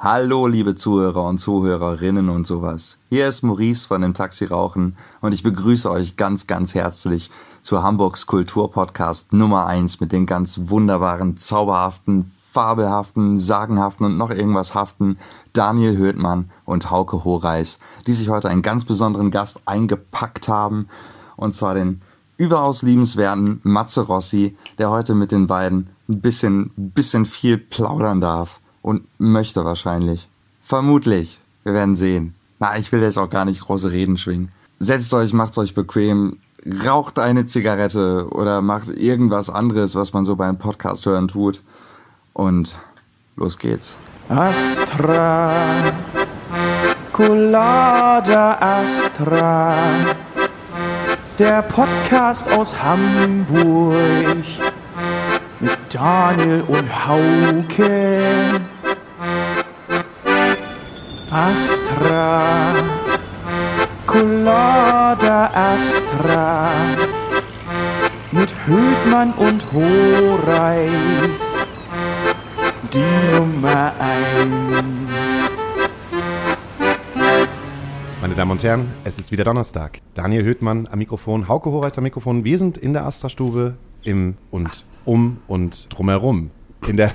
Hallo, 0.00 0.46
liebe 0.46 0.76
Zuhörer 0.76 1.24
und 1.24 1.38
Zuhörerinnen 1.38 2.28
und 2.28 2.46
sowas. 2.46 2.98
Hier 3.08 3.26
ist 3.26 3.42
Maurice 3.42 3.88
von 3.88 4.00
dem 4.00 4.14
Taxi 4.14 4.44
Rauchen 4.44 4.96
und 5.20 5.34
ich 5.34 5.42
begrüße 5.42 5.90
euch 5.90 6.14
ganz, 6.14 6.46
ganz 6.46 6.72
herzlich 6.72 7.32
zu 7.62 7.82
Hamburgs 7.82 8.28
Kulturpodcast 8.28 9.32
Nummer 9.32 9.66
eins 9.66 9.98
mit 9.98 10.12
den 10.12 10.24
ganz 10.24 10.60
wunderbaren, 10.66 11.36
zauberhaften, 11.36 12.30
fabelhaften, 12.52 13.40
sagenhaften 13.40 14.06
und 14.06 14.16
noch 14.16 14.30
irgendwas 14.30 14.72
haften 14.72 15.18
Daniel 15.52 15.96
Höhtmann 15.96 16.52
und 16.64 16.92
Hauke 16.92 17.24
Horeis, 17.24 17.80
die 18.06 18.12
sich 18.12 18.28
heute 18.28 18.48
einen 18.48 18.62
ganz 18.62 18.84
besonderen 18.84 19.32
Gast 19.32 19.62
eingepackt 19.64 20.46
haben 20.46 20.86
und 21.34 21.56
zwar 21.56 21.74
den 21.74 22.02
überaus 22.36 22.82
liebenswerten 22.82 23.58
Matze 23.64 24.02
Rossi, 24.02 24.56
der 24.78 24.90
heute 24.90 25.16
mit 25.16 25.32
den 25.32 25.48
beiden 25.48 25.90
ein 26.08 26.20
bisschen, 26.20 26.70
bisschen 26.76 27.26
viel 27.26 27.58
plaudern 27.58 28.20
darf 28.20 28.60
und 28.82 29.06
möchte 29.18 29.64
wahrscheinlich. 29.64 30.28
Vermutlich. 30.62 31.40
Wir 31.64 31.74
werden 31.74 31.94
sehen. 31.94 32.34
Na, 32.58 32.76
ich 32.78 32.90
will 32.92 33.02
jetzt 33.02 33.18
auch 33.18 33.30
gar 33.30 33.44
nicht 33.44 33.60
große 33.60 33.90
Reden 33.90 34.18
schwingen. 34.18 34.50
Setzt 34.78 35.12
euch, 35.14 35.32
macht's 35.32 35.58
euch 35.58 35.74
bequem, 35.74 36.38
raucht 36.84 37.18
eine 37.18 37.46
Zigarette 37.46 38.28
oder 38.30 38.62
macht 38.62 38.88
irgendwas 38.88 39.50
anderes, 39.50 39.94
was 39.94 40.12
man 40.12 40.24
so 40.24 40.36
beim 40.36 40.58
Podcast 40.58 41.06
hören 41.06 41.28
tut. 41.28 41.62
Und 42.32 42.78
los 43.36 43.58
geht's. 43.58 43.96
Astra, 44.28 45.92
Colada 47.12 48.58
Astra, 48.60 50.14
der 51.38 51.62
Podcast 51.62 52.50
aus 52.50 52.80
Hamburg 52.82 53.96
mit 55.60 55.78
Daniel 55.90 56.62
und 56.68 57.08
Hauke. 57.08 58.57
Astra, 61.30 62.74
Colada 64.06 65.50
Astra, 65.52 66.70
mit 68.32 68.48
Höhtmann 68.66 69.32
und 69.34 69.66
Horeis, 69.74 71.54
die 72.94 73.36
Nummer 73.36 73.92
eins. 73.98 75.44
Meine 78.22 78.34
Damen 78.34 78.50
und 78.52 78.64
Herren, 78.64 78.90
es 79.04 79.18
ist 79.18 79.30
wieder 79.30 79.44
Donnerstag. 79.44 80.00
Daniel 80.14 80.44
Höhtmann 80.44 80.88
am 80.90 80.98
Mikrofon, 80.98 81.46
Hauke 81.46 81.70
Horeis 81.70 81.98
am 81.98 82.04
Mikrofon. 82.04 82.44
Wir 82.44 82.58
sind 82.58 82.78
in 82.78 82.94
der 82.94 83.04
Astra-Stube 83.04 83.76
im 84.02 84.38
und 84.50 84.86
um 85.04 85.42
und 85.46 85.92
drumherum. 85.92 86.50
In 86.86 86.96
der, 86.96 87.10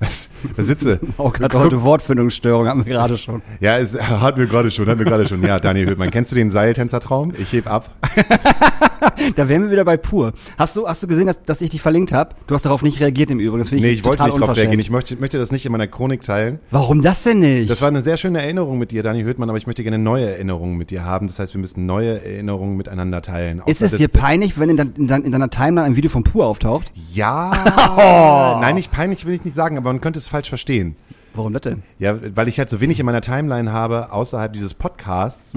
was, 0.00 0.28
da 0.56 0.62
sitze. 0.62 0.98
Oh 1.18 1.30
Gott, 1.30 1.52
heute 1.54 1.82
Wortfindungsstörung 1.82 2.66
haben 2.66 2.86
wir 2.86 2.92
gerade 2.94 3.16
schon. 3.16 3.42
Ja, 3.60 3.78
es 3.78 3.98
hatten 4.00 4.38
wir 4.40 4.46
gerade 4.46 4.70
schon, 4.70 4.88
hatten 4.88 4.98
wir 4.98 5.04
gerade 5.06 5.26
schon. 5.28 5.42
Ja, 5.42 5.60
Daniel 5.60 5.86
Höhtmann, 5.90 6.10
kennst 6.10 6.30
du 6.32 6.34
den 6.34 6.50
Seiltänzertraum? 6.50 7.32
Ich 7.38 7.52
heb 7.52 7.66
ab. 7.66 7.90
Da 9.34 9.48
wären 9.48 9.62
wir 9.62 9.70
wieder 9.70 9.84
bei 9.84 9.96
pur. 9.96 10.32
Hast 10.58 10.76
du, 10.76 10.86
hast 10.86 11.02
du 11.02 11.06
gesehen, 11.06 11.26
dass, 11.26 11.42
dass 11.44 11.60
ich 11.62 11.70
dich 11.70 11.80
verlinkt 11.80 12.12
habe? 12.12 12.34
Du 12.46 12.54
hast 12.54 12.66
darauf 12.66 12.82
nicht 12.82 13.00
reagiert 13.00 13.30
im 13.30 13.40
Übrigen. 13.40 13.60
Das 13.62 13.70
Nee, 13.70 13.88
ich 13.88 13.98
ich 14.00 14.04
wollte 14.04 14.22
nicht 14.24 14.32
drauf 14.32 14.40
unverschämt. 14.42 14.58
reagieren. 14.58 14.80
Ich 14.80 14.90
möchte, 14.90 15.16
möchte 15.16 15.38
das 15.38 15.50
nicht 15.52 15.64
in 15.64 15.72
meiner 15.72 15.86
Chronik 15.86 16.20
teilen. 16.22 16.58
Warum 16.70 17.00
das 17.00 17.22
denn 17.22 17.38
nicht? 17.38 17.70
Das 17.70 17.80
war 17.80 17.88
eine 17.88 18.02
sehr 18.02 18.16
schöne 18.18 18.42
Erinnerung 18.42 18.78
mit 18.78 18.90
dir, 18.92 19.02
Daniel 19.02 19.24
Höhtmann, 19.24 19.48
aber 19.48 19.56
ich 19.56 19.66
möchte 19.66 19.82
gerne 19.82 19.98
neue 19.98 20.30
Erinnerungen 20.30 20.76
mit 20.76 20.90
dir 20.90 21.04
haben. 21.04 21.26
Das 21.28 21.38
heißt, 21.38 21.54
wir 21.54 21.60
müssen 21.60 21.86
neue 21.86 22.22
Erinnerungen 22.24 22.76
miteinander 22.76 23.22
teilen. 23.22 23.62
ist 23.66 23.80
es 23.80 23.92
dir 23.92 24.08
peinlich, 24.08 24.58
wenn 24.58 24.68
in, 24.70 24.76
dein, 24.76 24.92
in, 24.96 25.06
dein, 25.08 25.22
in 25.22 25.32
deiner 25.32 25.50
Timeline 25.50 25.84
ein 25.86 25.96
Video 25.96 26.10
von 26.10 26.22
Pur 26.22 26.46
auftaucht? 26.46 26.92
Ja. 27.12 28.58
Nein, 28.60 28.74
nicht 28.74 28.90
peinlich 28.92 29.24
will 29.24 29.34
ich 29.34 29.44
nicht 29.44 29.54
sagen, 29.54 29.78
aber 29.78 29.89
man 29.90 30.00
könnte 30.00 30.18
es 30.20 30.28
falsch 30.28 30.48
verstehen. 30.48 30.94
Warum 31.34 31.52
das 31.52 31.62
denn? 31.62 31.82
Ja, 31.98 32.16
weil 32.36 32.46
ich 32.46 32.58
halt 32.58 32.70
so 32.70 32.80
wenig 32.80 33.00
in 33.00 33.06
meiner 33.06 33.20
Timeline 33.20 33.72
habe, 33.72 34.12
außerhalb 34.12 34.52
dieses 34.52 34.74
Podcasts. 34.74 35.52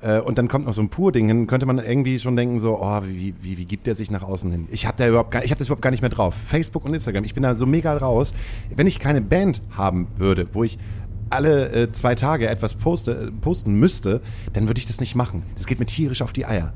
Äh, 0.00 0.20
und 0.20 0.38
dann 0.38 0.46
kommt 0.46 0.66
noch 0.66 0.74
so 0.74 0.82
ein 0.82 0.88
Pur-Ding 0.88 1.26
hin, 1.26 1.46
könnte 1.48 1.66
man 1.66 1.78
irgendwie 1.78 2.18
schon 2.20 2.36
denken, 2.36 2.60
so, 2.60 2.80
oh, 2.80 3.02
wie, 3.04 3.34
wie, 3.40 3.58
wie 3.58 3.64
gibt 3.64 3.88
der 3.88 3.96
sich 3.96 4.10
nach 4.10 4.22
außen 4.22 4.50
hin? 4.52 4.68
Ich 4.70 4.86
habe 4.86 4.96
da 4.96 5.08
überhaupt 5.08 5.32
gar, 5.32 5.44
ich 5.44 5.50
habe 5.50 5.58
das 5.58 5.68
überhaupt 5.68 5.82
gar 5.82 5.90
nicht 5.90 6.00
mehr 6.00 6.10
drauf. 6.10 6.34
Facebook 6.34 6.84
und 6.84 6.94
Instagram, 6.94 7.24
ich 7.24 7.34
bin 7.34 7.42
da 7.42 7.56
so 7.56 7.66
mega 7.66 7.96
raus. 7.96 8.34
Wenn 8.74 8.86
ich 8.86 9.00
keine 9.00 9.20
Band 9.20 9.62
haben 9.70 10.06
würde, 10.16 10.46
wo 10.52 10.62
ich 10.62 10.78
alle 11.30 11.70
äh, 11.70 11.92
zwei 11.92 12.14
Tage 12.14 12.48
etwas 12.48 12.74
poste, 12.74 13.12
äh, 13.12 13.30
posten 13.30 13.74
müsste, 13.74 14.20
dann 14.52 14.68
würde 14.68 14.78
ich 14.78 14.86
das 14.86 15.00
nicht 15.00 15.14
machen. 15.14 15.42
Das 15.54 15.66
geht 15.66 15.80
mir 15.80 15.86
tierisch 15.86 16.22
auf 16.22 16.32
die 16.32 16.46
Eier. 16.46 16.72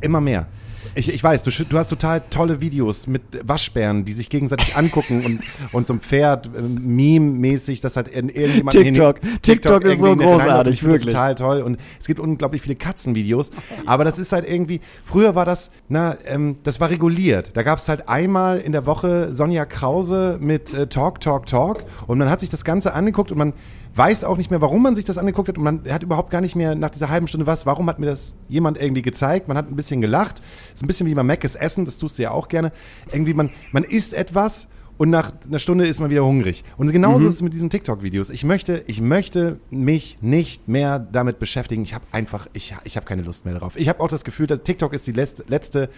Immer 0.00 0.20
mehr. 0.20 0.46
Ich, 0.94 1.12
ich 1.12 1.22
weiß, 1.22 1.42
du, 1.42 1.50
du 1.50 1.78
hast 1.78 1.88
total 1.88 2.22
tolle 2.30 2.60
Videos 2.60 3.06
mit 3.06 3.22
Waschbären, 3.42 4.04
die 4.04 4.12
sich 4.12 4.30
gegenseitig 4.30 4.76
angucken 4.76 5.24
und, 5.24 5.40
und 5.72 5.86
so 5.86 5.94
ein 5.94 6.00
Pferd 6.00 6.46
äh, 6.46 6.60
meme-mäßig, 6.60 7.80
das 7.80 7.96
halt 7.96 8.08
in 8.08 8.28
irgendjemand 8.28 8.76
TikTok. 8.76 9.16
TikTok 9.42 9.84
ist 9.84 10.00
so 10.00 10.16
großartig, 10.16 10.48
reinläuft. 10.48 10.68
Ich 10.72 10.80
finde 10.80 10.94
das 10.94 11.06
wirklich. 11.06 11.14
total 11.14 11.34
toll 11.34 11.62
und 11.62 11.78
es 12.00 12.06
gibt 12.06 12.20
unglaublich 12.20 12.62
viele 12.62 12.76
Katzenvideos, 12.76 13.50
aber 13.86 14.04
das 14.04 14.18
ist 14.18 14.32
halt 14.32 14.48
irgendwie, 14.48 14.80
früher 15.04 15.34
war 15.34 15.44
das, 15.44 15.70
na, 15.88 16.16
ähm, 16.26 16.56
das 16.62 16.80
war 16.80 16.90
reguliert. 16.90 17.56
Da 17.56 17.62
gab 17.62 17.78
es 17.78 17.88
halt 17.88 18.08
einmal 18.08 18.58
in 18.58 18.72
der 18.72 18.86
Woche 18.86 19.34
Sonja 19.34 19.64
Krause 19.64 20.38
mit 20.40 20.74
äh, 20.74 20.86
Talk, 20.86 21.20
Talk, 21.20 21.46
Talk 21.46 21.84
und 22.06 22.18
man 22.18 22.30
hat 22.30 22.40
sich 22.40 22.50
das 22.50 22.64
Ganze 22.64 22.94
angeguckt 22.94 23.30
und 23.30 23.38
man 23.38 23.52
weiß 23.98 24.24
auch 24.24 24.36
nicht 24.36 24.50
mehr, 24.50 24.60
warum 24.60 24.82
man 24.82 24.94
sich 24.94 25.04
das 25.04 25.18
angeguckt 25.18 25.48
hat 25.48 25.58
und 25.58 25.64
man 25.64 25.82
hat 25.90 26.04
überhaupt 26.04 26.30
gar 26.30 26.40
nicht 26.40 26.54
mehr 26.54 26.76
nach 26.76 26.90
dieser 26.90 27.08
halben 27.08 27.26
Stunde 27.26 27.46
was, 27.46 27.66
warum 27.66 27.88
hat 27.88 27.98
mir 27.98 28.06
das 28.06 28.34
jemand 28.48 28.80
irgendwie 28.80 29.02
gezeigt, 29.02 29.48
man 29.48 29.56
hat 29.56 29.68
ein 29.68 29.76
bisschen 29.76 30.00
gelacht, 30.00 30.40
ist 30.72 30.82
ein 30.82 30.86
bisschen 30.86 31.06
wie 31.06 31.14
beim 31.14 31.26
Mac 31.26 31.44
Essen, 31.44 31.84
das 31.84 31.98
tust 31.98 32.18
du 32.18 32.22
ja 32.22 32.30
auch 32.30 32.48
gerne, 32.48 32.72
irgendwie 33.10 33.34
man, 33.34 33.50
man 33.72 33.82
isst 33.82 34.14
etwas 34.14 34.68
und 34.98 35.10
nach 35.10 35.32
einer 35.46 35.60
Stunde 35.60 35.86
ist 35.86 36.00
man 36.00 36.10
wieder 36.10 36.24
hungrig. 36.24 36.64
Und 36.76 36.90
genauso 36.90 37.26
ist 37.28 37.34
es 37.34 37.42
mit 37.42 37.54
diesen 37.54 37.70
TikTok-Videos. 37.70 38.30
Ich 38.30 38.44
möchte, 38.44 38.82
ich 38.88 39.00
möchte 39.00 39.60
mich 39.70 40.18
nicht 40.20 40.66
mehr 40.66 40.98
damit 40.98 41.38
beschäftigen. 41.38 41.82
Ich 41.84 41.94
habe 41.94 42.04
einfach, 42.10 42.48
ich, 42.52 42.74
ich 42.84 42.96
habe 42.96 43.06
keine 43.06 43.22
Lust 43.22 43.44
mehr 43.44 43.54
darauf. 43.54 43.76
Ich 43.76 43.88
habe 43.88 44.00
auch 44.00 44.08
das 44.08 44.24
Gefühl, 44.24 44.48
dass 44.48 44.62
TikTok 44.64 44.92
ist 44.92 45.06
die 45.06 45.12
letzte, 45.12 45.44
letzte, 45.46 45.88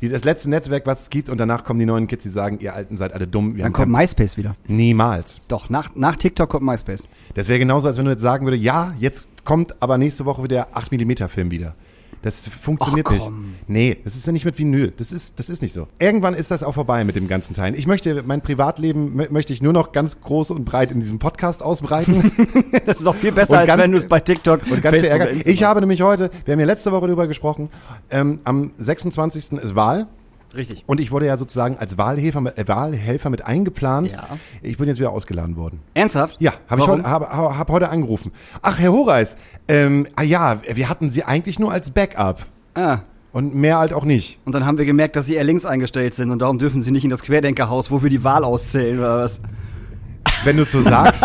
die, 0.00 0.08
das 0.08 0.24
letzte 0.24 0.48
Netzwerk, 0.50 0.86
was 0.86 1.02
es 1.02 1.10
gibt. 1.10 1.28
Und 1.28 1.38
danach 1.38 1.64
kommen 1.64 1.80
die 1.80 1.86
neuen 1.86 2.06
Kids, 2.06 2.22
die 2.22 2.30
sagen, 2.30 2.60
ihr 2.60 2.74
Alten 2.74 2.96
seid 2.96 3.12
alle 3.12 3.26
dumm. 3.26 3.56
Wir 3.56 3.64
Dann 3.64 3.72
kommt 3.72 3.90
MySpace 3.90 4.36
wieder. 4.36 4.54
niemals. 4.68 5.40
Doch, 5.48 5.68
nach, 5.68 5.94
nach 5.96 6.14
TikTok 6.14 6.48
kommt 6.48 6.64
MySpace. 6.64 7.08
Das 7.34 7.48
wäre 7.48 7.58
genauso, 7.58 7.88
als 7.88 7.98
wenn 7.98 8.04
du 8.04 8.12
jetzt 8.12 8.22
sagen 8.22 8.46
würdest, 8.46 8.62
ja, 8.62 8.94
jetzt 9.00 9.26
kommt 9.44 9.82
aber 9.82 9.98
nächste 9.98 10.24
Woche 10.26 10.44
wieder 10.44 10.68
der 10.72 10.80
8mm 10.80 11.26
Film 11.28 11.50
wieder. 11.50 11.74
Das 12.24 12.48
funktioniert 12.48 13.06
Ach, 13.10 13.12
nicht. 13.12 13.30
Nee, 13.68 13.96
das 14.02 14.16
ist 14.16 14.26
ja 14.26 14.32
nicht 14.32 14.46
mit 14.46 14.58
Vinyl. 14.58 14.94
Das 14.96 15.12
ist, 15.12 15.38
das 15.38 15.50
ist 15.50 15.60
nicht 15.60 15.74
so. 15.74 15.88
Irgendwann 15.98 16.32
ist 16.32 16.50
das 16.50 16.62
auch 16.62 16.72
vorbei 16.72 17.04
mit 17.04 17.16
dem 17.16 17.28
ganzen 17.28 17.52
Teil. 17.52 17.74
Ich 17.74 17.86
möchte, 17.86 18.22
mein 18.22 18.40
Privatleben 18.40 19.20
mö- 19.20 19.30
möchte 19.30 19.52
ich 19.52 19.60
nur 19.60 19.74
noch 19.74 19.92
ganz 19.92 20.22
groß 20.22 20.50
und 20.50 20.64
breit 20.64 20.90
in 20.90 21.00
diesem 21.00 21.18
Podcast 21.18 21.62
ausbreiten. 21.62 22.32
Das 22.86 22.98
ist 23.00 23.06
auch 23.06 23.14
viel 23.14 23.32
besser, 23.32 23.58
als 23.58 23.66
ganz- 23.66 23.82
wenn 23.82 23.92
du 23.92 23.98
es 23.98 24.06
bei 24.06 24.20
TikTok 24.20 24.60
und 24.70 24.80
ganz 24.80 24.96
Facebook 25.00 25.46
Ich 25.46 25.64
habe 25.64 25.80
nämlich 25.80 26.00
heute, 26.00 26.30
wir 26.46 26.52
haben 26.52 26.60
ja 26.60 26.66
letzte 26.66 26.92
Woche 26.92 27.06
darüber 27.06 27.26
gesprochen, 27.26 27.68
ähm, 28.10 28.40
am 28.44 28.70
26. 28.78 29.58
ist 29.58 29.74
Wahl. 29.74 30.06
Richtig. 30.56 30.84
Und 30.86 31.00
ich 31.00 31.10
wurde 31.12 31.26
ja 31.26 31.36
sozusagen 31.36 31.76
als 31.78 31.98
Wahlhelfer, 31.98 32.40
mit- 32.40 32.58
äh, 32.58 32.68
Wahlhelfer 32.68 33.30
mit 33.30 33.44
eingeplant. 33.44 34.12
Ja. 34.12 34.38
Ich 34.62 34.76
bin 34.78 34.88
jetzt 34.88 34.98
wieder 34.98 35.10
ausgeladen 35.10 35.56
worden. 35.56 35.80
Ernsthaft? 35.94 36.36
Ja, 36.40 36.54
habe 36.68 36.80
ich 36.82 36.86
heute, 36.86 37.02
hab, 37.08 37.28
hab 37.32 37.70
heute 37.70 37.88
angerufen. 37.88 38.32
Ach, 38.62 38.78
Herr 38.78 38.92
Horeis, 38.92 39.36
ähm, 39.68 40.06
ah 40.16 40.22
ja, 40.22 40.60
wir 40.72 40.88
hatten 40.88 41.10
Sie 41.10 41.24
eigentlich 41.24 41.58
nur 41.58 41.72
als 41.72 41.90
Backup. 41.90 42.46
Ah. 42.74 43.00
Und 43.32 43.54
mehr 43.54 43.78
halt 43.78 43.92
auch 43.92 44.04
nicht. 44.04 44.38
Und 44.44 44.54
dann 44.54 44.64
haben 44.64 44.78
wir 44.78 44.84
gemerkt, 44.84 45.16
dass 45.16 45.26
sie 45.26 45.34
eher 45.34 45.42
links 45.42 45.64
eingestellt 45.64 46.14
sind 46.14 46.30
und 46.30 46.38
darum 46.40 46.58
dürfen 46.60 46.82
sie 46.82 46.92
nicht 46.92 47.02
in 47.02 47.10
das 47.10 47.22
Querdenkerhaus, 47.22 47.90
wo 47.90 48.00
wir 48.02 48.08
die 48.10 48.22
Wahl 48.22 48.44
auszählen 48.44 48.98
oder 48.98 49.18
was. 49.24 49.40
Wenn 50.44 50.56
du 50.56 50.62
es 50.62 50.70
so 50.70 50.80
sagst, 50.82 51.24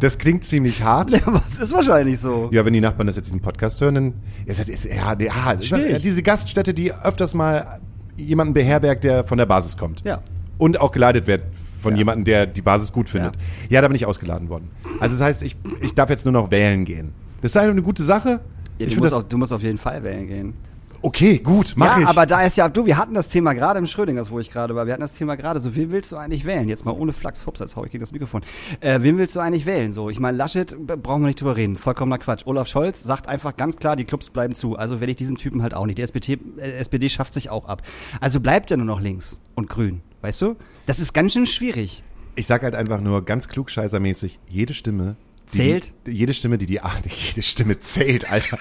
das 0.00 0.18
klingt 0.18 0.44
ziemlich 0.44 0.82
hart. 0.82 1.10
Ja, 1.10 1.20
es 1.46 1.58
ist 1.58 1.72
wahrscheinlich 1.74 2.18
so. 2.18 2.48
Ja, 2.50 2.64
wenn 2.64 2.72
die 2.72 2.80
Nachbarn 2.80 3.06
das 3.08 3.16
jetzt 3.16 3.26
diesen 3.26 3.40
Podcast 3.40 3.80
hören, 3.80 3.94
dann 3.94 4.14
ist 4.46 4.58
das, 4.58 4.68
ist, 4.70 4.84
ja, 4.86 5.14
ja, 5.18 5.52
ja, 5.54 5.98
diese 5.98 6.22
Gaststätte, 6.22 6.72
die 6.72 6.94
öfters 6.94 7.34
mal 7.34 7.80
jemanden 8.18 8.54
beherbergt, 8.54 9.04
der 9.04 9.24
von 9.24 9.38
der 9.38 9.46
Basis 9.46 9.76
kommt. 9.76 10.02
Ja. 10.04 10.22
Und 10.58 10.80
auch 10.80 10.92
geleitet 10.92 11.26
wird 11.26 11.42
von 11.80 11.96
jemandem, 11.96 12.24
der 12.24 12.46
die 12.46 12.62
Basis 12.62 12.92
gut 12.92 13.08
findet. 13.08 13.36
Ja. 13.70 13.80
da 13.80 13.88
bin 13.88 13.94
ich 13.94 14.04
ausgeladen 14.04 14.48
worden. 14.48 14.70
Also 15.00 15.14
das 15.16 15.24
heißt, 15.24 15.42
ich, 15.42 15.56
ich 15.80 15.94
darf 15.94 16.10
jetzt 16.10 16.24
nur 16.24 16.32
noch 16.32 16.50
wählen 16.50 16.84
gehen. 16.84 17.12
Das 17.40 17.52
ist 17.52 17.56
eine 17.56 17.82
gute 17.82 18.02
Sache. 18.02 18.28
Ja, 18.28 18.38
ich 18.78 18.86
du, 18.86 18.90
finde 18.90 19.00
musst 19.00 19.12
das, 19.12 19.18
auf, 19.18 19.28
du 19.28 19.38
musst 19.38 19.52
auf 19.52 19.62
jeden 19.62 19.78
Fall 19.78 20.02
wählen 20.02 20.26
gehen. 20.26 20.54
Okay, 21.02 21.38
gut, 21.38 21.74
mach 21.76 21.96
ja, 21.96 22.02
ich. 22.02 22.08
aber 22.08 22.26
da 22.26 22.42
ist 22.42 22.56
ja, 22.56 22.68
du, 22.68 22.86
wir 22.86 22.96
hatten 22.96 23.14
das 23.14 23.28
Thema 23.28 23.52
gerade 23.52 23.78
im 23.78 23.86
Schrödingers, 23.86 24.30
wo 24.30 24.40
ich 24.40 24.50
gerade 24.50 24.74
war. 24.74 24.86
Wir 24.86 24.92
hatten 24.92 25.02
das 25.02 25.14
Thema 25.14 25.36
gerade 25.36 25.60
so, 25.60 25.74
wen 25.74 25.90
willst 25.90 26.12
du 26.12 26.16
eigentlich 26.16 26.44
wählen? 26.44 26.68
Jetzt 26.68 26.84
mal 26.84 26.92
ohne 26.92 27.12
Flachs, 27.12 27.46
Hups, 27.46 27.60
jetzt 27.60 27.76
hau 27.76 27.84
ich 27.84 27.92
gegen 27.92 28.02
das 28.02 28.12
Mikrofon. 28.12 28.42
Äh, 28.80 29.00
wen 29.02 29.18
willst 29.18 29.36
du 29.36 29.40
eigentlich 29.40 29.66
wählen? 29.66 29.92
So, 29.92 30.10
ich 30.10 30.20
meine, 30.20 30.36
Laschet, 30.36 30.76
brauchen 30.86 31.22
wir 31.22 31.28
nicht 31.28 31.40
drüber 31.40 31.56
reden. 31.56 31.76
Vollkommener 31.76 32.18
Quatsch. 32.18 32.46
Olaf 32.46 32.68
Scholz 32.68 33.02
sagt 33.02 33.28
einfach 33.28 33.56
ganz 33.56 33.76
klar, 33.76 33.96
die 33.96 34.04
Clubs 34.04 34.30
bleiben 34.30 34.54
zu. 34.54 34.76
Also 34.76 35.00
wähle 35.00 35.10
ich 35.10 35.16
diesen 35.16 35.36
Typen 35.36 35.62
halt 35.62 35.74
auch 35.74 35.86
nicht. 35.86 35.98
Die 35.98 36.02
SPD, 36.02 36.38
äh, 36.58 36.72
SPD 36.72 37.08
schafft 37.08 37.32
sich 37.32 37.50
auch 37.50 37.66
ab. 37.66 37.82
Also 38.20 38.40
bleibt 38.40 38.70
ja 38.70 38.76
nur 38.76 38.86
noch 38.86 39.00
links 39.00 39.40
und 39.54 39.68
grün. 39.68 40.02
Weißt 40.20 40.42
du? 40.42 40.56
Das 40.86 40.98
ist 40.98 41.14
ganz 41.14 41.32
schön 41.32 41.46
schwierig. 41.46 42.02
Ich 42.34 42.46
sag 42.46 42.62
halt 42.62 42.74
einfach 42.74 43.00
nur 43.00 43.24
ganz 43.24 43.48
klugscheißermäßig, 43.48 44.38
jede 44.48 44.74
Stimme 44.74 45.16
die, 45.52 45.56
Zählt? 45.56 45.94
Die, 46.06 46.12
jede 46.12 46.34
Stimme, 46.34 46.58
die 46.58 46.66
die, 46.66 46.80
ach, 46.80 47.00
jede 47.04 47.42
Stimme 47.42 47.78
zählt, 47.78 48.30
Alter. 48.30 48.58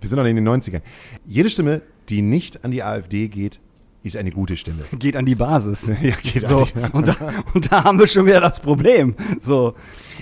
Wir 0.00 0.08
sind 0.08 0.18
noch 0.18 0.26
in 0.26 0.36
den 0.36 0.48
90ern. 0.48 0.82
Jede 1.26 1.50
Stimme, 1.50 1.82
die 2.08 2.22
nicht 2.22 2.64
an 2.64 2.70
die 2.70 2.82
AfD 2.82 3.28
geht, 3.28 3.60
ist 4.04 4.16
eine 4.16 4.30
gute 4.30 4.56
Stimme. 4.56 4.84
Geht 4.98 5.16
an 5.16 5.26
die 5.26 5.34
Basis. 5.34 5.90
Ja, 6.04 6.14
geht 6.22 6.46
so, 6.46 6.58
an 6.58 6.66
die- 6.66 6.96
und, 6.96 7.08
da, 7.08 7.16
und 7.54 7.72
da 7.72 7.84
haben 7.84 7.98
wir 7.98 8.06
schon 8.06 8.26
wieder 8.26 8.40
das 8.40 8.60
Problem. 8.60 9.14
So. 9.40 9.74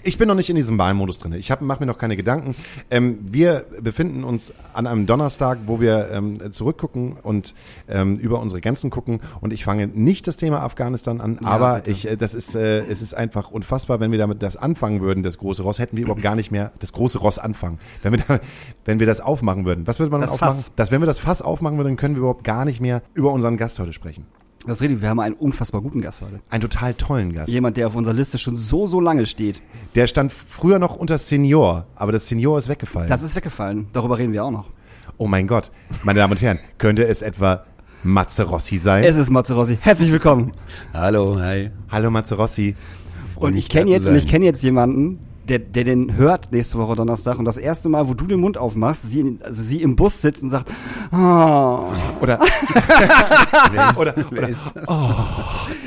Ich 0.05 0.19
bin 0.19 0.27
noch 0.27 0.35
nicht 0.35 0.51
in 0.51 0.57
diesem 0.57 0.79
Wahlmodus 0.79 1.19
drin. 1.19 1.33
Ich 1.35 1.51
mache 1.61 1.81
mir 1.81 1.87
noch 1.87 1.99
keine 1.99 2.17
Gedanken. 2.17 2.57
Ähm, 2.91 3.19
wir 3.23 3.67
befinden 3.81 4.25
uns 4.25 4.53
an 4.73 4.87
einem 4.87 5.07
Donnerstag, 5.07 5.59
wo 5.67 5.81
wir 5.81 6.11
ähm, 6.11 6.53
zurückgucken 6.53 7.17
und 7.23 7.55
ähm, 7.89 8.17
über 8.17 8.41
unsere 8.41 8.61
Grenzen 8.61 8.91
gucken. 8.91 9.21
Und 9.41 9.53
ich 9.53 9.65
fange 9.65 9.87
nicht 9.87 10.27
das 10.27 10.37
Thema 10.37 10.61
Afghanistan 10.63 11.21
an, 11.21 11.39
aber 11.45 11.77
bitte. 11.77 11.91
ich, 11.93 12.09
äh, 12.09 12.17
das 12.17 12.35
ist, 12.35 12.55
äh, 12.57 12.81
es 12.87 13.03
ist 13.03 13.15
einfach 13.15 13.51
unfassbar, 13.51 14.01
wenn 14.01 14.11
wir 14.11 14.19
damit 14.19 14.43
das 14.43 14.57
anfangen 14.57 15.01
würden, 15.01 15.23
das 15.23 15.39
große 15.39 15.63
Ross, 15.63 15.79
hätten 15.79 15.97
wir 15.97 16.05
überhaupt 16.05 16.23
gar 16.23 16.35
nicht 16.35 16.51
mehr 16.51 16.73
das 16.81 16.93
große 16.93 17.19
Ross 17.19 17.39
anfangen. 17.39 17.79
Wenn 18.03 18.13
wir, 18.13 18.21
da, 18.27 18.41
wenn 18.85 18.99
wir 18.99 19.07
das 19.07 19.21
aufmachen 19.21 19.65
würden. 19.67 19.87
Was 19.87 19.99
würde 19.99 20.11
man 20.11 20.21
Das 20.21 20.31
dann 20.31 20.35
aufmachen? 20.35 20.57
Fass. 20.57 20.71
Dass 20.75 20.91
wenn 20.91 21.01
wir 21.03 21.07
das 21.07 21.19
Fass 21.19 21.43
aufmachen 21.43 21.77
würden, 21.77 21.97
können 21.97 22.15
wir 22.15 22.21
überhaupt 22.21 22.45
gar 22.45 22.65
nicht 22.65 22.81
mehr 22.81 23.03
über 23.15 23.31
unseren 23.33 23.57
Gast 23.57 23.72
heute 23.79 23.93
sprechen. 23.93 24.27
Das 24.67 24.77
ist 24.77 24.83
richtig, 24.83 25.01
wir 25.03 25.09
haben 25.09 25.19
einen 25.19 25.35
unfassbar 25.35 25.81
guten 25.81 26.01
Gast 26.01 26.23
heute. 26.23 26.41
Einen 26.49 26.61
total 26.61 26.95
tollen 26.95 27.35
Gast. 27.35 27.49
Jemand, 27.53 27.77
der 27.77 27.89
auf 27.89 27.97
unserer 27.97 28.15
Liste 28.15 28.39
schon 28.39 28.57
so, 28.57 28.87
so 28.87 29.01
lange 29.01 29.27
steht. 29.27 29.61
Der 29.97 30.07
stand 30.07 30.33
früher 30.33 30.79
noch 30.79 30.95
unter 30.95 31.19
Senior, 31.19 31.87
aber 31.97 32.13
das 32.13 32.29
Senior 32.29 32.59
ist 32.59 32.69
weggefallen. 32.69 33.09
Das 33.09 33.23
ist 33.23 33.35
weggefallen. 33.35 33.89
Darüber 33.93 34.19
reden 34.19 34.33
wir 34.33 34.45
auch 34.45 34.53
noch. 34.53 34.71
oh 35.19 35.27
mein 35.27 35.49
Gott, 35.49 35.73
meine 36.05 36.21
Damen 36.21 36.33
und 36.33 36.43
Herren, 36.43 36.61
könnte 36.79 37.05
es 37.07 37.23
etwa 37.23 37.65
Matze 38.05 38.45
Rossi 38.45 38.79
sein? 38.79 39.03
Es 39.05 39.17
ist 39.17 39.31
Matze 39.31 39.55
Rossi. 39.55 39.79
Herzlich 39.81 40.13
willkommen. 40.13 40.53
Hallo, 40.95 41.39
hi. 41.41 41.71
Hallo 41.91 42.11
Matze 42.11 42.37
Rossi. 42.37 42.77
Freu 43.35 43.47
Und 43.49 43.57
ich 43.57 43.69
kenne 43.69 43.91
jetzt, 43.91 44.07
und 44.07 44.15
ich 44.15 44.29
kenne 44.29 44.45
jetzt 44.45 44.63
jemanden, 44.63 45.19
der, 45.53 45.59
der 45.59 45.85
den 45.85 46.17
hört 46.17 46.51
nächste 46.51 46.79
Woche 46.79 46.97
Donnerstag 46.97 47.39
und 47.39 47.45
das 47.45 47.59
erste 47.59 47.91
Mal, 47.91 48.09
wo 48.09 48.15
du 48.15 48.25
den 48.27 48.41
Mund 48.41 48.57
aufmachst, 48.57 49.03
sie, 49.03 49.39
also 49.43 49.63
sie 49.63 49.83
im 49.83 49.97
Bus 49.97 50.23
sitzt 50.23 50.43
und 50.43 50.49
sagt, 50.49 50.71
oh. 51.13 51.85
Oder 52.21 52.41
ist, 54.49 54.65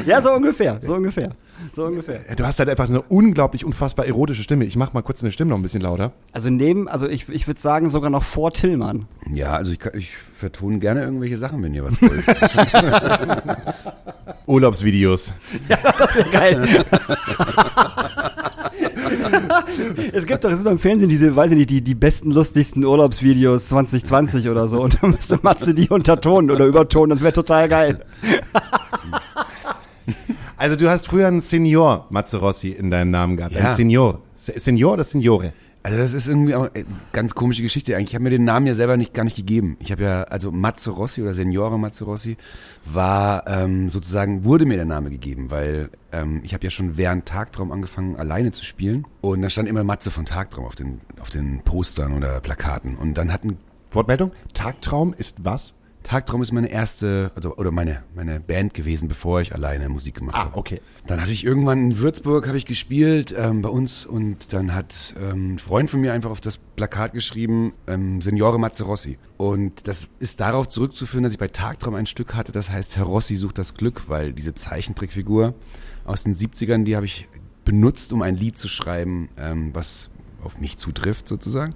ja, 0.06 0.22
so 0.22 0.32
ungefähr, 0.34 0.80
so 0.82 0.94
ungefähr, 0.94 1.32
so 1.74 1.86
ungefähr. 1.86 2.22
du 2.36 2.46
hast 2.46 2.60
halt 2.60 2.70
einfach 2.70 2.88
eine 2.88 3.02
unglaublich 3.02 3.66
unfassbar 3.66 4.06
erotische 4.06 4.44
Stimme. 4.44 4.66
Ich 4.66 4.76
mach 4.76 4.94
mal 4.94 5.02
kurz 5.02 5.24
eine 5.24 5.32
Stimme 5.32 5.50
noch 5.50 5.58
ein 5.58 5.64
bisschen 5.64 5.82
lauter. 5.82 6.12
Also 6.32 6.52
neben, 6.52 6.88
also 6.88 7.08
ich, 7.08 7.28
ich 7.30 7.48
würde 7.48 7.60
sagen 7.60 7.90
sogar 7.90 8.12
noch 8.12 8.24
vor 8.24 8.52
Tillmann. 8.52 9.08
Ja, 9.34 9.54
also 9.54 9.72
ich, 9.72 9.80
ich 9.94 10.16
vertone 10.16 10.78
gerne 10.78 11.04
irgendwelche 11.04 11.38
Sachen, 11.38 11.64
wenn 11.64 11.74
ihr 11.74 11.84
was 11.84 12.00
wollt. 12.02 12.24
Urlaubsvideos. 14.48 15.34
Geil. 16.32 16.86
es 20.14 20.26
gibt 20.26 20.44
doch 20.44 20.50
es 20.52 20.58
ist 20.58 20.64
beim 20.64 20.80
Fernsehen 20.80 21.10
diese, 21.10 21.36
weiß 21.36 21.52
ich 21.52 21.58
nicht, 21.58 21.70
die, 21.70 21.82
die 21.82 21.96
besten, 21.96 22.32
lustigsten 22.32 22.84
Urlaubsvideos 22.86 23.68
2020 23.68 24.50
oder 24.50 24.68
so. 24.68 24.82
Und 24.82 25.02
dann 25.02 25.12
müsste 25.12 25.40
Matze 25.42 25.74
die 25.74 25.90
untertonen 25.90 26.52
oder 26.52 26.66
übertonen. 26.66 27.12
Das 27.18 27.22
wäre 27.24 27.34
total 27.34 27.68
geil. 27.70 28.06
Also 30.58 30.76
du 30.76 30.90
hast 30.90 31.08
früher 31.08 31.28
einen 31.28 31.42
Senior 31.42 32.06
Matze 32.10 32.38
Rossi 32.38 32.70
in 32.70 32.90
deinem 32.92 33.12
Namen 33.12 33.38
gehabt. 33.38 33.56
Ja. 33.56 33.70
Ein 33.70 33.76
Senior. 33.76 34.20
Se- 34.38 34.54
Senior 34.60 34.94
oder 34.94 35.04
Signore? 35.04 35.54
Also 35.86 36.00
das 36.00 36.14
ist 36.14 36.28
irgendwie 36.28 36.56
auch 36.56 36.68
eine 36.74 36.84
ganz 37.14 37.36
komische 37.36 37.62
Geschichte 37.62 37.96
eigentlich. 37.96 38.10
Ich 38.10 38.16
habe 38.16 38.24
mir 38.24 38.32
den 38.32 38.44
Namen 38.44 38.66
ja 38.66 38.74
selber 38.74 38.98
nicht 38.98 39.14
gar 39.14 39.24
nicht 39.24 39.36
gegeben. 39.36 39.78
Ich 39.80 39.92
habe 39.92 40.02
ja, 40.02 40.24
also 40.24 40.52
Matze 40.52 40.90
Rossi 40.90 41.22
oder 41.22 41.36
Seniore 41.36 41.78
Matze 41.78 42.06
Rossi 42.06 42.38
war 42.86 43.46
ähm, 43.46 43.90
sozusagen, 43.92 44.46
wurde 44.46 44.66
mir 44.66 44.78
der 44.78 44.86
Name 44.86 45.12
gegeben, 45.12 45.52
weil 45.52 45.92
ähm, 46.12 46.42
ich 46.44 46.56
habe 46.56 46.64
ja 46.64 46.72
schon 46.72 46.98
während 46.98 47.28
Tagtraum 47.28 47.72
angefangen, 47.72 48.16
alleine 48.16 48.52
zu 48.52 48.66
spielen. 48.66 49.06
Und 49.22 49.44
da 49.44 49.50
stand 49.52 49.70
immer 49.70 49.84
Matze 49.84 50.10
von 50.10 50.26
Tagtraum 50.26 50.66
auf 50.66 50.74
den, 50.74 51.02
auf 51.22 51.30
den 51.30 51.62
Postern 51.62 52.14
oder 52.14 52.40
Plakaten. 52.40 52.96
Und 52.96 53.14
dann 53.14 53.32
hatten 53.32 53.60
Wortmeldung? 53.92 54.32
Tagtraum 54.56 55.14
ist 55.14 55.46
was? 55.46 55.76
Tagtraum 56.06 56.42
ist 56.44 56.52
meine 56.52 56.70
erste, 56.70 57.32
also 57.36 57.56
oder 57.58 57.72
meine 57.72 58.04
meine 58.14 58.40
Band 58.40 58.74
gewesen, 58.76 59.08
bevor 59.08 59.42
ich 59.42 59.54
alleine 59.56 59.90
Musik 59.90 60.16
gemacht 60.16 60.36
Ah, 60.38 60.44
habe. 60.46 60.58
okay. 60.58 60.80
Dann 61.08 61.20
hatte 61.20 61.32
ich 61.32 61.44
irgendwann 61.44 61.80
in 61.92 62.00
Würzburg 62.00 62.48
habe 62.48 62.58
ich 62.58 62.66
gespielt 62.66 63.34
ähm, 63.36 63.62
bei 63.64 63.70
uns 63.70 64.06
und 64.06 64.54
dann 64.54 64.76
hat 64.76 65.16
ähm, 65.20 65.56
ein 65.56 65.60
Freund 65.60 65.90
von 65.90 66.00
mir 66.02 66.14
einfach 66.14 66.30
auf 66.30 66.42
das 66.42 66.58
Plakat 66.58 67.14
geschrieben 67.14 67.74
ähm, 67.88 68.22
Signore 68.22 68.60
Mazzarossi 68.60 69.18
und 69.38 69.88
das 69.88 70.08
ist 70.20 70.40
darauf 70.40 70.70
zurückzuführen, 70.70 71.24
dass 71.24 71.34
ich 71.34 71.40
bei 71.40 71.48
Tagtraum 71.48 71.96
ein 71.96 72.06
Stück 72.06 72.36
hatte, 72.36 72.52
das 72.52 72.70
heißt 72.70 72.96
Herr 72.98 73.06
Rossi 73.06 73.36
sucht 73.36 73.58
das 73.58 73.74
Glück, 73.74 74.04
weil 74.08 74.32
diese 74.32 74.54
Zeichentrickfigur 74.54 75.56
aus 76.06 76.24
den 76.24 76.36
70ern, 76.36 76.84
die 76.84 76.96
habe 76.96 77.08
ich 77.08 77.28
benutzt, 77.66 78.14
um 78.14 78.22
ein 78.22 78.36
Lied 78.36 78.60
zu 78.60 78.68
schreiben, 78.70 79.30
ähm, 79.40 79.72
was 79.74 80.12
auf 80.44 80.60
mich 80.60 80.78
zutrifft 80.78 81.28
sozusagen. 81.28 81.74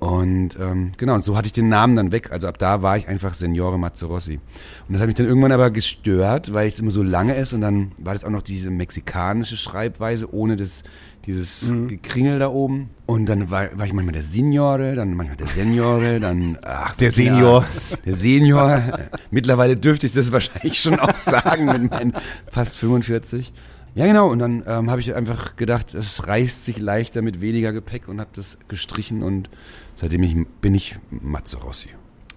Und 0.00 0.58
ähm, 0.58 0.92
genau, 0.96 1.14
und 1.14 1.26
so 1.26 1.36
hatte 1.36 1.44
ich 1.46 1.52
den 1.52 1.68
Namen 1.68 1.94
dann 1.94 2.10
weg. 2.10 2.32
Also 2.32 2.48
ab 2.48 2.56
da 2.56 2.80
war 2.80 2.96
ich 2.96 3.06
einfach 3.06 3.34
Signore 3.34 3.78
Mazzarossi. 3.78 4.40
Und 4.88 4.94
das 4.94 5.00
hat 5.02 5.06
mich 5.08 5.16
dann 5.16 5.26
irgendwann 5.26 5.52
aber 5.52 5.70
gestört, 5.70 6.54
weil 6.54 6.68
es 6.68 6.80
immer 6.80 6.90
so 6.90 7.02
lange 7.02 7.34
ist 7.34 7.52
und 7.52 7.60
dann 7.60 7.92
war 7.98 8.14
das 8.14 8.24
auch 8.24 8.30
noch 8.30 8.40
diese 8.40 8.70
mexikanische 8.70 9.58
Schreibweise 9.58 10.32
ohne 10.32 10.56
das, 10.56 10.84
dieses 11.26 11.70
Gekringel 11.86 12.38
da 12.38 12.48
oben. 12.48 12.88
Und 13.04 13.26
dann 13.26 13.50
war, 13.50 13.76
war 13.76 13.84
ich 13.84 13.92
manchmal 13.92 14.14
der 14.14 14.22
Signore, 14.22 14.94
dann 14.94 15.12
manchmal 15.14 15.36
der 15.36 15.48
Seniore, 15.48 16.18
dann 16.18 16.56
ach, 16.62 16.94
Der 16.96 17.10
Senior. 17.10 17.66
Der 18.06 18.14
Senior. 18.14 18.82
Mittlerweile 19.30 19.76
dürfte 19.76 20.06
ich 20.06 20.14
das 20.14 20.32
wahrscheinlich 20.32 20.80
schon 20.80 20.98
auch 20.98 21.18
sagen 21.18 21.66
mit 21.66 21.90
meinen 21.90 22.14
fast 22.50 22.78
45. 22.78 23.52
Ja, 23.94 24.06
genau. 24.06 24.30
Und 24.30 24.38
dann 24.38 24.62
ähm, 24.66 24.90
habe 24.90 25.00
ich 25.00 25.14
einfach 25.14 25.56
gedacht, 25.56 25.94
es 25.94 26.26
reißt 26.26 26.64
sich 26.64 26.78
leichter 26.78 27.22
mit 27.22 27.40
weniger 27.40 27.72
Gepäck 27.72 28.08
und 28.08 28.20
habe 28.20 28.30
das 28.34 28.58
gestrichen 28.68 29.22
und 29.22 29.50
seitdem 29.94 30.22
ich, 30.22 30.36
bin 30.60 30.74
ich 30.74 30.96
Mazzarossi. 31.10 31.88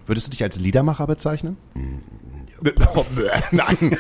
Würdest 0.06 0.28
du 0.28 0.32
dich 0.32 0.44
als 0.44 0.60
Liedermacher 0.60 1.08
bezeichnen? 1.08 1.58
Oh, 2.96 3.04
Nein. 3.52 3.98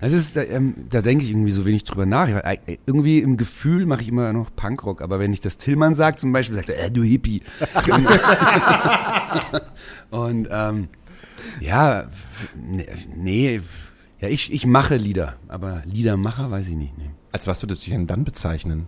Das 0.00 0.14
ist, 0.14 0.34
da, 0.34 0.42
ähm, 0.42 0.86
da 0.88 1.02
denke 1.02 1.24
ich 1.24 1.30
irgendwie 1.30 1.52
so 1.52 1.66
wenig 1.66 1.84
drüber 1.84 2.06
nach. 2.06 2.26
Ich, 2.26 2.34
äh, 2.34 2.78
irgendwie 2.86 3.18
im 3.18 3.36
Gefühl 3.36 3.84
mache 3.84 4.00
ich 4.00 4.08
immer 4.08 4.32
noch 4.32 4.48
Punkrock, 4.56 5.02
aber 5.02 5.18
wenn 5.18 5.34
ich 5.34 5.42
das 5.42 5.58
Tillmann 5.58 5.92
sagt 5.92 6.18
zum 6.18 6.32
Beispiel, 6.32 6.56
sagt 6.56 6.70
er, 6.70 6.86
äh, 6.86 6.90
du 6.90 7.02
Hippie. 7.02 7.42
und 10.10 10.48
ähm, 10.50 10.88
ja, 11.60 12.08
nee, 13.14 13.60
ja, 14.20 14.28
ich, 14.28 14.52
ich 14.52 14.66
mache 14.66 14.96
Lieder, 14.96 15.34
aber 15.48 15.82
Liedermacher 15.84 16.50
weiß 16.50 16.68
ich 16.68 16.76
nicht. 16.76 16.96
Nee. 16.96 17.10
Als 17.32 17.46
was 17.46 17.62
würdest 17.62 17.82
du 17.82 17.84
dich 17.86 17.94
denn 17.94 18.06
dann 18.06 18.24
bezeichnen? 18.24 18.86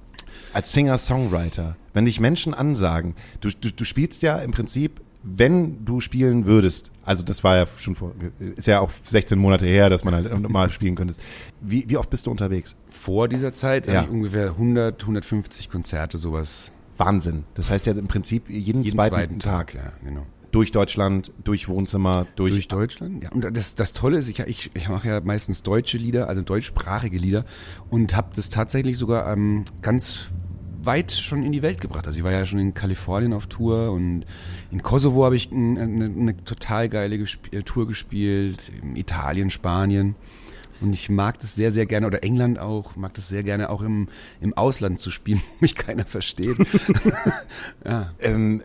Als 0.53 0.73
Singer-Songwriter. 0.73 1.77
Wenn 1.93 2.05
dich 2.05 2.21
Menschen 2.21 2.55
ansagen, 2.55 3.15
du, 3.41 3.51
du, 3.51 3.71
du 3.73 3.85
spielst 3.85 4.23
ja 4.23 4.39
im 4.39 4.51
Prinzip, 4.53 5.01
wenn 5.23 5.85
du 5.85 6.01
spielen 6.01 6.47
würdest, 6.47 6.93
also 7.05 7.25
das 7.25 7.43
war 7.45 7.57
ja 7.57 7.67
schon 7.77 7.95
vor, 7.97 8.15
ist 8.57 8.67
ja 8.67 8.81
auch 8.81 8.91
16 9.05 9.39
Monate 9.39 9.67
her, 9.67 9.91
dass 9.91 10.05
man 10.05 10.15
halt 10.15 10.49
mal 10.49 10.71
spielen 10.71 10.95
könntest. 10.95 11.21
Wie, 11.61 11.89
wie 11.89 11.97
oft 11.97 12.09
bist 12.09 12.27
du 12.27 12.31
unterwegs? 12.31 12.77
Vor 12.91 13.29
dieser 13.29 13.53
Zeit 13.53 13.87
Ja. 13.87 13.95
habe 13.95 14.07
ich 14.07 14.11
ungefähr 14.13 14.51
100, 14.51 15.01
150 15.03 15.69
Konzerte, 15.71 16.19
sowas. 16.19 16.73
Wahnsinn. 16.97 17.45
Das 17.55 17.71
heißt 17.71 17.87
ja 17.87 17.93
im 17.93 18.09
Prinzip 18.09 18.49
jeden, 18.49 18.83
Jeden 18.83 18.97
zweiten, 18.97 19.11
zweiten, 19.15 19.39
Tag. 19.39 19.75
Ja, 19.75 19.93
genau. 20.05 20.27
Durch 20.51 20.73
Deutschland, 20.73 21.33
durch 21.45 21.69
Wohnzimmer, 21.69 22.27
durch, 22.37 22.53
Durch 22.53 22.69
Deutschland, 22.69 23.23
ja. 23.25 23.31
Und 23.33 23.55
das, 23.57 23.75
das 23.75 23.93
Tolle 23.93 24.19
ist, 24.19 24.29
ich, 24.29 24.41
ich, 24.41 24.71
ich 24.75 24.89
mache 24.89 25.09
ja 25.09 25.21
meistens 25.21 25.63
deutsche 25.63 25.99
Lieder, 25.99 26.29
also 26.29 26.43
deutschsprachige 26.43 27.19
Lieder 27.19 27.45
und 27.91 28.17
habe 28.17 28.29
das 28.35 28.49
tatsächlich 28.49 28.97
sogar 28.97 29.31
ähm, 29.31 29.65
ganz 29.83 30.31
weit 30.83 31.13
schon 31.13 31.43
in 31.45 31.53
die 31.53 31.61
Welt 31.61 31.81
gebracht. 31.83 32.07
Also 32.07 32.19
ich 32.19 32.25
war 32.25 32.33
ja 32.33 32.47
schon 32.47 32.61
in 32.61 32.73
Kalifornien 32.73 33.35
auf 33.35 33.47
Tour 33.47 33.91
und 33.93 34.25
in 34.71 34.83
Kosovo 34.83 35.25
habe 35.25 35.37
ich 35.37 35.51
ein- 35.53 35.77
eine, 35.77 36.05
eine 36.07 36.37
total 36.45 36.89
geile 36.89 37.19
gesp 37.19 37.53
äh, 37.53 37.63
Tour 37.63 37.87
gespielt, 37.87 38.73
in 38.83 38.97
Italien, 38.97 39.51
Spanien. 39.51 40.15
Und 40.81 40.93
ich 40.93 41.09
mag 41.09 41.39
das 41.39 41.55
sehr, 41.55 41.73
sehr 41.73 41.87
gerne, 41.87 42.07
oder 42.07 42.23
England 42.23 42.59
auch, 42.59 42.95
mag 42.97 43.15
das 43.15 43.29
sehr 43.29 43.43
gerne 43.43 43.71
auch 43.71 43.83
im, 43.83 44.09
im 44.41 44.55
Ausland 44.55 45.01
zu 45.01 45.11
spielen, 45.11 45.41
wo 45.41 45.57
mich 45.61 45.75
keiner 45.75 46.05
versteht. 46.05 46.57
ja. 47.85 48.13
Ähm, 48.21 48.63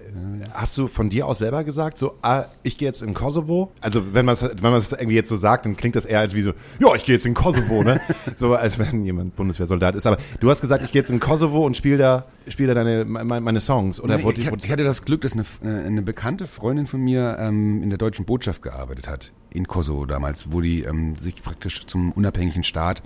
hast 0.53 0.77
du 0.77 0.87
von 0.87 1.09
dir 1.09 1.27
aus 1.27 1.39
selber 1.39 1.63
gesagt, 1.63 1.97
so, 1.97 2.15
ah, 2.21 2.45
ich 2.63 2.77
gehe 2.77 2.87
jetzt 2.87 3.01
in 3.01 3.13
Kosovo? 3.13 3.71
Also 3.81 4.13
wenn 4.13 4.25
man 4.25 4.33
es 4.33 4.43
wenn 4.43 4.71
man 4.71 4.75
es 4.75 4.91
irgendwie 4.91 5.15
jetzt 5.15 5.29
so 5.29 5.35
sagt, 5.35 5.65
dann 5.65 5.77
klingt 5.77 5.95
das 5.95 6.05
eher 6.05 6.19
als 6.19 6.35
wie 6.35 6.41
so, 6.41 6.53
ja, 6.79 6.93
ich 6.95 7.05
gehe 7.05 7.15
jetzt 7.15 7.25
in 7.25 7.33
Kosovo, 7.33 7.83
ne? 7.83 8.01
so 8.35 8.55
als 8.55 8.77
wenn 8.77 9.05
jemand 9.05 9.35
Bundeswehrsoldat 9.35 9.95
ist. 9.95 10.05
Aber 10.05 10.17
du 10.39 10.49
hast 10.49 10.61
gesagt, 10.61 10.83
ich 10.83 10.91
gehe 10.91 11.01
jetzt 11.01 11.09
in 11.09 11.19
Kosovo 11.19 11.65
und 11.65 11.77
spiele 11.77 11.97
da, 11.97 12.25
spiel 12.47 12.67
da 12.67 12.73
deine 12.73 13.05
meine, 13.05 13.41
meine 13.41 13.61
Songs. 13.61 13.99
Oder 14.01 14.21
wurde 14.23 14.41
ich, 14.41 14.47
ich 14.47 14.71
hatte 14.71 14.83
das 14.83 15.05
Glück, 15.05 15.21
dass 15.21 15.33
eine, 15.33 15.45
eine 15.61 15.93
eine 15.93 16.01
bekannte 16.01 16.47
Freundin 16.47 16.85
von 16.85 17.01
mir 17.01 17.37
ähm, 17.39 17.81
in 17.81 17.89
der 17.89 17.97
deutschen 17.97 18.25
Botschaft 18.25 18.61
gearbeitet 18.61 19.07
hat, 19.07 19.31
in 19.49 19.67
Kosovo 19.67 20.05
damals, 20.05 20.51
wo 20.51 20.61
die 20.61 20.83
ähm, 20.83 21.15
sich 21.17 21.41
praktisch 21.41 21.85
zum 21.85 22.02
unabhängigen 22.11 22.63
Staat 22.63 23.01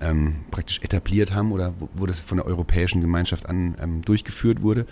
ähm, 0.00 0.44
praktisch 0.50 0.80
etabliert 0.82 1.34
haben 1.34 1.52
oder 1.52 1.74
wo, 1.78 1.88
wo 1.94 2.06
das 2.06 2.20
von 2.20 2.38
der 2.38 2.46
europäischen 2.46 3.00
Gemeinschaft 3.00 3.48
an 3.48 3.76
ähm, 3.80 4.02
durchgeführt 4.02 4.62
wurde. 4.62 4.86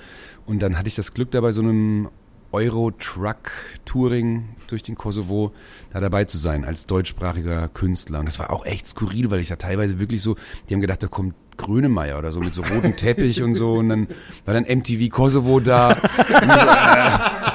Und 0.47 0.61
dann 0.61 0.79
hatte 0.79 0.89
ich 0.89 0.95
das 0.95 1.15
Glück, 1.15 1.31
da 1.31 1.41
bei 1.41 1.53
so 1.53 1.63
einem 1.63 2.09
Euro-Truck-Touring 2.53 4.49
durch 4.67 4.83
den 4.83 4.97
Kosovo 4.97 5.53
da 5.93 6.01
dabei 6.01 6.25
zu 6.25 6.39
sein 6.39 6.65
als 6.65 6.87
deutschsprachiger 6.87 7.69
Künstler. 7.69 8.21
Und 8.21 8.27
das 8.27 8.39
war 8.39 8.51
auch 8.51 8.65
echt 8.67 8.87
skurril, 8.87 9.31
weil 9.31 9.41
ich 9.41 9.49
da 9.49 9.57
teilweise 9.57 9.99
wirklich 10.01 10.23
so, 10.23 10.37
die 10.69 10.75
haben 10.75 10.81
gedacht, 10.81 11.03
da 11.03 11.09
kommt 11.09 11.35
Grönemeyer 11.57 12.19
oder 12.19 12.33
so 12.33 12.41
mit 12.41 12.55
so 12.55 12.63
rotem 12.63 12.97
Teppich 12.97 13.43
und 13.43 13.55
so. 13.55 13.75
Und 13.75 13.91
dann 13.91 14.09
war 14.45 14.55
dann 14.55 14.65
MTV 14.65 15.11
Kosovo 15.11 15.61
da. 15.61 15.97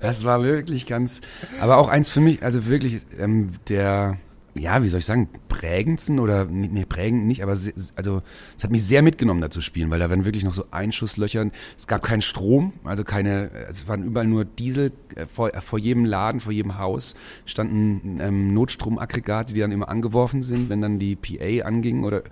Das 0.00 0.22
war 0.22 0.42
wirklich 0.42 0.86
ganz, 0.86 1.22
aber 1.62 1.78
auch 1.78 1.88
eins 1.88 2.10
für 2.10 2.20
mich, 2.20 2.42
also 2.42 2.66
wirklich 2.66 3.00
ähm, 3.18 3.46
der 3.70 4.18
ja, 4.56 4.82
wie 4.82 4.88
soll 4.88 5.00
ich 5.00 5.06
sagen, 5.06 5.28
prägendsten 5.48 6.20
oder, 6.20 6.44
nee, 6.44 6.84
prägend 6.84 7.26
nicht, 7.26 7.42
aber 7.42 7.56
se- 7.56 7.74
also 7.96 8.22
es 8.56 8.62
hat 8.62 8.70
mich 8.70 8.84
sehr 8.84 9.02
mitgenommen, 9.02 9.40
da 9.40 9.50
zu 9.50 9.60
spielen, 9.60 9.90
weil 9.90 9.98
da 9.98 10.10
waren 10.10 10.24
wirklich 10.24 10.44
noch 10.44 10.54
so 10.54 10.66
Einschusslöcher. 10.70 11.50
Es 11.76 11.86
gab 11.86 12.02
keinen 12.02 12.22
Strom, 12.22 12.72
also 12.84 13.02
keine, 13.02 13.50
es 13.68 13.88
waren 13.88 14.04
überall 14.04 14.26
nur 14.26 14.44
Diesel. 14.44 14.92
Äh, 15.16 15.26
Vor, 15.26 15.52
äh, 15.54 15.60
vor 15.60 15.78
jedem 15.78 16.04
Laden, 16.04 16.40
vor 16.40 16.52
jedem 16.52 16.78
Haus 16.78 17.14
standen 17.46 18.20
ähm, 18.20 18.54
Notstromaggregate, 18.54 19.54
die 19.54 19.60
dann 19.60 19.72
immer 19.72 19.88
angeworfen 19.88 20.42
sind, 20.42 20.68
wenn 20.70 20.80
dann 20.80 20.98
die 20.98 21.16
PA 21.16 21.66
anging 21.66 22.04
oder 22.04 22.22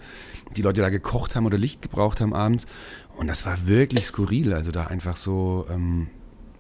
die 0.57 0.63
Leute 0.63 0.81
da 0.81 0.91
gekocht 0.91 1.35
haben 1.35 1.47
oder 1.47 1.59
Licht 1.59 1.83
gebraucht 1.83 2.21
haben 2.21 2.35
abends. 2.35 2.67
Und 3.17 3.27
das 3.27 3.45
war 3.45 3.67
wirklich 3.67 4.07
skurril, 4.07 4.53
also 4.53 4.71
da 4.71 4.87
einfach 4.87 5.17
so... 5.17 5.67
Ähm, 5.71 6.09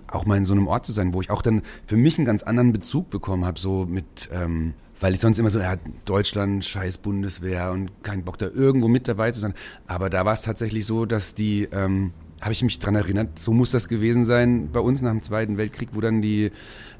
auch 0.08 0.26
mal 0.26 0.36
in 0.36 0.44
so 0.44 0.52
einem 0.52 0.66
Ort 0.66 0.84
zu 0.84 0.92
sein, 0.92 1.14
wo 1.14 1.22
ich 1.22 1.30
auch 1.30 1.40
dann 1.40 1.62
für 1.86 1.96
mich 1.96 2.18
einen 2.18 2.26
ganz 2.26 2.42
anderen 2.42 2.70
Bezug 2.70 3.08
bekommen 3.08 3.46
habe, 3.46 3.58
so 3.58 3.86
mit, 3.86 4.28
ähm, 4.30 4.74
weil 5.02 5.14
ich 5.14 5.20
sonst 5.20 5.38
immer 5.38 5.50
so, 5.50 5.58
ja, 5.58 5.74
Deutschland, 6.04 6.64
scheiß 6.64 6.98
Bundeswehr 6.98 7.72
und 7.72 7.90
kein 8.04 8.22
Bock 8.22 8.38
da 8.38 8.46
irgendwo 8.46 8.86
mit 8.86 9.08
dabei 9.08 9.32
zu 9.32 9.40
sein. 9.40 9.52
Aber 9.88 10.08
da 10.08 10.24
war 10.24 10.32
es 10.32 10.42
tatsächlich 10.42 10.86
so, 10.86 11.06
dass 11.06 11.34
die, 11.34 11.64
ähm, 11.72 12.12
habe 12.40 12.52
ich 12.52 12.62
mich 12.62 12.78
dran 12.78 12.94
erinnert, 12.94 13.36
so 13.36 13.52
muss 13.52 13.72
das 13.72 13.88
gewesen 13.88 14.24
sein 14.24 14.70
bei 14.72 14.78
uns 14.78 15.02
nach 15.02 15.10
dem 15.10 15.22
Zweiten 15.22 15.56
Weltkrieg, 15.58 15.90
wo 15.92 16.00
dann 16.00 16.22
die 16.22 16.52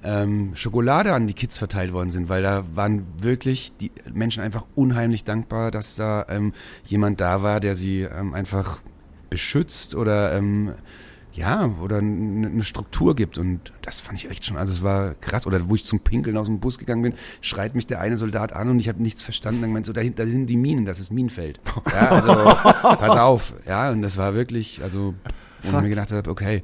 ähm, 0.03 0.51
Schokolade 0.55 1.13
an 1.15 1.29
die 1.29 1.35
Kids 1.35 1.59
verteilt 1.59 1.93
worden 1.93 2.11
sind, 2.11 2.29
weil 2.29 2.43
da 2.43 2.65
waren 2.75 3.07
wirklich 3.19 3.73
die 3.77 3.93
Menschen 4.13 4.43
einfach 4.43 4.65
unheimlich 4.75 5.23
dankbar, 5.23 5.71
dass 5.71 5.95
da 5.95 6.27
ähm, 6.29 6.53
jemand 6.85 7.21
da 7.21 7.45
war, 7.45 7.61
der 7.61 7.77
sie 7.77 8.03
ähm, 8.03 8.35
einfach 8.35 8.81
beschützt 9.31 9.95
oder 9.95 10.33
ähm, 10.35 10.73
ja, 11.35 11.67
oder 11.83 11.99
eine 11.99 12.63
Struktur 12.65 13.15
gibt. 13.17 13.39
Und 13.39 13.73
das 13.83 14.01
fand 14.01 14.19
ich 14.19 14.31
echt 14.31 14.45
schon, 14.45 14.57
also 14.57 14.73
es 14.73 14.83
war 14.83 15.15
krass. 15.15 15.47
Oder 15.47 15.69
wo 15.69 15.75
ich 15.75 15.85
zum 15.85 16.01
Pinkeln 16.01 16.37
aus 16.37 16.47
dem 16.47 16.61
Bus 16.61 16.79
gegangen 16.79 17.03
bin, 17.03 17.15
schreit 17.41 17.75
mich 17.75 17.87
der 17.87 18.01
eine 18.01 18.17
Soldat 18.17 18.53
an 18.53 18.69
und 18.69 18.79
ich 18.79 18.89
habe 18.89 19.03
nichts 19.03 19.23
verstanden. 19.23 19.63
Dann 19.63 19.73
meint 19.73 19.87
so, 19.87 19.93
da, 19.93 20.01
hin- 20.03 20.15
da 20.15 20.27
sind 20.27 20.47
die 20.47 20.57
Minen, 20.57 20.85
das 20.85 21.01
ist 21.01 21.11
Minenfeld. 21.11 21.61
Ja, 21.91 22.09
also 22.09 22.33
pass 22.83 23.17
auf. 23.17 23.55
Ja, 23.67 23.91
und 23.91 24.03
das 24.03 24.17
war 24.17 24.35
wirklich, 24.35 24.83
also, 24.83 25.15
wo 25.63 25.77
ich 25.77 25.83
mir 25.83 25.89
gedacht 25.89 26.13
habe, 26.13 26.29
okay, 26.31 26.63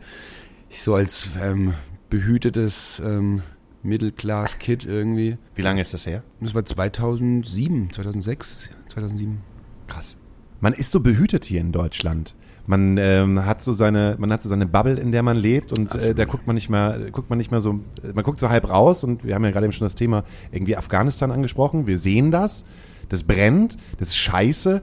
ich 0.68 0.82
so 0.82 0.94
als 0.94 1.26
ähm, 1.42 1.72
behütetes 2.10 3.00
ähm, 3.04 3.42
Middle-Class-Kid 3.82 4.84
irgendwie. 4.84 5.38
Wie 5.54 5.62
lange 5.62 5.80
ist 5.80 5.94
das 5.94 6.06
her? 6.06 6.22
Das 6.40 6.54
war 6.54 6.64
2007, 6.64 7.90
2006, 7.92 8.70
2007. 8.88 9.38
Krass. 9.86 10.16
Man 10.60 10.72
ist 10.72 10.90
so 10.90 11.00
behütet 11.00 11.44
hier 11.44 11.60
in 11.60 11.72
Deutschland. 11.72 12.34
Man 12.68 12.98
ähm, 12.98 13.46
hat 13.46 13.62
so 13.62 13.72
seine, 13.72 14.16
man 14.18 14.30
hat 14.30 14.42
so 14.42 14.48
seine 14.50 14.66
Bubble, 14.66 15.00
in 15.00 15.10
der 15.10 15.22
man 15.22 15.38
lebt 15.38 15.76
und 15.78 15.94
äh, 15.94 16.14
da 16.14 16.26
guckt 16.26 16.46
man 16.46 16.54
nicht 16.54 16.68
mehr, 16.68 16.98
guckt 17.10 17.30
man 17.30 17.38
nicht 17.38 17.50
mehr 17.50 17.62
so, 17.62 17.80
man 18.12 18.22
guckt 18.22 18.40
so 18.40 18.50
halb 18.50 18.68
raus 18.68 19.04
und 19.04 19.24
wir 19.24 19.34
haben 19.34 19.44
ja 19.44 19.50
gerade 19.52 19.64
eben 19.64 19.72
schon 19.72 19.86
das 19.86 19.94
Thema 19.94 20.22
irgendwie 20.52 20.76
Afghanistan 20.76 21.30
angesprochen. 21.30 21.86
Wir 21.86 21.96
sehen 21.96 22.30
das, 22.30 22.66
das 23.08 23.24
brennt, 23.24 23.78
das 23.98 24.08
ist 24.08 24.18
scheiße, 24.18 24.82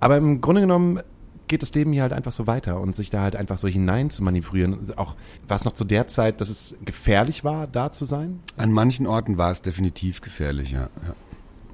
aber 0.00 0.16
im 0.16 0.40
Grunde 0.40 0.62
genommen 0.62 1.02
geht 1.46 1.62
das 1.62 1.72
Leben 1.72 1.92
hier 1.92 2.02
halt 2.02 2.12
einfach 2.12 2.32
so 2.32 2.48
weiter 2.48 2.80
und 2.80 2.96
sich 2.96 3.10
da 3.10 3.22
halt 3.22 3.36
einfach 3.36 3.58
so 3.58 3.68
hinein 3.68 4.10
zu 4.10 4.24
manövrieren. 4.24 4.90
Auch 4.96 5.14
war 5.46 5.54
es 5.54 5.64
noch 5.64 5.72
zu 5.72 5.84
der 5.84 6.08
Zeit, 6.08 6.40
dass 6.40 6.48
es 6.48 6.74
gefährlich 6.84 7.44
war, 7.44 7.68
da 7.68 7.92
zu 7.92 8.06
sein? 8.06 8.40
An 8.56 8.72
manchen 8.72 9.06
Orten 9.06 9.38
war 9.38 9.52
es 9.52 9.62
definitiv 9.62 10.20
gefährlich, 10.20 10.72
ja. 10.72 10.90
ja. 11.06 11.14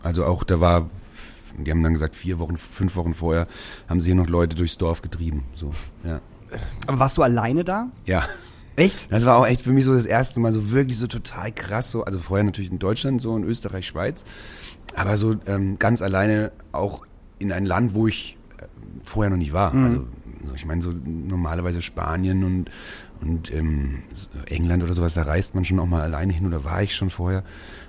Also 0.03 0.27
auch 0.27 0.45
da 0.45 0.61
war, 0.61 0.91
die 1.59 1.71
haben 1.71 1.83
dann 1.83 1.93
gesagt, 1.93 2.17
vier 2.17 2.39
Wochen, 2.39 2.57
fünf 2.57 2.97
Wochen 2.97 3.15
vorher 3.15 3.47
haben 3.89 4.01
sie 4.01 4.09
hier 4.09 4.15
noch 4.15 4.29
Leute 4.29 4.57
durchs 4.57 4.79
Dorf 4.79 5.03
getrieben. 5.03 5.45
So, 5.55 5.73
ja. 6.05 6.21
Aber 6.87 6.99
warst 6.99 7.17
du 7.17 7.23
alleine 7.23 7.65
da? 7.65 7.89
Ja. 8.05 8.25
Echt? 8.77 9.11
Das 9.11 9.25
war 9.25 9.39
auch 9.39 9.47
echt 9.47 9.63
für 9.63 9.73
mich 9.73 9.85
so 9.85 9.95
das 9.95 10.05
erste 10.05 10.39
Mal 10.39 10.53
so 10.53 10.71
wirklich 10.71 10.99
so 10.99 11.07
total 11.07 11.51
krass. 11.51 11.91
So, 11.91 12.05
also 12.05 12.19
vorher 12.19 12.45
natürlich 12.45 12.71
in 12.71 12.79
Deutschland, 12.79 13.23
so 13.23 13.35
in 13.37 13.45
Österreich, 13.45 13.87
Schweiz. 13.87 14.25
Aber 14.95 15.17
so 15.17 15.37
ähm, 15.47 15.79
ganz 15.79 16.03
alleine 16.03 16.53
auch 16.73 17.07
in 17.39 17.53
ein 17.53 17.65
Land, 17.65 17.95
wo 17.95 18.07
ich 18.07 18.37
äh, 18.59 18.65
vorher 19.03 19.31
noch 19.31 19.39
nicht 19.39 19.55
war. 19.55 19.73
Also 19.73 20.07
so, 20.45 20.55
ich 20.55 20.67
meine, 20.67 20.83
so 20.83 20.93
normalerweise 20.93 21.83
Spanien 21.83 22.45
und, 22.45 22.71
und 23.21 23.53
ähm, 23.53 24.03
England 24.47 24.83
oder 24.83 24.93
sowas, 24.93 25.15
da 25.15 25.23
reist 25.23 25.55
man 25.55 25.65
schon 25.65 25.79
auch 25.79 25.87
mal 25.87 26.03
alleine 26.03 26.33
hin 26.33 26.47
oder 26.47 26.65
war 26.65 26.83
ich 26.83 26.95
schon 26.95 27.11
vorher. 27.11 27.45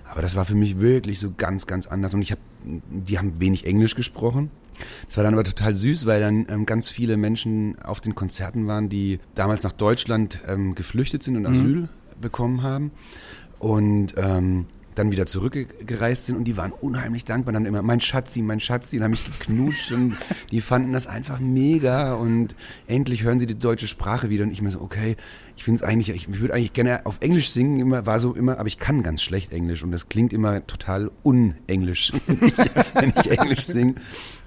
Aber 0.09 0.21
das 0.21 0.35
war 0.35 0.45
für 0.45 0.55
mich 0.55 0.79
wirklich 0.79 1.19
so 1.19 1.33
ganz, 1.35 1.67
ganz 1.67 1.85
anders. 1.85 2.13
Und 2.13 2.21
ich 2.21 2.31
habe, 2.31 2.41
die 2.89 3.17
haben 3.17 3.39
wenig 3.39 3.65
Englisch 3.65 3.95
gesprochen. 3.95 4.51
Das 5.07 5.17
war 5.17 5.23
dann 5.23 5.33
aber 5.33 5.43
total 5.43 5.73
süß, 5.73 6.05
weil 6.05 6.21
dann 6.21 6.45
ähm, 6.49 6.65
ganz 6.65 6.89
viele 6.89 7.17
Menschen 7.17 7.79
auf 7.79 7.99
den 7.99 8.13
Konzerten 8.13 8.67
waren, 8.67 8.89
die 8.89 9.19
damals 9.33 9.63
nach 9.63 9.71
Deutschland 9.71 10.43
ähm, 10.47 10.75
geflüchtet 10.75 11.23
sind 11.23 11.35
und 11.35 11.45
Asyl 11.47 11.89
bekommen 12.21 12.61
haben 12.61 12.91
und 13.59 14.13
ähm, 14.17 14.65
dann 14.97 15.11
wieder 15.11 15.25
zurückgereist 15.25 16.25
sind 16.25 16.37
und 16.37 16.43
die 16.45 16.57
waren 16.57 16.71
unheimlich 16.71 17.25
dankbar. 17.25 17.53
Dann 17.53 17.65
immer, 17.65 17.81
mein 17.81 18.01
Schatzi, 18.01 18.41
mein 18.41 18.59
Schatzi, 18.59 18.97
und 18.97 19.03
haben 19.03 19.11
mich 19.11 19.25
geknutscht 19.25 19.91
und 19.91 20.17
die 20.51 20.61
fanden 20.61 20.93
das 20.93 21.07
einfach 21.07 21.39
mega 21.39 22.13
und 22.13 22.55
endlich 22.87 23.23
hören 23.23 23.39
sie 23.39 23.47
die 23.47 23.57
deutsche 23.57 23.87
Sprache 23.87 24.29
wieder 24.29 24.43
und 24.43 24.51
ich 24.51 24.61
mir 24.61 24.71
so, 24.71 24.81
okay, 24.81 25.15
ich 25.55 25.63
finde 25.63 25.77
es 25.77 25.83
eigentlich, 25.83 26.09
ich 26.09 26.39
würde 26.39 26.53
eigentlich 26.53 26.73
gerne 26.73 27.05
auf 27.05 27.17
Englisch 27.19 27.49
singen, 27.49 27.79
immer, 27.79 28.05
war 28.05 28.19
so 28.19 28.33
immer, 28.33 28.59
aber 28.59 28.67
ich 28.67 28.77
kann 28.77 29.01
ganz 29.01 29.23
schlecht 29.23 29.51
Englisch 29.51 29.83
und 29.83 29.91
das 29.91 30.07
klingt 30.07 30.31
immer 30.31 30.65
total 30.67 31.11
unenglisch, 31.23 32.13
wenn 32.93 33.13
ich, 33.19 33.31
Englisch 33.31 33.61
singe. 33.61 33.95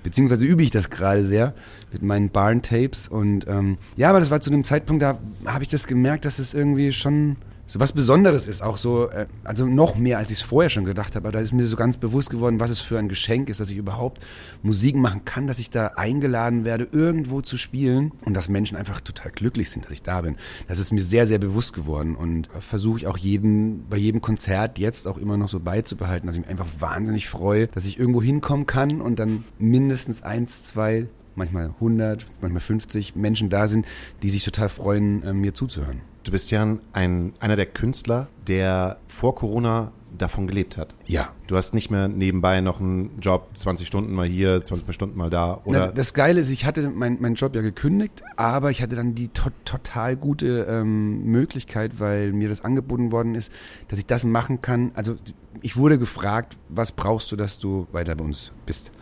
Beziehungsweise 0.02 0.46
übe 0.46 0.62
ich 0.62 0.70
das 0.70 0.88
gerade 0.88 1.24
sehr 1.26 1.54
mit 1.92 2.02
meinen 2.02 2.30
Barn-Tapes 2.30 3.08
und 3.08 3.46
ähm, 3.48 3.78
ja, 3.96 4.10
aber 4.10 4.20
das 4.20 4.30
war 4.30 4.40
zu 4.40 4.50
dem 4.50 4.64
Zeitpunkt, 4.64 5.02
da 5.02 5.18
habe 5.44 5.64
ich 5.64 5.68
das 5.68 5.86
gemerkt, 5.86 6.24
dass 6.24 6.38
es 6.38 6.54
irgendwie 6.54 6.92
schon 6.92 7.36
so 7.70 7.78
was 7.78 7.92
Besonderes 7.92 8.48
ist, 8.48 8.62
auch 8.62 8.76
so, 8.78 9.08
äh, 9.10 9.28
also 9.44 9.64
noch 9.64 9.94
mehr, 9.94 10.18
als 10.18 10.32
ich 10.32 10.38
es 10.38 10.42
vorher 10.42 10.70
schon 10.70 10.84
gedacht 10.84 11.14
habe, 11.14 11.28
aber 11.28 11.38
da 11.38 11.38
ist 11.38 11.52
mir 11.52 11.64
so 11.68 11.76
ganz 11.76 11.96
bewusst 11.96 12.28
geworden, 12.28 12.58
was 12.58 12.68
es 12.68 12.80
für 12.80 12.98
ein 12.98 13.08
Geschenk 13.08 13.48
ist, 13.48 13.60
dass 13.60 13.70
ich 13.70 13.76
überhaupt 13.76 14.20
Musik 14.64 14.96
machen 14.96 15.24
kann, 15.24 15.46
dass 15.46 15.60
ich 15.60 15.70
da 15.70 15.92
eingeladen 15.94 16.64
werde, 16.64 16.88
irgendwo 16.90 17.42
zu 17.42 17.56
spielen 17.56 18.10
und 18.24 18.34
dass 18.34 18.48
Menschen 18.48 18.76
einfach 18.76 19.00
total 19.00 19.30
glücklich 19.30 19.70
sind, 19.70 19.84
dass 19.84 19.92
ich 19.92 20.02
da 20.02 20.20
bin. 20.22 20.34
Das 20.66 20.80
ist 20.80 20.90
mir 20.90 21.00
sehr, 21.00 21.26
sehr 21.26 21.38
bewusst 21.38 21.72
geworden 21.72 22.16
und 22.16 22.48
versuche 22.58 22.98
ich 22.98 23.06
auch 23.06 23.18
jeden, 23.18 23.88
bei 23.88 23.98
jedem 23.98 24.20
Konzert 24.20 24.80
jetzt 24.80 25.06
auch 25.06 25.16
immer 25.16 25.36
noch 25.36 25.48
so 25.48 25.60
beizubehalten, 25.60 26.26
dass 26.26 26.34
ich 26.34 26.40
mich 26.40 26.50
einfach 26.50 26.66
wahnsinnig 26.80 27.28
freue, 27.28 27.68
dass 27.68 27.84
ich 27.84 28.00
irgendwo 28.00 28.20
hinkommen 28.20 28.66
kann 28.66 29.00
und 29.00 29.20
dann 29.20 29.44
mindestens 29.60 30.24
eins, 30.24 30.64
zwei, 30.64 31.06
manchmal 31.40 31.66
100, 31.66 32.26
manchmal 32.40 32.60
50 32.60 33.16
Menschen 33.16 33.50
da 33.50 33.66
sind, 33.66 33.86
die 34.22 34.30
sich 34.30 34.44
total 34.44 34.68
freuen, 34.68 35.22
äh, 35.22 35.32
mir 35.32 35.54
zuzuhören. 35.54 36.02
Du 36.22 36.30
bist 36.30 36.50
ja 36.50 36.76
ein, 36.92 37.32
einer 37.40 37.56
der 37.56 37.66
Künstler, 37.66 38.28
der 38.46 38.98
vor 39.08 39.34
Corona 39.34 39.92
davon 40.16 40.46
gelebt 40.46 40.76
hat. 40.76 40.94
Ja, 41.06 41.30
Du 41.46 41.56
hast 41.56 41.74
nicht 41.74 41.90
mehr 41.90 42.06
nebenbei 42.06 42.60
noch 42.60 42.80
einen 42.80 43.18
Job, 43.20 43.48
20 43.56 43.86
Stunden 43.86 44.12
mal 44.12 44.26
hier, 44.26 44.62
20 44.62 44.94
Stunden 44.94 45.16
mal 45.18 45.30
da, 45.30 45.60
Na, 45.64 45.84
oder? 45.84 45.88
das 45.88 46.14
Geile 46.14 46.40
ist, 46.40 46.50
ich 46.50 46.64
hatte 46.64 46.88
meinen 46.90 47.18
mein 47.20 47.34
Job 47.34 47.56
ja 47.56 47.60
gekündigt, 47.62 48.22
aber 48.36 48.70
ich 48.70 48.82
hatte 48.82 48.94
dann 48.94 49.14
die 49.16 49.28
to 49.28 49.50
total 49.64 50.16
gute 50.16 50.66
ähm, 50.68 51.24
Möglichkeit, 51.24 51.98
weil 51.98 52.32
mir 52.32 52.48
das 52.48 52.62
angeboten 52.64 53.10
worden 53.10 53.34
ist, 53.34 53.50
dass 53.88 53.98
ich 53.98 54.06
das 54.06 54.24
machen 54.24 54.62
kann. 54.62 54.92
Also 54.94 55.16
ich 55.62 55.76
wurde 55.76 55.98
gefragt, 55.98 56.56
was 56.68 56.92
brauchst 56.92 57.32
du, 57.32 57.36
dass 57.36 57.58
du 57.58 57.88
weiter 57.90 58.14
bei 58.14 58.24
uns 58.24 58.52
bist? 58.66 58.92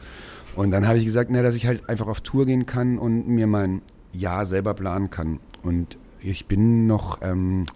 Und 0.57 0.71
dann 0.71 0.87
habe 0.87 0.99
ich 0.99 1.05
gesagt, 1.05 1.31
na, 1.31 1.43
dass 1.43 1.55
ich 1.55 1.67
halt 1.67 1.89
einfach 1.89 2.07
auf 2.07 2.21
Tour 2.21 2.47
gehen 2.47 2.67
kann 2.67 2.99
und 2.99 3.29
mir 3.29 3.47
mein 3.47 3.83
Jahr 4.13 4.45
selber 4.45 4.75
planen 4.75 5.11
kann. 5.11 5.41
Und 5.63 5.99
ich 6.21 6.47
bin 6.47 6.87
noch 6.87 7.21
ähm, 7.23 7.67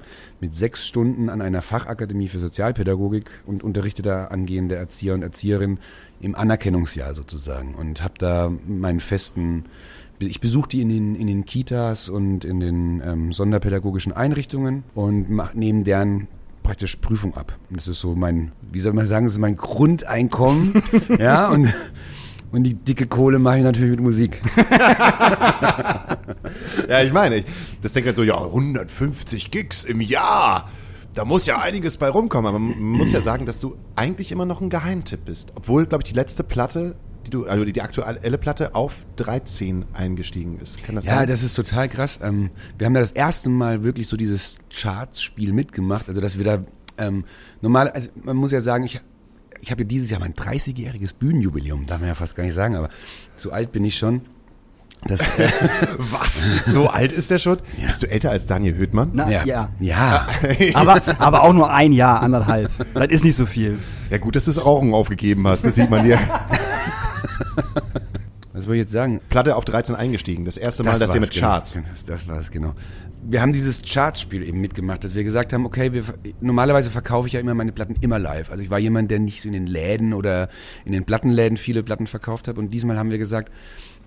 mit 0.40 0.54
sechs 0.54 0.86
Stunden 0.86 1.28
an 1.28 1.40
einer 1.40 1.62
Fachakademie 1.62 2.28
für 2.28 2.40
Sozialpädagogik 2.40 3.30
und 3.46 3.62
unterrichte 3.62 4.02
da 4.02 4.26
angehende 4.26 4.74
Erzieher 4.74 5.14
und 5.14 5.22
Erzieherinnen 5.22 5.78
im 6.20 6.34
Anerkennungsjahr 6.34 7.14
sozusagen 7.14 7.74
und 7.74 8.02
habe 8.02 8.14
da 8.18 8.50
meinen 8.66 9.00
festen 9.00 9.64
ich 10.28 10.40
besuche 10.40 10.68
die 10.68 10.82
in 10.82 10.88
den, 10.88 11.14
in 11.14 11.26
den 11.26 11.44
Kitas 11.44 12.08
und 12.08 12.44
in 12.44 12.60
den 12.60 13.02
ähm, 13.04 13.32
sonderpädagogischen 13.32 14.12
Einrichtungen 14.12 14.84
und 14.94 15.30
mach, 15.30 15.54
nehme 15.54 15.82
deren 15.84 16.28
praktisch 16.62 16.96
Prüfung 16.96 17.36
ab. 17.36 17.58
Und 17.70 17.78
das 17.78 17.88
ist 17.88 18.00
so 18.00 18.14
mein, 18.14 18.52
wie 18.70 18.78
soll 18.78 18.92
man 18.92 19.06
sagen, 19.06 19.26
das 19.26 19.32
ist 19.32 19.40
mein 19.40 19.56
Grundeinkommen. 19.56 20.82
ja, 21.18 21.48
und, 21.48 21.72
und 22.52 22.64
die 22.64 22.74
dicke 22.74 23.06
Kohle 23.06 23.38
mache 23.38 23.58
ich 23.58 23.64
natürlich 23.64 23.92
mit 23.92 24.00
Musik. 24.00 24.40
ja, 26.88 27.02
ich 27.02 27.12
meine, 27.12 27.36
ich, 27.38 27.44
das 27.82 27.92
denkt 27.92 28.06
halt 28.06 28.16
so, 28.16 28.22
ja, 28.22 28.38
150 28.38 29.50
Gigs 29.50 29.84
im 29.84 30.00
Jahr. 30.00 30.70
Da 31.14 31.24
muss 31.24 31.44
ja 31.46 31.58
einiges 31.60 31.96
bei 31.98 32.08
rumkommen, 32.08 32.48
aber 32.48 32.58
man 32.58 32.78
muss 32.78 33.12
ja 33.12 33.20
sagen, 33.20 33.44
dass 33.44 33.60
du 33.60 33.76
eigentlich 33.96 34.32
immer 34.32 34.46
noch 34.46 34.60
ein 34.60 34.70
Geheimtipp 34.70 35.24
bist. 35.26 35.52
Obwohl, 35.54 35.84
glaube 35.86 36.02
ich, 36.04 36.10
die 36.10 36.16
letzte 36.18 36.42
Platte, 36.42 36.94
die 37.26 37.30
du, 37.30 37.44
also 37.46 37.64
die 37.64 37.82
aktuelle 37.82 38.38
Platte 38.38 38.74
auf 38.74 38.94
13 39.16 39.84
eingestiegen 39.92 40.58
ist. 40.60 40.82
Kann 40.82 40.94
das 40.94 41.04
Ja, 41.04 41.18
sein? 41.18 41.28
das 41.28 41.42
ist 41.42 41.54
total 41.54 41.88
krass. 41.88 42.18
Ähm, 42.22 42.50
wir 42.78 42.86
haben 42.86 42.94
da 42.94 43.00
das 43.00 43.12
erste 43.12 43.50
Mal 43.50 43.84
wirklich 43.84 44.08
so 44.08 44.16
dieses 44.16 44.56
Charts-Spiel 44.70 45.52
mitgemacht. 45.52 46.08
Also, 46.08 46.20
dass 46.22 46.38
wir 46.38 46.44
da 46.44 46.64
ähm, 46.98 47.24
normal, 47.60 47.90
also 47.90 48.08
man 48.22 48.36
muss 48.36 48.50
ja 48.50 48.60
sagen, 48.60 48.84
ich, 48.84 49.00
ich 49.62 49.70
habe 49.70 49.82
ja 49.82 49.88
dieses 49.88 50.10
Jahr 50.10 50.20
mein 50.20 50.34
30-jähriges 50.34 51.14
Bühnenjubiläum, 51.14 51.86
darf 51.86 52.00
man 52.00 52.08
ja 52.08 52.14
fast 52.16 52.34
gar 52.34 52.42
nicht 52.42 52.52
sagen, 52.52 52.74
aber 52.74 52.90
so 53.36 53.52
alt 53.52 53.70
bin 53.70 53.84
ich 53.84 53.96
schon. 53.96 54.22
Das, 55.04 55.20
äh, 55.38 55.48
Was? 55.98 56.46
So 56.66 56.88
alt 56.88 57.12
ist 57.12 57.30
der 57.30 57.38
schon? 57.38 57.58
Bist 57.86 58.02
du 58.02 58.10
älter 58.10 58.30
als 58.30 58.46
Daniel 58.46 58.74
Höhtmann? 58.74 59.10
Na, 59.14 59.30
ja. 59.30 59.44
ja. 59.44 59.68
Ja. 59.78 60.28
Aber, 60.74 61.00
aber 61.18 61.42
auch 61.42 61.52
nur 61.52 61.72
ein 61.72 61.92
Jahr, 61.92 62.22
anderthalb. 62.22 62.70
Das 62.94 63.06
ist 63.08 63.24
nicht 63.24 63.36
so 63.36 63.46
viel. 63.46 63.78
Ja, 64.10 64.18
gut, 64.18 64.34
dass 64.34 64.44
du 64.46 64.52
das 64.52 64.64
Rauchen 64.64 64.94
aufgegeben 64.94 65.46
hast. 65.46 65.64
Das 65.64 65.76
sieht 65.76 65.90
man 65.90 66.04
dir. 66.04 66.18
Was 68.52 68.64
soll 68.64 68.74
ich 68.74 68.80
jetzt 68.80 68.92
sagen? 68.92 69.20
Platte 69.28 69.56
auf 69.56 69.64
13 69.64 69.94
eingestiegen. 69.94 70.44
Das 70.44 70.56
erste 70.56 70.82
Mal, 70.82 70.98
dass 70.98 71.14
ihr 71.14 71.20
mit 71.20 71.30
genau. 71.30 71.46
Charts. 71.46 71.78
Das, 71.90 72.04
das 72.04 72.28
war 72.28 72.38
es, 72.38 72.50
genau. 72.50 72.74
Wir 73.24 73.40
haben 73.40 73.52
dieses 73.52 73.82
Chartspiel 73.82 74.42
eben 74.42 74.60
mitgemacht, 74.60 75.04
dass 75.04 75.14
wir 75.14 75.22
gesagt 75.22 75.52
haben, 75.52 75.64
okay, 75.64 75.92
wir, 75.92 76.02
normalerweise 76.40 76.90
verkaufe 76.90 77.28
ich 77.28 77.34
ja 77.34 77.40
immer 77.40 77.54
meine 77.54 77.70
Platten 77.70 77.94
immer 78.00 78.18
live. 78.18 78.50
Also 78.50 78.62
ich 78.62 78.70
war 78.70 78.80
jemand, 78.80 79.12
der 79.12 79.20
nicht 79.20 79.44
in 79.44 79.52
den 79.52 79.66
Läden 79.66 80.12
oder 80.12 80.48
in 80.84 80.92
den 80.92 81.04
Plattenläden 81.04 81.56
viele 81.56 81.84
Platten 81.84 82.08
verkauft 82.08 82.48
hat. 82.48 82.58
Und 82.58 82.70
diesmal 82.70 82.98
haben 82.98 83.12
wir 83.12 83.18
gesagt, 83.18 83.52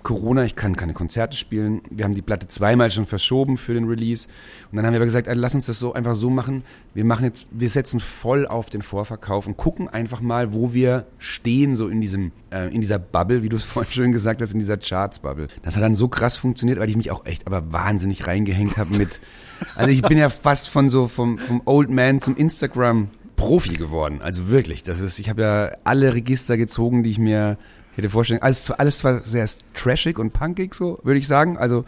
Corona, 0.05 0.45
ich 0.45 0.55
kann 0.55 0.75
keine 0.77 0.93
Konzerte 0.93 1.35
spielen. 1.35 1.81
Wir 1.89 2.05
haben 2.05 2.13
die 2.13 2.21
Platte 2.21 2.47
zweimal 2.47 2.91
schon 2.91 3.07
verschoben 3.07 3.57
für 3.57 3.73
den 3.73 3.85
Release. 3.85 4.27
Und 4.71 4.77
dann 4.77 4.85
haben 4.85 4.93
wir 4.93 4.99
aber 4.99 5.05
gesagt, 5.05 5.27
lass 5.29 5.55
uns 5.55 5.65
das 5.65 5.79
so 5.79 5.93
einfach 5.93 6.13
so 6.13 6.29
machen. 6.29 6.63
Wir 6.93 7.03
machen 7.03 7.25
jetzt, 7.25 7.47
wir 7.49 7.67
setzen 7.69 7.99
voll 7.99 8.45
auf 8.45 8.69
den 8.69 8.83
Vorverkauf 8.83 9.47
und 9.47 9.57
gucken 9.57 9.89
einfach 9.89 10.21
mal, 10.21 10.53
wo 10.53 10.75
wir 10.75 11.07
stehen, 11.17 11.75
so 11.75 11.87
in 11.87 12.01
diesem, 12.01 12.31
äh, 12.51 12.71
in 12.71 12.81
dieser 12.81 12.99
Bubble, 12.99 13.41
wie 13.41 13.49
du 13.49 13.57
es 13.57 13.63
vorhin 13.65 13.91
schön 13.91 14.11
gesagt 14.11 14.43
hast, 14.43 14.53
in 14.53 14.59
dieser 14.59 14.77
Charts-Bubble. 14.77 15.47
Das 15.63 15.75
hat 15.75 15.81
dann 15.81 15.95
so 15.95 16.07
krass 16.07 16.37
funktioniert, 16.37 16.79
weil 16.79 16.89
ich 16.89 16.97
mich 16.97 17.09
auch 17.09 17.25
echt 17.25 17.47
aber 17.47 17.73
wahnsinnig 17.73 18.27
reingehängt 18.27 18.77
habe 18.77 18.95
mit, 18.97 19.19
also 19.75 19.89
ich 19.89 20.03
bin 20.03 20.19
ja 20.19 20.29
fast 20.29 20.69
von 20.69 20.91
so, 20.91 21.07
vom, 21.07 21.39
vom 21.39 21.63
Old 21.65 21.89
Man 21.89 22.21
zum 22.21 22.37
Instagram 22.37 23.09
Profi 23.37 23.73
geworden. 23.73 24.21
Also 24.21 24.49
wirklich, 24.49 24.83
das 24.83 24.99
ist, 24.99 25.17
ich 25.17 25.29
habe 25.29 25.41
ja 25.41 25.71
alle 25.83 26.13
Register 26.13 26.57
gezogen, 26.57 27.01
die 27.01 27.09
ich 27.09 27.17
mir 27.17 27.57
hätte 27.97 28.09
vorstellen. 28.09 28.41
Alles, 28.41 28.71
alles 28.71 28.99
zwar 28.99 29.21
sehr 29.21 29.47
trashig 29.73 30.19
und 30.19 30.33
punkig, 30.33 30.73
so 30.73 30.99
würde 31.03 31.19
ich 31.19 31.27
sagen. 31.27 31.57
Also, 31.57 31.85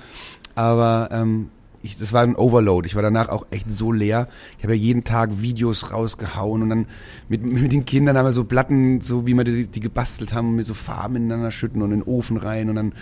aber 0.55 1.09
ähm, 1.11 1.49
ich, 1.81 1.97
das 1.97 2.13
war 2.13 2.23
ein 2.23 2.35
Overload. 2.35 2.87
Ich 2.87 2.95
war 2.95 3.01
danach 3.01 3.29
auch 3.29 3.45
echt 3.51 3.71
so 3.71 3.91
leer. 3.91 4.27
Ich 4.57 4.63
habe 4.63 4.75
ja 4.75 4.81
jeden 4.81 5.03
Tag 5.03 5.41
Videos 5.41 5.91
rausgehauen 5.91 6.63
und 6.63 6.69
dann 6.69 6.85
mit, 7.29 7.43
mit 7.43 7.71
den 7.71 7.85
Kindern 7.85 8.17
haben 8.17 8.25
wir 8.25 8.31
so 8.31 8.43
Platten, 8.43 9.01
so 9.01 9.25
wie 9.25 9.33
wir 9.33 9.43
die, 9.43 9.67
die 9.67 9.79
gebastelt 9.79 10.33
haben, 10.33 10.55
mit 10.55 10.65
so 10.65 10.73
Farben 10.73 11.15
ineinander 11.15 11.51
schütten 11.51 11.81
und 11.81 11.91
in 11.91 11.99
den 11.99 12.07
Ofen 12.07 12.37
rein 12.37 12.69
und 12.69 12.75
dann 12.75 12.93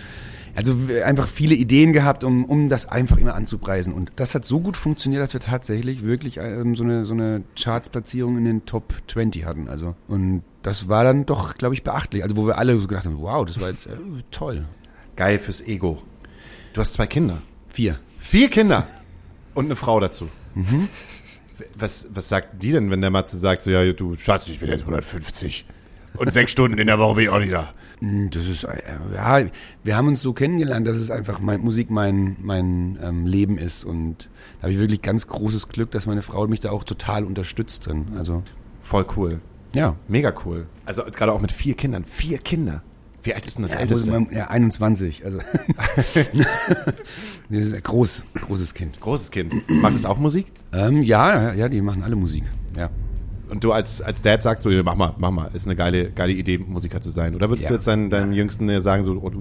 also 0.54 0.74
einfach 1.04 1.28
viele 1.28 1.54
Ideen 1.54 1.92
gehabt, 1.92 2.24
um, 2.24 2.46
um 2.46 2.70
das 2.70 2.88
einfach 2.88 3.18
immer 3.18 3.34
anzupreisen. 3.34 3.92
Und 3.92 4.12
das 4.16 4.34
hat 4.34 4.46
so 4.46 4.60
gut 4.60 4.78
funktioniert, 4.78 5.22
dass 5.22 5.34
wir 5.34 5.40
tatsächlich 5.40 6.02
wirklich 6.02 6.38
ähm, 6.38 6.74
so 6.74 6.82
eine, 6.82 7.04
so 7.04 7.12
eine 7.12 7.42
Charts-Platzierung 7.60 8.38
in 8.38 8.46
den 8.46 8.64
Top 8.64 8.94
20 9.08 9.44
hatten. 9.44 9.68
Also, 9.68 9.94
und 10.08 10.42
das 10.66 10.88
war 10.88 11.04
dann 11.04 11.26
doch, 11.26 11.54
glaube 11.54 11.76
ich, 11.76 11.84
beachtlich. 11.84 12.24
Also, 12.24 12.36
wo 12.36 12.44
wir 12.48 12.58
alle 12.58 12.76
so 12.80 12.88
gedacht 12.88 13.06
haben, 13.06 13.20
wow, 13.20 13.46
das 13.46 13.60
war 13.60 13.70
jetzt 13.70 13.86
äh, 13.86 13.92
toll. 14.32 14.64
Geil 15.14 15.38
fürs 15.38 15.60
Ego. 15.64 16.02
Du 16.72 16.80
hast 16.80 16.94
zwei 16.94 17.06
Kinder. 17.06 17.38
Vier. 17.68 18.00
Vier 18.18 18.50
Kinder. 18.50 18.84
Und 19.54 19.66
eine 19.66 19.76
Frau 19.76 20.00
dazu. 20.00 20.28
Was, 21.78 22.08
was 22.12 22.28
sagt 22.28 22.64
die 22.64 22.72
denn, 22.72 22.90
wenn 22.90 23.00
der 23.00 23.10
Matze 23.10 23.38
sagt, 23.38 23.62
so, 23.62 23.70
ja, 23.70 23.92
du 23.92 24.16
Schatz, 24.16 24.48
ich 24.48 24.58
bin 24.58 24.68
jetzt 24.68 24.80
150. 24.80 25.66
Und 26.16 26.32
sechs 26.32 26.50
Stunden 26.50 26.78
in 26.78 26.88
der 26.88 26.98
Woche 26.98 27.14
bin 27.14 27.24
ich 27.24 27.30
auch 27.30 27.38
nicht 27.38 27.52
da. 27.52 27.72
Mm, 28.00 28.26
Das 28.30 28.48
ist, 28.48 28.64
äh, 28.64 28.82
ja, 29.14 29.46
wir 29.84 29.96
haben 29.96 30.08
uns 30.08 30.20
so 30.20 30.32
kennengelernt, 30.32 30.88
dass 30.88 30.98
es 30.98 31.12
einfach 31.12 31.38
mein, 31.38 31.60
Musik 31.60 31.90
mein, 31.90 32.36
mein 32.40 32.98
ähm, 33.00 33.24
Leben 33.24 33.56
ist. 33.56 33.84
Und 33.84 34.28
da 34.58 34.64
habe 34.64 34.72
ich 34.72 34.80
wirklich 34.80 35.00
ganz 35.00 35.28
großes 35.28 35.68
Glück, 35.68 35.92
dass 35.92 36.06
meine 36.06 36.22
Frau 36.22 36.48
mich 36.48 36.58
da 36.58 36.72
auch 36.72 36.82
total 36.82 37.22
unterstützt 37.22 37.86
drin. 37.86 38.08
Also, 38.18 38.42
Voll 38.82 39.06
cool. 39.16 39.40
Ja. 39.74 39.96
Mega 40.08 40.32
cool. 40.44 40.66
Also 40.84 41.02
gerade 41.04 41.32
auch 41.32 41.40
mit 41.40 41.52
vier 41.52 41.74
Kindern. 41.74 42.04
Vier 42.04 42.38
Kinder. 42.38 42.82
Wie 43.22 43.34
alt 43.34 43.46
ist 43.46 43.56
denn 43.56 43.62
das 43.64 43.72
Ja, 43.72 43.78
älteste? 43.80 44.10
man- 44.10 44.28
ja, 44.30 44.46
21. 44.48 45.24
Also, 45.24 45.38
das 46.06 46.36
ist 47.50 47.74
ein 47.74 47.82
groß, 47.82 48.24
großes 48.46 48.74
Kind. 48.74 49.00
Großes 49.00 49.30
Kind. 49.30 49.52
Macht 49.82 49.94
es 49.94 50.04
auch 50.04 50.18
Musik? 50.18 50.46
Ähm, 50.72 51.02
ja, 51.02 51.52
ja, 51.54 51.68
die 51.68 51.80
machen 51.80 52.02
alle 52.02 52.16
Musik. 52.16 52.44
Ja. 52.76 52.90
Und 53.48 53.62
du 53.62 53.72
als, 53.72 54.00
als 54.00 54.22
Dad 54.22 54.42
sagst 54.42 54.64
so, 54.64 54.70
mach 54.82 54.96
mal, 54.96 55.14
mach 55.18 55.30
mal, 55.30 55.50
ist 55.54 55.66
eine 55.66 55.76
geile, 55.76 56.10
geile 56.10 56.32
Idee, 56.32 56.58
Musiker 56.58 57.00
zu 57.00 57.10
sein. 57.10 57.34
Oder 57.34 57.48
würdest 57.48 57.64
Ja. 57.64 57.68
du 57.70 57.74
jetzt 57.74 57.86
deinen, 57.86 58.10
deinen 58.10 58.32
Jüngsten 58.32 58.80
sagen, 58.80 59.02
so, 59.04 59.12
oh, 59.22 59.30
du, 59.30 59.40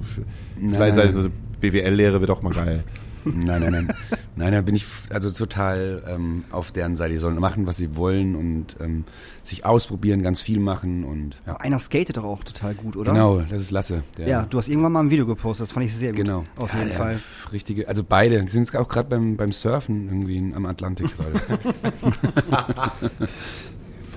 Nein, 0.59 0.73
vielleicht 0.75 0.97
nein. 0.97 1.17
eine 1.17 1.31
BWL-Lehre 1.59 2.19
wird 2.21 2.29
auch 2.29 2.41
mal 2.43 2.53
geil. 2.53 2.83
Nein, 3.25 3.61
nein, 3.61 3.71
nein. 3.71 3.93
Nein, 4.35 4.53
da 4.53 4.61
bin 4.61 4.75
ich 4.75 4.85
also 5.09 5.31
total 5.31 6.03
ähm, 6.07 6.43
auf 6.51 6.71
deren 6.71 6.95
Seite. 6.95 7.13
Die 7.13 7.17
sollen 7.19 7.39
machen, 7.39 7.65
was 7.65 7.77
sie 7.77 7.95
wollen 7.95 8.35
und 8.35 8.75
ähm, 8.79 9.03
sich 9.43 9.65
ausprobieren, 9.65 10.21
ganz 10.21 10.41
viel 10.41 10.59
machen 10.59 11.03
und 11.03 11.37
ja. 11.47 11.55
Einer 11.57 11.79
skatet 11.79 12.17
doch 12.17 12.23
auch 12.23 12.43
total 12.43 12.73
gut, 12.75 12.95
oder? 12.95 13.11
Genau, 13.13 13.39
das 13.41 13.61
ist 13.61 13.71
Lasse. 13.71 14.03
Ja, 14.17 14.43
du 14.43 14.57
hast 14.57 14.67
irgendwann 14.67 14.91
mal 14.91 15.01
ein 15.01 15.09
Video 15.09 15.25
gepostet, 15.25 15.63
das 15.67 15.71
fand 15.71 15.85
ich 15.85 15.93
sehr 15.95 16.11
gut. 16.11 16.17
Genau. 16.25 16.45
Auf 16.57 16.71
Ja, 16.73 16.79
jeden 16.79 16.89
der 16.89 16.97
Fall. 16.97 17.19
Richtige, 17.51 17.87
also 17.87 18.03
beide. 18.03 18.41
Die 18.43 18.47
sind 18.49 18.75
auch 18.75 18.87
gerade 18.87 19.09
beim, 19.09 19.37
beim 19.37 19.51
Surfen 19.51 20.07
irgendwie 20.07 20.53
am 20.55 20.65
Atlantik 20.65 21.07
gerade. 21.17 21.41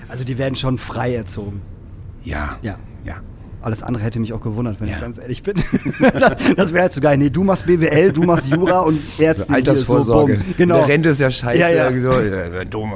Also 0.09 0.25
die 0.25 0.39
werden 0.39 0.57
schon 0.57 0.79
frei 0.79 1.15
erzogen. 1.15 1.61
ja. 2.25 2.59
Ja. 2.63 2.79
Ja. 3.05 3.17
Alles 3.61 3.83
andere 3.83 4.05
hätte 4.05 4.21
mich 4.21 4.33
auch 4.33 4.41
gewundert, 4.41 4.81
wenn 4.81 4.89
Ja. 4.89 4.95
ich 4.97 5.01
ganz 5.01 5.19
ehrlich 5.19 5.43
bin. 5.43 5.57
das 6.01 6.33
das 6.57 6.73
wäre 6.73 6.83
halt 6.83 6.93
so 6.93 7.01
geil. 7.01 7.19
Nee, 7.19 7.31
du 7.31 7.43
machst 7.43 7.67
BWL, 7.67 8.13
du 8.13 8.23
machst 8.23 8.47
Jura 8.47 8.81
und 8.81 9.01
Ärzte. 9.19 9.45
So 9.47 9.53
Altersvorsorge. 9.55 10.37
So, 10.37 10.43
genau. 10.57 10.77
Der 10.77 10.89
Rente 10.89 11.09
ist 11.09 11.21
ja 11.21 11.31
scheiße. 11.31 11.59
Ja, 11.59 11.69
ja. 11.69 11.91
So, 12.01 12.13
dumm. 12.71 12.95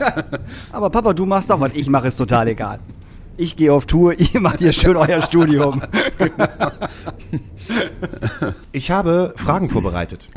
Aber 0.72 0.90
Papa, 0.90 1.12
du 1.12 1.24
machst 1.26 1.48
doch, 1.50 1.60
was 1.60 1.72
ich 1.74 1.88
mache, 1.88 2.08
ist 2.08 2.16
total 2.16 2.48
egal. 2.48 2.80
Ich 3.36 3.56
gehe 3.56 3.72
auf 3.72 3.86
Tour, 3.86 4.14
ihr 4.18 4.40
macht 4.40 4.58
hier 4.60 4.72
schön 4.72 4.96
euer 4.96 5.22
Studium. 5.22 5.82
Ich 8.72 8.90
habe 8.90 9.32
Fragen 9.36 9.70
vorbereitet. 9.70 10.28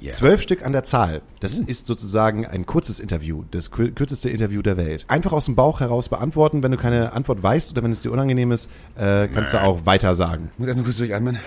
Ja. 0.00 0.12
Zwölf 0.12 0.42
Stück 0.42 0.64
an 0.66 0.72
der 0.72 0.84
Zahl. 0.84 1.22
Das 1.40 1.58
ist 1.58 1.86
sozusagen 1.86 2.44
ein 2.44 2.66
kurzes 2.66 3.00
Interview, 3.00 3.44
das 3.50 3.72
kür- 3.72 3.92
kürzeste 3.94 4.28
Interview 4.28 4.60
der 4.60 4.76
Welt. 4.76 5.04
Einfach 5.08 5.32
aus 5.32 5.46
dem 5.46 5.54
Bauch 5.54 5.80
heraus 5.80 6.08
beantworten. 6.10 6.62
Wenn 6.62 6.72
du 6.72 6.76
keine 6.76 7.12
Antwort 7.12 7.42
weißt 7.42 7.70
oder 7.72 7.82
wenn 7.82 7.90
es 7.92 8.02
dir 8.02 8.12
unangenehm 8.12 8.52
ist, 8.52 8.68
äh, 8.96 9.28
kannst 9.28 9.54
du 9.54 9.62
auch 9.62 9.86
weiter 9.86 10.14
sagen. 10.14 10.50
Muss 10.58 10.68
erst 10.68 10.76
mal 10.78 10.84
kurz 10.84 10.98
durchatmen. 10.98 11.38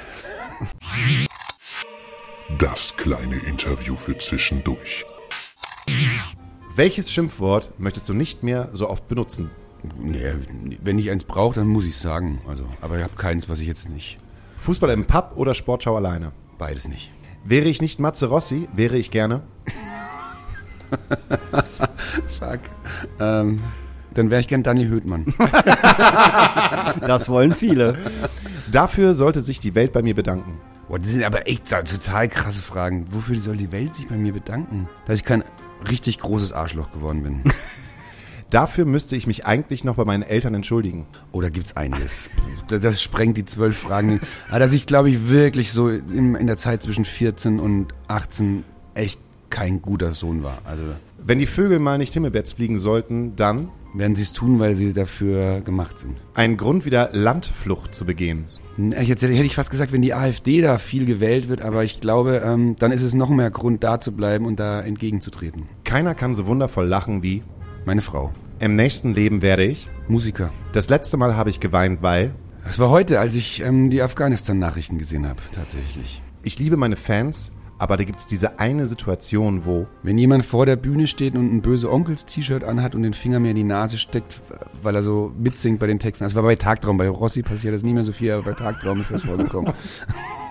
Das 2.58 2.96
kleine 2.98 3.36
Interview 3.48 3.96
für 3.96 4.18
zwischendurch. 4.18 5.06
Welches 6.76 7.12
Schimpfwort 7.12 7.74
möchtest 7.78 8.10
du 8.10 8.14
nicht 8.16 8.42
mehr 8.42 8.70
so 8.74 8.90
oft 8.90 9.08
benutzen? 9.08 9.52
Nee, 10.00 10.34
wenn 10.82 11.00
ich 11.00 11.10
eins 11.12 11.24
brauche, 11.24 11.56
dann 11.56 11.68
muss 11.68 11.86
ich 11.86 11.98
sagen. 11.98 12.40
Also, 12.48 12.66
aber 12.82 12.98
ich 12.98 13.04
habe 13.04 13.16
keins, 13.16 13.48
was 13.50 13.60
ich 13.60 13.68
jetzt 13.68 13.90
nicht. 13.90 14.18
Fußball 14.60 14.90
im 14.92 15.06
Pub 15.06 15.34
oder 15.36 15.54
Sportschau 15.54 15.96
alleine? 15.96 16.32
Beides 16.58 16.88
nicht. 16.88 17.12
Wäre 17.44 17.68
ich 17.68 17.82
nicht 17.82 18.00
Matze 18.00 18.28
Rossi, 18.28 18.68
wäre 18.74 18.98
ich 18.98 19.12
gerne. 19.12 19.42
Fuck. 22.40 22.60
Ähm, 23.20 23.62
dann 24.14 24.30
wäre 24.30 24.42
ich 24.42 24.48
gern 24.48 24.64
Daniel 24.64 24.90
Höhtmann. 24.90 25.26
Das 27.06 27.30
wollen 27.30 27.54
viele. 27.54 27.98
Dafür 28.72 29.14
sollte 29.14 29.42
sich 29.42 29.60
die 29.60 29.76
Welt 29.76 29.92
bei 29.94 30.02
mir 30.02 30.16
bedanken. 30.16 30.58
Boah, 30.88 30.98
das 31.00 31.10
sind 31.12 31.24
aber 31.24 31.48
echt 31.48 31.68
so- 31.70 31.76
total 31.84 32.28
krasse 32.28 32.62
Fragen. 32.62 33.08
Wofür 33.12 33.38
soll 33.40 33.58
die 33.58 33.72
Welt 33.72 33.94
sich 33.96 34.08
bei 34.08 34.16
mir 34.16 34.34
bedanken? 34.34 34.90
Dass 35.06 35.18
ich 35.20 35.24
kein 35.26 35.44
richtig 35.90 36.18
großes 36.20 36.54
Arschloch 36.54 36.92
geworden 36.92 37.24
bin. 37.24 37.44
Dafür 38.50 38.86
müsste 38.86 39.16
ich 39.18 39.28
mich 39.28 39.46
eigentlich 39.46 39.84
noch 39.84 39.96
bei 39.96 40.06
meinen 40.06 40.24
Eltern 40.24 40.54
entschuldigen. 40.54 41.06
Oder 41.34 41.50
gibt's 41.50 41.76
einiges? 41.76 42.30
Das, 42.70 42.80
das 42.80 43.02
sprengt 43.02 43.36
die 43.36 43.44
zwölf 43.44 43.78
Fragen. 43.78 44.22
Aber 44.50 44.60
dass 44.60 44.74
ich, 44.74 44.86
glaube 44.86 45.10
ich, 45.10 45.30
wirklich 45.30 45.72
so 45.74 45.90
in, 45.90 46.36
in 46.36 46.48
der 46.48 46.58
Zeit 46.58 46.82
zwischen 46.82 47.04
14 47.04 47.60
und 47.60 47.88
18 48.08 48.64
echt 48.94 49.20
kein 49.50 49.82
guter 49.82 50.14
Sohn 50.14 50.44
war. 50.44 50.60
Also 50.64 50.84
Wenn 51.18 51.40
die 51.40 51.46
Vögel 51.46 51.80
mal 51.80 51.98
nicht 51.98 52.14
Himmelbetts 52.14 52.54
fliegen 52.54 52.80
sollten, 52.80 53.36
dann 53.36 53.70
werden 53.94 54.16
sie 54.16 54.24
es 54.24 54.32
tun, 54.32 54.60
weil 54.60 54.76
sie 54.76 54.94
dafür 54.94 55.62
gemacht 55.62 56.00
sind. 56.00 56.16
ein 56.34 56.56
Grund, 56.58 56.86
wieder 56.86 57.10
Landflucht 57.14 57.96
zu 57.96 58.06
begehen. 58.06 58.46
Jetzt 58.78 59.24
hätte 59.24 59.34
ich 59.34 59.56
fast 59.56 59.72
gesagt, 59.72 59.92
wenn 59.92 60.02
die 60.02 60.14
AfD 60.14 60.62
da 60.62 60.78
viel 60.78 61.06
gewählt 61.06 61.48
wird, 61.50 61.62
aber 61.62 61.84
ich 61.84 62.00
glaube, 62.00 62.44
ähm, 62.46 62.76
dann 62.78 62.92
ist 62.92 63.02
es 63.02 63.14
noch 63.14 63.30
mehr 63.30 63.50
Grund, 63.50 63.84
da 63.84 64.00
zu 64.00 64.12
bleiben 64.12 64.46
und 64.46 64.60
da 64.60 64.82
entgegenzutreten. 64.82 65.64
Keiner 65.84 66.14
kann 66.16 66.34
so 66.34 66.46
wundervoll 66.46 66.86
lachen 66.86 67.24
wie 67.24 67.42
Meine 67.88 68.02
Frau. 68.02 68.34
im 68.60 68.76
nächsten 68.76 69.14
Leben 69.14 69.42
werde 69.42 69.64
ich. 69.64 69.88
Musiker. 70.10 70.50
Das 70.74 70.90
letzte 70.90 71.16
Mal 71.16 71.38
habe 71.38 71.50
ich 71.50 71.62
geweint, 71.62 72.02
weil 72.02 72.34
Das 72.66 72.80
war 72.80 72.90
heute, 72.90 73.18
als 73.18 73.34
ich 73.34 73.62
ähm, 73.62 73.90
die 73.90 74.02
Afghanistan-Nachrichten 74.02 74.98
gesehen 74.98 75.26
habe, 75.26 75.40
tatsächlich. 75.56 76.22
ich 76.44 76.60
liebe 76.60 76.76
meine 76.76 76.98
Fans, 76.98 77.50
aber 77.78 77.96
da 77.96 78.04
gibt 78.04 78.20
es 78.20 78.26
diese 78.26 78.60
eine 78.60 78.88
Situation, 78.88 79.64
wo 79.64 79.88
Wenn 80.04 80.18
jemand 80.18 80.46
vor 80.46 80.66
der 80.66 80.76
Bühne 80.76 81.08
steht 81.08 81.36
und 81.36 81.50
ein 81.50 81.62
böse 81.62 81.90
Onkels-T-Shirt 81.90 82.66
anhat 82.66 82.94
und 82.94 83.04
den 83.04 83.14
Finger 83.14 83.40
mir 83.40 83.52
in 83.52 83.56
die 83.56 83.64
Nase 83.64 83.98
steckt, 83.98 84.42
weil 84.84 84.94
er 84.94 85.02
so 85.02 85.32
mitsingt 85.40 85.80
bei 85.80 85.88
den 85.88 86.00
Texten. 86.00 86.26
Das 86.26 86.36
war 86.36 86.44
bei 86.44 86.58
Tagtraum. 86.58 86.98
Bei 86.98 87.08
Rossi 87.08 87.42
passiert 87.42 87.74
das 87.74 87.84
nicht 87.84 87.94
mehr 87.94 88.04
so 88.04 88.12
viel, 88.12 88.34
aber 88.34 88.44
bei 88.44 88.54
Tagtraum 88.54 89.00
ist 89.00 89.12
das 89.12 89.24
vorgekommen. 89.24 89.72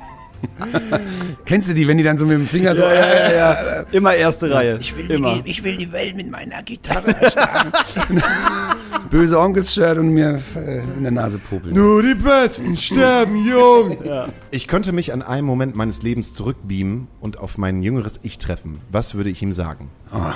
Kennst 1.44 1.68
du 1.68 1.74
die, 1.74 1.86
wenn 1.86 1.98
die 1.98 2.04
dann 2.04 2.16
so 2.16 2.26
mit 2.26 2.38
dem 2.38 2.46
Finger 2.46 2.74
so... 2.74 2.82
ja, 2.82 3.32
ja. 3.32 3.84
Immer 3.92 4.14
erste 4.14 4.50
Reihe. 4.50 4.78
Ich 4.80 4.96
will, 4.96 5.10
Immer. 5.10 5.42
die, 5.42 5.50
ich 5.50 5.62
will 5.64 5.76
die 5.76 5.92
Welt 5.92 6.16
mit 6.16 6.30
meiner 6.30 6.62
Gitarre 6.62 7.14
erschlagen. 7.20 7.72
böse 9.10 9.38
Onkels-Shirt 9.38 9.98
und 9.98 10.08
mir 10.08 10.40
äh, 10.56 10.78
in 10.78 11.02
der 11.02 11.12
Nase 11.12 11.38
popeln. 11.38 11.74
Nur 11.74 12.02
die 12.02 12.14
Besten 12.14 12.76
sterben 12.76 13.46
jung. 13.46 13.98
Ich 14.50 14.68
könnte 14.68 14.92
mich 14.92 15.12
an 15.12 15.22
einen 15.22 15.46
Moment 15.46 15.76
meines 15.76 16.02
Lebens 16.02 16.32
zurückbeamen 16.32 17.08
und 17.20 17.38
auf 17.38 17.58
mein 17.58 17.82
jüngeres 17.82 18.20
Ich 18.22 18.38
treffen. 18.38 18.80
Was 18.90 19.14
würde 19.14 19.28
ich 19.28 19.42
ihm 19.42 19.52
sagen? 19.52 19.90
Oh, 20.12 20.32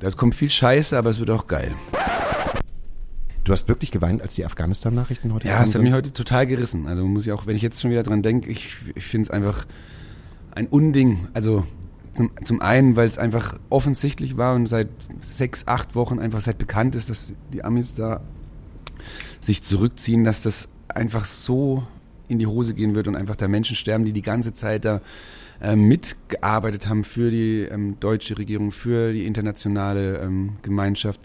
das 0.00 0.16
kommt 0.16 0.34
viel 0.34 0.50
Scheiße, 0.50 0.98
aber 0.98 1.10
es 1.10 1.20
wird 1.20 1.30
auch 1.30 1.46
geil. 1.46 1.72
Du 3.44 3.52
hast 3.52 3.68
wirklich 3.68 3.90
geweint, 3.90 4.20
als 4.22 4.34
die 4.34 4.44
Afghanistan-Nachrichten 4.44 5.32
heute 5.32 5.48
Ja, 5.48 5.64
es 5.64 5.74
hat 5.74 5.82
mich 5.82 5.92
heute 5.92 6.12
total 6.12 6.46
gerissen. 6.46 6.86
Also 6.86 7.04
muss 7.06 7.26
ich 7.26 7.32
auch, 7.32 7.46
wenn 7.46 7.56
ich 7.56 7.62
jetzt 7.62 7.80
schon 7.80 7.90
wieder 7.90 8.02
dran 8.02 8.22
denke, 8.22 8.50
ich, 8.50 8.76
ich 8.94 9.04
finde 9.04 9.24
es 9.26 9.30
einfach 9.30 9.66
ein 10.52 10.66
Unding. 10.66 11.28
Also 11.32 11.66
zum, 12.12 12.30
zum 12.44 12.60
einen, 12.60 12.96
weil 12.96 13.08
es 13.08 13.18
einfach 13.18 13.58
offensichtlich 13.70 14.36
war 14.36 14.54
und 14.54 14.66
seit 14.66 14.88
sechs, 15.20 15.66
acht 15.66 15.94
Wochen 15.94 16.18
einfach 16.18 16.40
seit 16.40 16.58
bekannt 16.58 16.94
ist, 16.94 17.08
dass 17.08 17.34
die 17.52 17.64
Amis 17.64 17.94
da 17.94 18.20
sich 19.40 19.62
zurückziehen, 19.62 20.24
dass 20.24 20.42
das 20.42 20.68
einfach 20.88 21.24
so 21.24 21.84
in 22.28 22.38
die 22.38 22.46
Hose 22.46 22.74
gehen 22.74 22.94
wird 22.94 23.08
und 23.08 23.16
einfach 23.16 23.36
da 23.36 23.48
Menschen 23.48 23.74
sterben, 23.74 24.04
die 24.04 24.12
die 24.12 24.22
ganze 24.22 24.52
Zeit 24.52 24.84
da 24.84 25.00
äh, 25.60 25.76
mitgearbeitet 25.76 26.88
haben 26.88 27.04
für 27.04 27.30
die 27.30 27.62
ähm, 27.62 27.96
deutsche 28.00 28.38
Regierung, 28.38 28.70
für 28.70 29.12
die 29.12 29.26
internationale 29.26 30.18
ähm, 30.18 30.56
Gemeinschaft. 30.62 31.20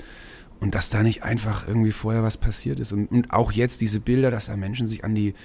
Und 0.66 0.74
dass 0.74 0.90
da 0.90 1.04
nicht 1.04 1.22
einfach 1.22 1.68
irgendwie 1.68 1.92
vorher 1.92 2.24
was 2.24 2.38
passiert 2.38 2.80
ist. 2.80 2.92
Und, 2.92 3.12
und 3.12 3.30
auch 3.30 3.52
jetzt 3.52 3.82
diese 3.82 4.00
Bilder, 4.00 4.32
dass 4.32 4.48
da 4.48 4.58
Menschen 4.58 4.88
sich 4.88 5.04
an 5.04 5.14
die, 5.14 5.36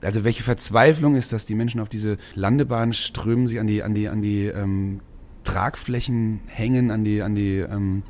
also 0.00 0.24
welche 0.24 0.42
Verzweiflung 0.42 1.16
ist, 1.16 1.34
dass 1.34 1.44
die 1.44 1.54
Menschen 1.54 1.80
auf 1.80 1.90
diese 1.90 2.16
Landebahn 2.34 2.94
strömen, 2.94 3.46
sich 3.46 3.60
an 3.60 3.66
die, 3.66 3.82
an 3.82 3.92
die, 3.92 4.08
an 4.08 4.22
die 4.22 4.46
ähm, 4.46 5.00
Tragflächen 5.44 6.40
hängen, 6.46 6.90
an 6.90 7.04
die, 7.04 7.20
an 7.20 7.34
die 7.34 7.58
ähm, 7.58 8.04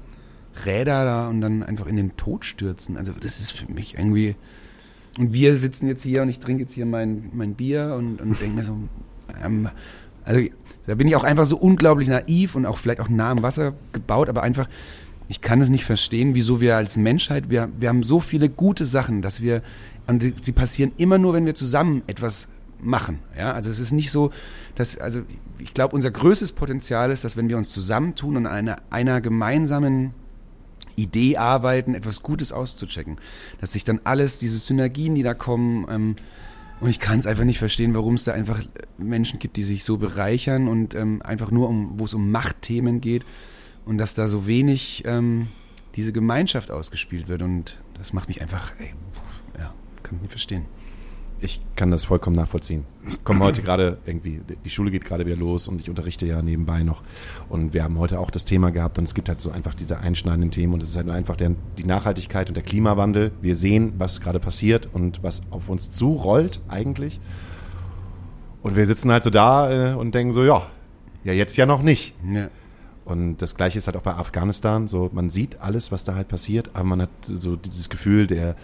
Räder 0.65 1.05
da 1.05 1.29
und 1.29 1.41
dann 1.41 1.65
einfach 1.65 1.89
in 1.89 1.97
den 1.97 2.17
Tod 2.17 2.45
stürzen. 2.45 2.97
Also 2.97 3.15
das 3.21 3.41
ist 3.41 3.51
für 3.51 3.67
mich 3.73 3.99
irgendwie. 3.99 4.37
Und 5.19 5.33
wir 5.33 5.57
sitzen 5.57 5.89
jetzt 5.89 6.05
hier 6.05 6.23
und 6.23 6.29
ich 6.29 6.39
trinke 6.39 6.63
jetzt 6.63 6.75
hier 6.75 6.87
mein, 6.87 7.31
mein 7.33 7.55
Bier 7.55 7.97
und, 7.99 8.21
und 8.21 8.41
denke 8.41 8.55
mir 8.55 8.63
so, 8.63 8.77
ähm, 9.45 9.69
also 10.25 10.41
da 10.87 10.95
bin 10.95 11.09
ich 11.09 11.17
auch 11.17 11.25
einfach 11.25 11.47
so 11.47 11.57
unglaublich 11.57 12.07
naiv 12.07 12.55
und 12.55 12.65
auch 12.65 12.79
vielleicht 12.79 13.01
auch 13.01 13.09
nah 13.09 13.33
am 13.33 13.43
Wasser 13.43 13.75
gebaut, 13.93 14.29
aber 14.29 14.45
einfach, 14.45 14.69
ich 15.31 15.41
kann 15.41 15.61
es 15.61 15.71
nicht 15.71 15.85
verstehen, 15.85 16.35
wieso 16.35 16.61
wir 16.61 16.77
als 16.77 16.97
Menschheit, 16.97 17.51
wir, 17.51 17.69
wir 17.79 17.89
haben 17.89 18.03
so 18.03 18.19
viele 18.19 18.49
gute 18.49 18.85
Sachen, 18.85 19.23
dass 19.23 19.41
wir, 19.41 19.63
und 20.09 20.25
sie 20.43 20.51
passieren 20.51 20.91
immer 20.97 21.19
nur, 21.19 21.35
wenn 21.35 21.47
wir 21.47 21.55
zusammen 21.55 22.03
etwas 22.09 22.49
machen. 22.81 23.21
Ja, 23.39 23.53
also 23.53 23.71
es 23.71 23.79
ist 23.79 23.93
nicht 23.93 24.11
so, 24.11 24.33
dass, 24.75 24.99
also 24.99 25.23
ich 25.61 25.73
glaube, 25.73 25.95
unser 25.95 26.11
größtes 26.11 26.51
Potenzial 26.51 27.13
ist, 27.13 27.23
dass 27.23 27.37
wenn 27.37 27.49
wir 27.49 27.59
uns 27.59 27.71
zusammentun 27.71 28.39
und 28.39 28.47
an 28.47 28.53
einer, 28.53 28.79
einer 28.91 29.21
gemeinsamen 29.21 30.15
Idee 30.97 31.37
arbeiten, 31.37 31.95
etwas 31.95 32.23
Gutes 32.25 32.51
auszuchecken, 32.51 33.19
dass 33.61 33.75
sich 33.75 33.85
dann 33.85 34.01
alles, 34.03 34.41
diese 34.41 34.59
Synergien, 34.59 35.15
die 35.15 35.23
da 35.23 35.35
kommen, 35.35 35.87
ähm, 35.89 36.17
und 36.81 36.91
ich 36.91 36.99
kann 36.99 37.21
es 37.21 37.27
einfach 37.27 37.45
nicht 37.45 37.59
verstehen, 37.61 37.95
warum 37.95 38.15
es 38.15 38.25
da 38.25 38.33
einfach 38.33 38.59
Menschen 38.99 39.39
gibt, 39.39 39.57
die 39.57 39.65
sich 39.65 39.85
so 39.85 39.97
bereichern 39.97 40.67
und 40.67 40.97
ähm, 40.97 41.23
einfach 41.23 41.53
nur 41.53 41.69
um, 41.69 42.01
wo 42.01 42.05
es 42.07 42.15
um 42.15 42.33
Machtthemen 42.33 43.01
geht 43.01 43.25
und 43.85 43.99
dass 43.99 44.15
da 44.15 44.29
so 44.29 44.47
wenig 44.47 45.03
ähm, 45.07 45.49
diese 45.97 46.13
Gemeinschaft 46.13 46.71
ausgespielt 46.71 47.29
wird 47.29 47.43
und 47.43 47.77
das 47.95 48.13
macht 48.13 48.29
mich 48.29 48.41
einfach, 48.41 48.73
ey, 48.79 48.95
ja, 49.59 49.73
kann 50.03 50.17
ich 50.17 50.23
nicht 50.23 50.31
verstehen. 50.31 50.67
Ich 51.43 51.61
kann 51.75 51.91
das 51.91 52.05
vollkommen 52.05 52.37
nachvollziehen. 52.37 52.85
Ich 53.09 53.25
komme 53.25 53.41
heute 53.41 53.63
gerade 53.63 53.97
irgendwie, 54.05 54.43
die 54.63 54.71
Schule 54.71 54.91
geht 54.91 55.07
gerade 55.07 55.25
wieder 55.25 55.37
los 55.37 55.69
und 55.69 55.81
ich 55.81 55.89
unterrichte 55.89 56.27
ja 56.27 56.43
nebenbei 56.43 56.83
noch. 56.83 57.03
Und 57.49 57.73
wir 57.73 57.83
haben 57.83 57.99
heute 57.99 58.21
auch 58.21 58.31
das 58.31 58.45
Thema 58.45 58.71
gehabt 58.71 58.99
und 58.99 59.05
es 59.05 59.15
gibt 59.15 59.31
halt 59.31 59.41
so 59.41 59.51
einfach 59.51 59.75
diese 59.75 59.99
einschneidenden 59.99 60.51
Themen 60.51 60.75
und 60.75 60.83
es 60.83 60.91
ist 60.91 60.97
halt 60.97 61.09
einfach 61.09 61.37
der, 61.37 61.53
die 61.79 61.85
Nachhaltigkeit 61.85 62.49
und 62.49 62.57
der 62.57 62.63
Klimawandel. 62.63 63.33
Wir 63.41 63.57
sehen, 63.57 63.95
was 63.97 64.21
gerade 64.21 64.39
passiert 64.39 64.91
und 64.93 65.23
was 65.23 65.43
auf 65.51 65.71
uns 65.71 65.91
zurollt 65.91 66.61
eigentlich. 66.69 67.21
Und 68.63 68.77
wir 68.77 68.87
sitzen 68.87 69.11
halt 69.11 69.25
so 69.25 69.31
da 69.31 69.93
äh, 69.93 69.95
und 69.95 70.15
denken 70.15 70.35
so, 70.35 70.45
ja, 70.45 70.67
ja 71.25 71.33
jetzt 71.33 71.57
ja 71.57 71.65
noch 71.65 71.81
nicht. 71.81 72.15
Ja. 72.23 72.51
Und 73.11 73.39
das 73.39 73.57
gleiche 73.57 73.79
ist 73.79 73.87
halt 73.87 73.97
auch 73.97 74.03
bei 74.03 74.15
Afghanistan. 74.15 74.87
So, 74.87 75.11
man 75.13 75.31
sieht 75.31 75.61
alles, 75.61 75.91
was 75.93 76.05
da 76.05 76.15
halt 76.15 76.29
passiert, 76.29 76.71
aber 76.75 76.85
man 76.85 77.03
hat 77.03 77.11
so 77.23 77.57
dieses 77.57 77.89
Gefühl 77.89 78.27
der, 78.27 78.57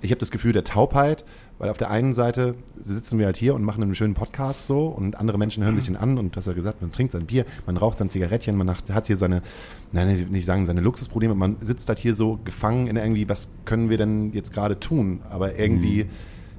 ich 0.00 0.10
habe 0.10 0.20
das 0.20 0.30
Gefühl 0.30 0.52
der 0.52 0.64
Taubheit, 0.64 1.24
weil 1.58 1.70
auf 1.70 1.76
der 1.76 1.90
einen 1.90 2.12
Seite 2.12 2.54
sitzen 2.80 3.18
wir 3.18 3.26
halt 3.26 3.36
hier 3.36 3.54
und 3.54 3.64
machen 3.64 3.82
einen 3.82 3.94
schönen 3.94 4.14
Podcast 4.14 4.68
so 4.68 4.86
und 4.86 5.16
andere 5.16 5.38
Menschen 5.38 5.64
hören 5.64 5.74
sich 5.74 5.86
den 5.86 5.96
an 5.96 6.16
und 6.16 6.34
du 6.34 6.36
hast 6.36 6.46
ja 6.46 6.52
gesagt, 6.52 6.80
man 6.80 6.92
trinkt 6.92 7.12
sein 7.12 7.26
Bier, 7.26 7.44
man 7.66 7.76
raucht 7.76 7.98
sein 7.98 8.10
Zigarettchen, 8.10 8.56
man 8.56 8.70
hat 8.70 9.06
hier 9.08 9.16
seine, 9.16 9.42
nein, 9.90 10.28
nicht 10.30 10.44
sagen 10.44 10.66
seine 10.66 10.80
Luxusprobleme, 10.80 11.34
man 11.34 11.56
sitzt 11.60 11.88
halt 11.88 11.98
hier 11.98 12.14
so 12.14 12.38
gefangen 12.44 12.86
in 12.86 12.96
irgendwie, 12.96 13.28
was 13.28 13.48
können 13.64 13.90
wir 13.90 13.98
denn 13.98 14.32
jetzt 14.32 14.52
gerade 14.52 14.78
tun? 14.78 15.20
Aber 15.28 15.58
irgendwie 15.58 16.06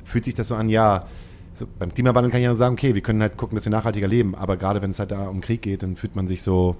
fühlt 0.04 0.26
sich 0.26 0.36
das 0.36 0.50
so 0.50 0.56
an, 0.56 0.68
ja, 0.68 1.06
so, 1.54 1.66
beim 1.80 1.94
Klimawandel 1.94 2.32
kann 2.32 2.42
ich 2.42 2.46
ja 2.46 2.56
sagen, 2.56 2.74
okay, 2.74 2.94
wir 2.94 3.02
können 3.02 3.22
halt 3.22 3.38
gucken, 3.38 3.56
dass 3.56 3.66
wir 3.66 3.72
nachhaltiger 3.72 4.08
leben, 4.08 4.36
aber 4.36 4.58
gerade 4.58 4.82
wenn 4.82 4.92
es 4.92 5.00
halt 5.00 5.12
da 5.12 5.30
um 5.30 5.40
Krieg 5.40 5.62
geht, 5.62 5.84
dann 5.84 5.96
fühlt 5.96 6.18
man 6.18 6.28
sich 6.28 6.42
so, 6.42 6.76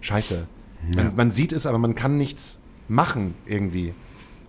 scheiße. 0.00 0.46
Man, 0.94 1.14
man 1.16 1.30
sieht 1.30 1.52
es, 1.52 1.66
aber 1.66 1.78
man 1.78 1.94
kann 1.94 2.16
nichts 2.16 2.58
machen 2.88 3.34
irgendwie. 3.46 3.94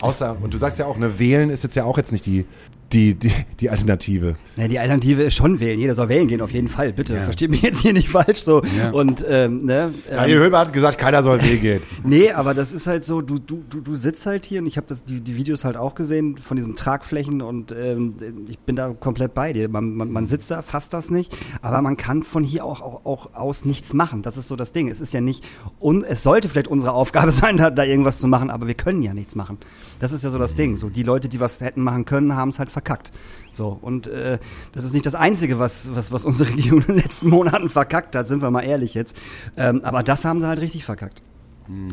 Außer, 0.02 0.38
und 0.42 0.54
du 0.54 0.58
sagst 0.58 0.80
ja 0.80 0.86
auch, 0.86 0.98
ne, 0.98 1.20
wählen 1.20 1.50
ist 1.50 1.64
jetzt 1.64 1.76
ja 1.76 1.84
auch 1.84 1.98
jetzt 1.98 2.12
nicht 2.12 2.26
die, 2.26 2.46
die, 2.94 3.14
die, 3.16 3.32
die 3.60 3.70
Alternative. 3.70 4.36
Ja, 4.58 4.68
die 4.68 4.80
Alternative 4.80 5.24
ist 5.24 5.36
schon 5.36 5.60
wählen. 5.60 5.80
Jeder 5.80 5.96
soll 5.96 6.10
wählen 6.10 6.28
gehen, 6.28 6.42
auf 6.42 6.52
jeden 6.52 6.68
Fall. 6.68 6.94
Bitte, 6.94 7.16
Ja. 7.16 7.22
versteht 7.24 7.50
mich 7.50 7.62
jetzt 7.62 7.82
hier 7.82 7.94
nicht 7.94 8.10
falsch 8.10 8.44
so. 8.44 8.62
Ja. 8.78 8.92
Und 8.92 9.26
ähm, 9.28 9.66
ne, 9.66 9.94
ähm, 10.10 10.16
Daniel 10.16 10.40
Höber 10.40 10.60
hat 10.60 10.74
gesagt, 10.74 10.98
keiner 10.98 11.24
soll 11.24 11.42
wählen 11.42 11.62
gehen. 11.62 11.82
Nee, 12.04 12.32
aber 12.32 12.54
das 12.54 12.74
ist 12.74 12.88
halt 12.88 13.04
so, 13.04 13.22
du, 13.22 13.38
du, 13.38 13.64
du, 13.70 13.80
du 13.80 13.96
sitzt 13.96 14.26
halt 14.26 14.46
hier 14.46 14.60
und 14.62 14.68
ich 14.68 14.76
habe 14.78 14.88
das 14.88 15.04
die, 15.04 15.22
die 15.22 15.36
Videos 15.38 15.64
halt 15.64 15.78
auch 15.78 15.96
gesehen 15.96 16.38
von 16.38 16.58
diesen 16.58 16.76
Tragflächen 16.76 17.42
und 17.42 17.72
ähm, 17.72 18.16
ich 18.50 18.60
bin 18.60 18.76
da 18.76 18.90
komplett 18.90 19.34
bei 19.34 19.54
dir. 19.54 19.70
Man, 19.70 19.96
man, 19.96 20.12
man 20.12 20.28
sitzt 20.28 20.52
da, 20.52 20.62
fasst 20.62 20.94
das 20.94 21.10
nicht, 21.12 21.36
aber 21.62 21.82
man 21.82 21.96
kann 21.98 22.24
von 22.24 22.44
hier 22.44 22.66
auch, 22.66 22.82
auch, 22.82 23.06
auch 23.06 23.34
aus 23.34 23.66
nichts 23.66 23.94
machen. 23.94 24.22
Das 24.22 24.36
ist 24.38 24.48
so 24.48 24.56
das 24.56 24.72
Ding. 24.74 24.90
Es 24.90 25.00
ist 25.00 25.14
ja 25.14 25.22
nicht, 25.22 25.44
und 25.80 26.04
es 26.04 26.24
sollte 26.24 26.50
vielleicht 26.50 26.68
unsere 26.68 26.92
Aufgabe 26.94 27.32
sein, 27.32 27.58
da, 27.58 27.70
da 27.70 27.84
irgendwas 27.84 28.20
zu 28.20 28.28
machen, 28.28 28.50
aber 28.50 28.68
wir 28.68 28.74
können 28.74 29.02
ja 29.02 29.14
nichts 29.14 29.36
machen. 29.36 29.58
Das 30.00 30.12
ist 30.12 30.24
ja 30.24 30.30
so 30.30 30.38
das 30.40 30.56
Ding. 30.56 30.76
So 30.76 30.90
die 30.90 31.04
Leute, 31.04 31.30
die 31.30 31.40
was 31.40 31.62
hätten 31.62 31.82
machen 31.82 32.06
können, 32.06 32.36
haben 32.36 32.50
es 32.50 32.60
halt 32.60 32.72
verkackt. 32.82 33.12
So 33.54 33.78
und 33.82 34.08
äh, 34.08 34.40
das 34.74 34.84
ist 34.84 34.94
nicht 34.94 35.06
das 35.06 35.16
Einzige, 35.16 35.60
was, 35.60 35.94
was, 35.94 36.12
was 36.12 36.26
unsere 36.26 36.50
Regierung 36.50 36.82
in 36.82 36.88
den 36.88 36.96
letzten 36.98 37.30
Monaten 37.30 37.70
verkackt 37.70 38.16
hat, 38.16 38.28
sind 38.28 38.42
wir 38.42 38.50
mal 38.50 38.62
ehrlich 38.62 38.94
jetzt. 38.94 39.16
Ähm, 39.58 39.82
aber 39.84 40.04
das 40.04 40.26
haben 40.26 40.42
sie 40.42 40.48
halt 40.48 40.62
richtig 40.62 40.86
verkackt. 40.86 41.22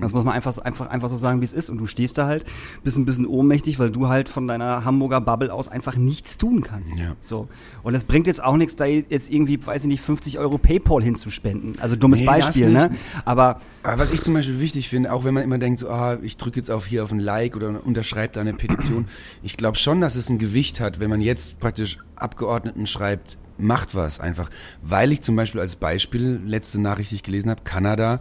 Das 0.01 0.13
muss 0.13 0.25
man 0.25 0.35
einfach, 0.35 0.53
so- 0.53 0.63
einfach, 0.63 0.89
einfach 0.89 1.09
so 1.09 1.17
sagen, 1.17 1.41
wie 1.41 1.45
es 1.45 1.53
ist. 1.53 1.71
Und 1.71 1.79
du 1.79 1.87
stehst 1.87 2.19
da 2.19 2.27
halt, 2.27 2.45
bist 2.85 2.97
ein 2.99 3.05
bisschen 3.05 3.27
ohnmächtig, 3.27 3.79
weil 3.79 3.91
du 3.91 4.09
halt 4.09 4.29
von 4.29 4.47
deiner 4.47 4.85
Hamburger 4.85 5.21
Bubble 5.21 5.53
aus 5.53 5.69
einfach 5.69 5.97
nichts 5.97 6.37
tun 6.39 6.63
kannst. 6.63 6.97
Ja. 6.99 7.15
So. 7.21 7.49
Und 7.83 7.95
es 7.95 8.05
bringt 8.05 8.27
jetzt 8.27 8.43
auch 8.43 8.57
nichts, 8.57 8.77
da 8.77 8.85
jetzt 8.85 9.31
irgendwie, 9.31 9.65
weiß 9.65 9.83
ich 9.83 9.89
nicht, 9.89 10.03
50 10.03 10.39
Euro 10.39 10.59
Paypal 10.59 11.03
hinzuspenden. 11.03 11.73
Also 11.81 11.97
dummes 11.97 12.21
Nee, 12.21 12.27
Beispiel, 12.27 12.71
ne? 12.71 12.91
Aber 13.25 13.61
Aber 13.83 13.99
was 13.99 14.13
ich 14.13 14.23
zum 14.23 14.35
Beispiel 14.35 14.61
wichtig 14.61 14.89
finde, 14.89 15.13
auch 15.13 15.25
wenn 15.25 15.35
man 15.35 15.43
immer 15.43 15.59
denkt, 15.59 15.81
so, 15.81 15.89
ah, 15.91 16.19
ich 16.23 16.37
drücke 16.37 16.59
jetzt 16.59 16.71
auf 16.71 16.87
hier 16.87 17.05
auf 17.05 17.13
ein 17.13 17.19
Like 17.21 17.57
oder 17.57 17.85
unterschreibe 17.85 18.33
da 18.35 18.41
eine 18.41 18.55
Petition, 18.55 19.07
ich 19.43 19.57
glaube 19.57 19.77
schon, 19.79 20.01
dass 20.01 20.17
es 20.17 20.29
ein 20.29 20.39
Gewicht 20.39 20.81
hat, 20.81 21.01
wenn 21.01 21.11
man 21.11 21.21
jetzt 21.21 21.59
praktisch 21.61 21.99
Abgeordneten 22.17 22.87
schreibt, 22.87 23.39
macht 23.59 23.95
was 23.95 24.21
einfach. 24.21 24.51
Weil 24.83 25.11
ich 25.13 25.21
zum 25.23 25.35
Beispiel 25.37 25.61
als 25.61 25.77
Beispiel, 25.77 26.41
letzte 26.47 26.81
Nachricht, 26.81 27.11
die 27.11 27.17
ich 27.17 27.23
gelesen 27.23 27.51
habe, 27.51 27.63
Kanada 27.65 28.21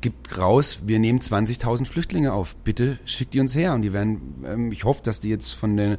gibt 0.00 0.38
raus, 0.38 0.80
wir 0.84 0.98
nehmen 0.98 1.20
20.000 1.20 1.86
Flüchtlinge 1.86 2.32
auf. 2.32 2.54
Bitte 2.56 2.98
schickt 3.04 3.34
die 3.34 3.40
uns 3.40 3.54
her. 3.54 3.74
Und 3.74 3.82
die 3.82 3.92
werden, 3.92 4.44
ähm, 4.46 4.72
ich 4.72 4.84
hoffe, 4.84 5.02
dass 5.02 5.20
die 5.20 5.28
jetzt 5.28 5.52
von 5.52 5.76
den 5.76 5.96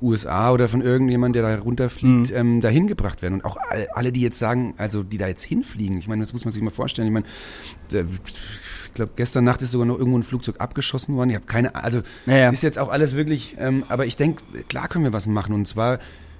USA 0.00 0.52
oder 0.52 0.68
von 0.68 0.82
irgendjemand, 0.82 1.34
der 1.34 1.42
da 1.42 1.62
runterfliegt, 1.62 2.30
ähm, 2.32 2.60
dahin 2.60 2.86
gebracht 2.86 3.22
werden. 3.22 3.34
Und 3.34 3.44
auch 3.44 3.56
alle, 3.56 3.94
alle, 3.96 4.12
die 4.12 4.20
jetzt 4.20 4.38
sagen, 4.38 4.74
also 4.76 5.02
die 5.02 5.18
da 5.18 5.26
jetzt 5.26 5.44
hinfliegen, 5.44 5.98
ich 5.98 6.08
meine, 6.08 6.22
das 6.22 6.32
muss 6.32 6.44
man 6.44 6.52
sich 6.52 6.62
mal 6.62 6.70
vorstellen. 6.70 7.08
Ich 7.08 7.14
meine, 7.14 7.26
ich 7.90 8.94
glaube, 8.94 9.12
gestern 9.16 9.44
Nacht 9.44 9.62
ist 9.62 9.70
sogar 9.70 9.86
noch 9.86 9.98
irgendwo 9.98 10.18
ein 10.18 10.22
Flugzeug 10.22 10.56
abgeschossen 10.60 11.16
worden. 11.16 11.30
Ich 11.30 11.36
habe 11.36 11.46
keine, 11.46 11.74
also 11.74 12.02
Ja, 12.26 12.36
ja. 12.36 12.50
ist 12.50 12.62
jetzt 12.62 12.78
auch 12.78 12.90
alles 12.90 13.14
wirklich, 13.14 13.56
ähm, 13.58 13.84
aber 13.88 14.06
ich 14.06 14.16
denke, 14.16 14.42
klar 14.68 14.88
können 14.88 15.04
wir 15.04 15.12
was 15.12 15.26
machen. 15.26 15.54
Und 15.54 15.66
zwar 15.66 15.98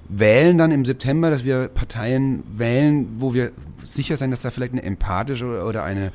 wählen 0.08 0.56
dann 0.58 0.72
im 0.72 0.84
September, 0.84 1.30
dass 1.30 1.44
wir 1.44 1.68
Parteien 1.68 2.42
wählen, 2.54 3.08
wo 3.18 3.34
wir 3.34 3.52
sicher 3.84 4.16
sein, 4.16 4.30
dass 4.30 4.40
da 4.40 4.50
vielleicht 4.50 4.72
eine 4.72 4.82
empathische 4.82 5.62
oder 5.64 5.84
eine 5.84 6.12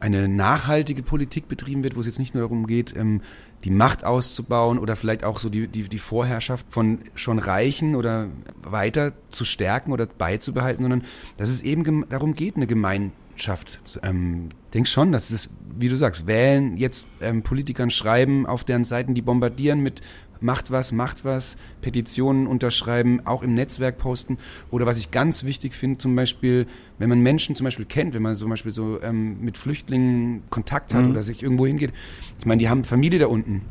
eine 0.00 0.28
nachhaltige 0.28 1.02
Politik 1.02 1.46
betrieben 1.48 1.84
wird, 1.84 1.94
wo 1.96 2.00
es 2.00 2.06
jetzt 2.06 2.18
nicht 2.18 2.34
nur 2.34 2.42
darum 2.42 2.66
geht, 2.66 2.96
ähm, 2.96 3.20
die 3.64 3.70
Macht 3.70 4.04
auszubauen 4.04 4.78
oder 4.78 4.96
vielleicht 4.96 5.22
auch 5.22 5.38
so 5.38 5.50
die, 5.50 5.68
die, 5.68 5.88
die 5.88 5.98
Vorherrschaft 5.98 6.66
von 6.70 7.00
schon 7.14 7.38
Reichen 7.38 7.94
oder 7.94 8.28
weiter 8.62 9.12
zu 9.28 9.44
stärken 9.44 9.92
oder 9.92 10.06
beizubehalten, 10.06 10.82
sondern 10.82 11.02
dass 11.36 11.50
es 11.50 11.60
eben 11.62 12.08
darum 12.08 12.34
geht, 12.34 12.56
eine 12.56 12.66
Gemeinschaft. 12.66 13.86
zu- 13.86 14.00
Ähm, 14.02 14.48
denk 14.72 14.88
schon, 14.88 15.12
dass 15.12 15.30
es, 15.30 15.50
wie 15.78 15.88
du 15.90 15.96
sagst, 15.96 16.26
wählen, 16.26 16.76
jetzt 16.78 17.06
ähm, 17.20 17.42
Politikern 17.42 17.90
schreiben 17.90 18.46
auf 18.46 18.64
deren 18.64 18.84
Seiten, 18.84 19.14
die 19.14 19.22
bombardieren 19.22 19.80
mit 19.80 20.00
macht 20.40 20.70
was, 20.70 20.92
macht 20.92 21.24
was, 21.24 21.56
Petitionen 21.80 22.46
unterschreiben, 22.46 23.26
auch 23.26 23.42
im 23.42 23.54
Netzwerk 23.54 23.98
posten. 23.98 24.38
Oder 24.70 24.86
was 24.86 24.98
ich 24.98 25.10
ganz 25.10 25.44
wichtig 25.44 25.74
finde, 25.74 25.98
zum 25.98 26.14
Beispiel, 26.14 26.66
wenn 26.98 27.08
man 27.08 27.20
Menschen 27.20 27.56
zum 27.56 27.64
Beispiel 27.64 27.86
kennt, 27.86 28.14
wenn 28.14 28.22
man 28.22 28.34
zum 28.34 28.50
Beispiel 28.50 28.72
so 28.72 29.00
ähm, 29.02 29.40
mit 29.40 29.58
Flüchtlingen 29.58 30.42
Kontakt 30.50 30.94
hat 30.94 31.06
oder 31.06 31.22
sich 31.22 31.42
irgendwo 31.42 31.66
hingeht. 31.66 31.92
Ich 32.38 32.46
meine, 32.46 32.58
die 32.58 32.68
haben 32.68 32.84
Familie 32.84 33.18
da 33.18 33.26
unten. 33.26 33.62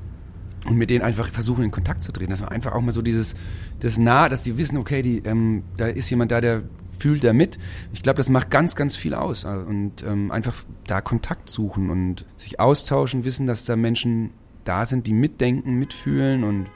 und 0.68 0.78
mit 0.78 0.90
denen 0.90 1.04
einfach 1.04 1.30
versuchen 1.30 1.64
in 1.64 1.72
Kontakt 1.72 2.04
zu 2.04 2.12
treten, 2.12 2.32
dass 2.32 2.42
man 2.42 2.50
einfach 2.50 2.74
auch 2.74 2.82
mal 2.82 2.92
so 2.92 3.02
dieses, 3.02 3.36
das 3.80 3.98
nah, 3.98 4.30
dass 4.30 4.44
die 4.44 4.58
wissen, 4.58 4.78
okay, 4.78 5.02
die, 5.02 5.20
ähm, 5.20 5.64
da 5.78 5.88
ist 5.88 6.10
jemand 6.10 6.32
da, 6.32 6.42
der 6.42 6.64
fühlt 7.00 7.24
da 7.24 7.34
mit. 7.34 7.58
Ich 7.94 8.04
glaube, 8.04 8.18
das 8.18 8.30
macht 8.30 8.52
ganz, 8.52 8.76
ganz 8.76 8.96
viel 8.96 9.14
aus 9.14 9.46
und 9.46 10.04
ähm, 10.06 10.32
einfach 10.32 10.66
da 10.86 11.02
Kontakt 11.02 11.50
suchen 11.50 11.90
und 11.90 12.26
sich 12.38 12.60
austauschen, 12.60 13.24
wissen, 13.26 13.48
dass 13.48 13.66
da 13.66 13.76
Menschen 13.76 14.32
da 14.70 14.86
sind, 14.86 15.08
die 15.08 15.14
mitdenken, 15.14 15.80
mitfühlen 15.80 16.44
und 16.44 16.68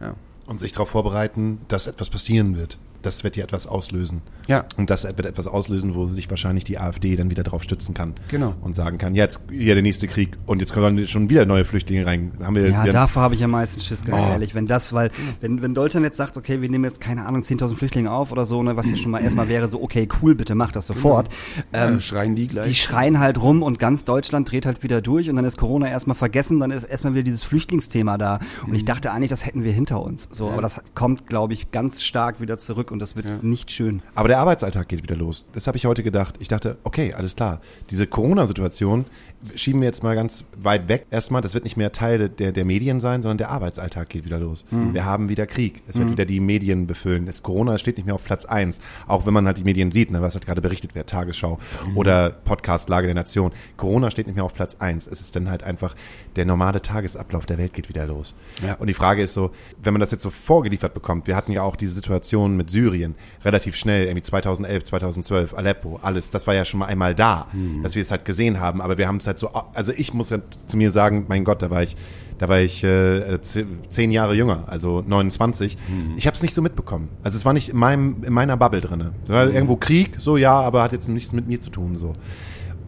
ja. 0.00 0.14
Und 0.46 0.58
sich 0.58 0.72
darauf 0.72 0.88
vorbereiten, 0.88 1.60
dass 1.68 1.86
etwas 1.86 2.10
passieren 2.10 2.56
wird. 2.56 2.78
Das 3.02 3.24
wird 3.24 3.36
ja 3.36 3.44
etwas 3.44 3.66
auslösen. 3.66 4.22
Ja. 4.48 4.64
Und 4.76 4.90
das 4.90 5.04
wird 5.04 5.24
etwas 5.26 5.46
auslösen, 5.46 5.94
wo 5.94 6.06
sich 6.06 6.28
wahrscheinlich 6.30 6.64
die 6.64 6.78
AfD 6.78 7.16
dann 7.16 7.30
wieder 7.30 7.42
drauf 7.42 7.62
stützen 7.62 7.94
kann. 7.94 8.14
Genau. 8.28 8.54
Und 8.60 8.74
sagen 8.74 8.98
kann, 8.98 9.14
jetzt 9.14 9.40
hier 9.50 9.74
der 9.74 9.82
nächste 9.82 10.08
Krieg 10.08 10.36
und 10.46 10.60
jetzt 10.60 10.72
kommen 10.72 11.06
schon 11.06 11.28
wieder 11.28 11.44
neue 11.46 11.64
Flüchtlinge 11.64 12.06
rein. 12.06 12.32
Haben 12.42 12.54
wir 12.56 12.68
Ja, 12.68 12.84
wir- 12.84 12.92
davor 12.92 13.22
habe 13.22 13.34
ich 13.34 13.42
am 13.44 13.50
meisten 13.50 13.80
Schiss, 13.80 14.04
ganz 14.04 14.22
Oh. 14.22 14.26
ehrlich. 14.26 14.54
Wenn 14.54 14.66
das, 14.66 14.92
weil, 14.92 15.10
wenn, 15.40 15.62
wenn 15.62 15.74
Deutschland 15.74 16.04
jetzt 16.04 16.16
sagt, 16.16 16.36
okay, 16.36 16.60
wir 16.60 16.68
nehmen 16.68 16.84
jetzt, 16.84 17.00
keine 17.00 17.26
Ahnung, 17.26 17.42
10.000 17.42 17.76
Flüchtlinge 17.78 18.10
auf 18.10 18.32
oder 18.32 18.46
so, 18.46 18.62
ne, 18.62 18.76
was 18.76 18.90
ja 18.90 18.96
schon 18.96 19.10
mal 19.10 19.20
erstmal 19.22 19.48
wäre, 19.48 19.68
so, 19.68 19.82
okay, 19.82 20.06
cool, 20.22 20.34
bitte 20.34 20.54
mach 20.54 20.70
das 20.72 20.86
sofort. 20.86 21.28
ja 21.72 21.88
Ähm, 21.88 22.00
schreien 22.00 22.36
die 22.36 22.46
gleich. 22.46 22.66
die 22.68 22.74
schreien 22.74 23.18
halt 23.20 23.40
rum 23.40 23.62
und 23.62 23.78
ganz 23.78 24.04
Deutschland 24.04 24.50
dreht 24.50 24.66
halt 24.66 24.82
wieder 24.82 25.00
durch 25.02 25.28
und 25.30 25.36
dann 25.36 25.44
ist 25.44 25.56
Corona 25.56 25.88
erstmal 25.88 26.16
vergessen, 26.16 26.60
dann 26.60 26.70
ist 26.70 26.84
erstmal 26.84 27.14
wieder 27.14 27.22
dieses 27.24 27.42
Flüchtlingsthema 27.44 28.18
da. 28.18 28.38
Und 28.62 28.68
Mhm. 28.70 28.74
ich 28.74 28.84
dachte 28.84 29.12
eigentlich, 29.12 29.30
das 29.30 29.44
hätten 29.46 29.64
wir 29.64 29.72
hinter 29.72 30.00
uns. 30.02 30.28
So, 30.32 30.50
aber 30.50 30.62
das 30.62 30.80
kommt, 30.94 31.26
glaube 31.26 31.52
ich, 31.54 31.70
ganz 31.70 32.02
stark 32.02 32.40
wieder 32.40 32.58
zurück 32.58 32.90
und 32.92 33.00
das 33.00 33.16
wird 33.16 33.42
nicht 33.42 33.70
schön. 33.70 34.02
Aber 34.14 34.28
der 34.28 34.38
Arbeitsalltag 34.38 34.88
geht 34.88 35.02
wieder 35.02 35.16
los. 35.16 35.46
Das 35.52 35.66
habe 35.66 35.76
ich 35.76 35.86
heute 35.86 36.02
gedacht. 36.02 36.36
Ich 36.38 36.48
dachte, 36.48 36.76
okay, 36.84 37.14
alles 37.14 37.34
klar. 37.34 37.60
Diese 37.90 38.06
Corona-Situation 38.06 39.06
schieben 39.54 39.80
wir 39.80 39.86
jetzt 39.86 40.02
mal 40.02 40.14
ganz 40.14 40.44
weit 40.56 40.88
weg. 40.88 41.06
Erstmal, 41.10 41.42
das 41.42 41.54
wird 41.54 41.64
nicht 41.64 41.76
mehr 41.76 41.92
Teil 41.92 42.28
der, 42.28 42.52
der 42.52 42.64
Medien 42.64 43.00
sein, 43.00 43.22
sondern 43.22 43.38
der 43.38 43.50
Arbeitsalltag 43.50 44.08
geht 44.08 44.24
wieder 44.24 44.38
los. 44.38 44.64
Wir 44.70 45.04
haben 45.04 45.28
wieder 45.28 45.46
Krieg. 45.46 45.82
Es 45.88 45.96
wird 45.96 46.10
wieder 46.10 46.24
die 46.24 46.40
Medien 46.40 46.86
befüllen. 46.86 47.26
Das 47.26 47.42
Corona 47.42 47.78
steht 47.78 47.96
nicht 47.96 48.06
mehr 48.06 48.14
auf 48.14 48.24
Platz 48.24 48.44
eins. 48.44 48.80
Auch 49.06 49.26
wenn 49.26 49.34
man 49.34 49.46
halt 49.46 49.58
die 49.58 49.64
Medien 49.64 49.90
sieht, 49.92 50.10
ne, 50.10 50.22
was 50.22 50.34
halt 50.34 50.46
gerade 50.46 50.60
berichtet 50.60 50.94
wird, 50.94 51.08
Tagesschau 51.08 51.58
oder 51.94 52.30
Podcast 52.30 52.88
Lage 52.88 53.06
der 53.06 53.14
Nation. 53.14 53.52
Corona 53.76 54.10
steht 54.10 54.26
nicht 54.26 54.36
mehr 54.36 54.44
auf 54.44 54.54
Platz 54.54 54.76
eins. 54.78 55.06
Es 55.06 55.20
ist 55.20 55.36
dann 55.36 55.50
halt 55.50 55.62
einfach 55.62 55.94
der 56.36 56.44
normale 56.44 56.80
Tagesablauf 56.80 57.46
der 57.46 57.58
Welt 57.58 57.72
geht 57.74 57.88
wieder 57.88 58.06
los. 58.06 58.34
Ja. 58.64 58.74
Und 58.74 58.86
die 58.86 58.94
Frage 58.94 59.22
ist 59.22 59.34
so, 59.34 59.50
wenn 59.82 59.92
man 59.92 60.00
das 60.00 60.10
jetzt 60.12 60.22
so 60.22 60.30
vorgeliefert 60.30 60.94
bekommt, 60.94 61.26
wir 61.26 61.36
hatten 61.36 61.52
ja 61.52 61.62
auch 61.62 61.76
diese 61.76 61.92
Situation 61.92 62.56
mit 62.56 62.70
Syrien 62.70 63.14
relativ 63.44 63.76
schnell, 63.76 64.06
irgendwie 64.06 64.22
2011, 64.22 64.84
2012, 64.84 65.54
Aleppo, 65.54 65.98
alles, 66.02 66.30
das 66.30 66.46
war 66.46 66.54
ja 66.54 66.64
schon 66.64 66.80
mal 66.80 66.86
einmal 66.86 67.14
da, 67.14 67.48
dass 67.82 67.94
wir 67.94 68.02
es 68.02 68.10
halt 68.10 68.24
gesehen 68.24 68.60
haben, 68.60 68.80
aber 68.80 68.98
wir 68.98 69.08
haben 69.08 69.16
es 69.16 69.26
halt 69.26 69.31
so, 69.38 69.50
also 69.74 69.92
ich 69.96 70.14
muss 70.14 70.30
ja 70.30 70.38
zu 70.66 70.76
mir 70.76 70.90
sagen, 70.92 71.26
mein 71.28 71.44
Gott, 71.44 71.62
da 71.62 71.70
war 71.70 71.82
ich, 71.82 71.96
da 72.38 72.48
war 72.48 72.60
ich 72.60 72.82
äh, 72.84 73.40
ze- 73.42 73.66
zehn 73.88 74.10
Jahre 74.10 74.34
jünger, 74.34 74.64
also 74.66 75.02
29. 75.06 75.76
Ich 76.16 76.26
habe 76.26 76.34
es 76.36 76.42
nicht 76.42 76.54
so 76.54 76.62
mitbekommen. 76.62 77.08
Also 77.22 77.36
es 77.38 77.44
war 77.44 77.52
nicht 77.52 77.68
in, 77.70 77.76
meinem, 77.78 78.16
in 78.24 78.32
meiner 78.32 78.56
Bubble 78.56 78.80
drinne. 78.80 79.12
Es 79.24 79.28
war 79.30 79.48
irgendwo 79.48 79.76
Krieg, 79.76 80.16
so 80.18 80.36
ja, 80.36 80.58
aber 80.60 80.82
hat 80.82 80.92
jetzt 80.92 81.08
nichts 81.08 81.32
mit 81.32 81.46
mir 81.46 81.60
zu 81.60 81.70
tun, 81.70 81.96
so. 81.96 82.12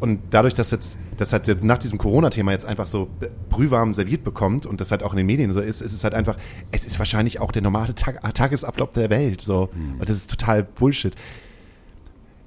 Und 0.00 0.20
dadurch, 0.30 0.52
dass 0.54 0.70
jetzt, 0.70 0.98
das 1.16 1.32
hat 1.32 1.46
jetzt 1.46 1.64
nach 1.64 1.78
diesem 1.78 1.98
Corona-Thema 1.98 2.50
jetzt 2.52 2.66
einfach 2.66 2.86
so 2.86 3.08
brühwarm 3.48 3.94
serviert 3.94 4.22
bekommt 4.24 4.66
und 4.66 4.80
das 4.80 4.90
halt 4.90 5.02
auch 5.02 5.12
in 5.12 5.18
den 5.18 5.26
Medien 5.26 5.52
so 5.52 5.60
ist, 5.60 5.80
ist 5.80 5.92
es 5.94 6.04
halt 6.04 6.14
einfach, 6.14 6.36
es 6.72 6.84
ist 6.84 6.98
wahrscheinlich 6.98 7.40
auch 7.40 7.52
der 7.52 7.62
normale 7.62 7.94
Tag, 7.94 8.20
Tagesablauf 8.34 8.90
der 8.90 9.08
Welt, 9.08 9.40
so. 9.40 9.70
Und 9.98 10.08
das 10.08 10.16
ist 10.16 10.28
total 10.30 10.64
Bullshit. 10.64 11.14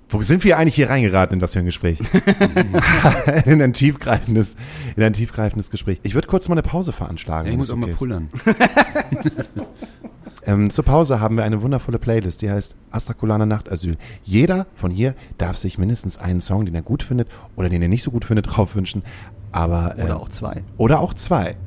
Wo 0.09 0.21
sind 0.21 0.43
wir 0.43 0.57
eigentlich 0.57 0.75
hier 0.75 0.89
reingeraten 0.89 1.35
in 1.37 1.41
was 1.41 1.53
für 1.53 1.59
ein 1.59 1.65
Gespräch? 1.65 1.99
in 3.45 3.61
ein 3.61 3.73
tiefgreifendes, 3.73 4.55
in 4.95 5.03
ein 5.03 5.13
tiefgreifendes 5.13 5.69
Gespräch. 5.69 5.99
Ich 6.03 6.13
würde 6.13 6.27
kurz 6.27 6.47
mal 6.47 6.53
eine 6.53 6.63
Pause 6.63 6.93
veranschlagen. 6.93 7.47
ja, 7.47 7.51
ich 7.51 7.57
muss 7.57 7.67
das 7.67 7.73
auch 7.73 7.77
mal 7.77 7.85
okay 7.85 7.93
ist. 7.93 7.99
pullern. 7.99 8.29
Ähm, 10.47 10.69
zur 10.69 10.85
Pause 10.85 11.19
haben 11.19 11.35
wir 11.35 11.43
eine 11.43 11.61
wundervolle 11.61 11.99
Playlist, 11.99 12.41
die 12.41 12.49
heißt 12.49 12.73
Astrakulana 12.89 13.45
Nachtasyl. 13.45 13.97
Jeder 14.23 14.65
von 14.75 14.91
hier 14.91 15.13
darf 15.37 15.57
sich 15.57 15.77
mindestens 15.77 16.17
einen 16.17 16.39
Song, 16.39 16.65
den 16.65 16.73
er 16.73 16.81
gut 16.81 17.03
findet 17.03 17.27
oder 17.57 17.67
den 17.67 17.81
er 17.81 17.89
nicht 17.89 18.01
so 18.01 18.11
gut 18.11 18.23
findet, 18.23 18.55
drauf 18.55 18.73
wünschen. 18.73 19.03
Aber, 19.51 19.95
ähm, 19.97 20.05
Oder 20.05 20.21
auch 20.21 20.29
zwei. 20.29 20.63
Oder 20.77 20.99
auch 21.01 21.13
zwei. 21.15 21.57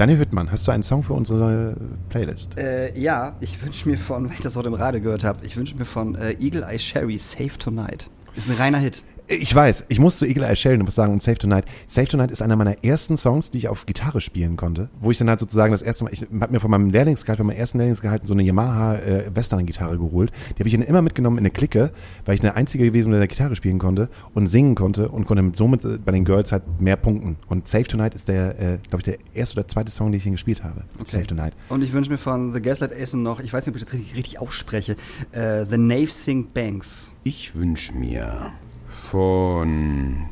Daniel 0.00 0.18
Hüttmann, 0.18 0.50
hast 0.50 0.66
du 0.66 0.72
einen 0.72 0.82
Song 0.82 1.02
für 1.02 1.12
unsere 1.12 1.38
neue 1.38 1.76
Playlist? 2.08 2.56
Äh, 2.56 2.98
ja, 2.98 3.36
ich 3.40 3.62
wünsche 3.62 3.86
mir 3.86 3.98
von, 3.98 4.24
weil 4.30 4.32
ich 4.32 4.40
das 4.40 4.56
heute 4.56 4.68
im 4.68 4.74
Radio 4.74 5.02
gehört 5.02 5.24
habe, 5.24 5.44
ich 5.44 5.58
wünsche 5.58 5.76
mir 5.76 5.84
von 5.84 6.14
äh, 6.14 6.32
Eagle 6.40 6.62
Eye 6.62 6.78
Sherry 6.78 7.18
Save 7.18 7.58
Tonight. 7.58 8.08
Ist 8.34 8.48
ein 8.48 8.56
reiner 8.56 8.78
Hit. 8.78 9.02
Ich 9.32 9.54
weiß, 9.54 9.84
ich 9.88 10.00
muss 10.00 10.18
zu 10.18 10.26
Eagle 10.26 10.42
Eye 10.42 10.56
Sheldon 10.56 10.88
was 10.88 10.96
sagen 10.96 11.12
und 11.12 11.22
Save 11.22 11.38
Tonight. 11.38 11.64
Save 11.86 12.08
Tonight 12.08 12.32
ist 12.32 12.42
einer 12.42 12.56
meiner 12.56 12.82
ersten 12.82 13.16
Songs, 13.16 13.52
die 13.52 13.58
ich 13.58 13.68
auf 13.68 13.86
Gitarre 13.86 14.20
spielen 14.20 14.56
konnte, 14.56 14.88
wo 14.98 15.12
ich 15.12 15.18
dann 15.18 15.28
halt 15.28 15.38
sozusagen 15.38 15.70
das 15.70 15.82
erste 15.82 16.02
Mal, 16.02 16.12
ich 16.12 16.22
habe 16.22 16.52
mir 16.52 16.58
von 16.58 16.68
meinem 16.68 16.90
Lehrlingsgehalt, 16.90 17.36
von 17.36 17.46
meinem 17.46 17.56
ersten 17.56 17.78
Lehrlingsgehalt 17.78 18.26
so 18.26 18.34
eine 18.34 18.42
Yamaha 18.42 18.96
äh, 18.96 19.30
Western-Gitarre 19.32 19.98
geholt. 19.98 20.32
Die 20.50 20.58
habe 20.58 20.68
ich 20.68 20.74
dann 20.74 20.82
immer 20.82 21.00
mitgenommen 21.00 21.38
in 21.38 21.42
eine 21.42 21.52
Clique, 21.52 21.92
weil 22.24 22.34
ich 22.34 22.40
der 22.40 22.56
Einzige 22.56 22.82
gewesen 22.82 23.12
bin, 23.12 23.20
der 23.20 23.28
Gitarre 23.28 23.54
spielen 23.54 23.78
konnte 23.78 24.08
und 24.34 24.48
singen 24.48 24.74
konnte 24.74 25.08
und 25.08 25.26
konnte 25.26 25.56
somit 25.56 25.84
äh, 25.84 25.98
bei 26.04 26.10
den 26.10 26.24
Girls 26.24 26.50
halt 26.50 26.64
mehr 26.80 26.96
punkten. 26.96 27.36
Und 27.46 27.68
Save 27.68 27.84
Tonight 27.84 28.16
ist 28.16 28.26
der, 28.26 28.58
äh, 28.58 28.78
glaube 28.88 28.98
ich, 28.98 29.04
der 29.04 29.18
erste 29.32 29.60
oder 29.60 29.68
zweite 29.68 29.92
Song, 29.92 30.10
den 30.10 30.16
ich 30.16 30.24
hier 30.24 30.32
gespielt 30.32 30.64
habe. 30.64 30.82
Save 31.04 31.28
Tonight. 31.28 31.52
Und 31.68 31.84
ich 31.84 31.92
wünsche 31.92 32.10
mir 32.10 32.18
von 32.18 32.52
The 32.52 32.60
Gaslight 32.60 32.92
Ace 33.00 33.14
noch, 33.14 33.38
ich 33.38 33.52
weiß 33.52 33.64
nicht, 33.64 33.76
ob 33.76 33.80
ich 33.80 33.84
das 33.84 33.92
richtig, 33.92 34.16
richtig 34.16 34.40
ausspreche, 34.40 34.96
äh, 35.30 35.66
The 35.70 35.78
Nave 35.78 36.08
Sing 36.08 36.48
Banks. 36.52 37.12
Ich 37.22 37.54
wünsche 37.54 37.94
mir 37.94 38.50
von 38.90 40.26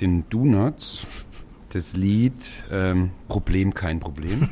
den 0.00 0.24
Donuts 0.30 1.06
das 1.70 1.96
Lied 1.96 2.64
ähm, 2.72 3.10
Problem 3.28 3.74
kein 3.74 4.00
Problem. 4.00 4.48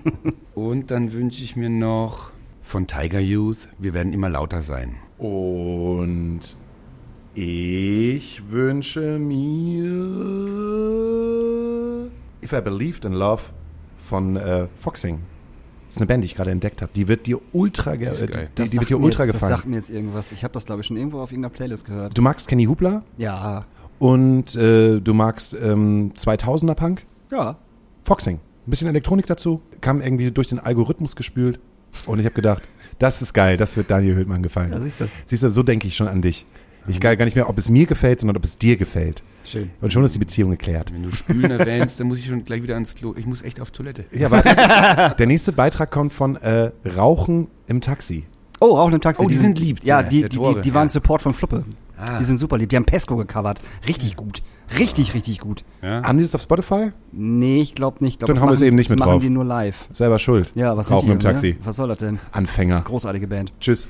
Und 0.54 0.90
dann 0.90 1.12
wünsche 1.12 1.42
ich 1.42 1.56
mir 1.56 1.70
noch 1.70 2.30
von 2.62 2.86
Tiger 2.86 3.18
Youth 3.18 3.68
Wir 3.78 3.94
werden 3.94 4.12
immer 4.12 4.28
lauter 4.28 4.62
sein. 4.62 4.94
Und 5.18 6.40
ich 7.34 8.50
wünsche 8.50 9.18
mir 9.18 9.86
If 12.42 12.52
I 12.52 12.60
Believed 12.60 13.04
in 13.04 13.14
Love 13.14 13.42
von 13.98 14.36
äh, 14.36 14.68
Foxing. 14.76 15.20
Das 15.90 15.96
ist 15.96 16.02
eine 16.02 16.06
Band, 16.06 16.22
die 16.22 16.26
ich 16.26 16.36
gerade 16.36 16.52
entdeckt 16.52 16.82
habe. 16.82 16.92
Die 16.94 17.08
wird 17.08 17.26
dir 17.26 17.40
ultra, 17.52 17.94
äh, 17.94 17.96
geil. 17.96 18.48
die, 18.56 18.62
die 18.62 18.68
sagt 18.68 18.80
wird 18.80 18.90
dir 18.90 18.98
mir, 18.98 19.04
ultra 19.04 19.26
Das 19.26 19.34
gefallen. 19.34 19.52
sagt 19.56 19.66
mir 19.66 19.74
jetzt 19.74 19.90
irgendwas. 19.90 20.30
Ich 20.30 20.44
habe 20.44 20.54
das, 20.54 20.64
glaube 20.64 20.82
ich, 20.82 20.86
schon 20.86 20.96
irgendwo 20.96 21.18
auf 21.20 21.32
irgendeiner 21.32 21.52
Playlist 21.52 21.84
gehört. 21.84 22.16
Du 22.16 22.22
magst 22.22 22.46
Kenny 22.46 22.66
Hubler 22.66 23.02
Ja. 23.18 23.64
und 23.98 24.54
äh, 24.54 25.00
du 25.00 25.14
magst 25.14 25.52
ähm, 25.60 26.12
2000er 26.16 26.74
Punk. 26.74 27.04
Ja. 27.32 27.56
Foxing. 28.04 28.36
Ein 28.36 28.70
bisschen 28.70 28.86
Elektronik 28.86 29.26
dazu. 29.26 29.62
Kam 29.80 30.00
irgendwie 30.00 30.30
durch 30.30 30.46
den 30.46 30.60
Algorithmus 30.60 31.16
gespült. 31.16 31.58
Und 32.06 32.20
ich 32.20 32.24
habe 32.24 32.36
gedacht, 32.36 32.62
das 33.00 33.20
ist 33.20 33.32
geil, 33.34 33.56
das 33.56 33.76
wird 33.76 33.90
Daniel 33.90 34.14
Höhtmann 34.14 34.44
gefallen. 34.44 34.70
Ja, 34.72 34.78
siehst 34.80 35.00
du. 35.00 35.08
Siehst 35.26 35.42
du, 35.42 35.50
so 35.50 35.64
denke 35.64 35.88
ich 35.88 35.96
schon 35.96 36.06
an 36.06 36.22
dich. 36.22 36.46
Ich 36.88 37.00
gar 37.00 37.14
gar 37.16 37.24
nicht 37.24 37.34
mehr, 37.34 37.48
ob 37.48 37.58
es 37.58 37.68
mir 37.68 37.86
gefällt, 37.86 38.20
sondern 38.20 38.36
ob 38.36 38.44
es 38.44 38.58
dir 38.58 38.76
gefällt. 38.76 39.22
Schön. 39.44 39.70
Und 39.80 39.92
schon 39.92 40.04
ist 40.04 40.14
die 40.14 40.18
Beziehung 40.18 40.50
geklärt. 40.50 40.92
Wenn 40.92 41.02
du 41.04 41.10
Spülen 41.10 41.50
erwähnst, 41.50 41.98
dann 42.00 42.08
muss 42.08 42.18
ich 42.18 42.26
schon 42.26 42.44
gleich 42.44 42.62
wieder 42.62 42.74
ans 42.74 42.94
Klo. 42.94 43.14
Ich 43.16 43.26
muss 43.26 43.42
echt 43.42 43.60
auf 43.60 43.70
Toilette. 43.70 44.04
Ja, 44.12 44.30
warte. 44.30 45.14
Der 45.18 45.26
nächste 45.26 45.52
Beitrag 45.52 45.90
kommt 45.90 46.12
von 46.12 46.36
äh, 46.36 46.70
Rauchen 46.96 47.48
im 47.66 47.80
Taxi. 47.80 48.26
Oh, 48.60 48.74
Rauchen 48.76 48.94
im 48.94 49.00
Taxi. 49.00 49.22
Oh, 49.24 49.28
die 49.28 49.36
sind 49.38 49.58
lieb, 49.58 49.80
Ja, 49.82 50.02
die, 50.02 50.22
die, 50.24 50.36
Tore, 50.36 50.56
die, 50.56 50.60
die 50.62 50.74
waren. 50.74 50.88
Support 50.88 51.22
von 51.22 51.32
Fluppe. 51.32 51.64
Ah. 51.96 52.18
Die 52.18 52.24
sind 52.24 52.38
super 52.38 52.58
lieb. 52.58 52.68
Die 52.70 52.76
haben 52.76 52.84
Pesco 52.84 53.16
gecovert. 53.16 53.60
Richtig 53.86 54.16
gut. 54.16 54.42
Richtig, 54.78 55.14
richtig 55.14 55.40
gut. 55.40 55.64
Ja? 55.82 56.02
Haben 56.02 56.18
die 56.18 56.24
das 56.24 56.34
auf 56.34 56.42
Spotify? 56.42 56.92
Nee, 57.12 57.60
ich 57.60 57.74
glaube 57.74 58.04
nicht. 58.04 58.14
Ich 58.14 58.18
glaub, 58.18 58.28
Dann 58.28 58.36
das 58.36 58.42
haben 58.42 58.48
wir 58.50 58.54
es 58.54 58.60
machen- 58.60 58.66
eben 58.68 58.76
nicht 58.76 58.86
das 58.88 58.90
mit 58.92 58.98
machen 59.00 59.10
drauf. 59.12 59.22
die 59.22 59.30
nur 59.30 59.44
live. 59.44 59.88
Selber 59.92 60.18
schuld. 60.18 60.52
Ja, 60.54 60.76
was 60.76 60.90
Rauchen 60.90 61.08
sind 61.08 61.08
die? 61.08 61.12
im 61.26 61.32
Taxi. 61.32 61.48
Ne? 61.54 61.56
Was 61.64 61.76
soll 61.76 61.88
das 61.88 61.98
denn? 61.98 62.20
Anfänger. 62.32 62.82
Großartige 62.82 63.26
Band. 63.26 63.52
Tschüss. 63.60 63.88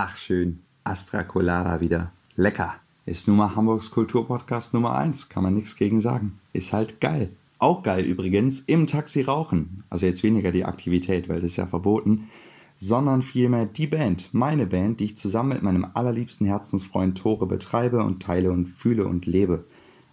Ach 0.00 0.16
schön, 0.16 0.60
Astra 0.84 1.24
Colada 1.24 1.80
wieder. 1.80 2.12
Lecker. 2.36 2.76
Ist 3.04 3.26
nun 3.26 3.36
mal 3.36 3.56
Hamburgs 3.56 3.90
Kulturpodcast 3.90 4.72
Nummer 4.72 4.94
1, 4.96 5.28
kann 5.28 5.42
man 5.42 5.54
nichts 5.54 5.74
gegen 5.74 6.00
sagen. 6.00 6.38
Ist 6.52 6.72
halt 6.72 7.00
geil. 7.00 7.30
Auch 7.58 7.82
geil 7.82 8.04
übrigens, 8.04 8.60
im 8.60 8.86
Taxi 8.86 9.22
rauchen. 9.22 9.82
Also 9.90 10.06
jetzt 10.06 10.22
weniger 10.22 10.52
die 10.52 10.64
Aktivität, 10.64 11.28
weil 11.28 11.40
das 11.40 11.50
ist 11.50 11.56
ja 11.56 11.66
verboten, 11.66 12.28
sondern 12.76 13.22
vielmehr 13.22 13.66
die 13.66 13.88
Band, 13.88 14.28
meine 14.30 14.66
Band, 14.66 15.00
die 15.00 15.06
ich 15.06 15.18
zusammen 15.18 15.48
mit 15.48 15.64
meinem 15.64 15.84
allerliebsten 15.94 16.46
Herzensfreund 16.46 17.18
Tore 17.18 17.46
betreibe 17.46 18.04
und 18.04 18.22
teile 18.22 18.52
und 18.52 18.68
fühle 18.68 19.04
und 19.04 19.26
lebe. 19.26 19.64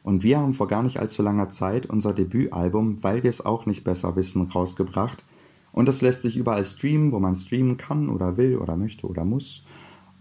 Und 0.02 0.24
wir 0.24 0.40
haben 0.40 0.56
vor 0.56 0.68
gar 0.68 0.82
nicht 0.82 0.98
allzu 0.98 1.22
langer 1.22 1.52
Zeit 1.52 1.86
unser 1.86 2.12
Debütalbum, 2.12 3.04
weil 3.04 3.22
wir 3.22 3.30
es 3.30 3.46
auch 3.46 3.68
nicht 3.68 3.84
besser 3.84 4.16
wissen, 4.16 4.42
rausgebracht. 4.42 5.24
Und 5.76 5.90
das 5.90 6.02
lässt 6.02 6.22
sich 6.22 6.38
überall 6.38 6.64
streamen, 6.64 7.12
wo 7.12 7.20
man 7.20 7.36
streamen 7.36 7.76
kann 7.76 8.08
oder 8.08 8.38
will 8.38 8.58
oder 8.58 8.78
möchte 8.78 9.08
oder 9.08 9.26
muss. 9.26 9.65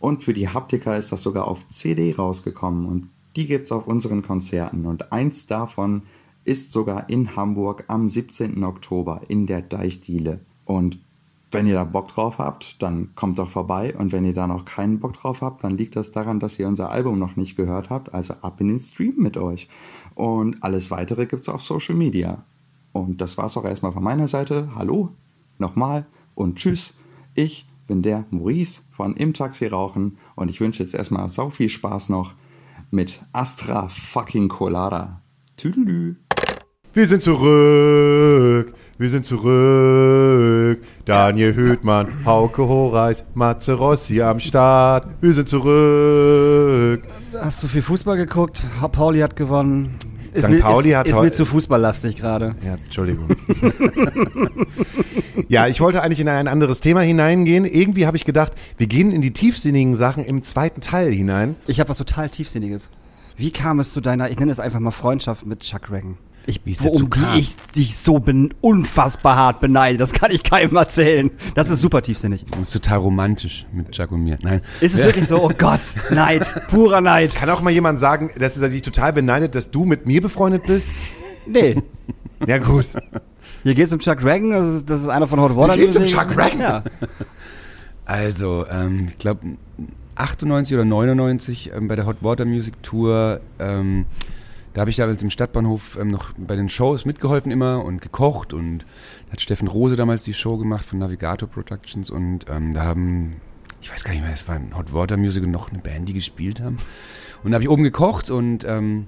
Und 0.04 0.22
für 0.22 0.34
die 0.34 0.50
Haptiker 0.50 0.98
ist 0.98 1.12
das 1.12 1.22
sogar 1.22 1.48
auf 1.48 1.66
CD 1.70 2.14
rausgekommen 2.14 2.84
und 2.84 3.08
die 3.36 3.46
gibt's 3.46 3.72
auf 3.72 3.86
unseren 3.86 4.20
Konzerten. 4.20 4.84
Und 4.84 5.12
eins 5.12 5.46
davon 5.46 6.02
ist 6.44 6.72
sogar 6.72 7.08
in 7.08 7.36
Hamburg 7.36 7.84
am 7.86 8.06
17. 8.06 8.62
Oktober 8.64 9.22
in 9.28 9.46
der 9.46 9.62
Deichdiele. 9.62 10.40
Und 10.66 10.98
wenn 11.52 11.66
ihr 11.66 11.72
da 11.72 11.84
Bock 11.84 12.08
drauf 12.08 12.36
habt, 12.36 12.82
dann 12.82 13.14
kommt 13.14 13.38
doch 13.38 13.48
vorbei. 13.48 13.96
Und 13.96 14.12
wenn 14.12 14.26
ihr 14.26 14.34
da 14.34 14.46
noch 14.46 14.66
keinen 14.66 15.00
Bock 15.00 15.14
drauf 15.14 15.40
habt, 15.40 15.64
dann 15.64 15.78
liegt 15.78 15.96
das 15.96 16.12
daran, 16.12 16.38
dass 16.38 16.58
ihr 16.58 16.68
unser 16.68 16.90
Album 16.90 17.18
noch 17.18 17.36
nicht 17.36 17.56
gehört 17.56 17.88
habt. 17.88 18.12
Also 18.12 18.34
ab 18.42 18.60
in 18.60 18.68
den 18.68 18.80
Stream 18.80 19.14
mit 19.16 19.38
euch. 19.38 19.70
Und 20.14 20.62
alles 20.62 20.90
weitere 20.90 21.24
gibt's 21.24 21.48
auf 21.48 21.62
Social 21.62 21.94
Media. 21.94 22.44
Und 22.92 23.22
das 23.22 23.38
war's 23.38 23.56
auch 23.56 23.64
erstmal 23.64 23.92
von 23.92 24.04
meiner 24.04 24.28
Seite. 24.28 24.68
Hallo, 24.74 25.12
nochmal 25.56 26.04
und 26.34 26.56
tschüss. 26.56 26.94
Ich 27.34 27.64
bin 27.86 28.02
der 28.02 28.24
Maurice 28.30 28.82
von 28.90 29.16
Im 29.16 29.34
Taxi 29.34 29.66
Rauchen 29.66 30.18
und 30.34 30.50
ich 30.50 30.60
wünsche 30.60 30.82
jetzt 30.82 30.94
erstmal 30.94 31.28
sau 31.28 31.50
viel 31.50 31.68
Spaß 31.68 32.08
noch 32.08 32.34
mit 32.90 33.24
Astra 33.32 33.88
fucking 33.88 34.48
Colada. 34.48 35.20
Tüdelü. 35.56 36.16
Wir 36.92 37.08
sind 37.08 37.22
zurück, 37.22 38.72
wir 38.98 39.10
sind 39.10 39.24
zurück. 39.24 40.78
Daniel 41.04 41.54
Höhtmann, 41.54 42.24
Hauke 42.24 42.68
Horeis, 42.68 43.24
Matze 43.34 43.72
Rossi 43.72 44.22
am 44.22 44.38
Start. 44.38 45.08
Wir 45.20 45.32
sind 45.32 45.48
zurück. 45.48 47.02
Hast 47.32 47.64
du 47.64 47.68
viel 47.68 47.82
Fußball 47.82 48.16
geguckt? 48.16 48.62
Pauli 48.92 49.18
hat 49.20 49.34
gewonnen. 49.34 49.96
Ist 50.32 50.44
St. 50.44 50.50
mir, 50.50 50.60
Pauli 50.60 50.90
ist, 50.90 50.96
hat 50.96 51.08
ist 51.08 51.20
mir 51.20 51.32
zu 51.32 51.44
fußballlastig 51.44 52.16
gerade. 52.16 52.54
Ja, 52.64 52.74
Entschuldigung. 52.74 53.28
ja, 55.48 55.66
ich 55.66 55.80
wollte 55.80 56.02
eigentlich 56.02 56.20
in 56.20 56.28
ein 56.28 56.48
anderes 56.48 56.80
Thema 56.80 57.00
hineingehen. 57.00 57.64
Irgendwie 57.64 58.06
habe 58.06 58.16
ich 58.16 58.24
gedacht, 58.24 58.52
wir 58.76 58.86
gehen 58.86 59.10
in 59.10 59.20
die 59.20 59.32
tiefsinnigen 59.32 59.94
Sachen 59.94 60.24
im 60.24 60.42
zweiten 60.42 60.80
Teil 60.80 61.12
hinein. 61.12 61.56
Ich 61.66 61.80
habe 61.80 61.90
was 61.90 61.98
total 61.98 62.28
Tiefsinniges. 62.28 62.90
Wie 63.36 63.50
kam 63.50 63.80
es 63.80 63.92
zu 63.92 64.00
deiner, 64.00 64.30
ich 64.30 64.38
nenne 64.38 64.52
es 64.52 64.60
einfach 64.60 64.80
mal 64.80 64.90
Freundschaft 64.90 65.44
mit 65.46 65.60
Chuck 65.60 65.90
Reagan? 65.90 66.16
Ich, 66.46 66.60
um 66.84 67.08
die 67.08 67.38
ich 67.38 67.56
dich 67.74 67.96
so 67.96 68.22
unfassbar 68.60 69.36
hart 69.36 69.60
beneide. 69.60 69.96
Das 69.96 70.12
kann 70.12 70.30
ich 70.30 70.42
keinem 70.42 70.76
erzählen. 70.76 71.30
Das 71.54 71.70
ist 71.70 71.80
super 71.80 72.02
tiefsinnig. 72.02 72.44
Das 72.50 72.60
ist 72.60 72.72
total 72.72 72.98
romantisch 72.98 73.64
mit 73.72 73.96
Jack 73.96 74.12
und 74.12 74.24
mir. 74.24 74.38
Nein. 74.42 74.60
Ist 74.80 74.94
es 74.94 75.02
wirklich 75.02 75.26
so? 75.26 75.42
Oh 75.42 75.52
Gott, 75.56 75.80
Neid, 76.10 76.68
purer 76.68 77.00
Neid. 77.00 77.34
Kann 77.34 77.48
auch 77.48 77.62
mal 77.62 77.70
jemand 77.70 77.98
sagen, 77.98 78.30
dass 78.38 78.58
er 78.58 78.68
dich 78.68 78.82
total 78.82 79.14
beneidet, 79.14 79.54
dass 79.54 79.70
du 79.70 79.86
mit 79.86 80.04
mir 80.06 80.20
befreundet 80.20 80.64
bist? 80.64 80.88
Nee. 81.46 81.76
Ja, 82.46 82.58
gut. 82.58 82.86
Hier 83.64 83.74
geht's 83.74 83.94
um 83.94 83.98
Chuck 83.98 84.22
Reagan, 84.22 84.50
das 84.50 84.74
ist, 84.74 84.90
das 84.90 85.00
ist 85.00 85.08
einer 85.08 85.26
von 85.26 85.40
Hot 85.40 85.56
Water. 85.56 85.72
Hier 85.72 85.86
geht's 85.86 85.96
um. 85.96 86.04
Chuck 86.06 86.36
Reagan? 86.36 86.60
Ja. 86.60 86.84
Also, 88.06 88.66
ähm, 88.70 89.08
ich 89.08 89.16
glaube 89.16 89.56
98 90.16 90.74
oder 90.74 90.84
99 90.84 91.72
ähm, 91.74 91.88
bei 91.88 91.96
der 91.96 92.04
Hot 92.04 92.18
Water 92.20 92.44
Music 92.44 92.82
Tour, 92.82 93.40
ähm, 93.58 94.04
da 94.74 94.82
habe 94.82 94.90
ich 94.90 94.96
damals 94.96 95.22
im 95.22 95.30
Stadtbahnhof 95.30 95.96
ähm, 95.98 96.08
noch 96.08 96.32
bei 96.36 96.54
den 96.54 96.68
Shows 96.68 97.06
mitgeholfen 97.06 97.50
immer 97.50 97.82
und 97.82 98.02
gekocht 98.02 98.52
und 98.52 98.80
da 99.26 99.32
hat 99.32 99.40
Steffen 99.40 99.68
Rose 99.68 99.96
damals 99.96 100.22
die 100.22 100.34
Show 100.34 100.58
gemacht 100.58 100.84
von 100.84 100.98
Navigator 100.98 101.48
Productions 101.48 102.10
und 102.10 102.44
ähm, 102.50 102.74
da 102.74 102.82
haben, 102.82 103.36
ich 103.80 103.90
weiß 103.90 104.04
gar 104.04 104.12
nicht 104.12 104.22
mehr, 104.22 104.34
es 104.34 104.46
war 104.46 104.56
ein 104.56 104.76
Hot 104.76 104.92
Water 104.92 105.16
Music 105.16 105.42
und 105.42 105.52
noch 105.52 105.70
eine 105.70 105.78
Band, 105.80 106.06
die 106.06 106.12
gespielt 106.12 106.60
haben. 106.60 106.76
Und 107.42 107.52
da 107.52 107.54
habe 107.54 107.64
ich 107.64 107.70
oben 107.70 107.84
gekocht 107.84 108.28
und 108.28 108.64
ähm, 108.64 109.06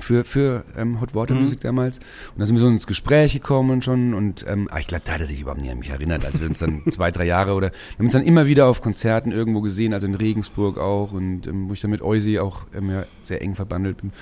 für, 0.00 0.24
für 0.24 0.64
ähm, 0.76 1.00
Hot 1.00 1.14
Water 1.14 1.34
Music 1.34 1.60
damals. 1.60 1.98
Und 1.98 2.40
da 2.40 2.46
sind 2.46 2.56
wir 2.56 2.60
so 2.60 2.68
ins 2.68 2.86
Gespräch 2.86 3.32
gekommen 3.32 3.82
schon. 3.82 4.14
Und 4.14 4.44
ähm, 4.48 4.68
aber 4.68 4.80
ich 4.80 4.86
glaube, 4.86 5.02
da 5.04 5.12
hat 5.12 5.20
er 5.20 5.26
sich 5.26 5.40
überhaupt 5.40 5.60
nicht 5.60 5.70
an 5.70 5.78
mich 5.78 5.90
erinnert, 5.90 6.24
als 6.24 6.40
wir 6.40 6.48
uns 6.48 6.58
dann 6.58 6.82
zwei, 6.90 7.10
drei 7.10 7.24
Jahre 7.24 7.54
oder 7.54 7.70
wir 7.70 7.98
haben 7.98 8.06
uns 8.06 8.12
dann 8.12 8.22
immer 8.22 8.46
wieder 8.46 8.66
auf 8.66 8.82
Konzerten 8.82 9.32
irgendwo 9.32 9.60
gesehen, 9.60 9.94
also 9.94 10.06
in 10.06 10.14
Regensburg 10.14 10.78
auch 10.78 11.12
und 11.12 11.46
ähm, 11.46 11.68
wo 11.68 11.72
ich 11.72 11.80
dann 11.80 11.90
mit 11.90 12.02
Eusi 12.02 12.38
auch 12.38 12.64
ähm, 12.74 12.90
ja, 12.90 13.04
sehr 13.22 13.42
eng 13.42 13.54
verbandelt 13.54 13.98
bin. 13.98 14.12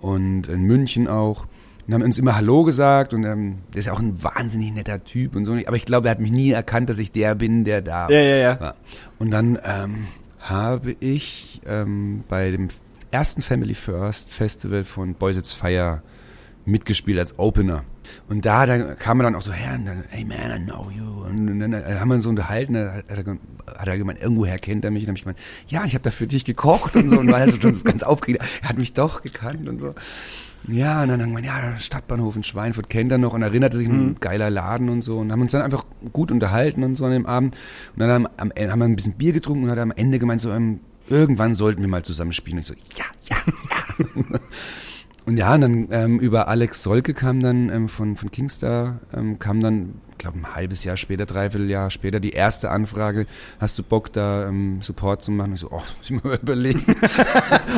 Und 0.00 0.48
in 0.48 0.62
München 0.62 1.08
auch. 1.08 1.46
Und 1.86 1.94
haben 1.94 2.02
uns 2.02 2.16
immer 2.16 2.36
Hallo 2.36 2.62
gesagt 2.62 3.12
und 3.12 3.24
ähm, 3.24 3.58
der 3.74 3.80
ist 3.80 3.86
ja 3.86 3.92
auch 3.92 3.98
ein 3.98 4.22
wahnsinnig 4.22 4.72
netter 4.72 5.02
Typ 5.02 5.34
und 5.34 5.44
so. 5.44 5.52
Aber 5.52 5.76
ich 5.76 5.84
glaube, 5.84 6.06
er 6.06 6.12
hat 6.12 6.20
mich 6.20 6.30
nie 6.30 6.52
erkannt, 6.52 6.88
dass 6.88 6.98
ich 6.98 7.10
der 7.10 7.34
bin, 7.34 7.64
der 7.64 7.82
da 7.82 8.08
Ja, 8.08 8.20
ja, 8.20 8.36
ja. 8.36 8.60
war. 8.60 8.76
Und 9.18 9.32
dann 9.32 9.58
ähm, 9.64 10.06
habe 10.38 10.94
ich 11.00 11.60
ähm, 11.66 12.22
bei 12.28 12.50
dem 12.52 12.68
ersten 13.12 13.42
Family 13.42 13.74
First 13.74 14.30
Festival 14.30 14.82
von 14.84 15.14
Boys 15.14 15.36
It's 15.36 15.52
Fire 15.52 16.02
mitgespielt 16.64 17.18
als 17.18 17.38
Opener. 17.38 17.84
Und 18.28 18.44
da, 18.44 18.66
da 18.66 18.94
kam 18.94 19.20
er 19.20 19.24
dann 19.24 19.36
auch 19.36 19.42
so 19.42 19.52
her 19.52 19.74
und 19.74 19.84
dann, 19.84 20.04
hey 20.08 20.24
man, 20.24 20.36
I 20.50 20.64
know 20.64 20.90
you. 20.90 21.24
Und 21.24 21.60
dann 21.60 21.72
äh, 21.72 21.96
haben 21.98 22.08
wir 22.08 22.14
uns 22.16 22.24
so 22.24 22.30
unterhalten, 22.30 22.74
da 22.74 22.94
hat 22.94 23.04
er, 23.08 23.36
hat 23.78 23.88
er 23.88 23.98
gemeint, 23.98 24.20
irgendwoher 24.20 24.58
kennt 24.58 24.84
er 24.84 24.90
mich. 24.90 25.02
Und 25.02 25.06
dann 25.08 25.12
habe 25.12 25.18
ich 25.18 25.22
gemeint, 25.24 25.38
ja, 25.68 25.84
ich 25.84 25.94
habe 25.94 26.02
da 26.04 26.10
für 26.10 26.26
dich 26.26 26.44
gekocht 26.44 26.94
und 26.96 27.08
so. 27.08 27.18
Und 27.18 27.30
war 27.30 27.40
halt 27.40 27.52
so 27.52 27.60
schon 27.60 27.82
ganz 27.84 28.02
aufgeregt. 28.02 28.44
Er 28.62 28.68
hat 28.68 28.78
mich 28.78 28.92
doch 28.92 29.22
gekannt 29.22 29.68
und 29.68 29.80
so. 29.80 29.94
Ja, 30.68 31.02
und 31.02 31.08
dann 31.08 31.20
haben 31.20 31.32
wir, 31.32 31.42
ja, 31.42 31.76
Stadtbahnhof 31.78 32.36
in 32.36 32.44
Schweinfurt 32.44 32.88
kennt 32.88 33.10
er 33.10 33.18
noch 33.18 33.32
und 33.34 33.42
erinnerte 33.42 33.76
sich, 33.76 33.88
ein 33.88 34.16
geiler 34.20 34.48
Laden 34.50 34.88
und 34.88 35.02
so. 35.02 35.18
Und 35.18 35.32
haben 35.32 35.40
uns 35.40 35.50
dann 35.50 35.62
einfach 35.62 35.84
gut 36.12 36.30
unterhalten 36.30 36.84
und 36.84 36.94
so 36.96 37.04
an 37.04 37.10
dem 37.10 37.26
Abend. 37.26 37.56
Und 37.94 38.00
dann 38.00 38.10
haben, 38.10 38.26
am 38.36 38.52
Ende- 38.52 38.70
haben 38.70 38.78
wir 38.78 38.84
ein 38.84 38.94
bisschen 38.96 39.14
Bier 39.14 39.32
getrunken 39.32 39.64
und 39.64 39.70
hat 39.70 39.78
am 39.78 39.90
Ende 39.90 40.20
gemeint, 40.20 40.40
so, 40.40 40.52
ähm, 40.52 40.80
irgendwann 41.08 41.54
sollten 41.54 41.82
wir 41.82 41.88
mal 41.88 42.02
zusammen 42.02 42.32
spielen. 42.32 42.58
Und 42.58 42.62
ich 42.62 42.66
so, 42.68 42.74
ja, 42.96 43.04
ja, 43.28 43.36
ja. 44.30 44.40
Und 45.24 45.36
ja, 45.36 45.54
und 45.54 45.60
dann 45.60 45.88
ähm, 45.92 46.18
über 46.18 46.48
Alex 46.48 46.82
Solke 46.82 47.14
kam 47.14 47.40
dann 47.40 47.70
ähm, 47.70 47.88
von, 47.88 48.16
von 48.16 48.32
Kingstar, 48.32 48.98
ähm, 49.14 49.38
kam 49.38 49.60
dann, 49.60 49.94
ich 50.10 50.18
glaube 50.18 50.38
ein 50.38 50.54
halbes 50.54 50.82
Jahr 50.82 50.96
später, 50.96 51.26
dreiviertel 51.26 51.70
Jahr 51.70 51.90
später, 51.90 52.18
die 52.18 52.30
erste 52.30 52.70
Anfrage, 52.70 53.26
hast 53.60 53.78
du 53.78 53.84
Bock 53.84 54.12
da 54.12 54.48
ähm, 54.48 54.82
Support 54.82 55.22
zu 55.22 55.30
machen? 55.30 55.50
Und 55.50 55.54
ich 55.54 55.60
so, 55.60 55.68
oh, 55.70 55.82
muss 55.98 56.10
ich 56.10 56.24
mal 56.24 56.34
überlegen. 56.42 56.96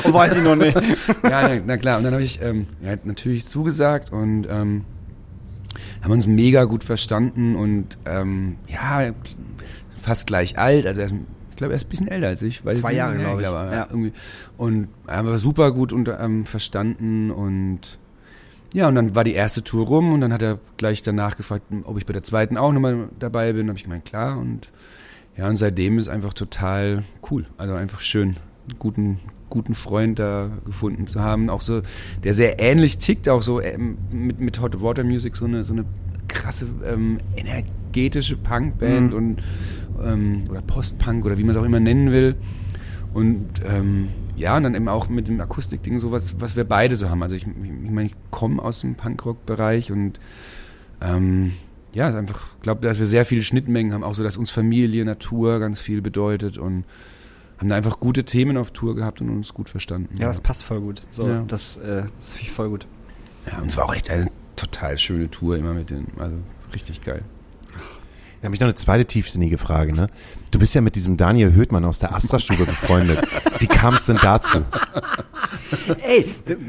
Oh, 0.05 0.13
weiß 0.13 0.37
ich 0.37 0.43
noch 0.43 0.57
nicht. 0.57 0.75
ja, 1.23 1.49
na, 1.49 1.61
na 1.67 1.77
klar. 1.77 1.99
Und 1.99 2.05
dann 2.05 2.15
habe 2.15 2.25
ich 2.25 2.41
ähm, 2.41 2.67
ja, 2.83 2.97
natürlich 3.05 3.45
zugesagt 3.45 4.11
und 4.11 4.47
ähm, 4.49 4.87
haben 6.03 6.13
uns 6.13 6.27
mega 6.27 6.65
gut 6.65 6.83
verstanden 6.83 7.57
und 7.57 7.99
ähm, 8.07 8.57
ja, 8.69 9.13
fast 10.03 10.27
gleich 10.27 10.59
alt. 10.59 10.87
Also 10.87 11.03
er 11.03 11.07
ist, 11.09 11.15
ich 11.55 11.57
glaube, 11.59 11.73
er 11.73 11.77
ist 11.77 11.87
ein 11.87 11.89
bisschen 11.89 12.09
älter 12.09 12.27
als 12.27 12.43
ich. 12.43 12.65
Weiß 12.65 12.81
Zwei 12.81 12.91
ich 12.91 12.97
Jahre, 12.97 13.15
nicht. 13.15 13.25
glaub 13.25 13.39
ich. 13.39 13.45
Ja, 13.45 13.73
Ja. 13.73 13.87
Irgendwie. 13.89 14.13
Und 14.57 14.89
haben 15.07 15.29
wir 15.29 15.39
super 15.39 15.71
gut 15.71 15.93
unter, 15.93 16.19
ähm, 16.19 16.45
verstanden 16.45 17.31
und 17.31 18.01
ja, 18.73 18.89
und 18.89 18.97
dann 18.97 19.15
war 19.15 19.23
die 19.23 19.35
erste 19.35 19.63
Tour 19.63 19.87
rum 19.87 20.13
und 20.13 20.21
dann 20.21 20.33
hat 20.33 20.43
er 20.43 20.59
gleich 20.79 21.01
danach 21.05 21.37
gefragt, 21.37 21.63
ob 21.85 21.97
ich 21.97 22.07
bei 22.07 22.13
der 22.13 22.25
zweiten 22.25 22.57
auch 22.57 22.73
nochmal 22.73 23.09
dabei 23.21 23.53
bin. 23.53 23.69
habe 23.69 23.79
ich 23.79 23.85
gemeint, 23.85 24.05
klar. 24.05 24.37
Und 24.37 24.69
ja, 25.37 25.49
und 25.49 25.59
seitdem 25.59 25.97
ist 25.97 26.09
einfach 26.09 26.35
total 26.35 27.05
cool. 27.31 27.47
Also 27.57 27.75
einfach 27.75 28.01
schön, 28.01 28.35
einen 28.69 28.79
guten, 28.81 29.21
guten 29.49 29.77
Freund 29.77 30.19
da 30.19 30.51
gefunden 30.67 31.07
zu 31.07 31.21
haben. 31.21 31.51
Auch 31.51 31.61
so, 31.61 31.83
der 32.25 32.35
sehr 32.35 32.59
ähnlich 32.59 32.99
tickt, 32.99 33.29
auch 33.29 33.43
so 33.43 33.61
ähm, 33.61 33.97
mit, 34.13 34.41
mit 34.41 34.61
Hot 34.61 34.83
Water 34.83 35.05
Music, 35.05 35.37
so 35.37 35.45
eine, 35.45 35.63
so 35.63 35.73
eine 35.73 35.85
krasse, 36.27 36.67
ähm, 36.85 37.19
energetische 37.37 38.37
Punkband 38.37 39.15
und 39.15 39.41
ähm, 40.03 40.45
oder 40.51 40.63
Postpunk 40.63 41.25
oder 41.25 41.39
wie 41.39 41.43
man 41.45 41.51
es 41.51 41.57
auch 41.57 41.65
immer 41.65 41.81
nennen 41.81 42.11
will. 42.13 42.37
Und 43.13 43.49
ähm, 43.65 44.09
ja, 44.37 44.57
und 44.57 44.65
dann 44.65 44.75
eben 44.75 44.89
auch 44.89 45.09
mit 45.09 45.29
dem 45.29 45.41
Akustikding 45.41 45.99
so 45.99 46.11
was, 46.11 46.41
was 46.41 46.57
wir 46.57 46.65
beide 46.65 46.97
so 46.97 47.09
haben. 47.11 47.23
Also 47.23 47.37
ich, 47.37 47.47
ich, 47.47 47.53
ich 47.85 47.91
meine, 47.91 48.07
ich 48.09 48.15
komme 48.31 48.61
aus 48.61 48.81
dem 48.81 48.97
Punkrock-Bereich 48.97 49.93
und 49.93 50.19
ähm, 51.01 51.53
ja, 51.93 52.09
ist 52.09 52.17
einfach, 52.17 52.43
ich 52.57 52.63
glaube, 52.63 52.81
dass 52.81 52.99
wir 52.99 53.07
sehr 53.07 53.25
viele 53.25 53.43
Schnittmengen 53.45 53.93
haben, 53.93 54.03
auch 54.03 54.15
so, 54.17 54.25
dass 54.25 54.37
uns 54.37 54.51
Familie, 54.51 55.05
Natur 55.05 55.61
ganz 55.61 55.79
viel 55.79 56.03
bedeutet 56.03 56.59
und 56.59 56.85
haben 57.59 57.69
da 57.69 57.77
einfach 57.77 58.01
gute 58.01 58.25
Themen 58.25 58.57
auf 58.57 58.73
Tour 58.73 58.97
gehabt 58.97 59.21
und 59.21 59.31
uns 59.31 59.55
gut 59.55 59.69
verstanden. 59.69 60.17
Ja, 60.19 60.27
das 60.27 60.41
passt 60.41 60.65
voll 60.65 60.81
gut. 60.81 61.03
So, 61.11 61.29
Ja. 61.29 61.45
das, 61.47 61.77
äh, 61.77 62.03
das 62.19 62.33
finde 62.33 62.43
ich 62.47 62.51
voll 62.53 62.69
gut. 62.71 62.89
ja, 63.49 63.59
und 63.61 63.69
es 63.69 63.77
war 63.77 63.85
auch 63.85 63.95
echt 63.95 64.11
eine 64.11 64.27
total 64.57 64.99
schöne 64.99 65.31
Tour 65.31 65.57
immer 65.57 65.73
mit 65.73 65.91
den, 65.91 66.07
also 66.19 66.35
richtig 66.73 67.01
geil. 67.03 67.23
Da 68.45 68.49
habe 68.49 68.57
ich 68.57 68.61
noch 68.61 68.67
eine 68.67 68.75
zweite 68.75 69.07
tiefsinnige 69.07 69.57
Frage. 69.57 69.95
Ne? 69.95 70.09
Du 70.51 70.59
bist 70.59 70.75
ja 70.75 70.83
mit 70.83 70.97
diesem 70.97 71.17
Daniel 71.17 71.55
Höhtmann 71.55 71.83
aus 71.87 72.01
der 72.01 72.15
Astra-Stube 72.15 72.67
befreundet. 72.67 73.27
Wie 73.59 73.67
kam 73.67 73.95
es 73.95 74.05
denn 74.05 74.19
dazu? 74.21 74.59
Ey, 76.03 76.27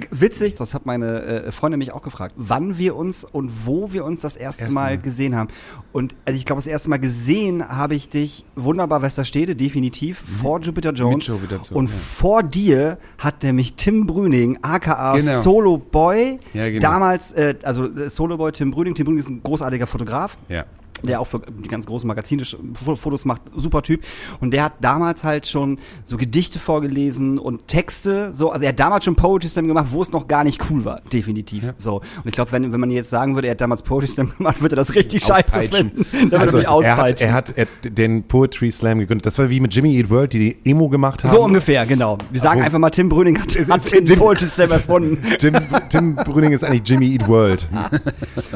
witzig, 0.10 0.56
das 0.56 0.74
hat 0.74 0.86
meine 0.86 1.22
äh, 1.24 1.52
Freundin 1.52 1.80
mich 1.80 1.92
auch 1.92 2.02
gefragt, 2.02 2.34
wann 2.38 2.78
wir 2.78 2.96
uns 2.96 3.26
und 3.26 3.52
wo 3.66 3.92
wir 3.92 4.06
uns 4.06 4.22
das 4.22 4.38
erste, 4.38 4.62
erste 4.62 4.74
Mal 4.74 4.82
Mal. 4.96 4.98
gesehen 5.00 5.36
haben. 5.36 5.50
Und 5.92 6.16
also 6.24 6.38
ich 6.38 6.46
glaube, 6.46 6.62
das 6.62 6.68
erste 6.68 6.90
Mal 6.90 7.00
gesehen 7.00 7.68
habe 7.68 7.94
ich 7.96 8.08
dich 8.08 8.46
wunderbar 8.56 9.02
Westerstede, 9.02 9.58
definitiv, 9.58 10.24
vor 10.42 10.62
Jupiter 10.62 10.94
Jones. 10.94 11.28
Mhm. 11.28 11.34
Jupiter 11.36 11.56
Jones, 11.58 11.72
und 11.72 11.90
ja. 11.90 11.94
vor 11.94 12.42
dir 12.42 12.98
hat 13.18 13.44
nämlich 13.44 13.76
Tim 13.76 14.08
Brüning, 14.08 14.60
aka 14.62 15.18
Genau. 15.18 15.42
Solo 15.42 15.78
Boy, 15.78 16.40
Ja, 16.54 16.70
genau. 16.70 16.80
damals, 16.80 17.34
äh, 17.34 17.56
also 17.64 17.84
äh, 17.84 18.10
Solo 18.10 18.38
Boy 18.38 18.54
Tim 18.54 18.72
Brüning. 18.72 18.96
Tim 18.96 19.04
Brüning 19.04 19.20
ist 19.20 19.30
ein 19.30 19.44
großartiger 19.44 19.88
Fotograf 19.88 20.38
Ja. 20.48 20.64
Der 21.04 21.20
auch 21.22 21.28
für 21.28 21.42
die 21.64 21.68
ganz 21.68 21.86
großen 21.86 22.08
Magazine 22.08 22.44
Fotos 22.74 23.26
macht, 23.26 23.42
super 23.56 23.82
Typ. 23.84 24.04
Und 24.40 24.52
der 24.52 24.64
hat 24.64 24.74
damals 24.82 25.24
halt 25.24 25.48
schon 25.48 25.78
so 26.04 26.18
Gedichte 26.18 26.58
vorgelesen 26.58 27.38
und 27.38 27.68
Texte, 27.68 28.34
so, 28.34 28.52
also 28.52 28.64
er 28.64 28.70
hat 28.70 28.80
damals 28.80 29.06
schon 29.06 29.16
Poetry 29.16 29.50
Slam 29.50 29.68
gemacht, 29.68 29.88
wo 29.90 30.02
es 30.02 30.12
noch 30.12 30.28
gar 30.28 30.44
nicht 30.44 30.62
cool 30.72 30.86
war, 30.86 31.02
definitiv. 31.12 31.64
Ja. 31.66 31.74
So. 31.78 31.96
Und 31.98 32.26
ich 32.26 32.32
glaube, 32.34 32.52
wenn, 32.54 32.72
wenn 32.72 32.80
man 32.80 32.90
jetzt 32.92 33.10
sagen 33.10 33.36
würde, 33.36 33.48
er 33.50 33.52
hat 33.52 33.62
damals 33.62 33.82
Poetry 33.84 34.08
Slam 34.08 34.32
gemacht, 34.38 34.62
würde 34.62 34.76
er 34.76 34.78
das 34.78 34.96
richtig 34.96 35.24
scheiße 35.24 35.60
finden. 35.64 36.06
Dann 36.32 36.42
Also, 36.42 36.54
würde 36.60 36.68
er 36.86 36.98
hat, 36.98 37.22
er 37.22 37.34
hat 37.34 37.54
er, 37.58 37.68
den 37.84 38.24
Poetry 38.24 38.72
Slam 38.72 39.00
gegründet. 39.00 39.26
Das 39.26 39.38
war 39.38 39.50
wie 39.50 39.60
mit 39.60 39.76
Jimmy 39.76 39.98
Eat 39.98 40.10
World, 40.10 40.34
die 40.34 40.40
die 40.64 40.70
Emo 40.70 40.90
gemacht 40.90 41.24
haben. 41.24 41.32
so 41.32 41.44
ungefähr, 41.44 41.86
genau. 41.86 42.18
Wir 42.32 42.42
sagen 42.42 42.62
Wo- 42.62 42.66
einfach 42.66 42.80
mal, 42.80 42.90
Tim 42.90 43.10
Brüning 43.10 43.40
hat, 43.40 43.50
hat 43.70 43.92
Jim- 43.92 44.06
den 44.06 44.18
Poetry 44.18 44.48
Slam 44.48 44.72
erfunden. 44.72 45.22
Tim, 45.40 45.56
Tim 45.90 46.16
Brüning 46.16 46.52
ist 46.54 46.64
eigentlich 46.64 46.88
Jimmy 46.88 47.14
Eat 47.14 47.28
World. 47.28 47.68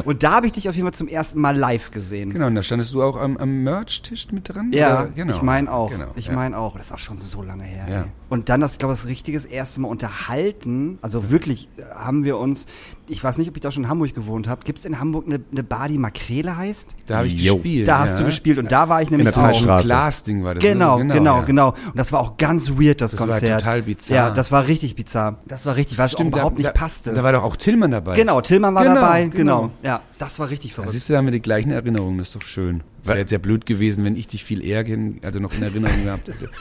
Und 0.06 0.24
da 0.24 0.32
habe 0.32 0.48
ich 0.48 0.54
dich 0.54 0.68
auf 0.70 0.76
jeden 0.76 0.86
Fall 0.88 0.94
zum 0.94 1.08
ersten 1.08 1.40
Mal 1.40 1.56
live 1.58 1.92
gesehen. 1.92 2.29
Gesehen. 2.30 2.40
Genau, 2.40 2.48
und 2.48 2.56
da 2.56 2.64
standest 2.64 2.94
du 2.94 3.04
auch 3.04 3.16
am, 3.16 3.38
am 3.38 3.64
Merch-Tisch 3.64 4.32
mit 4.32 4.50
dran? 4.50 4.72
Ja, 4.72 5.04
Oder? 5.04 5.12
genau. 5.12 5.36
ich 5.36 5.42
meine 5.42 5.72
auch. 5.72 5.90
Genau, 5.90 6.08
ich 6.16 6.28
ja. 6.28 6.34
meine 6.34 6.58
auch. 6.58 6.78
Das 6.78 6.88
ist 6.88 6.92
auch 6.92 7.00
schon 7.00 7.18
so 7.18 7.42
lange 7.42 7.64
her. 7.64 7.86
Ja. 7.90 8.06
Und 8.30 8.50
dann 8.50 8.62
das, 8.62 8.78
glaube 8.78 8.94
ich, 8.94 9.02
das 9.02 9.10
richtige 9.10 9.40
erste 9.48 9.82
Mal 9.82 9.88
unterhalten. 9.88 11.00
Also 11.02 11.30
wirklich 11.30 11.70
äh, 11.78 11.84
haben 11.94 12.24
wir 12.24 12.38
uns, 12.38 12.68
ich 13.10 13.24
weiß 13.24 13.38
nicht, 13.38 13.50
ob 13.50 13.56
ich 13.58 13.62
da 13.62 13.72
schon 13.72 13.84
in 13.84 13.90
Hamburg 13.90 14.14
gewohnt 14.14 14.48
habe. 14.48 14.64
Gibt 14.64 14.80
es 14.80 14.86
in 14.86 15.00
Hamburg 15.00 15.26
eine, 15.28 15.40
eine 15.52 15.64
Bar, 15.64 15.88
die 15.90 15.98
Makrele 15.98 16.56
heißt? 16.56 16.96
Da 17.08 17.18
habe 17.18 17.28
ich 17.28 17.34
Jo. 17.42 17.56
gespielt. 17.56 17.88
Da 17.88 18.00
hast 18.00 18.12
ja. 18.14 18.18
du 18.20 18.26
gespielt 18.26 18.58
und 18.60 18.72
da 18.72 18.88
war 18.90 19.02
ich 19.02 19.10
nämlich 19.10 19.34
der 19.34 19.38
auch. 19.44 19.62
Ein 19.70 19.82
Glasding 19.84 20.44
war 20.44 20.56
das. 20.56 20.64
ne? 20.64 20.70
Genau, 20.70 20.98
genau, 20.98 21.38
ja. 21.40 21.42
genau, 21.44 21.70
Und 21.70 21.96
das 21.98 22.12
war 22.12 22.20
auch 22.20 22.38
ganz 22.38 22.70
weird, 22.70 23.02
das, 23.02 23.12
Das 23.12 23.20
war 23.22 23.28
Konzert. 23.28 23.62
total 23.62 23.82
bizarr. 23.84 24.16
Ja, 24.16 24.30
das 24.32 24.52
war 24.52 24.68
richtig 24.68 24.96
bizarr. 24.96 25.38
Das 25.48 25.66
war 25.66 25.76
richtig, 25.76 25.98
weil 25.98 26.06
es 26.08 26.14
überhaupt 26.14 26.56
da, 26.58 26.58
nicht 26.58 26.68
da, 26.68 26.72
passte. 26.72 27.14
Da 27.14 27.24
war 27.24 27.32
doch 27.32 27.44
auch 27.44 27.56
Tillmann 27.56 27.92
dabei. 27.92 28.16
genau, 28.16 28.42
Tillmann 28.42 28.76
war 28.76 28.84
Genau, 28.84 28.96
dabei, 29.02 29.24
genau. 29.26 29.62
genau. 29.62 29.72
Ja, 29.84 30.02
das 30.18 30.40
war 30.40 30.50
richtig 30.50 30.72
Da 30.72 30.76
verrückt. 30.76 30.92
siehst 30.92 31.10
du, 31.10 31.14
da 31.14 31.18
haben 31.20 31.26
wir 31.26 31.32
die 31.32 31.42
gleichen 31.42 31.72
Erinnerungen, 31.72 32.18
das 32.20 32.28
ist 32.30 32.36
doch 32.36 32.48
schön. 32.48 32.82
Es 33.02 33.08
wäre 33.08 33.20
jetzt 33.20 33.32
ja 33.32 33.38
blöd 33.38 33.66
gewesen, 33.66 34.04
wenn 34.04 34.16
ich 34.16 34.28
dich 34.28 34.44
viel 34.44 34.64
eher 34.64 34.84
kenn, 34.84 35.20
also 35.24 35.40
noch 35.40 35.54
in 35.54 35.64
Erinnerung 35.64 36.04
gehabt 36.04 36.28
hätte. 36.28 36.50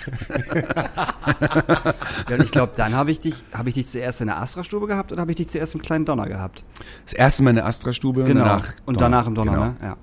Ja, 2.29 2.37
ich 2.43 2.51
glaube, 2.51 2.73
dann 2.77 2.95
habe 2.95 3.11
ich 3.11 3.21
dich, 3.21 3.43
habe 3.53 3.69
ich 3.71 3.75
dich 3.75 3.87
zuerst 3.87 4.21
in 4.21 4.27
der 4.27 4.39
Astra-Stube 4.39 4.87
gehabt 4.87 5.13
oder 5.13 5.23
habe 5.23 5.31
ich 5.33 5.37
dich 5.37 5.49
zuerst 5.49 5.75
im 5.75 5.83
kleinen 5.83 6.05
Donner 6.05 6.27
gehabt? 6.27 6.65
Das 7.05 7.15
erste 7.15 7.43
Mal 7.43 7.51
in 7.51 7.57
der 7.57 7.67
Astra-Stube 7.67 8.25
Genau. 8.25 8.43
und 8.43 8.49
danach 8.49 8.67
und 8.87 9.01
danach 9.01 9.27
im 9.27 9.35
Donner, 9.35 9.53
genau. 9.53 9.65
ne? 9.67 9.77
Ja. 9.83 9.97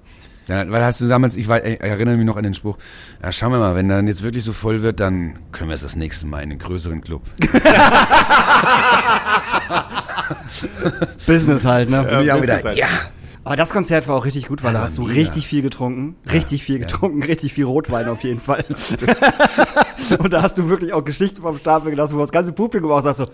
Ja, 0.48 0.70
weil 0.70 0.84
hast 0.84 1.02
du 1.02 1.08
damals, 1.08 1.36
ich, 1.36 1.48
war, 1.48 1.64
ich 1.66 1.80
erinnere 1.82 2.18
mich 2.18 2.26
noch 2.26 2.38
an 2.38 2.44
den 2.44 2.54
Spruch, 2.54 2.78
ja, 3.24 3.32
schauen 3.32 3.52
wir 3.52 3.58
mal, 3.60 3.76
wenn 3.76 3.90
dann 3.90 4.08
jetzt 4.08 4.22
wirklich 4.22 4.44
so 4.44 4.54
voll 4.54 4.84
wird, 4.84 5.00
dann 5.00 5.40
können 5.52 5.70
wir 5.70 5.74
es 5.74 5.82
das 5.82 5.96
nächste 5.96 6.28
Mal 6.28 6.44
in 6.44 6.52
einen 6.52 6.60
größeren 6.60 7.02
Club. 7.02 7.24
Business 11.26 11.66
halt, 11.66 11.90
ne? 11.90 12.02
Und 12.02 12.24
ich 12.26 12.32
auch 12.32 12.42
wieder, 12.42 12.74
ja. 12.74 12.88
Aber 13.46 13.56
das 13.56 13.70
Konzert 13.70 14.08
war 14.08 14.16
auch 14.16 14.26
richtig 14.26 14.48
gut, 14.48 14.64
weil 14.64 14.72
Das 14.74 14.82
da 14.82 14.86
hast 14.88 14.98
du 14.98 15.04
mega. 15.04 15.14
richtig 15.14 15.48
viel 15.48 15.62
getrunken. 15.62 16.16
Richtig 16.32 16.64
viel 16.64 16.80
getrunken, 16.80 17.24
richtig 17.24 17.54
viel 17.54 17.66
Rotwein 17.66 18.08
auf 18.10 18.24
jeden 18.24 18.41
Fall. 18.41 18.66
und 20.20 20.34
da 20.34 20.41
hast 20.41 20.58
du 20.58 20.68
wirklich 20.68 20.91
auch 20.93 21.04
Geschichten 21.06 21.41
vom 21.41 21.58
Stapel 21.58 21.91
gelassen, 21.91 22.16
wo 22.16 22.20
das 22.22 22.32
ganze 22.32 22.52
Publikum 22.52 22.91
auch 22.91 23.02
sagt 23.02 23.18
so, 23.18 23.28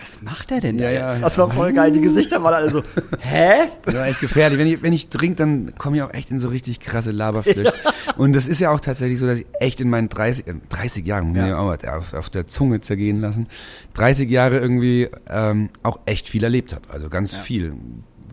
was 0.00 0.22
macht 0.22 0.50
der 0.50 0.60
denn 0.60 0.78
da 0.78 0.84
Ja, 0.84 0.90
ja. 0.90 1.08
jetzt? 1.10 1.22
Das 1.22 1.36
war 1.38 1.50
voll 1.50 1.72
geil. 1.72 1.90
Die 1.90 2.00
Gesichter 2.00 2.42
waren 2.42 2.54
alle 2.54 2.70
so, 2.70 2.82
hä? 3.20 3.68
Das 3.82 3.94
war 3.94 4.06
echt 4.06 4.20
gefährlich. 4.20 4.58
Wenn 4.58 4.68
ich, 4.68 4.80
wenn 4.82 4.92
ich 4.92 5.08
trinke, 5.08 5.36
dann 5.36 5.74
komme 5.76 5.96
ich 5.96 6.02
auch 6.02 6.14
echt 6.14 6.30
in 6.30 6.38
so 6.38 6.48
richtig 6.48 6.80
krasse 6.80 7.10
Laberflips. 7.10 7.76
Und 8.16 8.32
das 8.32 8.46
ist 8.46 8.60
ja 8.60 8.70
auch 8.70 8.80
tatsächlich 8.80 9.18
so, 9.18 9.26
dass 9.26 9.40
ich 9.40 9.46
echt 9.60 9.80
in 9.80 9.90
meinen 9.90 10.08
30, 10.08 10.46
äh, 10.46 10.54
30 10.70 11.04
Jahren, 11.04 11.28
muss 11.28 11.36
man 11.36 11.48
ja 11.48 11.58
auch 11.58 11.64
mal 11.66 11.78
auf, 11.90 12.14
auf 12.14 12.30
der 12.30 12.46
Zunge 12.46 12.80
zergehen 12.80 13.20
lassen, 13.20 13.48
30 13.94 14.30
Jahre 14.30 14.58
irgendwie 14.58 15.08
ähm, 15.28 15.68
auch 15.82 15.98
echt 16.06 16.28
viel 16.28 16.44
erlebt 16.44 16.72
habe. 16.72 16.84
Also 16.90 17.08
ganz 17.08 17.34
viel 17.34 17.74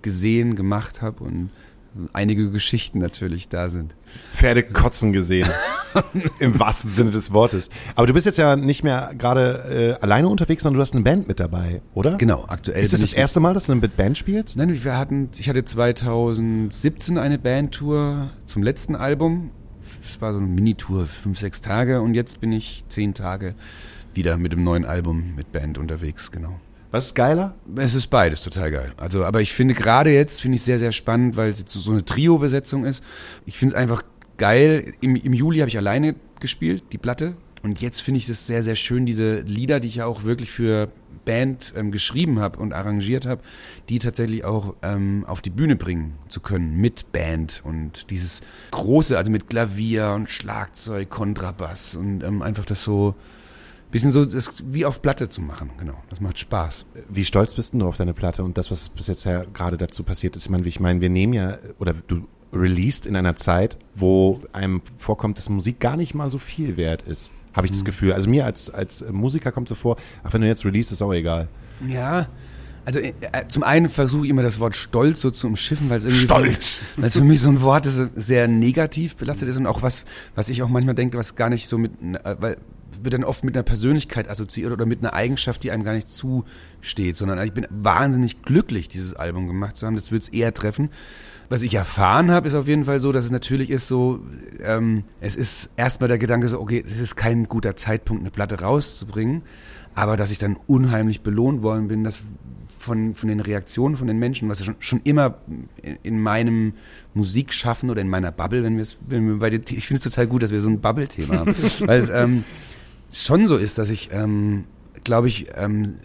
gesehen, 0.06 0.56
gemacht 0.56 1.02
habe 1.02 1.24
und 1.24 1.50
einige 2.14 2.52
Geschichten 2.52 3.00
natürlich 3.00 3.50
da 3.50 3.70
sind. 3.70 3.96
Pferde 4.34 4.64
kotzen 4.64 5.12
gesehen. 5.12 5.50
Im 6.40 6.60
wahrsten 6.60 6.92
Sinne 6.92 7.12
des 7.12 7.34
Wortes. 7.34 7.70
Aber 7.96 8.06
du 8.06 8.14
bist 8.14 8.26
jetzt 8.26 8.38
ja 8.38 8.56
nicht 8.56 8.84
mehr 8.84 9.14
gerade 9.18 9.98
äh, 10.00 10.04
alleine 10.04 10.28
unterwegs, 10.28 10.64
sondern 10.64 10.78
du 10.78 10.82
hast 10.82 10.94
eine 10.94 11.04
Band 11.04 11.28
mit 11.28 11.40
dabei, 11.40 11.82
oder? 11.94 12.18
Genau, 12.18 12.46
aktuell 12.48 12.84
Ist 12.84 12.94
das 12.94 13.02
das 13.02 13.14
erste 13.14 13.40
Mal, 13.40 13.54
dass 13.54 13.66
du 13.66 13.76
mit 13.76 13.98
Band 13.98 14.18
spielst? 14.18 14.58
Nein, 14.58 14.84
wir 14.84 14.98
hatten, 14.98 15.30
ich 15.38 15.50
hatte 15.50 15.66
2017 15.66 17.18
eine 17.18 17.40
Bandtour 17.40 18.30
zum 18.46 18.62
letzten 18.62 18.96
Album. 18.96 19.50
Es 20.06 20.22
war 20.22 20.34
so 20.34 20.40
eine 20.40 20.48
Minitour, 20.48 21.08
fünf, 21.08 21.40
sechs 21.40 21.62
Tage 21.62 22.02
und 22.02 22.14
jetzt 22.14 22.42
bin 22.42 22.52
ich 22.52 22.84
zehn 22.90 23.14
Tage 23.14 23.56
wieder 24.14 24.38
mit 24.38 24.54
dem 24.54 24.64
neuen 24.64 24.86
Album 24.86 25.34
mit 25.36 25.52
Band 25.52 25.78
unterwegs, 25.78 26.32
genau. 26.32 26.60
Was 26.96 27.08
ist 27.08 27.16
geiler? 27.16 27.56
Es 27.76 27.94
ist 27.94 28.08
beides 28.08 28.42
total 28.42 28.72
geil. 28.72 28.94
Also, 28.96 29.26
aber 29.26 29.42
ich 29.42 29.52
finde 29.52 29.74
gerade 29.74 30.14
jetzt 30.14 30.42
finde 30.42 30.56
ich 30.56 30.62
sehr, 30.62 30.80
sehr 30.80 30.94
spannend, 30.94 31.36
weil 31.36 31.50
es 31.50 31.62
so 31.68 31.92
eine 31.92 32.06
Trio-Besetzung 32.06 32.86
ist. 32.86 33.04
Ich 33.46 33.58
finde 33.58 33.76
es 33.76 33.78
einfach 33.78 34.02
geil. 34.38 34.94
Im, 35.02 35.18
Im 35.18 35.34
Juli 35.34 35.60
habe 35.60 35.68
ich 35.68 35.78
alleine 35.78 36.16
gespielt, 36.40 36.86
die 36.94 36.98
Platte. 36.98 37.36
Und 37.64 37.82
jetzt 37.82 38.00
finde 38.00 38.20
ich 38.20 38.28
das 38.28 38.48
sehr, 38.48 38.64
sehr 38.64 38.76
schön, 38.76 39.06
diese 39.06 39.42
Lieder, 39.42 39.82
die 39.82 39.90
ich 39.90 39.96
ja 39.96 40.06
auch 40.06 40.24
wirklich 40.24 40.52
für 40.52 40.88
Band 41.26 41.74
ähm, 41.76 41.92
geschrieben 41.92 42.40
habe 42.40 42.60
und 42.60 42.72
arrangiert 42.72 43.26
habe, 43.26 43.42
die 43.90 44.00
tatsächlich 44.00 44.46
auch 44.46 44.76
ähm, 44.82 45.26
auf 45.28 45.42
die 45.42 45.50
Bühne 45.50 45.76
bringen 45.76 46.14
zu 46.30 46.40
können 46.40 46.78
mit 46.78 47.12
Band 47.12 47.60
und 47.66 48.10
dieses 48.10 48.40
große, 48.72 49.18
also 49.18 49.32
mit 49.32 49.50
Klavier 49.50 50.14
und 50.16 50.30
Schlagzeug, 50.30 51.10
Kontrabass 51.10 51.98
und 51.98 52.24
ähm, 52.24 52.42
einfach 52.42 52.64
das 52.64 52.84
so 52.84 53.16
bisschen 53.92 54.12
so 54.12 54.26
das 54.26 54.52
wie 54.66 54.86
auf 54.86 55.02
Platte 55.02 55.30
zu 55.30 55.42
machen. 55.42 55.70
Genau, 55.80 55.96
das 56.10 56.22
macht 56.22 56.40
Spaß. 56.40 56.86
Wie 57.10 57.26
stolz 57.26 57.54
bist 57.54 57.74
du 57.74 57.88
auf 57.88 57.98
deine 57.98 58.14
Platte 58.14 58.44
und 58.44 58.58
das, 58.58 58.72
was 58.72 58.90
bis 58.90 59.08
jetzt 59.08 59.24
ja 59.26 59.44
gerade 59.54 59.78
dazu 59.78 60.04
passiert 60.04 60.36
ist? 60.36 60.46
Ich 60.46 60.50
meine, 60.50 60.68
ich 60.68 60.80
meine, 60.80 61.02
wir 61.02 61.10
nehmen 61.10 61.34
ja, 61.34 61.58
oder 61.80 61.94
du 62.08 62.28
released 62.54 63.06
in 63.06 63.16
einer 63.16 63.36
Zeit, 63.36 63.78
wo 63.94 64.42
einem 64.54 64.82
vorkommt, 64.98 65.38
dass 65.38 65.50
Musik 65.50 65.80
gar 65.80 65.98
nicht 65.98 66.14
mal 66.14 66.30
so 66.30 66.38
viel 66.38 66.78
wert 66.78 67.04
ist. 67.04 67.32
Habe 67.54 67.68
ich 67.68 67.72
das 67.72 67.86
Gefühl. 67.86 68.12
Also 68.12 68.30
mir 68.30 68.46
als, 68.46 68.70
als 68.70 69.04
Musiker 69.10 69.52
kommt 69.52 69.70
so 69.70 69.76
vor, 69.76 69.98
ach, 70.24 70.34
wenn 70.34 70.42
du 70.42 70.48
jetzt 70.48 70.66
release, 70.66 70.94
ist 70.94 71.02
auch 71.02 71.14
egal. 71.14 71.48
Ja. 71.88 72.28
Also 72.84 73.00
äh, 73.00 73.14
äh, 73.32 73.48
zum 73.48 73.64
einen 73.64 73.90
versuche 73.90 74.26
ich 74.26 74.30
immer 74.30 74.44
das 74.44 74.60
Wort 74.60 74.76
Stolz 74.76 75.22
so 75.22 75.32
zu 75.32 75.48
umschiffen, 75.48 75.90
weil 75.90 75.98
es 75.98 76.06
irgendwie 76.06 76.24
Stolz! 76.24 76.82
weil 76.98 77.06
es 77.06 77.18
für 77.18 77.24
mich 77.24 77.42
so 77.42 77.50
ein 77.50 77.62
Wort 77.62 77.86
ist, 77.86 77.98
das 77.98 78.10
sehr 78.16 78.48
negativ 78.48 79.16
belastet 79.16 79.50
ist 79.50 79.58
und 79.58 79.68
auch 79.68 79.82
was, 79.82 80.04
was 80.36 80.50
ich 80.50 80.62
auch 80.62 80.70
manchmal 80.70 80.96
denke, 80.96 81.18
was 81.18 81.36
gar 81.36 81.50
nicht 81.50 81.68
so 81.68 81.78
mit, 81.78 81.94
äh, 82.02 82.36
weil 82.40 82.58
wird 83.06 83.14
dann 83.14 83.24
oft 83.24 83.44
mit 83.44 83.56
einer 83.56 83.64
Persönlichkeit 83.64 84.30
assoziiert 84.30 84.72
oder 84.72 84.86
mit 84.86 85.00
einer 85.00 85.14
Eigenschaft, 85.14 85.64
die 85.64 85.72
einem 85.72 85.84
gar 85.84 85.94
nicht 85.94 86.10
zusteht, 86.10 87.16
sondern 87.16 87.42
ich 87.46 87.54
bin 87.54 87.68
wahnsinnig 87.70 88.42
glücklich, 88.42 88.88
dieses 88.88 89.14
Album 89.14 89.48
gemacht 89.48 89.78
zu 89.78 89.86
haben. 89.86 89.96
Das 89.96 90.12
wird 90.12 90.24
es 90.24 90.30
eher 90.30 90.54
treffen. 90.54 90.90
Was 91.48 91.62
ich 91.62 91.76
erfahren 91.76 92.32
habe, 92.32 92.48
ist 92.48 92.56
auf 92.56 92.68
jeden 92.68 92.86
Fall 92.86 93.00
so, 93.00 93.12
dass 93.12 93.26
es 93.26 93.32
natürlich 93.32 93.70
ist 93.70 93.88
so, 93.88 94.20
ähm, 94.62 95.04
es 95.22 95.36
ist 95.36 95.70
erstmal 95.78 96.08
der 96.08 96.18
Gedanke 96.18 96.48
so, 96.48 96.60
okay, 96.60 96.84
es 96.88 97.00
ist 97.00 97.16
kein 97.16 97.48
guter 97.48 97.76
Zeitpunkt, 97.76 98.24
eine 98.24 98.32
Platte 98.32 98.60
rauszubringen, 98.62 99.44
aber 99.94 100.18
dass 100.18 100.32
ich 100.32 100.40
dann 100.40 100.58
unheimlich 100.68 101.22
belohnt 101.22 101.62
worden 101.62 101.88
bin, 101.88 102.04
dass 102.04 102.24
von, 102.86 103.16
von 103.16 103.30
den 103.30 103.40
Reaktionen 103.40 103.96
von 103.96 104.08
den 104.08 104.20
Menschen, 104.20 104.48
was 104.48 104.60
ja 104.60 104.66
schon, 104.66 104.76
schon 104.80 105.02
immer 105.04 105.40
in, 105.82 105.98
in 106.04 106.20
meinem 106.20 106.74
Musikschaffen 107.14 107.90
oder 107.90 108.02
in 108.02 108.10
meiner 108.10 108.32
Bubble, 108.32 108.64
wenn 108.64 108.76
wir 108.76 108.84
es, 108.84 108.98
wenn 109.08 109.28
wir 109.28 109.40
bei 109.40 109.52
ich 109.52 109.88
finde 109.88 109.96
es 109.96 110.02
total 110.02 110.28
gut, 110.28 110.44
dass 110.44 110.52
wir 110.52 110.62
so 110.62 110.70
ein 110.70 110.82
Bubble-Thema 110.82 111.40
haben, 111.40 111.56
weil 111.80 112.00
es 112.00 112.10
ähm, 112.10 112.44
schon 113.24 113.48
so 113.48 113.58
ist, 113.58 113.78
dass 113.78 113.90
ich, 113.90 114.10
ähm, 114.12 114.66
glaube 115.04 115.28
ich, 115.28 115.48
ähm, 115.56 115.96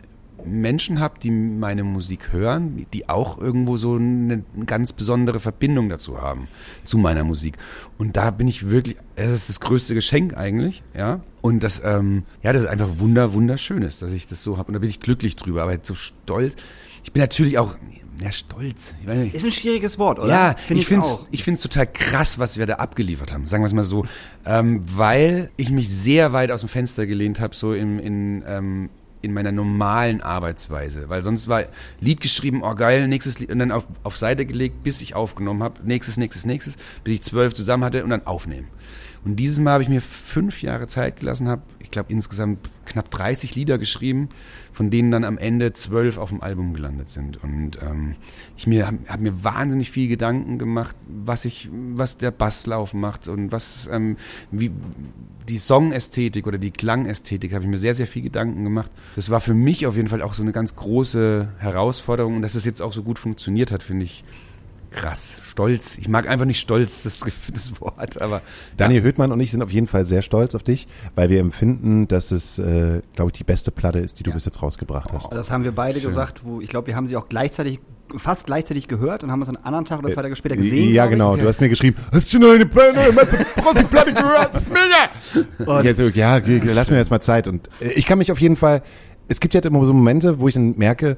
Menschen 0.45 1.01
habe, 1.01 1.19
die 1.23 1.31
meine 1.31 1.85
Musik 1.85 2.33
hören, 2.33 2.87
die 2.93 3.09
auch 3.09 3.39
irgendwo 3.39 3.77
so 3.77 3.97
eine, 3.97 4.43
ganz 4.67 4.93
besondere 4.93 5.41
Verbindung 5.41 5.89
dazu 5.89 6.21
haben, 6.21 6.49
zu 6.85 6.99
meiner 6.99 7.25
Musik. 7.25 7.59
Und 7.99 8.17
da 8.17 8.31
bin 8.31 8.49
ich 8.49 8.71
wirklich, 8.71 8.97
es 9.17 9.33
ist 9.33 9.49
das 9.49 9.61
größte 9.61 9.95
Geschenk 9.95 10.37
eigentlich, 10.37 10.83
ja. 10.95 11.21
Und 11.43 11.63
das, 11.65 11.83
ähm, 11.85 12.25
ja, 12.43 12.53
das 12.53 12.63
ist 12.63 12.69
einfach 12.69 12.99
wunder, 12.99 13.33
wunderschön 13.33 13.83
ist, 13.83 14.03
dass 14.03 14.13
ich 14.13 14.27
das 14.27 14.43
so 14.43 14.59
habe. 14.59 14.69
Und 14.69 14.75
da 14.75 14.79
bin 14.79 14.89
ich 14.89 15.01
glücklich 15.01 15.37
drüber, 15.37 15.63
aber 15.63 15.77
so 15.83 15.95
stolz. 15.95 16.57
Ich 17.03 17.13
bin 17.13 17.21
natürlich 17.21 17.59
auch, 17.59 17.77
ja, 18.23 18.33
stolz. 18.33 18.95
Ich 19.01 19.07
weiß 19.07 19.17
nicht. 19.17 19.35
Ist 19.35 19.45
ein 19.45 19.51
schwieriges 19.51 19.99
Wort, 19.99 20.19
oder? 20.19 20.29
Ja, 20.29 20.55
Find 20.67 20.81
ich 20.81 20.87
finde 20.87 21.07
es 21.07 21.25
ich 21.31 21.43
find's 21.43 21.63
total 21.63 21.87
krass, 21.87 22.39
was 22.39 22.59
wir 22.59 22.67
da 22.67 22.75
abgeliefert 22.75 23.33
haben. 23.33 23.47
Sagen 23.47 23.63
wir 23.63 23.67
es 23.67 23.73
mal 23.73 23.83
so. 23.83 24.05
Ähm, 24.45 24.83
weil 24.95 25.51
ich 25.57 25.71
mich 25.71 25.89
sehr 25.89 26.33
weit 26.33 26.51
aus 26.51 26.61
dem 26.61 26.69
Fenster 26.69 27.07
gelehnt 27.07 27.41
habe, 27.41 27.55
so 27.55 27.73
in, 27.73 27.99
in, 27.99 28.45
ähm, 28.47 28.91
in 29.23 29.33
meiner 29.33 29.53
normalen 29.53 30.21
Arbeitsweise. 30.21 31.09
Weil 31.09 31.23
sonst 31.23 31.49
war 31.49 31.65
Lied 32.01 32.21
geschrieben, 32.21 32.63
oh 32.63 32.75
geil, 32.75 33.09
nächstes 33.09 33.39
Lied, 33.39 33.51
und 33.51 33.59
dann 33.59 33.73
auf, 33.73 33.87
auf 34.03 34.17
Seite 34.17 34.45
gelegt, 34.45 34.83
bis 34.83 35.01
ich 35.01 35.15
aufgenommen 35.15 35.63
habe. 35.63 35.81
Nächstes, 35.83 36.19
nächstes, 36.19 36.45
nächstes, 36.45 36.77
bis 37.05 37.15
ich 37.15 37.23
zwölf 37.23 37.55
zusammen 37.55 37.85
hatte 37.85 38.05
und 38.05 38.11
dann 38.11 38.27
aufnehmen. 38.27 38.69
Und 39.25 39.37
dieses 39.37 39.59
Mal 39.59 39.73
habe 39.73 39.83
ich 39.83 39.89
mir 39.89 40.01
fünf 40.01 40.63
Jahre 40.63 40.87
Zeit 40.87 41.21
gelassen, 41.21 41.49
habe, 41.49 41.63
ich 41.79 41.91
glaube, 41.91 42.11
insgesamt 42.11 42.71
knapp 42.87 43.11
30 43.11 43.55
Lieder 43.55 43.77
geschrieben, 43.77 44.31
von 44.73 44.91
denen 44.91 45.11
dann 45.11 45.25
am 45.25 45.37
Ende 45.37 45.73
zwölf 45.73 46.17
auf 46.17 46.31
dem 46.31 46.43
Album 46.43 46.73
gelandet 46.73 47.11
sind. 47.11 47.43
Und 47.43 47.79
ähm, 47.83 48.17
ich 48.57 48.67
mir 48.67 48.87
habe 48.87 48.99
hab 49.09 49.21
mir 49.21 49.45
wahnsinnig 49.45 49.91
viel 49.91 50.09
Gedanken 50.09 50.59
gemacht, 50.59 50.97
was 51.07 51.45
ich, 51.45 51.69
was 51.73 52.17
der 52.17 52.31
Basslauf 52.31 52.95
macht 52.95 53.29
und 53.29 53.53
was 53.53 53.89
ähm, 53.93 54.17
wie 54.51 54.71
die 55.49 55.59
Songästhetik 55.59 56.47
oder 56.47 56.59
die 56.59 56.71
Klangästhetik 56.71 57.53
habe 57.53 57.65
ich 57.65 57.71
mir 57.71 57.79
sehr, 57.79 57.95
sehr 57.95 58.07
viel 58.07 58.23
Gedanken 58.23 58.65
gemacht. 58.65 58.91
Das 59.17 59.31
war 59.31 59.41
für 59.41 59.55
mich 59.55 59.87
auf 59.87 59.97
jeden 59.97 60.09
Fall 60.09 60.23
auch 60.23 60.35
so 60.35 60.43
eine 60.43 60.53
ganz 60.53 60.77
große 60.77 61.49
Herausforderung 61.59 62.37
und 62.37 62.43
dass 62.43 62.55
es 62.55 62.65
jetzt 62.65 62.81
auch 62.81 62.93
so 62.93 63.03
gut 63.03 63.19
funktioniert 63.19 63.71
hat, 63.71 63.83
finde 63.83 64.05
ich 64.05 64.25
krass. 64.91 65.39
Stolz. 65.43 65.99
Ich 65.99 66.09
mag 66.09 66.29
einfach 66.29 66.47
nicht 66.47 66.61
stolz, 66.61 67.03
das, 67.03 67.21
das 67.53 67.81
Wort, 67.81 68.21
aber 68.21 68.43
Daniel 68.77 69.03
Höhtmann 69.03 69.33
und 69.33 69.41
ich 69.41 69.51
sind 69.51 69.63
auf 69.63 69.71
jeden 69.71 69.87
Fall 69.87 70.05
sehr 70.07 70.23
stolz 70.23 70.55
auf 70.55 70.63
dich, 70.63 70.89
weil 71.15 71.31
wir 71.31 71.41
empfinden, 71.41 72.09
dass 72.09 72.31
es, 72.31 72.59
äh, 72.59 73.01
glaube 73.15 73.31
ich, 73.31 73.39
die 73.39 73.45
beste 73.45 73.71
Platte 73.71 74.01
ist, 74.01 74.19
die 74.19 74.23
du 74.23 74.33
bis 74.33 74.45
jetzt 74.45 74.63
rausgebracht 74.63 75.13
hast. 75.13 75.27
Also 75.27 75.37
Das 75.37 75.51
haben 75.51 75.65
wir 75.65 75.73
beide 75.73 76.01
gesagt, 76.01 76.43
wo 76.45 76.61
ich 76.61 76.69
glaube, 76.69 76.89
wir 76.89 76.97
haben 76.97 77.07
sie 77.07 77.17
auch 77.17 77.29
gleichzeitig, 77.29 77.81
fast 78.17 78.47
gleichzeitig 78.47 78.89
gehört 78.89 79.23
und 79.23 79.31
haben 79.31 79.41
uns 79.41 79.49
einen 79.49 79.59
anderen 79.59 79.85
Tag 79.85 80.01
oder 80.01 80.11
zwei 80.11 80.23
Tage 80.23 80.35
später 80.35 80.57
gesehen. 80.57 80.93
ja, 80.93 81.05
ich. 81.05 81.11
genau. 81.11 81.37
Du 81.37 81.47
hast 81.47 81.61
mir 81.61 81.69
geschrieben, 81.69 81.97
hast 82.13 82.33
du 82.33 82.39
noch 82.39 82.51
eine 82.51 82.67
Platte, 82.67 82.99
die 83.77 83.85
Platte 83.85 84.13
gehört? 84.13 84.55
Das 84.55 84.63
ist 84.63 84.69
mega! 84.69 85.73
Und 85.73 85.85
jetzt, 85.85 85.99
so, 85.99 86.09
ja, 86.09 86.39
lass 86.39 86.91
mir 86.91 86.97
jetzt 86.97 87.11
mal 87.11 87.21
Zeit. 87.21 87.47
Und 87.47 87.69
äh, 87.81 87.93
ich 87.93 88.07
kann 88.07 88.19
mich 88.19 88.33
auf 88.33 88.41
jeden 88.41 88.57
Fall, 88.57 88.83
es 89.29 89.39
gibt 89.39 89.55
ja 89.55 89.61
immer 89.61 89.85
so 89.85 89.93
Momente, 89.93 90.41
wo 90.41 90.49
ich 90.49 90.55
dann 90.55 90.77
merke, 90.77 91.17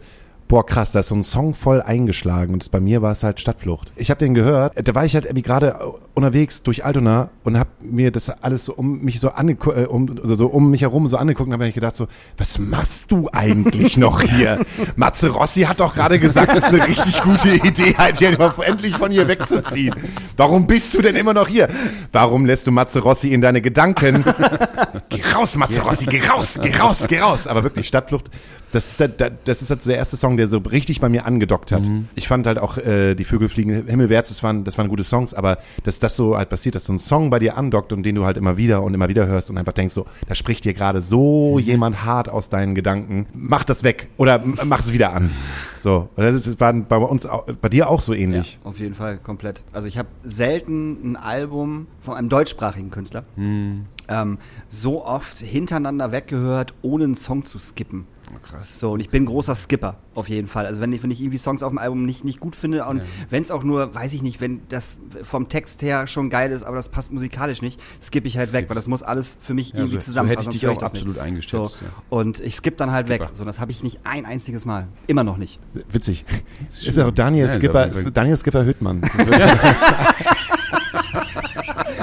boah 0.52 0.66
krass, 0.66 0.92
da 0.92 1.00
ist 1.00 1.08
so 1.08 1.14
ein 1.14 1.22
Song 1.22 1.54
voll 1.54 1.80
eingeschlagen 1.80 2.52
und 2.52 2.70
bei 2.70 2.78
mir 2.78 3.00
war 3.00 3.12
es 3.12 3.22
halt 3.22 3.40
Stadtflucht. 3.40 3.90
Ich 3.96 4.10
habe 4.10 4.18
den 4.18 4.34
gehört, 4.34 4.74
da 4.86 4.94
war 4.94 5.02
ich 5.02 5.14
halt 5.14 5.24
irgendwie 5.24 5.40
gerade 5.40 5.94
unterwegs 6.12 6.62
durch 6.62 6.84
Altona 6.84 7.30
und 7.42 7.58
habe 7.58 7.70
mir 7.80 8.10
das 8.10 8.28
alles 8.28 8.66
so 8.66 8.74
um 8.74 9.00
mich 9.00 9.18
so 9.18 9.30
angeguckt, 9.30 9.78
äh, 9.78 9.86
um, 9.86 10.14
so, 10.22 10.34
so 10.34 10.48
um 10.48 10.70
mich 10.70 10.82
herum 10.82 11.08
so 11.08 11.16
angeguckt 11.16 11.46
und 11.46 11.54
habe 11.54 11.66
ich 11.66 11.74
gedacht 11.74 11.96
so, 11.96 12.06
was 12.36 12.58
machst 12.58 13.10
du 13.10 13.30
eigentlich 13.32 13.96
noch 13.96 14.20
hier? 14.20 14.60
Matze 14.96 15.30
Rossi 15.30 15.62
hat 15.62 15.80
doch 15.80 15.94
gerade 15.94 16.18
gesagt, 16.18 16.50
das 16.50 16.64
ist 16.64 16.64
eine 16.64 16.86
richtig 16.86 17.22
gute 17.22 17.54
Idee, 17.66 17.94
halt 17.96 18.18
hier 18.18 18.38
endlich 18.66 18.94
von 18.94 19.10
hier 19.10 19.26
wegzuziehen. 19.28 19.94
Warum 20.36 20.66
bist 20.66 20.92
du 20.92 21.00
denn 21.00 21.16
immer 21.16 21.32
noch 21.32 21.48
hier? 21.48 21.68
Warum 22.12 22.44
lässt 22.44 22.66
du 22.66 22.72
Matze 22.72 23.00
Rossi 23.00 23.32
in 23.32 23.40
deine 23.40 23.62
Gedanken? 23.62 24.22
Geh 25.08 25.22
raus, 25.34 25.56
Matze 25.56 25.80
Rossi, 25.80 26.04
geh 26.04 26.20
raus, 26.26 26.58
geh 26.60 26.76
raus, 26.76 27.06
geh 27.08 27.20
raus. 27.20 27.46
Aber 27.46 27.62
wirklich, 27.62 27.86
Stadtflucht, 27.86 28.30
das 28.72 28.86
ist, 28.88 29.00
der, 29.00 29.08
das 29.30 29.62
ist 29.62 29.70
halt 29.70 29.82
so 29.82 29.88
der 29.90 29.98
erste 29.98 30.16
Song, 30.16 30.36
der 30.36 30.48
so 30.48 30.58
richtig 30.58 31.00
bei 31.00 31.08
mir 31.08 31.24
angedockt 31.26 31.70
hat. 31.72 31.82
Ich 32.14 32.26
fand 32.26 32.46
halt 32.46 32.58
auch 32.58 32.78
äh, 32.78 33.14
Die 33.14 33.24
Vögel 33.24 33.48
fliegen 33.48 33.86
himmelwärts, 33.86 34.30
das 34.30 34.42
waren, 34.42 34.64
das 34.64 34.76
waren 34.78 34.88
gute 34.88 35.04
Songs, 35.04 35.34
aber 35.34 35.58
dass 35.84 35.98
das 35.98 36.16
so 36.16 36.36
halt 36.36 36.48
passiert, 36.48 36.74
dass 36.74 36.86
so 36.86 36.92
ein 36.92 36.98
Song 36.98 37.30
bei 37.30 37.38
dir 37.38 37.56
andockt 37.56 37.92
und 37.92 38.02
den 38.02 38.14
du 38.16 38.24
halt 38.24 38.36
immer 38.36 38.56
wieder 38.56 38.82
und 38.82 38.94
immer 38.94 39.08
wieder 39.08 39.26
hörst 39.26 39.50
und 39.50 39.58
einfach 39.58 39.72
denkst 39.72 39.94
so, 39.94 40.06
da 40.26 40.34
spricht 40.34 40.64
dir 40.64 40.74
gerade 40.74 41.00
so 41.00 41.58
jemand 41.58 42.04
hart 42.04 42.28
aus 42.28 42.48
deinen 42.48 42.74
Gedanken, 42.74 43.26
mach 43.34 43.64
das 43.64 43.84
weg 43.84 44.08
oder 44.16 44.42
mach 44.64 44.80
es 44.80 44.92
wieder 44.92 45.12
an. 45.12 45.30
So, 45.82 46.08
und 46.14 46.22
das 46.22 46.46
ist- 46.46 46.60
war 46.60 46.72
bei 46.72 46.96
uns, 46.96 47.26
auch, 47.26 47.44
bei 47.60 47.68
dir 47.68 47.90
auch 47.90 48.02
so 48.02 48.14
ähnlich. 48.14 48.60
Auf 48.62 48.78
jeden 48.78 48.94
Fall, 48.94 49.18
komplett. 49.18 49.64
Also 49.72 49.88
ich 49.88 49.98
habe 49.98 50.06
selten 50.22 50.92
ein 51.12 51.16
Album 51.16 51.88
von 51.98 52.14
einem 52.14 52.28
deutschsprachigen 52.28 52.92
Künstler 52.92 53.24
ähm, 53.36 54.38
so 54.68 55.04
oft 55.04 55.38
hintereinander 55.38 56.12
weggehört, 56.12 56.72
ohne 56.82 57.02
einen 57.02 57.16
Song 57.16 57.44
zu 57.44 57.58
skippen. 57.58 58.06
Krass. 58.40 58.78
So, 58.80 58.92
und 58.92 59.00
ich 59.00 59.08
bin 59.10 59.26
großer 59.26 59.54
Skipper, 59.54 59.96
auf 60.14 60.28
jeden 60.28 60.48
Fall. 60.48 60.66
Also 60.66 60.80
wenn 60.80 60.92
ich, 60.92 61.02
wenn 61.02 61.10
ich 61.10 61.20
irgendwie 61.20 61.38
Songs 61.38 61.62
auf 61.62 61.70
dem 61.70 61.78
Album 61.78 62.04
nicht, 62.06 62.24
nicht 62.24 62.40
gut 62.40 62.56
finde 62.56 62.84
und 62.86 63.02
wenn 63.30 63.42
es 63.42 63.50
auch 63.50 63.62
nur, 63.62 63.94
weiß 63.94 64.12
ich 64.14 64.22
nicht, 64.22 64.40
wenn 64.40 64.62
das 64.68 64.98
vom 65.22 65.48
Text 65.48 65.82
her 65.82 66.06
schon 66.06 66.30
geil 66.30 66.50
ist, 66.50 66.62
aber 66.64 66.76
das 66.76 66.88
passt 66.88 67.12
musikalisch 67.12 67.62
nicht, 67.62 67.80
skippe 68.02 68.26
ich 68.28 68.38
halt 68.38 68.52
weg, 68.52 68.68
weil 68.68 68.74
das 68.74 68.88
muss 68.88 69.02
alles 69.02 69.36
für 69.40 69.54
mich 69.54 69.70
Ja, 69.70 69.76
irgendwie 69.80 69.96
so- 69.96 70.00
so 70.00 70.04
zusammen 70.06 70.28
hätte 70.28 70.42
ich 70.42 70.48
dich 70.48 70.66
auch 70.66 70.72
nicht. 70.72 70.82
absolut 70.82 71.18
eingeschätzt, 71.18 71.50
So, 71.78 71.84
ja. 71.84 71.90
Und 72.10 72.40
ich 72.40 72.56
skippe 72.56 72.76
dann 72.76 72.90
halt 72.92 73.06
Skipper. 73.06 73.24
weg. 73.26 73.30
So, 73.34 73.44
das 73.44 73.60
habe 73.60 73.70
ich 73.70 73.82
nicht 73.82 74.00
ein 74.04 74.26
einziges 74.26 74.64
Mal. 74.64 74.88
Immer 75.06 75.24
noch 75.24 75.36
nicht. 75.36 75.60
Witzig. 75.90 76.24
Ist 76.70 76.96
ja 76.96 77.06
auch 77.06 77.12
Daniel 77.12 77.46
Ja, 77.46 77.52
ist 77.52 77.58
Skipper, 77.58 77.86
ist 77.88 78.10
Daniel 78.16 78.36
Skipper 78.36 78.64
Hüttmann. 78.64 79.02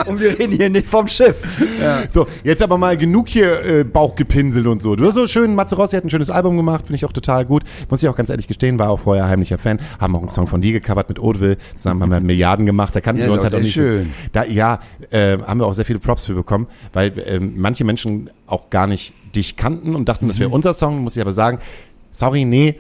Und 0.08 0.20
wir 0.20 0.38
reden 0.38 0.54
hier 0.54 0.70
nicht 0.70 0.88
vom 0.88 1.08
Schiff. 1.08 1.36
So, 2.12 2.28
jetzt 2.44 2.62
aber 2.62 2.78
mal 2.78 2.98
genug 2.98 3.28
hier 3.30 3.64
äh, 3.66 3.84
Bauch 3.84 4.16
gepinselt 4.16 4.68
und 4.68 4.82
so. 4.82 4.96
Du 4.96 5.06
hast 5.06 5.16
so 5.16 5.28
schön, 5.28 5.56
Matze 5.56 5.76
Rossi 5.76 5.96
hat 5.96 6.04
ein 6.06 6.10
schönes 6.10 6.30
Album 6.30 6.58
gemacht, 6.58 6.82
finde 6.86 6.96
ich 6.96 7.06
auch 7.06 7.12
total 7.14 7.46
gut. 7.46 7.64
Muss 7.90 8.02
ich 8.04 8.10
auch 8.10 8.16
ganz 8.16 8.30
ehrlich 8.30 8.48
gestehen, 8.48 8.80
war 8.80 8.90
auch 8.90 9.00
vorher 9.02 9.28
heimlicher 9.28 9.58
Fan. 9.58 9.80
Haben 10.00 10.16
auch 10.16 10.22
einen 10.22 10.30
Song 10.30 10.48
von 10.48 10.62
dir 10.62 10.72
gecovert 10.74 11.10
mit 11.10 11.20
Oatville. 11.20 11.58
Zusammen 11.78 12.02
haben 12.04 12.12
wir 12.12 12.20
Milliarden 12.20 12.66
gemacht. 12.66 12.96
Da 12.96 13.02
kannten 13.02 13.22
Ja, 13.22 13.28
wir 13.28 13.34
uns 13.34 13.44
halt 13.44 13.56
auch 13.56 13.60
nicht 13.60 13.74
schön. 13.74 14.06
So, 14.06 14.30
da, 14.34 14.46
ja, 14.46 14.80
äh, 15.12 15.38
haben 15.40 15.60
wir 15.60 15.68
auch 15.68 15.74
sehr 15.74 15.86
viele 15.86 16.00
Props 16.00 16.26
für 16.26 16.34
bekommen, 16.34 16.68
weil 16.94 17.14
ähm, 17.26 17.54
manche 17.58 17.84
Menschen 17.84 18.30
auch 18.48 18.70
gar 18.70 18.88
nicht 18.88 19.14
dich 19.36 19.58
kannten 19.58 19.96
und 19.96 20.10
dachten, 20.10 20.26
Mhm. 20.26 20.30
das 20.30 20.40
wäre 20.40 20.50
unser 20.50 20.74
Song. 20.74 21.00
Muss 21.04 21.16
ich 21.16 21.22
aber 21.22 21.34
sagen, 21.34 21.60
Sorry, 22.20 22.44
nee. 22.44 22.76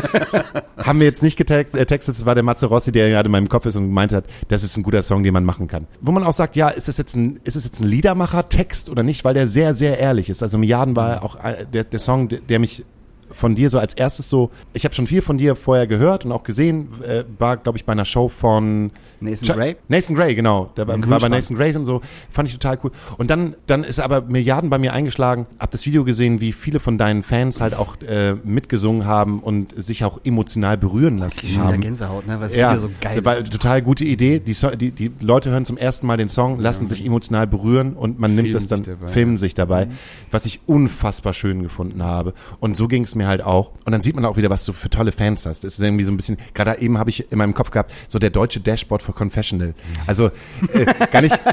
Haben 0.78 0.98
wir 0.98 1.06
jetzt 1.06 1.22
nicht 1.22 1.36
getextet, 1.36 1.78
äh, 1.78 1.84
textet, 1.84 2.16
es 2.16 2.24
war 2.24 2.34
der 2.34 2.42
Matze 2.42 2.64
Rossi, 2.64 2.92
der 2.92 3.10
gerade 3.10 3.26
in 3.26 3.32
meinem 3.32 3.50
Kopf 3.50 3.66
ist 3.66 3.76
und 3.76 3.88
gemeint 3.88 4.14
hat, 4.14 4.24
das 4.48 4.64
ist 4.64 4.78
ein 4.78 4.82
guter 4.82 5.02
Song, 5.02 5.22
den 5.22 5.34
man 5.34 5.44
machen 5.44 5.68
kann. 5.68 5.86
Wo 6.00 6.12
man 6.12 6.24
auch 6.24 6.32
sagt, 6.32 6.56
ja, 6.56 6.70
ist 6.70 6.88
es 6.88 6.96
jetzt 6.96 7.14
ein, 7.14 7.40
ist 7.44 7.56
es 7.56 7.66
jetzt 7.66 7.80
ein 7.80 7.86
Liedermacher-Text 7.86 8.88
oder 8.88 9.02
nicht, 9.02 9.22
weil 9.22 9.34
der 9.34 9.48
sehr, 9.48 9.74
sehr 9.74 9.98
ehrlich 9.98 10.30
ist. 10.30 10.42
Also 10.42 10.56
Milliarden 10.56 10.96
war 10.96 11.22
auch 11.22 11.36
äh, 11.44 11.66
der, 11.70 11.84
der 11.84 11.98
Song, 11.98 12.30
der 12.30 12.58
mich 12.58 12.86
von 13.30 13.54
dir 13.54 13.70
so 13.70 13.78
als 13.78 13.94
erstes 13.94 14.28
so, 14.28 14.50
ich 14.72 14.84
habe 14.84 14.94
schon 14.94 15.06
viel 15.06 15.22
von 15.22 15.38
dir 15.38 15.56
vorher 15.56 15.86
gehört 15.86 16.24
und 16.24 16.32
auch 16.32 16.42
gesehen, 16.42 16.88
äh, 17.02 17.24
war, 17.38 17.56
glaube 17.56 17.78
ich, 17.78 17.84
bei 17.84 17.92
einer 17.92 18.04
Show 18.04 18.28
von 18.28 18.90
Nathan 19.20 19.46
Cha- 19.48 19.54
Gray? 19.54 19.76
Nathan 19.88 20.14
Gray, 20.16 20.34
genau. 20.34 20.70
Der 20.76 20.86
war, 20.86 20.98
war 21.08 21.18
bei. 21.20 21.28
Nathan 21.28 21.56
Gray 21.56 21.74
und 21.76 21.84
so. 21.86 22.00
Fand 22.30 22.48
ich 22.48 22.54
total 22.54 22.78
cool. 22.84 22.90
Und 23.18 23.30
dann, 23.30 23.54
dann 23.66 23.84
ist 23.84 24.00
aber 24.00 24.20
Milliarden 24.22 24.70
bei 24.70 24.78
mir 24.78 24.92
eingeschlagen. 24.92 25.46
Hab 25.58 25.70
das 25.70 25.86
Video 25.86 26.04
gesehen, 26.04 26.40
wie 26.40 26.52
viele 26.52 26.80
von 26.80 26.98
deinen 26.98 27.22
Fans 27.22 27.60
halt 27.60 27.74
auch 27.74 27.96
äh, 28.02 28.34
mitgesungen 28.44 29.06
haben 29.06 29.40
und 29.40 29.74
sich 29.82 30.04
auch 30.04 30.20
emotional 30.24 30.76
berühren 30.76 31.18
lassen 31.18 31.40
Ich 31.42 31.54
schon 31.54 31.62
wieder 31.64 31.72
haben. 31.74 31.80
Gänsehaut, 31.80 32.26
ne? 32.26 32.34
weil 32.34 32.40
das 32.48 32.54
Ja, 32.54 32.70
Video 32.70 32.80
so 32.80 32.90
geil 33.00 33.24
war 33.24 33.36
ist. 33.36 33.50
total 33.50 33.82
gute 33.82 34.04
Idee. 34.04 34.38
Die, 34.40 34.52
so 34.52 34.70
die, 34.70 34.90
die 34.90 35.10
Leute 35.20 35.50
hören 35.50 35.64
zum 35.64 35.76
ersten 35.78 36.06
Mal 36.06 36.16
den 36.16 36.28
Song, 36.28 36.58
lassen 36.58 36.86
sich 36.86 37.04
emotional 37.04 37.46
berühren 37.46 37.94
und 37.94 38.18
man 38.18 38.34
nimmt 38.34 38.54
das 38.54 38.66
dann, 38.66 38.82
dabei, 38.82 39.08
filmen 39.08 39.32
ja. 39.34 39.38
sich 39.38 39.54
dabei, 39.54 39.88
was 40.30 40.44
ich 40.46 40.60
unfassbar 40.66 41.32
schön 41.32 41.62
gefunden 41.62 42.02
habe. 42.02 42.34
Und 42.60 42.76
so 42.76 42.88
ging 42.88 43.04
es 43.04 43.13
mir 43.14 43.26
halt 43.26 43.42
auch. 43.42 43.72
Und 43.84 43.92
dann 43.92 44.02
sieht 44.02 44.14
man 44.14 44.24
auch 44.24 44.36
wieder, 44.36 44.50
was 44.50 44.64
du 44.64 44.72
für 44.72 44.90
tolle 44.90 45.12
Fans 45.12 45.46
hast. 45.46 45.64
Das 45.64 45.74
ist 45.74 45.80
irgendwie 45.82 46.04
so 46.04 46.12
ein 46.12 46.16
bisschen, 46.16 46.38
gerade 46.54 46.80
eben 46.80 46.98
habe 46.98 47.10
ich 47.10 47.30
in 47.30 47.38
meinem 47.38 47.54
Kopf 47.54 47.70
gehabt, 47.70 47.92
so 48.08 48.18
der 48.18 48.30
deutsche 48.30 48.60
Dashboard 48.60 49.02
für 49.02 49.12
Confessional. 49.12 49.74
Also 50.06 50.30
äh, 50.72 50.86
gar 51.10 51.22
nicht. 51.22 51.38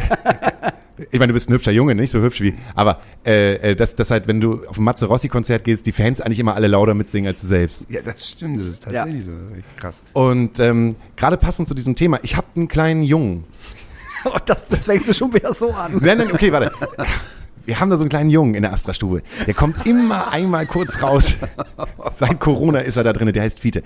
Ich 1.09 1.19
meine, 1.19 1.29
du 1.29 1.33
bist 1.33 1.49
ein 1.49 1.53
hübscher 1.53 1.71
Junge, 1.71 1.95
nicht 1.95 2.11
so 2.11 2.21
hübsch 2.21 2.41
wie, 2.41 2.53
aber 2.75 3.01
äh, 3.25 3.71
äh, 3.71 3.75
dass 3.75 3.95
das 3.95 4.11
halt, 4.11 4.27
wenn 4.27 4.39
du 4.39 4.63
auf 4.67 4.77
ein 4.77 4.83
Matze 4.83 5.07
Rossi 5.07 5.29
Konzert 5.29 5.63
gehst, 5.63 5.87
die 5.87 5.93
Fans 5.93 6.21
eigentlich 6.21 6.37
immer 6.37 6.53
alle 6.53 6.67
lauter 6.67 6.93
mitsingen 6.93 7.27
als 7.27 7.41
du 7.41 7.47
selbst. 7.47 7.85
Ja, 7.89 8.01
das 8.01 8.29
stimmt, 8.29 8.59
das 8.59 8.67
ist 8.67 8.83
tatsächlich 8.83 9.25
so. 9.25 9.31
Das 9.31 9.51
ist 9.51 9.57
echt 9.57 9.77
krass. 9.77 10.03
Und 10.13 10.59
ähm, 10.59 10.95
gerade 11.15 11.37
passend 11.37 11.67
zu 11.67 11.73
diesem 11.73 11.95
Thema, 11.95 12.19
ich 12.21 12.37
habe 12.37 12.47
einen 12.55 12.67
kleinen 12.67 13.03
Jungen. 13.03 13.45
Oh, 14.23 14.37
das, 14.45 14.67
das 14.67 14.83
fängst 14.83 15.07
du 15.07 15.15
schon 15.15 15.33
wieder 15.33 15.51
so 15.51 15.71
an. 15.71 15.93
Nein, 15.99 16.19
nein, 16.19 16.31
okay, 16.31 16.51
warte. 16.51 16.71
Wir 17.65 17.79
haben 17.79 17.89
da 17.89 17.97
so 17.97 18.03
einen 18.03 18.09
kleinen 18.09 18.29
Jungen 18.29 18.55
in 18.55 18.63
der 18.63 18.73
Astra-Stube. 18.73 19.21
Der 19.45 19.53
kommt 19.53 19.85
immer 19.85 20.31
einmal 20.31 20.65
kurz 20.65 21.01
raus. 21.01 21.35
Seit 22.15 22.39
Corona 22.39 22.79
ist 22.79 22.97
er 22.97 23.03
da 23.03 23.13
drin, 23.13 23.31
der 23.31 23.43
heißt 23.43 23.59
Fiete. 23.59 23.83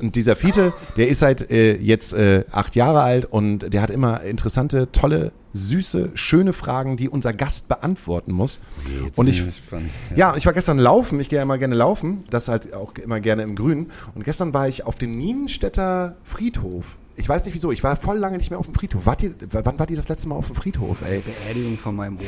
Und 0.00 0.16
dieser 0.16 0.34
Fiete, 0.34 0.72
der 0.96 1.08
ist 1.08 1.22
halt 1.22 1.50
äh, 1.50 1.76
jetzt 1.76 2.12
äh, 2.14 2.44
acht 2.50 2.74
Jahre 2.74 3.02
alt 3.02 3.26
und 3.26 3.72
der 3.72 3.80
hat 3.80 3.90
immer 3.90 4.22
interessante, 4.22 4.90
tolle, 4.90 5.32
süße, 5.52 6.10
schöne 6.14 6.52
Fragen, 6.52 6.96
die 6.96 7.08
unser 7.08 7.32
Gast 7.32 7.68
beantworten 7.68 8.32
muss. 8.32 8.60
Jetzt 9.04 9.18
und 9.18 9.28
ich, 9.28 9.44
gespannt. 9.44 9.90
ja, 10.16 10.34
ich 10.36 10.46
war 10.46 10.52
gestern 10.52 10.78
laufen, 10.78 11.20
ich 11.20 11.28
gehe 11.28 11.36
ja 11.36 11.44
immer 11.44 11.58
gerne 11.58 11.76
laufen, 11.76 12.24
das 12.30 12.48
halt 12.48 12.74
auch 12.74 12.94
immer 12.96 13.20
gerne 13.20 13.44
im 13.44 13.54
Grün. 13.54 13.90
Und 14.14 14.24
gestern 14.24 14.52
war 14.52 14.66
ich 14.66 14.84
auf 14.84 14.96
dem 14.96 15.16
Nienstädter 15.16 16.16
Friedhof. 16.24 16.96
Ich 17.16 17.28
weiß 17.28 17.44
nicht 17.44 17.54
wieso, 17.54 17.70
ich 17.70 17.84
war 17.84 17.94
voll 17.96 18.18
lange 18.18 18.36
nicht 18.38 18.50
mehr 18.50 18.58
auf 18.58 18.66
dem 18.66 18.74
Friedhof. 18.74 19.06
Wart 19.06 19.22
ihr, 19.22 19.34
wann 19.50 19.78
wart 19.78 19.90
ihr 19.90 19.96
das 19.96 20.08
letzte 20.08 20.28
Mal 20.28 20.34
auf 20.34 20.46
dem 20.48 20.56
Friedhof, 20.56 20.98
ey? 21.02 21.20
Beerdigung 21.20 21.78
von 21.78 21.94
meinem 21.94 22.16
Opa. 22.16 22.26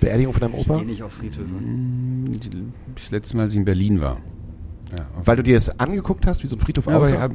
Beerdigung 0.00 0.32
von 0.32 0.40
deinem 0.40 0.54
Ich 0.54 0.60
Opa? 0.68 0.76
gehe 0.78 0.86
nicht 0.86 1.02
auf 1.02 1.12
Friedhöfe. 1.12 1.48
Das 2.94 3.10
letzte 3.10 3.36
Mal, 3.36 3.44
als 3.44 3.52
ich 3.52 3.58
in 3.58 3.64
Berlin 3.64 4.00
war. 4.00 4.18
Ja, 4.96 5.06
Weil 5.24 5.36
du 5.36 5.42
dir 5.42 5.54
das 5.54 5.80
angeguckt 5.80 6.26
hast, 6.26 6.42
wie 6.42 6.46
so 6.46 6.56
ein 6.56 6.60
Friedhof 6.60 6.86
Ja, 6.86 6.96
aber 6.96 7.06
ich 7.08 7.12
aussah? 7.14 7.22
habe 7.22 7.34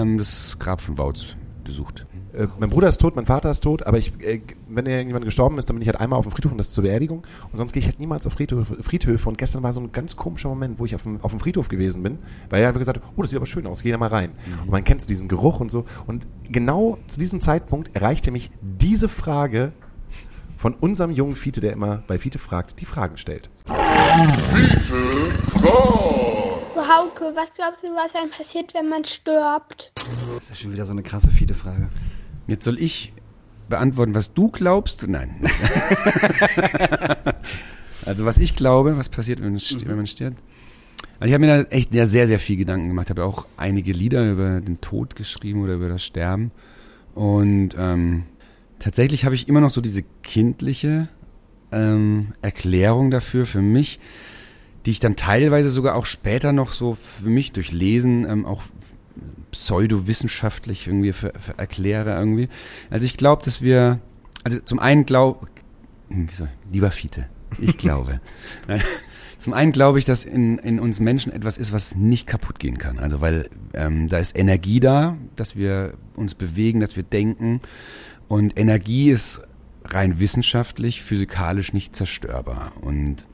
ähm, 0.00 0.18
das 0.18 0.58
Grab 0.58 0.80
von 0.80 0.98
Wautz 0.98 1.36
besucht. 1.64 2.06
Äh, 2.38 2.46
mein 2.58 2.70
Bruder 2.70 2.88
ist 2.88 3.00
tot, 3.00 3.16
mein 3.16 3.26
Vater 3.26 3.50
ist 3.50 3.60
tot, 3.60 3.84
aber 3.84 3.98
ich, 3.98 4.12
äh, 4.20 4.40
wenn 4.68 4.86
irgendjemand 4.86 5.24
gestorben 5.24 5.58
ist, 5.58 5.68
dann 5.68 5.76
bin 5.76 5.82
ich 5.82 5.88
halt 5.88 6.00
einmal 6.00 6.18
auf 6.18 6.26
dem 6.26 6.30
Friedhof 6.30 6.52
und 6.52 6.58
das 6.58 6.68
ist 6.68 6.74
zur 6.74 6.84
Beerdigung. 6.84 7.24
Und 7.52 7.58
sonst 7.58 7.72
gehe 7.72 7.80
ich 7.80 7.86
halt 7.86 7.98
niemals 7.98 8.26
auf 8.26 8.34
Friedhöfe, 8.34 8.80
Friedhöfe. 8.82 9.28
Und 9.28 9.38
gestern 9.38 9.62
war 9.64 9.72
so 9.72 9.80
ein 9.80 9.90
ganz 9.90 10.14
komischer 10.14 10.48
Moment, 10.48 10.78
wo 10.78 10.84
ich 10.84 10.94
auf 10.94 11.02
dem, 11.02 11.20
auf 11.22 11.32
dem 11.32 11.40
Friedhof 11.40 11.68
gewesen 11.68 12.02
bin, 12.02 12.18
weil 12.48 12.62
er 12.62 12.68
einfach 12.68 12.78
gesagt 12.78 13.02
hat, 13.02 13.12
oh, 13.16 13.22
das 13.22 13.30
sieht 13.30 13.38
aber 13.38 13.46
schön 13.46 13.66
aus, 13.66 13.82
geh 13.82 13.90
da 13.90 13.98
mal 13.98 14.08
rein. 14.08 14.30
Und 14.62 14.70
man 14.70 14.84
kennt 14.84 15.02
so 15.02 15.08
diesen 15.08 15.28
Geruch 15.28 15.58
und 15.60 15.70
so. 15.70 15.84
Und 16.06 16.26
genau 16.48 16.98
zu 17.08 17.18
diesem 17.18 17.40
Zeitpunkt 17.40 17.94
erreichte 17.96 18.30
mich 18.30 18.50
diese 18.60 19.08
Frage 19.08 19.72
von 20.56 20.74
unserem 20.74 21.10
jungen 21.10 21.34
Fiete, 21.34 21.60
der 21.60 21.72
immer 21.72 22.02
bei 22.06 22.18
Fiete 22.18 22.38
fragt, 22.38 22.80
die 22.80 22.84
Fragen 22.84 23.16
stellt. 23.16 23.50
So, 24.80 24.94
Hauke, 26.88 27.32
was 27.34 27.52
glaubst 27.54 27.84
du, 27.84 27.88
was 27.88 28.14
einem 28.14 28.30
passiert, 28.30 28.72
wenn 28.74 28.88
man 28.88 29.04
stirbt? 29.04 29.92
Das 30.36 30.50
ist 30.50 30.60
schon 30.60 30.72
wieder 30.72 30.86
so 30.86 30.92
eine 30.92 31.02
krasse 31.02 31.30
fiete 31.30 31.54
Frage. 31.54 31.88
Jetzt 32.48 32.64
soll 32.64 32.80
ich 32.80 33.12
beantworten, 33.68 34.14
was 34.14 34.32
du 34.34 34.48
glaubst? 34.48 35.06
Nein. 35.06 35.36
also 38.04 38.24
was 38.24 38.38
ich 38.38 38.54
glaube, 38.56 38.96
was 38.96 39.08
passiert, 39.08 39.40
wenn, 39.40 39.50
man 39.50 39.58
sti- 39.60 39.86
wenn 39.86 39.96
man 39.96 40.06
stirbt. 40.06 40.42
Also 41.20 41.28
ich 41.28 41.34
habe 41.34 41.46
mir 41.46 41.64
da 41.64 41.70
echt 41.70 41.94
ja, 41.94 42.06
sehr, 42.06 42.26
sehr 42.26 42.38
viel 42.38 42.56
Gedanken 42.56 42.88
gemacht. 42.88 43.10
habe 43.10 43.24
auch 43.24 43.46
einige 43.56 43.92
Lieder 43.92 44.30
über 44.30 44.60
den 44.60 44.80
Tod 44.80 45.14
geschrieben 45.16 45.62
oder 45.62 45.74
über 45.74 45.88
das 45.88 46.04
Sterben. 46.04 46.50
Und 47.14 47.70
ähm, 47.78 48.24
tatsächlich 48.78 49.24
habe 49.24 49.34
ich 49.34 49.48
immer 49.48 49.60
noch 49.60 49.70
so 49.70 49.80
diese 49.80 50.02
kindliche 50.22 51.08
ähm, 51.72 52.32
Erklärung 52.40 53.10
dafür 53.10 53.46
für 53.46 53.62
mich, 53.62 54.00
die 54.86 54.92
ich 54.92 55.00
dann 55.00 55.16
teilweise 55.16 55.70
sogar 55.70 55.96
auch 55.96 56.06
später 56.06 56.52
noch 56.52 56.72
so 56.72 56.94
für 56.94 57.28
mich 57.28 57.52
durch 57.52 57.72
Lesen 57.72 58.24
ähm, 58.28 58.46
auch 58.46 58.62
pseudowissenschaftlich 59.64 60.86
irgendwie 60.86 61.12
für, 61.12 61.32
für 61.38 61.58
erkläre 61.58 62.16
irgendwie. 62.16 62.48
Also 62.90 63.04
ich 63.04 63.16
glaube, 63.16 63.42
dass 63.44 63.60
wir, 63.60 64.00
also 64.44 64.60
zum 64.60 64.78
einen 64.78 65.04
glaube, 65.04 65.46
lieber 66.72 66.90
Fiete, 66.90 67.26
ich 67.58 67.76
glaube. 67.76 68.20
Zum 69.38 69.52
einen 69.52 69.70
glaube 69.70 70.00
ich, 70.00 70.04
dass 70.04 70.24
in, 70.24 70.58
in 70.58 70.80
uns 70.80 70.98
Menschen 70.98 71.32
etwas 71.32 71.58
ist, 71.58 71.72
was 71.72 71.94
nicht 71.94 72.26
kaputt 72.26 72.58
gehen 72.58 72.76
kann. 72.76 72.98
Also 72.98 73.20
weil 73.20 73.48
ähm, 73.72 74.08
da 74.08 74.18
ist 74.18 74.36
Energie 74.36 74.80
da, 74.80 75.16
dass 75.36 75.54
wir 75.54 75.94
uns 76.16 76.34
bewegen, 76.34 76.80
dass 76.80 76.96
wir 76.96 77.04
denken. 77.04 77.60
Und 78.26 78.58
Energie 78.58 79.10
ist 79.10 79.42
rein 79.84 80.18
wissenschaftlich, 80.18 81.02
physikalisch 81.02 81.72
nicht 81.72 81.94
zerstörbar. 81.94 82.72
Und 82.80 83.26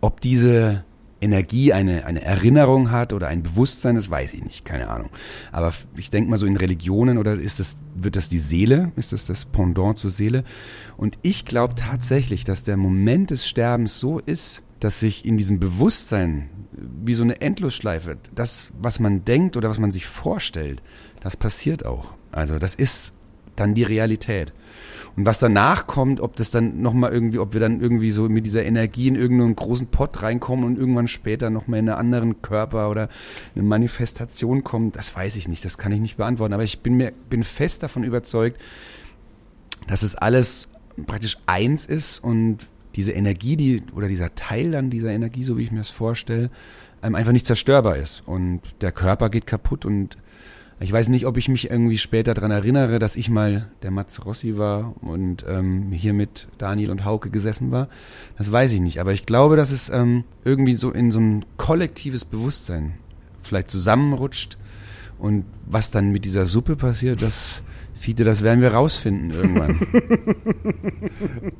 ob 0.00 0.20
diese 0.20 0.84
Energie, 1.20 1.72
eine, 1.72 2.06
eine 2.06 2.22
Erinnerung 2.22 2.90
hat 2.90 3.12
oder 3.12 3.28
ein 3.28 3.42
Bewusstsein, 3.42 3.96
das 3.96 4.10
weiß 4.10 4.34
ich 4.34 4.44
nicht, 4.44 4.64
keine 4.64 4.88
Ahnung. 4.88 5.10
Aber 5.50 5.72
ich 5.96 6.10
denke 6.10 6.30
mal 6.30 6.36
so 6.36 6.46
in 6.46 6.56
Religionen 6.56 7.18
oder 7.18 7.34
ist 7.34 7.58
das, 7.58 7.76
wird 7.94 8.16
das 8.16 8.28
die 8.28 8.38
Seele? 8.38 8.92
Ist 8.96 9.12
das 9.12 9.26
das 9.26 9.44
Pendant 9.44 9.98
zur 9.98 10.10
Seele? 10.10 10.44
Und 10.96 11.18
ich 11.22 11.44
glaube 11.44 11.74
tatsächlich, 11.74 12.44
dass 12.44 12.64
der 12.64 12.76
Moment 12.76 13.30
des 13.30 13.48
Sterbens 13.48 13.98
so 13.98 14.18
ist, 14.18 14.62
dass 14.80 15.00
sich 15.00 15.24
in 15.24 15.36
diesem 15.36 15.58
Bewusstsein 15.58 16.48
wie 16.72 17.14
so 17.14 17.24
eine 17.24 17.40
Endlosschleife, 17.40 18.18
das, 18.34 18.72
was 18.80 19.00
man 19.00 19.24
denkt 19.24 19.56
oder 19.56 19.68
was 19.68 19.80
man 19.80 19.90
sich 19.90 20.06
vorstellt, 20.06 20.82
das 21.20 21.36
passiert 21.36 21.84
auch. 21.84 22.12
Also 22.30 22.58
das 22.58 22.74
ist 22.74 23.12
dann 23.56 23.74
die 23.74 23.82
Realität. 23.82 24.52
Und 25.18 25.26
was 25.26 25.40
danach 25.40 25.88
kommt, 25.88 26.20
ob 26.20 26.36
das 26.36 26.52
dann 26.52 26.80
nochmal 26.80 27.12
irgendwie, 27.12 27.40
ob 27.40 27.52
wir 27.52 27.58
dann 27.58 27.80
irgendwie 27.80 28.12
so 28.12 28.28
mit 28.28 28.46
dieser 28.46 28.64
Energie 28.64 29.08
in 29.08 29.16
irgendeinen 29.16 29.56
großen 29.56 29.88
Pott 29.88 30.22
reinkommen 30.22 30.64
und 30.64 30.78
irgendwann 30.78 31.08
später 31.08 31.50
nochmal 31.50 31.80
in 31.80 31.88
einen 31.88 31.98
anderen 31.98 32.40
Körper 32.40 32.88
oder 32.88 33.08
eine 33.56 33.64
Manifestation 33.64 34.62
kommen, 34.62 34.92
das 34.92 35.16
weiß 35.16 35.34
ich 35.34 35.48
nicht, 35.48 35.64
das 35.64 35.76
kann 35.76 35.90
ich 35.90 35.98
nicht 35.98 36.18
beantworten. 36.18 36.54
Aber 36.54 36.62
ich 36.62 36.82
bin 36.82 36.94
mir, 36.94 37.12
bin 37.28 37.42
fest 37.42 37.82
davon 37.82 38.04
überzeugt, 38.04 38.60
dass 39.88 40.04
es 40.04 40.14
alles 40.14 40.68
praktisch 41.08 41.38
eins 41.46 41.84
ist 41.84 42.20
und 42.22 42.68
diese 42.94 43.10
Energie, 43.10 43.56
die, 43.56 43.82
oder 43.96 44.06
dieser 44.06 44.36
Teil 44.36 44.70
dann 44.70 44.88
dieser 44.88 45.10
Energie, 45.10 45.42
so 45.42 45.58
wie 45.58 45.64
ich 45.64 45.72
mir 45.72 45.78
das 45.78 45.90
vorstelle, 45.90 46.48
einfach 47.02 47.32
nicht 47.32 47.46
zerstörbar 47.46 47.96
ist. 47.96 48.22
Und 48.24 48.60
der 48.82 48.92
Körper 48.92 49.30
geht 49.30 49.48
kaputt 49.48 49.84
und 49.84 50.16
ich 50.80 50.92
weiß 50.92 51.08
nicht, 51.08 51.26
ob 51.26 51.36
ich 51.36 51.48
mich 51.48 51.70
irgendwie 51.70 51.98
später 51.98 52.34
daran 52.34 52.52
erinnere, 52.52 52.98
dass 52.98 53.16
ich 53.16 53.30
mal 53.30 53.70
der 53.82 53.90
Mats 53.90 54.24
Rossi 54.24 54.56
war 54.56 54.94
und 55.02 55.44
ähm, 55.48 55.90
hier 55.90 56.12
mit 56.12 56.46
Daniel 56.56 56.90
und 56.90 57.04
Hauke 57.04 57.30
gesessen 57.30 57.72
war. 57.72 57.88
Das 58.36 58.52
weiß 58.52 58.72
ich 58.72 58.80
nicht. 58.80 59.00
Aber 59.00 59.12
ich 59.12 59.26
glaube, 59.26 59.56
dass 59.56 59.72
es 59.72 59.88
ähm, 59.88 60.22
irgendwie 60.44 60.74
so 60.74 60.90
in 60.90 61.10
so 61.10 61.18
ein 61.18 61.44
kollektives 61.56 62.24
Bewusstsein 62.24 62.94
vielleicht 63.42 63.70
zusammenrutscht. 63.70 64.56
Und 65.18 65.44
was 65.66 65.90
dann 65.90 66.12
mit 66.12 66.24
dieser 66.24 66.46
Suppe 66.46 66.76
passiert, 66.76 67.22
das, 67.22 67.62
Fiete, 67.98 68.22
das 68.22 68.42
werden 68.42 68.60
wir 68.60 68.72
rausfinden 68.72 69.32
irgendwann. 69.32 69.80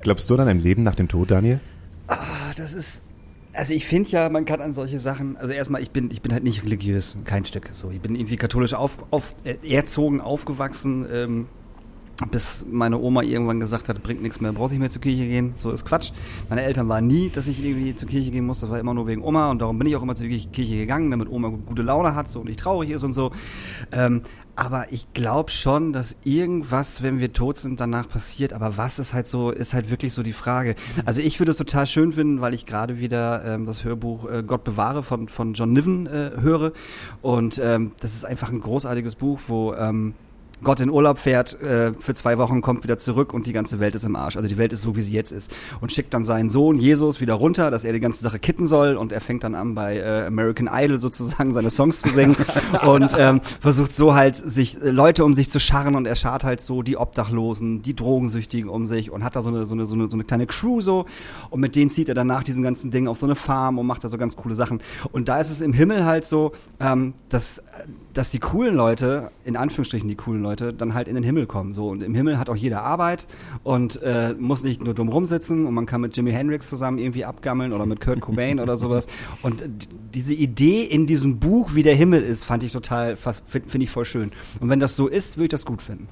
Glaubst 0.00 0.28
du 0.28 0.36
an 0.36 0.46
ein 0.46 0.60
Leben 0.60 0.82
nach 0.82 0.94
dem 0.94 1.08
Tod, 1.08 1.30
Daniel? 1.30 1.60
Ah, 2.06 2.52
das 2.56 2.74
ist. 2.74 3.02
Also 3.58 3.74
ich 3.74 3.86
finde 3.86 4.08
ja, 4.10 4.28
man 4.28 4.44
kann 4.44 4.60
an 4.60 4.72
solche 4.72 5.00
Sachen, 5.00 5.36
also 5.36 5.52
erstmal, 5.52 5.82
ich 5.82 5.90
bin, 5.90 6.12
ich 6.12 6.22
bin 6.22 6.32
halt 6.32 6.44
nicht 6.44 6.62
religiös, 6.62 7.16
kein 7.24 7.44
Stück. 7.44 7.70
So, 7.72 7.90
ich 7.90 8.00
bin 8.00 8.14
irgendwie 8.14 8.36
katholisch 8.36 8.72
auf, 8.72 8.98
auf, 9.10 9.34
äh, 9.42 9.56
erzogen, 9.68 10.20
aufgewachsen, 10.20 11.04
ähm, 11.12 11.48
bis 12.30 12.66
meine 12.68 12.98
Oma 12.98 13.22
irgendwann 13.22 13.60
gesagt 13.60 13.88
hat, 13.88 14.02
bringt 14.02 14.22
nichts 14.22 14.40
mehr, 14.40 14.52
brauche 14.52 14.72
ich 14.72 14.80
mehr 14.80 14.90
zur 14.90 15.00
Kirche 15.00 15.26
gehen. 15.26 15.52
So 15.54 15.70
ist 15.70 15.84
Quatsch. 15.84 16.10
Meine 16.48 16.62
Eltern 16.62 16.88
waren 16.88 17.06
nie, 17.06 17.30
dass 17.30 17.46
ich 17.46 17.62
irgendwie 17.64 17.94
zur 17.94 18.08
Kirche 18.08 18.30
gehen 18.30 18.44
muss. 18.44 18.60
Das 18.60 18.70
war 18.70 18.80
immer 18.80 18.94
nur 18.94 19.06
wegen 19.06 19.22
Oma 19.22 19.50
und 19.50 19.60
darum 19.60 19.78
bin 19.78 19.86
ich 19.86 19.94
auch 19.94 20.02
immer 20.02 20.16
zur 20.16 20.26
Kirche 20.26 20.76
gegangen, 20.76 21.10
damit 21.10 21.30
Oma 21.30 21.48
gute 21.48 21.82
Laune 21.82 22.14
hat 22.14 22.28
so 22.28 22.40
und 22.40 22.48
nicht 22.48 22.60
traurig 22.60 22.90
ist 22.90 23.04
und 23.04 23.12
so. 23.12 23.30
Ähm, 23.92 24.22
aber 24.56 24.92
ich 24.92 25.12
glaube 25.12 25.52
schon, 25.52 25.92
dass 25.92 26.16
irgendwas, 26.24 27.00
wenn 27.00 27.20
wir 27.20 27.32
tot 27.32 27.58
sind, 27.58 27.78
danach 27.78 28.08
passiert. 28.08 28.52
Aber 28.52 28.76
was 28.76 28.98
ist 28.98 29.14
halt 29.14 29.28
so, 29.28 29.52
ist 29.52 29.72
halt 29.72 29.88
wirklich 29.88 30.12
so 30.12 30.24
die 30.24 30.32
Frage. 30.32 30.74
Also 31.04 31.20
ich 31.20 31.38
würde 31.38 31.52
es 31.52 31.58
total 31.58 31.86
schön 31.86 32.12
finden, 32.12 32.40
weil 32.40 32.54
ich 32.54 32.66
gerade 32.66 32.98
wieder 32.98 33.44
ähm, 33.44 33.66
das 33.66 33.84
Hörbuch 33.84 34.28
äh, 34.28 34.42
Gott 34.42 34.64
bewahre 34.64 35.04
von, 35.04 35.28
von 35.28 35.54
John 35.54 35.72
Niven 35.72 36.08
äh, 36.08 36.32
höre. 36.40 36.72
Und 37.22 37.60
ähm, 37.62 37.92
das 38.00 38.16
ist 38.16 38.24
einfach 38.24 38.50
ein 38.50 38.60
großartiges 38.60 39.14
Buch, 39.14 39.38
wo 39.46 39.74
ähm, 39.74 40.14
Gott 40.62 40.80
in 40.80 40.90
Urlaub 40.90 41.18
fährt 41.18 41.60
äh, 41.62 41.92
für 41.98 42.14
zwei 42.14 42.38
Wochen, 42.38 42.60
kommt 42.60 42.82
wieder 42.82 42.98
zurück 42.98 43.32
und 43.32 43.46
die 43.46 43.52
ganze 43.52 43.78
Welt 43.78 43.94
ist 43.94 44.04
im 44.04 44.16
Arsch. 44.16 44.36
Also 44.36 44.48
die 44.48 44.58
Welt 44.58 44.72
ist 44.72 44.82
so, 44.82 44.96
wie 44.96 45.00
sie 45.00 45.12
jetzt 45.12 45.30
ist. 45.30 45.54
Und 45.80 45.92
schickt 45.92 46.12
dann 46.14 46.24
seinen 46.24 46.50
Sohn 46.50 46.76
Jesus 46.76 47.20
wieder 47.20 47.34
runter, 47.34 47.70
dass 47.70 47.84
er 47.84 47.92
die 47.92 48.00
ganze 48.00 48.22
Sache 48.22 48.38
kitten 48.38 48.66
soll. 48.66 48.96
Und 48.96 49.12
er 49.12 49.20
fängt 49.20 49.44
dann 49.44 49.54
an, 49.54 49.74
bei 49.74 49.98
äh, 49.98 50.26
American 50.26 50.68
Idol 50.72 50.98
sozusagen 50.98 51.52
seine 51.52 51.70
Songs 51.70 52.02
zu 52.02 52.10
singen. 52.10 52.36
und 52.86 53.14
ähm, 53.16 53.40
versucht 53.60 53.94
so 53.94 54.14
halt, 54.14 54.36
sich 54.36 54.82
äh, 54.82 54.90
Leute 54.90 55.24
um 55.24 55.34
sich 55.34 55.50
zu 55.50 55.60
scharren. 55.60 55.94
Und 55.94 56.06
er 56.06 56.16
schart 56.16 56.44
halt 56.44 56.60
so 56.60 56.82
die 56.82 56.96
Obdachlosen, 56.96 57.82
die 57.82 57.94
Drogensüchtigen 57.94 58.68
um 58.68 58.88
sich. 58.88 59.10
Und 59.10 59.22
hat 59.22 59.36
da 59.36 59.42
so 59.42 59.50
eine, 59.50 59.64
so 59.64 59.74
eine, 59.74 59.86
so 59.86 59.94
eine, 59.94 60.10
so 60.10 60.16
eine 60.16 60.24
kleine 60.24 60.46
Crew 60.46 60.80
so. 60.80 61.06
Und 61.50 61.60
mit 61.60 61.76
denen 61.76 61.90
zieht 61.90 62.08
er 62.08 62.14
dann 62.14 62.26
nach 62.26 62.42
diesem 62.42 62.62
ganzen 62.62 62.90
Ding 62.90 63.06
auf 63.06 63.18
so 63.18 63.26
eine 63.26 63.36
Farm 63.36 63.78
und 63.78 63.86
macht 63.86 64.02
da 64.02 64.08
so 64.08 64.18
ganz 64.18 64.36
coole 64.36 64.54
Sachen. 64.56 64.80
Und 65.12 65.28
da 65.28 65.40
ist 65.40 65.50
es 65.50 65.60
im 65.60 65.72
Himmel 65.72 66.04
halt 66.04 66.24
so, 66.24 66.52
ähm, 66.80 67.14
dass 67.28 67.62
dass 68.18 68.30
die 68.30 68.40
coolen 68.40 68.74
Leute, 68.74 69.30
in 69.44 69.56
Anführungsstrichen 69.56 70.08
die 70.08 70.16
coolen 70.16 70.42
Leute, 70.42 70.74
dann 70.74 70.92
halt 70.92 71.06
in 71.06 71.14
den 71.14 71.22
Himmel 71.22 71.46
kommen. 71.46 71.72
So 71.72 71.88
und 71.88 72.02
im 72.02 72.16
Himmel 72.16 72.36
hat 72.36 72.50
auch 72.50 72.56
jeder 72.56 72.82
Arbeit 72.82 73.28
und 73.62 74.02
äh, 74.02 74.34
muss 74.36 74.64
nicht 74.64 74.82
nur 74.82 74.92
dumm 74.92 75.08
rumsitzen 75.08 75.66
und 75.66 75.72
man 75.72 75.86
kann 75.86 76.00
mit 76.00 76.16
Jimi 76.16 76.32
Hendrix 76.32 76.68
zusammen 76.68 76.98
irgendwie 76.98 77.24
abgammeln 77.24 77.72
oder 77.72 77.86
mit 77.86 78.00
Kurt 78.00 78.20
Cobain 78.20 78.58
oder 78.58 78.76
sowas. 78.76 79.06
Und 79.42 79.62
diese 80.14 80.34
Idee 80.34 80.82
in 80.82 81.06
diesem 81.06 81.38
Buch, 81.38 81.76
wie 81.76 81.84
der 81.84 81.94
Himmel 81.94 82.22
ist, 82.22 82.42
fand 82.42 82.64
ich 82.64 82.72
total, 82.72 83.16
finde 83.16 83.68
find 83.68 83.84
ich 83.84 83.90
voll 83.90 84.04
schön. 84.04 84.32
Und 84.58 84.68
wenn 84.68 84.80
das 84.80 84.96
so 84.96 85.06
ist, 85.06 85.36
würde 85.36 85.44
ich 85.44 85.50
das 85.50 85.64
gut 85.64 85.80
finden. 85.80 86.08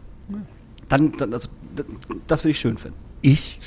Dann, 0.88 1.10
dann 1.16 1.32
das, 1.32 1.48
das 2.28 2.44
würde 2.44 2.52
ich 2.52 2.60
schön 2.60 2.78
finden. 2.78 2.98
Ich 3.20 3.58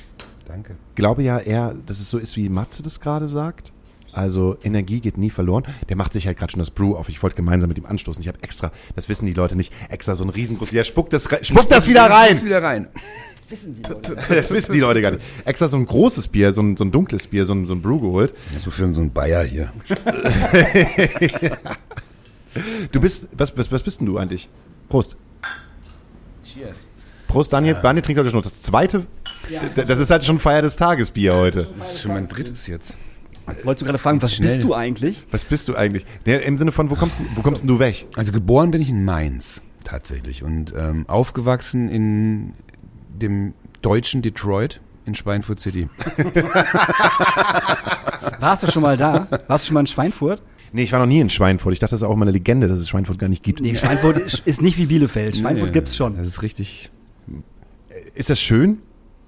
Danke. 0.48 0.78
glaube 0.96 1.24
ja 1.24 1.40
eher, 1.40 1.76
dass 1.86 2.00
es 2.00 2.10
so 2.10 2.18
ist, 2.18 2.38
wie 2.38 2.48
Matze 2.48 2.84
das 2.84 3.02
gerade 3.02 3.28
sagt. 3.28 3.74
Also 4.20 4.58
Energie 4.64 5.00
geht 5.00 5.18
nie 5.18 5.30
verloren. 5.30 5.64
Der 5.88 5.96
macht 5.96 6.12
sich 6.12 6.28
halt 6.28 6.38
gerade 6.38 6.52
schon 6.52 6.60
das 6.60 6.72
Brew 6.72 6.96
auf. 6.96 7.08
Ich 7.08 7.24
wollte 7.24 7.38
gemeinsam 7.38 7.70
mit 7.70 7.78
ihm 7.78 7.86
anstoßen. 7.86 8.22
Ich 8.22 8.28
habe 8.28 8.38
extra, 8.42 8.74
das 8.94 9.08
wissen 9.08 9.26
die 9.26 9.32
Leute 9.34 9.56
nicht, 9.56 9.72
extra 9.88 10.14
so 10.14 10.26
ein 10.26 10.30
riesengroßes. 10.30 10.74
Ja, 10.74 10.84
spuckt 10.84 11.14
das, 11.14 11.32
rein- 11.32 11.46
spuckt 11.46 11.72
das 11.72 11.88
wieder 11.88 12.04
rein. 12.10 12.44
wieder 12.44 12.62
rein. 12.62 12.88
Das 14.30 14.52
wissen 14.52 14.74
die 14.74 14.80
Leute 14.82 15.02
gar 15.02 15.12
nicht. 15.12 15.24
Extra 15.46 15.68
so 15.70 15.78
ein 15.78 15.86
großes 15.86 16.28
Bier, 16.28 16.54
so 16.54 16.62
ein, 16.62 16.76
so 16.78 16.84
ein 16.84 16.92
dunkles 16.92 17.28
Bier, 17.28 17.46
so 17.46 17.54
ein, 17.54 17.66
so 17.66 17.74
ein 17.74 17.82
Brew 17.82 18.00
geholt. 18.00 18.34
So 18.58 18.70
für 18.72 18.92
so 18.94 19.02
einen 19.02 19.12
Bayer 19.12 19.44
hier. 19.44 19.72
Du 22.92 23.00
bist, 23.00 23.28
was, 23.34 23.56
was, 23.58 23.72
was 23.72 23.84
bist 23.84 24.00
denn 24.00 24.08
du 24.08 24.18
eigentlich? 24.18 24.50
Prost. 24.90 25.16
Cheers. 26.44 26.88
Prost, 27.28 27.54
Daniel. 27.54 27.78
Daniel 27.82 28.02
trinkt 28.02 28.20
heute 28.20 28.32
schon 28.32 28.42
das 28.42 28.62
zweite. 28.64 29.06
D- 29.76 29.84
Das 29.86 30.00
ist 30.00 30.10
halt 30.10 30.26
schon 30.26 30.40
Feier 30.40 30.62
des 30.64 30.76
Tages 30.76 31.12
Bier 31.12 31.36
heute. 31.36 31.68
Das 31.78 31.94
ist 31.94 32.02
schon 32.02 32.14
mein 32.14 32.28
drittes 32.28 32.66
jetzt. 32.68 32.98
Wolltest 33.64 33.82
du 33.82 33.86
gerade 33.86 33.98
fragen, 33.98 34.22
was 34.22 34.36
Schnell. 34.36 34.50
bist 34.50 34.64
du 34.64 34.74
eigentlich? 34.74 35.26
Was 35.32 35.44
bist 35.46 35.68
du 35.68 35.76
eigentlich? 35.76 36.06
Nee, 36.26 36.38
Im 36.38 36.58
Sinne 36.58 36.72
von, 36.72 36.90
wo 36.90 36.96
kommst, 36.96 37.20
wo 37.36 37.42
kommst 37.42 37.64
denn 37.64 37.68
du 37.68 37.80
weg? 37.80 38.08
Also 38.16 38.32
geboren 38.32 38.72
bin 38.72 38.82
ich 38.82 38.90
in 38.90 39.04
Mainz 39.06 39.62
tatsächlich 39.84 40.44
und 40.44 40.74
ähm, 40.78 41.08
aufgewachsen 41.08 41.90
in 41.90 42.54
dem 43.10 43.54
deutschen 43.82 44.22
Detroit 44.22 44.82
in 45.06 45.16
Schweinfurt 45.16 45.60
City. 45.60 45.90
Warst 48.40 48.64
du 48.64 48.68
schon 48.72 48.84
mal 48.84 48.98
da? 48.98 49.28
Warst 49.48 49.66
du 49.66 49.68
schon 49.68 49.74
mal 49.74 49.82
in 49.82 49.88
Schweinfurt? 49.88 50.42
Nee, 50.72 50.84
ich 50.84 50.92
war 50.92 51.00
noch 51.00 51.08
nie 51.08 51.20
in 51.20 51.30
Schweinfurt. 51.32 51.74
Ich 51.74 51.80
dachte, 51.80 51.92
das 51.92 52.02
ist 52.02 52.08
auch 52.08 52.14
immer 52.14 52.26
eine 52.26 52.32
Legende, 52.32 52.68
dass 52.68 52.80
es 52.80 52.90
Schweinfurt 52.90 53.18
gar 53.18 53.28
nicht 53.28 53.42
gibt. 53.44 53.60
Nee, 53.60 53.76
Schweinfurt 53.76 54.18
ist, 54.18 54.46
ist 54.46 54.62
nicht 54.62 54.78
wie 54.78 54.86
Bielefeld. 54.86 55.36
Schweinfurt 55.38 55.70
Nee, 55.70 55.74
gibt's 55.74 55.96
schon. 55.96 56.16
Das 56.16 56.28
ist 56.28 56.44
richtig. 56.44 56.92
Ist 58.14 58.30
das 58.30 58.40
schön? 58.40 58.80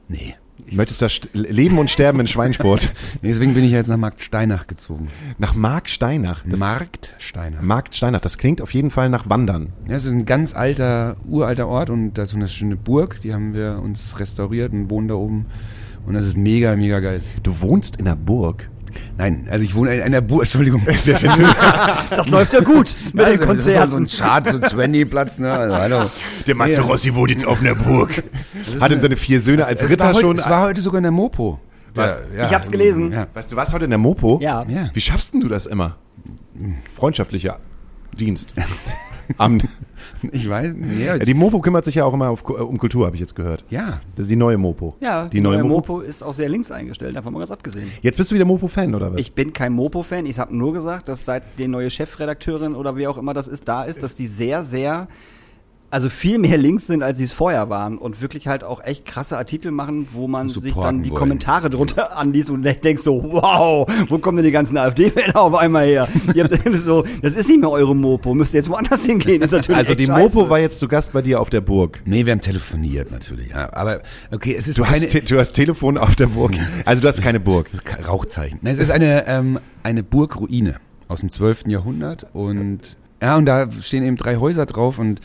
Nee. 0.07 0.36
Möchtest 0.70 1.01
du 1.01 1.05
das 1.05 1.14
st- 1.14 1.30
leben 1.34 1.78
und 1.78 1.89
sterben 1.89 2.20
in 2.20 2.28
Schweinfurt? 2.28 2.91
nee. 3.22 3.30
Deswegen 3.30 3.53
bin 3.53 3.64
ich 3.64 3.72
jetzt 3.72 3.88
nach 3.88 3.97
Marktsteinach 3.97 4.68
gezogen. 4.68 5.09
Nach 5.38 5.53
Marksteinach. 5.55 6.43
Das 6.45 6.59
Marktsteinach. 6.59 7.62
Marktsteinach, 7.62 8.22
das 8.22 8.38
klingt 8.38 8.62
auf 8.62 8.74
jeden 8.74 8.91
Fall 8.91 9.09
nach 9.09 9.30
Wandern. 9.30 9.70
Ja, 9.88 9.95
es 9.95 10.05
ist 10.05 10.14
ein 10.14 10.26
ganz 10.26 10.55
alter, 10.55 11.18
uralter 11.28 11.68
Ort 11.68 11.89
und 11.89 12.14
da 12.14 12.24
ist 12.24 12.30
so 12.32 12.38
eine 12.38 12.47
schöne 12.47 12.76
Burg, 12.76 13.20
die 13.22 13.34
haben 13.34 13.53
wir 13.53 13.80
uns 13.84 14.20
restauriert 14.20 14.74
und 14.74 14.89
wohnen 14.89 15.07
da 15.07 15.16
oben. 15.16 15.45
Und 16.05 16.14
das 16.16 16.26
ist 16.26 16.36
mega, 16.38 16.76
mega 16.76 16.99
geil. 16.99 17.22
Du 17.43 17.62
wohnst 17.62 17.97
in 17.97 18.07
einer 18.07 18.16
Burg. 18.16 18.70
Nein, 19.18 19.48
also 19.50 19.64
ich 19.66 19.76
wohne 19.76 19.96
in 19.96 20.02
einer 20.02 20.22
Burg, 20.22 20.42
Entschuldigung. 20.46 20.82
Das 20.86 22.28
läuft 22.30 22.54
ja 22.54 22.60
gut 22.62 22.96
mit 23.14 23.16
den 23.16 23.20
Also, 23.20 23.32
das 23.32 23.39
ist 23.42 23.48
Konzerten. 23.48 23.89
so 23.92 23.98
ein 23.98 24.08
Chart, 24.08 24.48
so 24.48 24.60
20 24.60 25.10
Platz, 25.10 25.39
ne? 25.39 25.52
Also, 25.52 25.76
hallo. 25.76 26.10
Der 26.48 26.56
Matze 26.56 26.82
Rossi 26.82 27.14
wohnt 27.16 27.32
jetzt 27.32 27.46
auf 27.46 27.60
einer 27.62 27.76
Burg. 27.76 28.24
Hat 28.80 28.92
denn 28.92 29.02
seine 29.02 29.16
vier 29.18 29.42
Söhne 29.42 29.66
als 29.66 29.88
Ritter 29.89 30.10
heute, 30.10 30.20
schon... 30.22 30.38
Es 30.38 30.50
war 30.50 30.62
heute 30.64 30.82
sogar 30.82 30.98
in 31.00 31.04
der 31.04 31.12
Mopo. 31.12 31.60
Was? 31.94 32.20
Ja, 32.36 32.46
Ich 32.48 32.54
hab's 32.54 32.72
gelesen. 32.72 33.12
Ja. 33.12 33.28
weißt 33.34 33.52
du 33.52 33.56
was, 33.56 33.74
heute 33.74 33.84
in 33.86 33.89
der 33.92 34.00
Mopo? 34.00 34.39
Ja. 34.42 34.64
Ja. 34.68 34.89
Wie 34.94 35.02
schaffst 35.02 35.34
denn 35.34 35.42
du 35.42 35.48
das 35.50 35.66
immer? 35.66 35.98
Freundschaftlicher 36.96 37.60
Dienst. 38.18 38.54
Am, 39.38 39.62
Ich 40.32 40.47
weiß, 40.47 40.74
nee, 40.76 41.05
ja, 41.05 41.17
die 41.17 41.34
Mopo 41.34 41.59
kümmert 41.59 41.86
sich 41.86 41.95
ja 41.95 42.05
auch 42.05 42.13
immer 42.13 42.30
auf, 42.30 42.43
äh, 42.43 42.53
um 42.53 42.78
Kultur, 42.78 43.05
habe 43.05 43.15
ich 43.15 43.19
jetzt 43.19 43.36
gehört. 43.36 43.63
ja. 43.69 43.99
Das 44.15 44.26
ist 44.26 44.32
die 44.32 44.36
neue 44.36 44.57
Mopo. 44.57 44.95
Ja, 44.99 45.28
die, 45.28 45.41
neue, 45.41 45.63
Mopo. 45.63 46.01
ist 46.01 46.24
auch 46.24 46.34
sehr 46.34 46.49
links 46.49 46.72
eingestellt, 46.72 47.15
davon 47.15 47.34
mal 47.34 47.39
ganz 47.39 47.51
abgesehen. 47.51 47.91
Jetzt 48.01 48.17
bist 48.17 48.32
du 48.32 48.36
wieder 48.36 48.45
Mopo-Fan, 48.45 48.93
oder 48.93 49.13
was? 49.13 49.19
Ich 49.19 49.34
bin 49.34 49.53
kein 49.53 49.74
Mopo-Fan, 49.74 50.26
ich 50.26 50.39
habe 50.39 50.55
nur 50.55 50.74
gesagt, 50.74 51.07
dass 51.09 51.26
seit 51.26 51.43
die 51.57 51.67
neue 51.67 51.89
Chefredakteurin 51.89 52.76
oder 52.76 52.95
wie 52.97 53.07
auch 53.07 53.17
immer 53.17 53.34
das 53.34 53.47
ist, 53.47 53.67
da 53.67 53.84
ist, 53.84 54.03
dass 54.03 54.15
die 54.15 54.28
sehr, 54.28 54.63
sehr 54.63 55.07
also 55.92 56.10
viel 56.10 56.39
mehr 56.39 56.58
Links 56.58 56.88
sind, 56.88 57.04
als 57.04 57.18
sie 57.18 57.26
es 57.26 57.34
vorher 57.34 57.70
waren 57.70 57.98
und 57.98 58.22
wirklich 58.22 58.48
halt 58.48 58.64
auch 58.64 58.82
echt 58.84 59.06
krasse 59.06 59.38
Artikel 59.38 59.72
machen, 59.72 60.08
wo 60.14 60.28
man 60.28 60.48
sich 60.50 60.74
dann 60.74 61.04
die 61.04 61.10
wollen. 61.10 61.20
Kommentare 61.20 61.70
drunter 61.70 62.18
anliest 62.18 62.50
und 62.50 62.64
denkst 62.64 63.04
so, 63.04 63.22
wow, 63.24 63.88
wo 64.10 64.18
kommen 64.18 64.38
denn 64.38 64.46
die 64.46 64.52
ganzen 64.52 64.78
AfD-Wähler 64.78 65.36
auf 65.36 65.54
einmal 65.54 65.86
her? 65.86 66.08
Ihr 66.34 66.46
habt 66.46 66.58
so, 66.78 67.04
das 67.22 67.36
ist 67.36 67.50
nicht 67.50 67.60
mehr 67.60 67.70
eure 67.70 67.96
Mopo, 67.96 68.34
müsst 68.34 68.54
ihr 68.54 68.60
jetzt 68.60 68.70
woanders 68.70 69.06
hingehen. 69.06 69.42
Ist 69.42 69.52
natürlich 69.52 69.78
Also 69.78 69.94
die 69.94 70.06
scheiße. 70.06 70.36
Mopo 70.36 70.50
war 70.50 70.60
jetzt 70.60 70.80
zu 70.80 70.88
Gast 70.88 71.12
bei 71.14 71.22
dir 71.22 71.42
auf 71.42 71.50
der 71.50 71.62
Burg. 71.62 72.02
Nee, 72.06 72.26
wir 72.26 72.32
haben 72.32 72.42
telefoniert 72.42 73.12
natürlich. 73.12 73.50
Ja. 73.50 73.72
Aber 73.74 74.02
okay, 74.32 74.56
es 74.58 74.68
ist 74.68 74.80
Du 74.80 74.84
keine 74.84 75.06
hast, 75.06 75.30
du 75.32 75.38
hast 75.39 75.52
Telefon 75.54 75.98
auf 75.98 76.16
der 76.16 76.28
Burg. 76.28 76.54
Also 76.86 77.02
du 77.02 77.08
hast 77.10 77.22
keine 77.22 77.39
Burg. 77.39 77.66
Das 77.66 77.76
ist 77.76 77.86
kein 77.86 78.04
Rauchzeichen. 78.04 78.60
Nein, 78.62 78.74
es 78.74 78.80
ist 78.80 78.92
eine, 78.92 79.28
ähm, 79.28 79.60
eine 79.84 80.04
Burgruine 80.04 80.76
aus 81.10 81.20
dem 81.20 81.30
12. 81.30 81.68
Jahrhundert 81.68 82.28
und 82.34 82.98
ja, 83.22 83.38
und 83.38 83.45
da 83.45 83.72
stehen 83.72 84.03
eben 84.03 84.17
drei 84.17 84.38
Häuser 84.38 84.65
drauf 84.65 84.99
und 84.99 85.22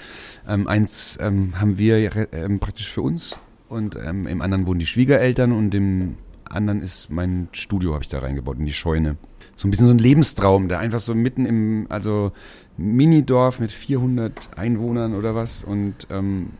ähm, 0.46 0.68
eins 0.68 1.18
ähm, 1.20 1.58
haben 1.58 1.78
wir 1.78 2.28
ähm, 2.32 2.60
praktisch 2.60 2.90
für 2.90 3.02
uns 3.02 3.38
und 3.68 3.96
ähm, 3.96 4.26
im 4.26 4.42
anderen 4.42 4.66
wohnen 4.66 4.78
die 4.78 4.86
Schwiegereltern 4.86 5.52
und 5.52 5.74
im 5.74 6.16
anderen 6.44 6.82
ist 6.82 7.10
mein 7.10 7.48
Studio, 7.52 7.94
habe 7.94 8.02
ich 8.02 8.08
da 8.08 8.20
reingebaut, 8.20 8.58
in 8.58 8.66
die 8.66 8.72
Scheune. 8.72 9.16
So 9.56 9.66
ein 9.66 9.70
bisschen 9.70 9.86
so 9.86 9.92
ein 9.94 9.98
Lebenstraum, 9.98 10.68
da 10.68 10.78
einfach 10.78 10.98
so 10.98 11.14
mitten 11.14 11.46
im, 11.46 11.86
also 11.88 12.32
Minidorf 12.76 13.58
mit 13.58 13.72
400 13.72 14.32
Einwohnern 14.56 15.14
oder 15.14 15.34
was 15.34 15.64
und 15.64 16.06
ähm, 16.10 16.50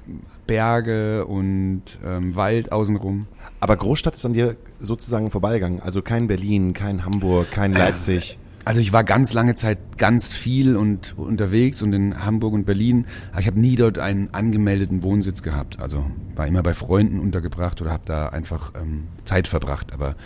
Berge 0.46 1.26
und 1.26 1.82
ähm, 2.04 2.34
Wald 2.34 2.72
außenrum. 2.72 3.26
Aber 3.60 3.76
Großstadt 3.76 4.14
ist 4.14 4.24
an 4.24 4.32
dir 4.32 4.56
sozusagen 4.80 5.30
vorbeigegangen. 5.30 5.80
Also 5.80 6.02
kein 6.02 6.26
Berlin, 6.26 6.72
kein 6.72 7.04
Hamburg, 7.04 7.50
kein 7.50 7.72
Leipzig. 7.72 8.38
Also 8.66 8.80
ich 8.80 8.92
war 8.92 9.04
ganz 9.04 9.32
lange 9.32 9.54
Zeit 9.54 9.96
ganz 9.96 10.34
viel 10.34 10.76
und 10.76 11.16
unterwegs 11.16 11.82
und 11.82 11.92
in 11.92 12.24
Hamburg 12.24 12.52
und 12.52 12.66
Berlin, 12.66 13.06
aber 13.30 13.40
ich 13.40 13.46
habe 13.46 13.60
nie 13.60 13.76
dort 13.76 14.00
einen 14.00 14.34
angemeldeten 14.34 15.04
Wohnsitz 15.04 15.44
gehabt. 15.44 15.78
Also 15.78 16.04
war 16.34 16.48
immer 16.48 16.64
bei 16.64 16.74
Freunden 16.74 17.20
untergebracht 17.20 17.80
oder 17.80 17.92
habe 17.92 18.02
da 18.06 18.30
einfach 18.30 18.72
ähm, 18.74 19.06
Zeit 19.24 19.46
verbracht, 19.46 19.92
aber 19.92 20.16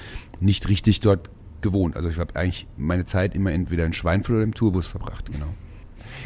nicht 0.41 0.71
richtig 0.71 1.01
dort 1.01 1.29
gewohnt. 1.61 1.97
Also 1.97 2.09
ich 2.09 2.19
habe 2.19 2.35
eigentlich 2.35 2.67
meine 2.79 3.05
Zeit 3.05 3.35
immer 3.35 3.53
entweder 3.53 3.85
in 3.85 3.93
Schweinfurt 3.93 4.37
oder 4.37 4.45
im 4.45 4.55
Tourbus 4.55 4.87
verbracht, 4.87 5.31
genau. 5.31 5.53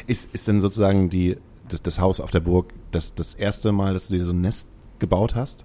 Ist, 0.07 0.33
ist 0.33 0.47
denn 0.47 0.61
sozusagen 0.61 1.11
die, 1.11 1.37
das, 1.69 1.83
das 1.83 1.99
Haus 1.99 2.21
auf 2.21 2.31
der 2.31 2.39
Burg 2.39 2.75
das, 2.93 3.17
das 3.17 3.35
erste 3.35 3.73
Mal, 3.73 3.93
dass 3.93 4.07
du 4.07 4.15
dir 4.15 4.25
so 4.25 4.33
ein 4.33 4.41
Nest 4.41 4.69
gebaut 5.01 5.35
hast? 5.35 5.65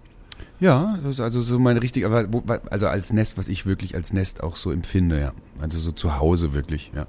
Ja, 0.59 0.97
das 1.03 1.11
ist 1.15 1.19
also 1.21 1.41
so 1.41 1.57
meine 1.59 1.81
richtige, 1.81 2.05
aber 2.05 2.31
wo- 2.33 2.43
also 2.69 2.87
als 2.87 3.13
Nest, 3.13 3.37
was 3.37 3.47
ich 3.47 3.65
wirklich 3.65 3.95
als 3.95 4.11
Nest 4.13 4.43
auch 4.43 4.55
so 4.55 4.71
empfinde, 4.71 5.19
ja. 5.19 5.31
Also 5.61 5.79
so 5.79 5.91
zu 5.91 6.19
Hause 6.19 6.53
wirklich, 6.53 6.91
ja. 6.95 7.05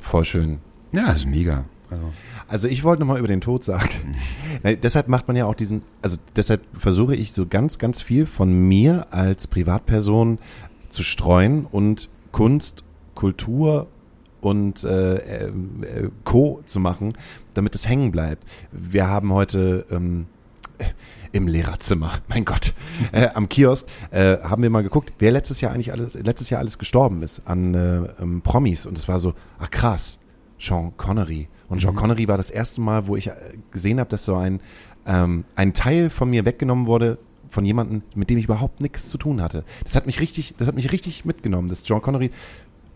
Voll 0.00 0.24
schön. 0.24 0.58
Ja, 0.92 1.06
das 1.06 1.18
ist 1.18 1.26
mega. 1.26 1.64
Also 1.90 2.12
Also 2.48 2.68
ich 2.68 2.84
wollte 2.84 3.00
nochmal 3.00 3.18
über 3.18 3.28
den 3.28 3.40
Tod 3.40 3.64
sagen. 3.64 4.16
Nein, 4.62 4.78
deshalb 4.82 5.08
macht 5.08 5.26
man 5.28 5.36
ja 5.36 5.46
auch 5.46 5.54
diesen, 5.54 5.82
also 6.02 6.16
deshalb 6.36 6.62
versuche 6.74 7.14
ich 7.14 7.32
so 7.32 7.46
ganz, 7.46 7.78
ganz 7.78 8.02
viel 8.02 8.26
von 8.26 8.52
mir 8.68 9.06
als 9.10 9.46
Privatperson 9.46 10.38
zu 10.88 11.02
streuen 11.02 11.64
und 11.66 12.08
Kunst, 12.32 12.84
Kultur 13.14 13.86
und 14.40 14.84
äh, 14.84 15.16
äh, 15.46 15.52
Co. 16.24 16.60
zu 16.66 16.78
machen, 16.80 17.14
damit 17.54 17.74
es 17.74 17.88
hängen 17.88 18.12
bleibt. 18.12 18.44
Wir 18.72 19.06
haben 19.08 19.32
heute 19.32 19.84
ähm, 19.90 20.26
im 21.32 21.46
Lehrerzimmer, 21.46 22.12
mein 22.28 22.44
Gott, 22.44 22.72
äh, 23.12 23.28
am 23.34 23.48
Kiosk, 23.48 23.86
äh, 24.10 24.38
haben 24.38 24.62
wir 24.62 24.70
mal 24.70 24.82
geguckt, 24.82 25.12
wer 25.18 25.32
letztes 25.32 25.60
Jahr 25.60 25.72
eigentlich 25.72 25.92
alles, 25.92 26.14
letztes 26.14 26.50
Jahr 26.50 26.60
alles 26.60 26.78
gestorben 26.78 27.22
ist 27.22 27.42
an 27.44 27.74
äh, 27.74 28.22
ähm, 28.22 28.42
Promis. 28.42 28.86
Und 28.86 28.98
es 28.98 29.08
war 29.08 29.20
so, 29.20 29.34
ach 29.58 29.70
krass, 29.70 30.18
Sean 30.58 30.92
Connery. 30.96 31.48
Und 31.68 31.80
Sean 31.80 31.94
Connery 31.94 32.28
war 32.28 32.36
das 32.36 32.50
erste 32.50 32.80
Mal, 32.80 33.06
wo 33.06 33.16
ich 33.16 33.28
äh, 33.28 33.32
gesehen 33.70 34.00
habe, 34.00 34.10
dass 34.10 34.24
so 34.24 34.36
ein, 34.36 34.60
ähm, 35.06 35.44
ein 35.56 35.74
Teil 35.74 36.10
von 36.10 36.30
mir 36.30 36.44
weggenommen 36.44 36.86
wurde 36.86 37.18
von 37.48 37.64
jemandem, 37.64 38.02
mit 38.14 38.30
dem 38.30 38.38
ich 38.38 38.44
überhaupt 38.44 38.80
nichts 38.80 39.08
zu 39.08 39.18
tun 39.18 39.40
hatte. 39.40 39.64
Das 39.84 39.94
hat 39.96 40.06
mich 40.06 40.20
richtig, 40.20 40.54
das 40.58 40.68
hat 40.68 40.74
mich 40.74 40.92
richtig 40.92 41.24
mitgenommen, 41.24 41.68
dass 41.68 41.86
John 41.86 42.02
Connery 42.02 42.30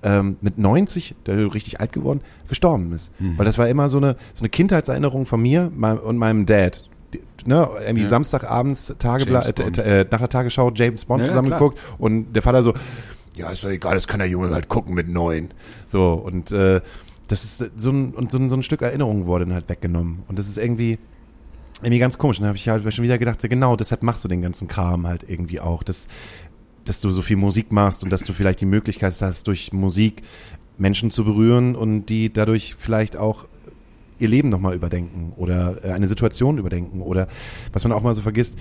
ähm, 0.02 0.36
mit 0.40 0.58
90, 0.58 1.14
der 1.26 1.54
richtig 1.54 1.80
alt 1.80 1.92
geworden, 1.92 2.20
gestorben 2.48 2.92
ist. 2.92 3.12
Weil 3.36 3.46
das 3.46 3.58
war 3.58 3.68
immer 3.68 3.88
so 3.88 3.98
eine, 3.98 4.16
so 4.34 4.40
eine 4.40 4.48
Kindheitserinnerung 4.48 5.26
von 5.26 5.40
mir 5.40 5.70
und 6.04 6.16
meinem 6.16 6.44
Dad. 6.46 6.84
Ne, 7.44 7.68
irgendwie 7.80 8.02
Ja. 8.02 8.08
Samstagabends 8.08 8.94
Tagebla 8.98 9.50
James 9.56 9.78
äh, 9.78 10.00
äh, 10.02 10.06
nach 10.10 10.20
der 10.20 10.28
Tagesschau 10.28 10.70
James 10.74 11.04
Bond 11.04 11.22
Ja, 11.22 11.28
zusammengeguckt 11.28 11.78
und 11.98 12.32
der 12.32 12.42
Vater 12.42 12.62
so, 12.62 12.72
ja, 13.34 13.50
ist 13.50 13.64
doch 13.64 13.70
egal, 13.70 13.94
das 13.94 14.06
kann 14.06 14.20
der 14.20 14.28
Junge 14.28 14.50
halt 14.54 14.68
gucken 14.68 14.94
mit 14.94 15.08
neun. 15.08 15.48
So, 15.88 16.12
und 16.12 16.52
äh, 16.52 16.80
das 17.28 17.44
ist 17.44 17.70
so 17.76 17.90
ein, 17.90 18.10
und 18.10 18.30
so 18.30 18.38
ein, 18.38 18.50
so 18.50 18.56
ein 18.56 18.62
Stück 18.62 18.82
Erinnerung 18.82 19.26
wurde 19.26 19.46
dann 19.46 19.54
halt 19.54 19.68
weggenommen. 19.68 20.22
Und 20.28 20.38
das 20.38 20.48
ist 20.48 20.58
irgendwie, 20.58 20.98
irgendwie 21.80 21.98
ganz 21.98 22.18
komisch. 22.18 22.38
Und 22.38 22.42
dann 22.42 22.48
habe 22.48 22.58
ich 22.58 22.68
halt 22.68 22.94
schon 22.94 23.04
wieder 23.04 23.18
gedacht, 23.18 23.40
genau, 23.42 23.74
deshalb 23.76 24.02
machst 24.02 24.22
du 24.24 24.28
den 24.28 24.42
ganzen 24.42 24.68
Kram 24.68 25.06
halt 25.06 25.24
irgendwie 25.26 25.60
auch. 25.60 25.82
Das, 25.82 26.08
dass 26.84 27.00
du 27.00 27.10
so 27.10 27.22
viel 27.22 27.36
Musik 27.36 27.72
machst 27.72 28.04
und 28.04 28.10
dass 28.10 28.24
du 28.24 28.32
vielleicht 28.32 28.60
die 28.60 28.66
Möglichkeit 28.66 29.14
hast, 29.20 29.46
durch 29.46 29.72
Musik 29.72 30.22
Menschen 30.78 31.10
zu 31.10 31.24
berühren 31.24 31.74
und 31.74 32.06
die 32.06 32.32
dadurch 32.32 32.74
vielleicht 32.78 33.16
auch 33.16 33.46
ihr 34.22 34.28
Leben 34.28 34.48
nochmal 34.48 34.74
überdenken 34.74 35.32
oder 35.36 35.84
äh, 35.84 35.90
eine 35.92 36.08
Situation 36.08 36.56
überdenken 36.58 37.02
oder 37.02 37.28
was 37.72 37.84
man 37.84 37.92
auch 37.92 38.02
mal 38.02 38.14
so 38.14 38.22
vergisst, 38.22 38.56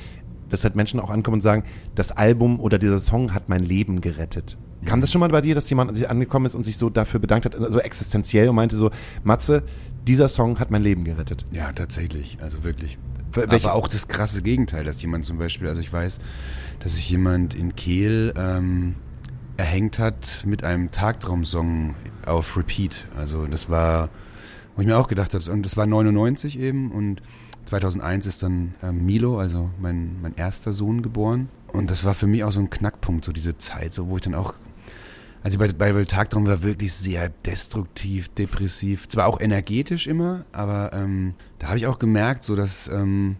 dass 0.49 0.63
halt 0.65 0.75
Menschen 0.75 0.99
auch 0.99 1.09
ankommen 1.09 1.35
und 1.35 1.41
sagen, 1.41 1.63
das 1.95 2.11
Album 2.11 2.59
oder 2.59 2.77
dieser 2.77 2.99
Song 2.99 3.33
hat 3.33 3.47
mein 3.47 3.63
Leben 3.63 4.01
gerettet. 4.01 4.57
Kam 4.85 4.99
das 4.99 5.11
schon 5.11 5.19
mal 5.21 5.29
bei 5.29 5.41
dir, 5.41 5.53
dass 5.55 5.69
jemand 5.69 5.89
an 5.91 5.95
sich 5.95 6.09
angekommen 6.09 6.45
ist 6.47 6.55
und 6.55 6.65
sich 6.65 6.75
so 6.75 6.89
dafür 6.89 7.19
bedankt 7.19 7.45
hat, 7.45 7.55
so 7.71 7.79
existenziell 7.79 8.49
und 8.49 8.55
meinte 8.55 8.75
so, 8.75 8.89
Matze, 9.23 9.63
dieser 10.07 10.27
Song 10.27 10.59
hat 10.59 10.71
mein 10.71 10.81
Leben 10.81 11.03
gerettet? 11.03 11.45
Ja, 11.51 11.71
tatsächlich, 11.71 12.39
also 12.41 12.63
wirklich. 12.63 12.97
Wel- 13.31 13.49
welche- 13.51 13.67
Aber 13.69 13.75
auch 13.75 13.87
das 13.87 14.07
krasse 14.07 14.41
Gegenteil, 14.41 14.83
dass 14.83 15.01
jemand 15.01 15.23
zum 15.23 15.37
Beispiel, 15.37 15.67
also 15.67 15.79
ich 15.79 15.93
weiß, 15.93 16.17
dass 16.79 16.95
sich 16.95 17.09
jemand 17.09 17.53
in 17.53 17.75
Kehl 17.75 18.33
ähm, 18.35 18.95
erhängt 19.55 19.99
hat 19.99 20.43
mit 20.45 20.63
einem 20.63 20.89
Tagtraumsong 20.91 21.93
auf 22.25 22.57
Repeat. 22.57 23.05
Also 23.15 23.45
das 23.45 23.69
war, 23.69 24.09
wo 24.75 24.81
ich 24.81 24.87
mir 24.87 24.97
auch 24.97 25.07
gedacht 25.07 25.33
habe, 25.33 25.51
und 25.51 25.65
das 25.65 25.77
war 25.77 25.85
99 25.85 26.59
eben 26.59 26.91
und 26.91 27.21
2001 27.65 28.25
ist 28.25 28.43
dann 28.43 28.73
ähm, 28.81 29.05
Milo, 29.05 29.39
also 29.39 29.69
mein, 29.79 30.21
mein 30.21 30.35
erster 30.35 30.73
Sohn 30.73 31.03
geboren. 31.03 31.49
Und 31.71 31.91
das 31.91 32.03
war 32.03 32.13
für 32.13 32.27
mich 32.27 32.43
auch 32.43 32.51
so 32.51 32.59
ein 32.59 32.69
Knackpunkt, 32.69 33.23
so 33.23 33.31
diese 33.31 33.57
Zeit, 33.57 33.93
so 33.93 34.09
wo 34.09 34.17
ich 34.17 34.23
dann 34.23 34.35
auch 34.35 34.55
also 35.43 35.57
bei, 35.57 35.69
bei 35.69 36.05
Tagtraum 36.05 36.45
war 36.45 36.61
wirklich 36.61 36.93
sehr 36.93 37.29
destruktiv, 37.29 38.29
depressiv. 38.29 39.09
Zwar 39.09 39.25
auch 39.25 39.39
energetisch 39.39 40.05
immer, 40.05 40.45
aber 40.51 40.91
ähm, 40.93 41.33
da 41.57 41.67
habe 41.67 41.77
ich 41.77 41.87
auch 41.87 41.97
gemerkt, 41.97 42.43
so 42.43 42.55
dass 42.55 42.87
ähm, 42.87 43.37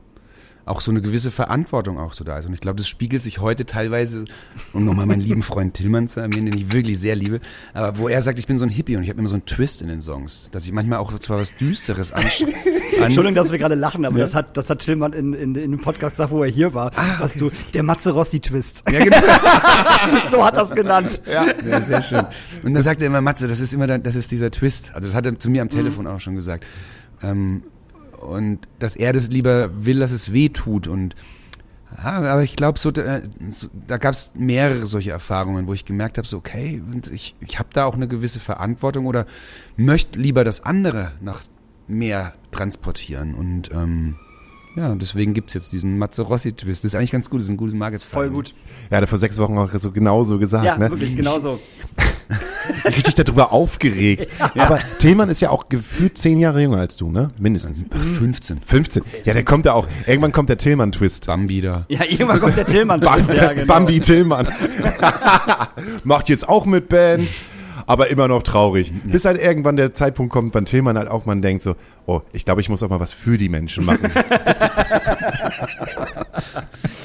auch 0.66 0.82
so 0.82 0.92
eine 0.92 1.02
gewisse 1.02 1.32
Verantwortung 1.32 1.98
auch 2.00 2.14
so 2.14 2.24
da 2.24 2.38
ist. 2.38 2.46
Und 2.46 2.54
ich 2.54 2.60
glaube, 2.60 2.78
das 2.78 2.88
spiegelt 2.88 3.22
sich 3.22 3.40
heute 3.40 3.66
teilweise, 3.66 4.26
um 4.74 4.86
nochmal 4.86 5.06
meinen 5.06 5.22
lieben 5.22 5.42
Freund 5.44 5.74
Tillmann 5.74 6.08
zu 6.08 6.20
erwähnen, 6.20 6.46
den 6.48 6.58
ich 6.58 6.72
wirklich 6.72 7.00
sehr 7.00 7.16
liebe, 7.16 7.40
aber 7.74 7.98
wo 7.98 8.08
er 8.08 8.22
sagt, 8.22 8.40
ich 8.40 8.48
bin 8.48 8.58
so 8.58 8.66
ein 8.66 8.70
Hippie 8.70 8.96
und 8.98 9.04
ich 9.04 9.10
habe 9.10 9.20
immer 9.20 9.28
so 9.30 9.36
einen 9.36 9.46
Twist 9.46 9.82
in 9.82 9.88
den 9.88 10.02
Songs, 10.02 10.50
dass 10.52 10.66
ich 10.66 10.72
manchmal 10.72 11.00
auch 11.00 11.18
zwar 11.20 11.40
was 11.40 11.56
Düsteres 11.56 12.12
ansch 12.12 12.42
an 12.98 13.06
Entschuldigung, 13.06 13.36
dass 13.36 13.52
wir 13.52 13.58
gerade 13.58 13.76
lachen, 13.76 14.06
aber 14.06 14.20
das 14.20 14.36
hat, 14.36 14.56
das 14.58 14.70
hat 14.70 14.80
Tillmann 14.80 15.14
in, 15.14 15.34
in, 15.34 15.56
in 15.56 15.72
dem 15.72 15.82
Podcast 15.82 16.14
gesagt, 16.16 16.32
wo 16.32 16.44
er 16.44 16.50
hier 16.50 16.74
war. 16.74 16.92
Hast 16.96 17.40
du, 17.42 17.52
der 17.74 17.84
Matze 17.84 18.12
Rossi-Twist. 18.12 18.84
ja, 18.92 19.04
genau. 19.04 19.18
so 20.32 20.46
hat 20.46 20.58
er 20.58 20.64
es 20.64 20.72
genannt. 20.72 21.22
Ja, 21.32 21.82
sehr 21.82 22.02
schön. 22.02 22.26
Und 22.64 22.74
dann 22.74 22.84
sagt 22.84 23.02
er 23.02 23.08
immer, 23.08 23.22
Matze, 23.22 23.48
das 23.48 23.60
ist 23.60 23.74
immer, 23.74 23.88
dann- 23.88 24.04
das 24.04 24.16
ist 24.16 24.32
dieser 24.32 24.52
Twist. 24.52 24.92
Also 24.94 25.08
das 25.08 25.16
hat 25.16 25.26
er 25.26 25.38
zu 25.40 25.50
mir 25.50 25.62
am 25.62 25.70
Telefon 25.70 26.08
auch 26.08 26.20
schon 26.20 26.36
gesagt. 26.36 26.66
Ähm, 27.24 27.64
und 28.24 28.60
dass 28.80 28.96
er 28.96 29.14
das 29.14 29.30
lieber 29.30 29.86
will, 29.86 30.00
dass 30.00 30.12
es 30.12 30.32
weh 30.34 30.50
tut. 30.50 30.88
Und 30.88 31.16
ja, 31.98 32.22
aber 32.22 32.44
ich 32.44 32.56
glaube, 32.56 32.80
so, 32.80 32.92
da, 32.92 33.22
so, 33.52 33.68
da 33.88 33.98
gab 33.98 34.14
es 34.14 34.32
mehrere 34.34 34.88
solche 34.88 35.12
Erfahrungen, 35.12 35.68
wo 35.68 35.74
ich 35.74 35.86
gemerkt 35.86 36.18
habe, 36.18 36.28
so 36.28 36.38
okay, 36.38 36.82
ich, 37.12 37.36
ich 37.42 37.60
habe 37.60 37.70
da 37.74 37.86
auch 37.86 37.96
eine 37.96 38.08
gewisse 38.08 38.40
Verantwortung 38.40 39.06
oder 39.06 39.26
möchte 39.76 40.20
lieber 40.20 40.44
das 40.44 40.64
andere 40.64 41.12
nach 41.22 41.42
mehr 41.88 42.34
transportieren. 42.52 43.36
Und 43.36 43.72
ähm, 43.72 44.16
ja, 44.76 44.96
deswegen 44.96 45.34
gibt's 45.34 45.54
jetzt 45.54 45.72
diesen 45.74 45.98
Matze 45.98 46.22
Rossi-Twist. 46.22 46.84
Das 46.84 46.94
ist 46.94 46.96
eigentlich 46.96 47.12
ganz 47.12 47.30
gut, 47.30 47.40
das 47.40 47.46
ist 47.46 47.52
ein 47.52 47.58
gutes 47.58 47.76
Marketing. 47.76 48.08
Voll 48.08 48.30
gut. 48.30 48.54
Ja, 48.90 48.98
hat 48.98 49.04
er 49.04 49.08
vor 49.08 49.18
sechs 49.18 49.38
Wochen 49.38 49.58
auch 49.58 49.70
so 49.74 49.92
genauso 49.92 50.40
gesagt, 50.40 50.66
Ja, 50.66 50.78
ne? 50.78 50.90
wirklich, 50.90 51.16
genauso. 51.16 51.60
Richtig 52.86 53.16
darüber 53.16 53.52
aufgeregt. 53.52 54.28
Aber 54.58 54.80
Tillmann 55.00 55.30
ist 55.30 55.42
ja 55.42 55.50
auch 55.50 55.68
gefühlt 55.68 56.18
zehn 56.18 56.40
Jahre 56.40 56.62
jünger 56.62 56.78
als 56.78 56.96
du, 56.96 57.12
ne? 57.12 57.28
Mindestens. 57.38 57.84
15. 58.18 58.62
15. 58.66 59.04
Ja, 59.26 59.34
der 59.34 59.44
kommt 59.44 59.66
ja 59.66 59.74
auch. 59.74 59.88
Irgendwann 60.08 60.32
kommt 60.32 60.50
der 60.50 60.58
Tillmann-Twist. 60.58 61.28
Bambi 61.28 61.62
da. 61.62 61.86
Ja, 61.90 62.06
irgendwann 62.06 62.40
kommt 62.40 62.58
der 62.58 62.66
Tillmann. 62.66 63.02
Bam 63.02 63.28
ja, 63.36 63.54
genau. 63.54 63.66
Bambi 63.66 64.00
Tillmann. 64.00 64.48
Macht 66.04 66.30
jetzt 66.30 66.48
auch 66.48 66.66
mit 66.66 66.88
Band, 66.88 67.28
aber 67.92 68.10
immer 68.10 68.30
noch 68.30 68.42
traurig. 68.42 68.94
Bis 69.04 69.26
halt 69.26 69.38
irgendwann 69.38 69.76
der 69.76 69.94
Zeitpunkt 69.94 70.32
kommt, 70.32 70.56
wann 70.56 70.64
Tillmann 70.64 70.98
halt 70.98 71.10
auch 71.10 71.26
man 71.26 71.42
denkt 71.42 71.62
so, 71.62 71.76
oh, 72.06 72.22
ich 72.32 72.46
glaube, 72.46 72.62
ich 72.62 72.70
muss 72.70 72.82
auch 72.84 72.90
mal 72.90 73.02
was 73.02 73.12
für 73.12 73.38
die 73.38 73.50
Menschen 73.50 73.84
machen. 73.84 74.10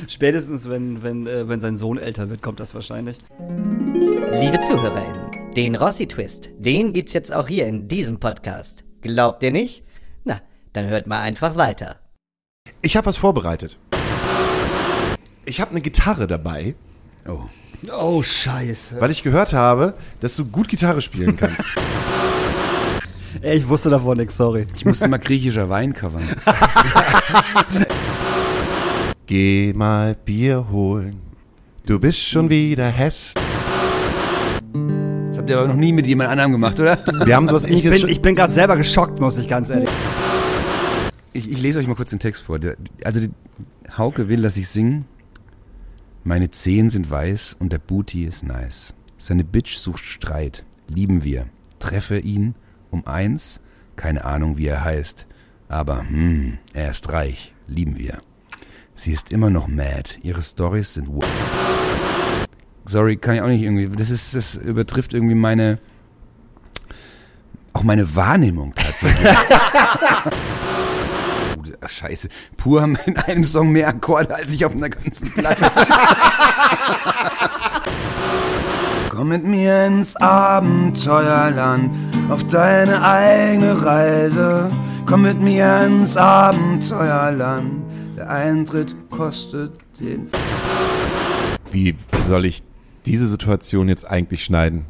Spätestens, 0.07 0.69
wenn, 0.69 1.03
wenn, 1.03 1.27
äh, 1.27 1.49
wenn 1.49 1.61
sein 1.61 1.77
Sohn 1.77 1.99
älter 1.99 2.31
wird, 2.31 2.41
kommt 2.41 2.61
das 2.61 2.73
wahrscheinlich. 2.73 3.19
Liebe 4.33 4.61
ZuhörerInnen, 4.61 5.53
den 5.57 5.75
Rossi-Twist, 5.75 6.51
den 6.57 6.93
gibt's 6.93 7.15
jetzt 7.15 7.35
auch 7.35 7.49
hier 7.49 7.67
in 7.67 7.89
diesem 7.89 8.21
Podcast. 8.21 8.85
Glaubt 9.01 9.43
ihr 9.43 9.51
nicht? 9.51 9.83
Na, 10.23 10.41
Dann 10.73 10.87
hört 10.87 11.09
mal 11.09 11.21
einfach 11.21 11.57
weiter. 11.57 11.97
Ich 12.81 12.97
habe 12.97 13.07
was 13.07 13.17
vorbereitet. 13.17 13.77
Ich 15.47 15.61
habe 15.61 15.73
eine 15.73 15.81
Gitarre 15.81 16.29
dabei, 16.29 16.77
Oh. 17.29 17.41
Oh, 17.93 18.23
scheiße. 18.23 19.01
weil 19.01 19.11
ich 19.11 19.23
gehört 19.23 19.53
habe, 19.53 19.95
dass 20.21 20.37
du 20.37 20.45
gut 20.45 20.69
Gitarre 20.69 21.03
spielen 21.03 21.37
kannst. 21.37 21.65
Ey, 23.43 23.59
ich 23.59 23.69
wusste 23.69 23.91
davon 23.91 24.17
nichts, 24.17 24.37
sorry. 24.37 24.67
Ich 24.75 24.85
musste 24.85 25.09
mal 25.09 25.19
griechischer 25.19 25.69
Wein 25.69 25.93
covern. 25.93 26.23
Geh 29.27 29.73
mal 29.75 30.15
Bier 30.15 30.69
holen. 30.71 31.21
Du 31.85 31.99
bist 31.99 32.21
schon 32.21 32.49
wieder 32.49 32.89
Hest. 32.89 33.39
Das 35.29 35.39
habt 35.39 35.51
ihr 35.51 35.59
aber 35.59 35.69
noch 35.69 35.77
nie 35.77 35.93
mit 35.93 36.07
jemand 36.07 36.31
anderem 36.31 36.53
gemacht, 36.53 36.81
oder? 36.81 36.99
Wir 37.25 37.37
haben 37.37 37.47
sowas 37.47 37.65
Ich 37.65 37.71
ähnliches 37.71 38.01
bin, 38.03 38.11
ich 38.11 38.23
bin 38.23 38.35
gerade 38.35 38.55
selber 38.55 38.77
geschockt, 38.77 39.21
muss 39.21 39.37
ich 39.37 39.49
ganz 39.49 39.69
ehrlich. 39.69 39.91
Ich, 41.33 41.51
ich 41.51 41.61
lese 41.61 41.79
euch 41.79 41.87
mal 41.87 41.95
kurz 41.95 42.11
den 42.11 42.19
Text 42.19 42.43
vor. 42.43 42.59
Also 43.05 43.21
die, 43.21 43.31
Hauke 43.97 44.29
will, 44.29 44.43
dass 44.43 44.57
ich 44.57 44.69
singe. 44.69 45.05
Meine 46.27 46.51
Zehen 46.51 46.91
sind 46.91 47.09
weiß 47.09 47.55
und 47.61 47.73
der 47.73 47.79
Booty 47.79 48.25
ist 48.25 48.43
nice. 48.43 48.95
Seine 49.17 49.45
Bitch 49.45 49.77
sucht 49.77 50.05
Streit. 50.05 50.65
Lieben 50.89 51.23
wir. 51.23 51.47
Treffe 51.79 52.19
ihn 52.19 52.57
um 52.91 53.07
eins. 53.07 53.61
Keine 53.95 54.25
Ahnung, 54.25 54.59
wie 54.59 54.67
er 54.67 54.83
heißt. 54.83 55.25
Aber, 55.69 56.01
hm, 56.01 56.59
er 56.73 56.91
ist 56.91 57.09
reich. 57.11 57.55
Lieben 57.69 57.97
wir. 57.97 58.21
Sie 58.97 59.13
ist 59.13 59.31
immer 59.31 59.51
noch 59.51 59.69
mad. 59.69 60.19
Ihre 60.21 60.43
Stories 60.43 60.95
sind 60.95 61.09
Sorry, 62.87 63.19
kann 63.19 63.37
ich 63.37 63.41
auch 63.43 63.47
nicht 63.47 63.63
irgendwie. 63.63 63.89
Das 63.95 64.11
ist, 64.11 64.35
das 64.35 64.57
übertrifft 64.57 65.15
irgendwie 65.15 65.37
meine, 65.37 65.79
auch 67.73 67.85
meine 67.85 68.17
Wahrnehmung 68.17 68.75
tatsächlich. 68.75 69.29
Ach, 71.87 71.91
scheiße. 71.91 72.29
Pur 72.57 72.83
haben 72.83 72.99
in 73.07 73.17
einem 73.17 73.45
Song 73.45 73.71
mehr 73.71 73.87
Akkorde 73.87 74.35
als 74.35 74.53
ich 74.53 74.65
auf 74.65 74.75
einer 74.75 74.91
ganzen 74.91 75.31
Platte. 75.33 75.71
Komm 79.11 79.29
mit 79.29 79.45
mir 79.45 79.87
ins 79.87 80.17
Abenteuerland, 80.17 81.93
auf 82.29 82.43
deine 82.49 83.05
eigene 83.05 83.85
Reise. 83.85 84.69
Komm 85.07 85.23
mit 85.23 85.41
mir 85.41 85.85
ins 85.87 86.17
Abenteuerland, 86.17 87.85
der 88.17 88.31
Eintritt 88.31 88.97
kostet 89.09 89.79
den... 90.01 90.29
Wie 91.71 91.95
soll 92.27 92.47
ich 92.47 92.65
diese 93.05 93.29
Situation 93.29 93.89
jetzt 93.89 94.11
eigentlich 94.11 94.43
schneiden? 94.45 94.87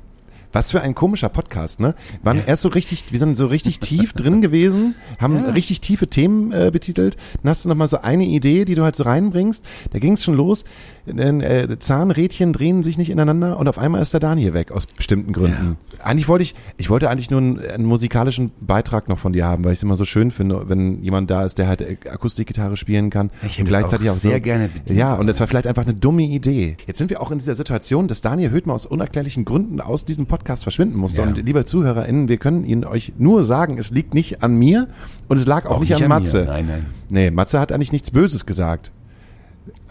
Was 0.57 0.71
für 0.71 0.81
ein 0.81 0.95
komischer 0.95 1.29
Podcast, 1.29 1.81
ne? 1.81 1.95
Waren 2.23 2.41
erst 2.47 2.63
so 2.63 2.71
richtig, 2.71 3.13
wir 3.13 3.19
sind 3.19 3.37
so 3.37 3.47
richtig 3.47 3.79
tief 3.79 4.13
drin 4.15 4.41
gewesen, 4.41 4.95
haben 5.19 5.45
richtig 5.51 5.83
tiefe 5.83 6.07
Themen 6.07 6.51
äh, 6.51 6.71
betitelt. 6.73 7.19
Dann 7.43 7.51
hast 7.51 7.67
du 7.67 7.69
noch 7.69 7.77
mal 7.77 7.89
so 7.89 8.01
eine 8.01 8.25
Idee, 8.25 8.65
die 8.65 8.75
du 8.75 8.83
halt 8.83 8.97
so 8.97 9.03
reinbringst. 9.03 9.63
Da 9.91 9.99
ging 9.99 10.15
es 10.15 10.25
schon 10.25 10.33
los. 10.33 10.65
Äh, 11.07 11.77
Zahnrädchen 11.79 12.55
drehen 12.55 12.83
sich 12.83 12.97
nicht 12.97 13.11
ineinander 13.11 13.59
und 13.59 13.69
auf 13.69 13.77
einmal 13.77 14.01
ist 14.01 14.15
der 14.15 14.21
Daniel 14.21 14.55
weg 14.55 14.73
aus 14.73 14.87
bestimmten 14.87 15.35
Gründen. 15.35 15.77
Eigentlich 16.03 16.27
wollte 16.27 16.43
ich, 16.43 16.55
ich 16.79 16.89
wollte 16.89 17.11
eigentlich 17.11 17.31
nur 17.31 17.41
einen, 17.41 17.61
einen 17.61 17.85
musikalischen 17.85 18.51
Beitrag 18.59 19.11
noch 19.11 19.19
von 19.19 19.35
dir 19.35 19.45
haben, 19.45 19.63
weil 19.63 19.75
ich 19.75 19.81
es 19.81 19.83
immer 19.83 19.99
so 19.99 20.07
schön 20.07 20.31
finde, 20.31 20.71
wenn 20.71 21.03
jemand 21.03 21.31
da 21.31 21.45
ist, 21.45 21.59
der 21.59 21.69
halt 21.69 21.83
äh, 21.83 21.99
Akustikgitarre 22.09 22.79
spielen 22.79 23.11
kann 23.11 23.31
Ich 23.43 23.59
hätte 23.59 23.65
es 23.65 23.69
gleichzeitig 23.69 24.09
auch 24.09 24.15
auch, 24.15 24.19
sehr 24.19 24.39
so, 24.39 24.43
gerne 24.43 24.69
bedient, 24.71 24.99
Ja, 24.99 25.17
und 25.17 25.27
das 25.27 25.39
war 25.39 25.49
vielleicht 25.49 25.67
einfach 25.67 25.85
eine 25.85 25.95
dumme 25.95 26.23
Idee. 26.23 26.79
Jetzt 26.87 26.97
sind 26.97 27.11
wir 27.11 27.21
auch 27.21 27.31
in 27.31 27.41
dieser 27.41 27.57
Situation, 27.57 28.09
dass 28.09 28.23
Daniel 28.23 28.51
Höhtmer 28.51 28.73
aus 28.73 28.87
unerklärlichen 28.87 29.45
Gründen 29.45 29.83
aus 29.83 30.07
diesem 30.07 30.25
Podcast 30.25 30.46
verschwinden 30.63 30.99
musste. 30.99 31.23
Ja. 31.23 31.29
Und 31.29 31.37
liebe 31.37 31.65
ZuhörerInnen, 31.65 32.29
wir 32.29 32.37
können 32.37 32.65
Ihnen 32.65 32.85
euch 32.85 33.15
nur 33.19 33.45
sagen, 33.45 33.79
es 33.79 33.91
liegt 33.91 34.15
nicht 34.15 34.43
an 34.43 34.57
mir 34.57 34.89
und 35.29 35.37
es 35.37 35.47
lag 35.47 35.67
auch, 35.67 35.81
nicht, 35.81 35.95
an 35.95 36.01
mir. 36.01 36.09
Matze. 36.09 36.45
Nein, 36.47 36.67
nein. 36.67 36.87
Nee, 37.11 37.31
Matze 37.31 37.61
hat 37.61 37.73
eigentlich 37.73 37.93
nichts 37.93 38.11
Böses 38.11 38.47
gesagt. 38.47 38.93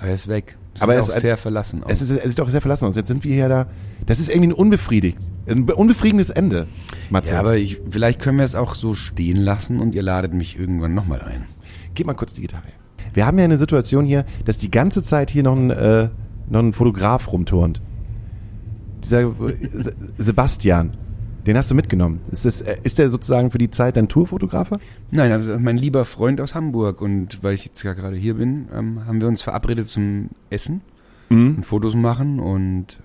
Er 0.01 0.13
ist 0.13 0.27
weg. 0.27 0.57
Aber 0.79 0.95
er 0.95 1.03
auch 1.03 1.09
ist 1.09 1.19
sehr 1.19 1.37
verlassen. 1.37 1.83
Aus. 1.83 1.91
Es 1.91 2.01
ist, 2.01 2.11
es 2.11 2.25
ist 2.25 2.39
doch 2.39 2.49
sehr 2.49 2.61
verlassen 2.61 2.85
aus. 2.85 2.95
Jetzt 2.95 3.07
sind 3.07 3.23
wir 3.23 3.33
hier 3.33 3.49
da. 3.49 3.67
Das 4.05 4.19
ist 4.19 4.29
irgendwie 4.29 4.49
ein 4.49 4.53
unbefriedigt, 4.53 5.17
ein 5.47 5.69
unbefriedigendes 5.69 6.29
Ende, 6.29 6.67
Matze. 7.09 7.33
ja, 7.33 7.39
aber 7.39 7.57
ich, 7.57 7.79
vielleicht 7.89 8.19
können 8.19 8.37
wir 8.37 8.45
es 8.45 8.55
auch 8.55 8.75
so 8.75 8.93
stehen 8.93 9.37
lassen 9.37 9.79
und 9.79 9.95
ihr 9.95 10.03
ladet 10.03 10.33
mich 10.33 10.59
irgendwann 10.59 10.93
nochmal 10.93 11.21
ein. 11.21 11.45
Gib 11.93 12.07
mal 12.07 12.13
kurz 12.13 12.33
die 12.33 12.41
Gitarre. 12.41 12.67
Wir 13.13 13.25
haben 13.25 13.37
ja 13.39 13.45
eine 13.45 13.57
Situation 13.57 14.05
hier, 14.05 14.25
dass 14.43 14.57
die 14.57 14.69
ganze 14.69 15.01
Zeit 15.01 15.31
hier 15.31 15.43
noch 15.43 15.55
ein, 15.55 15.69
äh, 15.69 16.09
noch 16.49 16.59
ein 16.59 16.73
Fotograf 16.73 17.31
rumturnt. 17.31 17.81
Dieser 19.05 19.21
äh, 19.21 19.55
Se- 19.71 19.95
Sebastian, 20.17 20.91
den 21.45 21.55
hast 21.57 21.69
du 21.71 21.75
mitgenommen. 21.75 22.21
Ist, 22.31 22.45
das, 22.45 22.61
äh, 22.61 22.75
ist 22.83 22.97
der 22.97 23.09
sozusagen 23.09 23.51
für 23.51 23.57
die 23.59 23.69
Zeit 23.69 23.95
dein 23.97 24.07
Tourfotografer? 24.07 24.79
Nein, 25.11 25.31
also 25.31 25.57
mein 25.59 25.77
lieber 25.77 26.05
Freund 26.05 26.41
aus 26.41 26.55
Hamburg 26.55 27.01
und 27.01 27.43
weil 27.43 27.53
ich 27.53 27.65
jetzt 27.65 27.83
ja 27.83 27.93
gerade 27.93 28.15
hier 28.17 28.33
bin, 28.35 28.67
ähm, 28.73 29.05
haben 29.05 29.21
wir 29.21 29.27
uns 29.27 29.41
verabredet 29.41 29.87
zum 29.87 30.29
Essen 30.49 30.81
Mhm. 31.29 31.55
und 31.57 31.65
Fotos 31.65 31.95
machen 31.95 32.39
und 32.39 32.99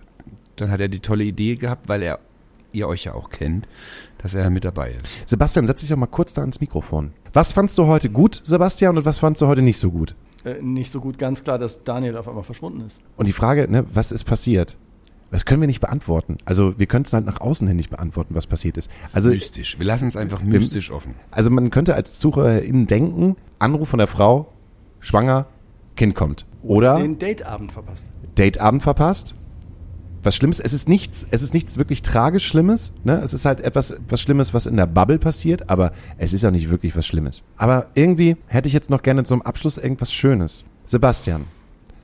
dann 0.57 0.71
hat 0.71 0.81
er 0.81 0.89
die 0.89 1.01
tolle 1.01 1.25
Idee 1.25 1.57
gehabt, 1.57 1.89
weil 1.89 2.03
er 2.03 2.19
ihr 2.73 2.87
euch 2.87 3.05
ja 3.05 3.15
auch 3.15 3.31
kennt, 3.31 3.67
dass 4.19 4.35
er 4.35 4.49
mit 4.51 4.65
dabei 4.65 4.91
ist. 4.93 5.07
Sebastian, 5.29 5.67
setz 5.67 5.81
dich 5.81 5.89
doch 5.91 5.97
mal 5.97 6.07
kurz 6.07 6.35
da 6.35 6.43
ans 6.43 6.61
Mikrofon. 6.61 7.13
Was 7.33 7.53
fandst 7.53 7.77
du 7.79 7.87
heute 7.87 8.11
gut, 8.11 8.41
Sebastian, 8.45 8.97
und 8.99 9.05
was 9.05 9.19
fandst 9.19 9.41
du 9.43 9.47
heute 9.47 9.63
nicht 9.63 9.79
so 9.79 9.91
gut? 9.91 10.15
Äh, 10.45 10.63
nicht 10.63 10.93
so 10.93 11.01
gut 11.01 11.19
ganz 11.19 11.43
klar, 11.45 11.59
dass 11.59 11.83
Daniel 11.83 12.17
auf 12.17 12.29
einmal 12.29 12.45
verschwunden 12.45 12.81
ist. 12.83 13.01
Und 13.17 13.27
die 13.27 13.33
Frage, 13.33 13.67
ne, 13.71 13.85
was 13.93 14.13
ist 14.13 14.25
passiert? 14.25 14.77
Das 15.31 15.45
können 15.45 15.61
wir 15.61 15.69
nicht 15.69 15.81
beantworten. 15.81 16.39
Also 16.45 16.77
wir 16.79 16.87
können 16.87 17.05
es 17.05 17.13
halt 17.13 17.25
nach 17.25 17.41
außen 17.41 17.67
hin 17.69 17.77
nicht 17.77 17.91
beantworten, 17.91 18.35
was 18.35 18.47
passiert 18.49 18.77
ist. 18.77 18.91
Also, 19.13 19.31
mystisch. 19.31 19.79
Wir 19.79 19.87
lassen 19.87 20.09
es 20.09 20.17
einfach 20.17 20.43
mystisch 20.43 20.91
offen. 20.91 21.15
also 21.31 21.51
man 21.51 21.71
könnte 21.71 21.95
als 21.95 22.19
ZuhörerInnen 22.19 22.87
denken, 22.89 23.37
Anruf 23.61 23.91
von 23.91 23.99
der 23.99 24.09
Frau, 24.09 24.53
schwanger, 24.99 25.47
Kind 25.97 26.15
kommt. 26.15 26.47
Oder 26.63 26.99
Den 26.99 27.19
Dateabend 27.19 27.71
verpasst. 27.73 28.07
Dateabend 28.35 28.83
verpasst. 28.83 29.35
Was 30.23 30.37
Schlimmes, 30.37 30.61
es 30.61 30.75
ist 30.75 30.87
nichts, 30.89 31.27
es 31.31 31.41
ist 31.43 31.55
nichts 31.55 31.79
wirklich 31.79 32.03
tragisch 32.03 32.47
Schlimmes, 32.47 32.93
ne? 33.05 33.21
Es 33.23 33.33
ist 33.33 33.47
halt 33.47 33.61
etwas, 33.61 33.95
was 34.09 34.21
Schlimmes, 34.21 34.53
was 34.53 34.67
in 34.67 34.77
der 34.77 34.87
Bubble 34.87 35.19
passiert, 35.19 35.71
aber 35.71 35.93
es 36.19 36.35
ist 36.35 36.45
auch 36.45 36.51
nicht 36.51 36.69
wirklich 36.69 36.95
was 36.95 37.07
Schlimmes. 37.07 37.43
Aber 37.57 37.87
irgendwie 37.95 38.37
hätte 38.47 38.69
ich 38.69 38.75
jetzt 38.75 38.91
noch 38.91 39.01
gerne 39.01 39.25
zum 39.25 39.41
Abschluss 39.41 39.79
irgendwas 39.79 40.13
Schönes. 40.13 40.65
Sebastian, 40.85 41.47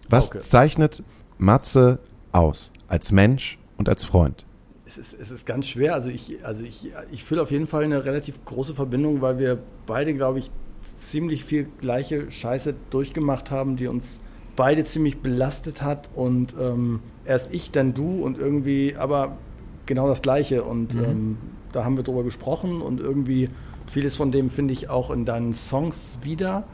was 0.08 0.28
Okay. 0.30 0.40
zeichnet 0.40 1.02
Matze 1.36 1.98
aus? 2.32 2.70
Als 2.88 3.12
Mensch 3.12 3.58
und 3.76 3.88
als 3.88 4.04
Freund? 4.04 4.46
Es 4.84 4.98
ist, 4.98 5.18
es 5.18 5.30
ist 5.30 5.46
ganz 5.46 5.66
schwer. 5.66 5.94
Also 5.94 6.10
ich, 6.10 6.44
also 6.44 6.64
ich, 6.64 6.92
ich 7.10 7.24
fühle 7.24 7.42
auf 7.42 7.50
jeden 7.50 7.66
Fall 7.66 7.84
eine 7.84 8.04
relativ 8.04 8.44
große 8.44 8.74
Verbindung, 8.74 9.20
weil 9.20 9.38
wir 9.38 9.58
beide, 9.86 10.14
glaube 10.14 10.38
ich, 10.38 10.50
ziemlich 10.96 11.44
viel 11.44 11.66
gleiche 11.80 12.30
Scheiße 12.30 12.74
durchgemacht 12.90 13.50
haben, 13.50 13.76
die 13.76 13.88
uns 13.88 14.20
beide 14.54 14.84
ziemlich 14.84 15.18
belastet 15.18 15.82
hat. 15.82 16.10
Und 16.14 16.54
ähm, 16.60 17.00
erst 17.24 17.52
ich, 17.52 17.72
dann 17.72 17.94
du 17.94 18.22
und 18.22 18.38
irgendwie, 18.38 18.94
aber 18.96 19.36
genau 19.86 20.06
das 20.08 20.22
Gleiche. 20.22 20.62
Und 20.62 20.94
ähm, 20.94 21.38
da 21.72 21.84
haben 21.84 21.96
wir 21.96 22.04
drüber 22.04 22.22
gesprochen 22.22 22.80
und 22.80 23.00
irgendwie 23.00 23.50
vieles 23.86 24.16
von 24.16 24.32
dem 24.32 24.50
finde 24.50 24.72
ich 24.72 24.88
auch 24.88 25.10
in 25.10 25.24
deinen 25.24 25.52
Songs 25.52 26.18
wieder. 26.22 26.64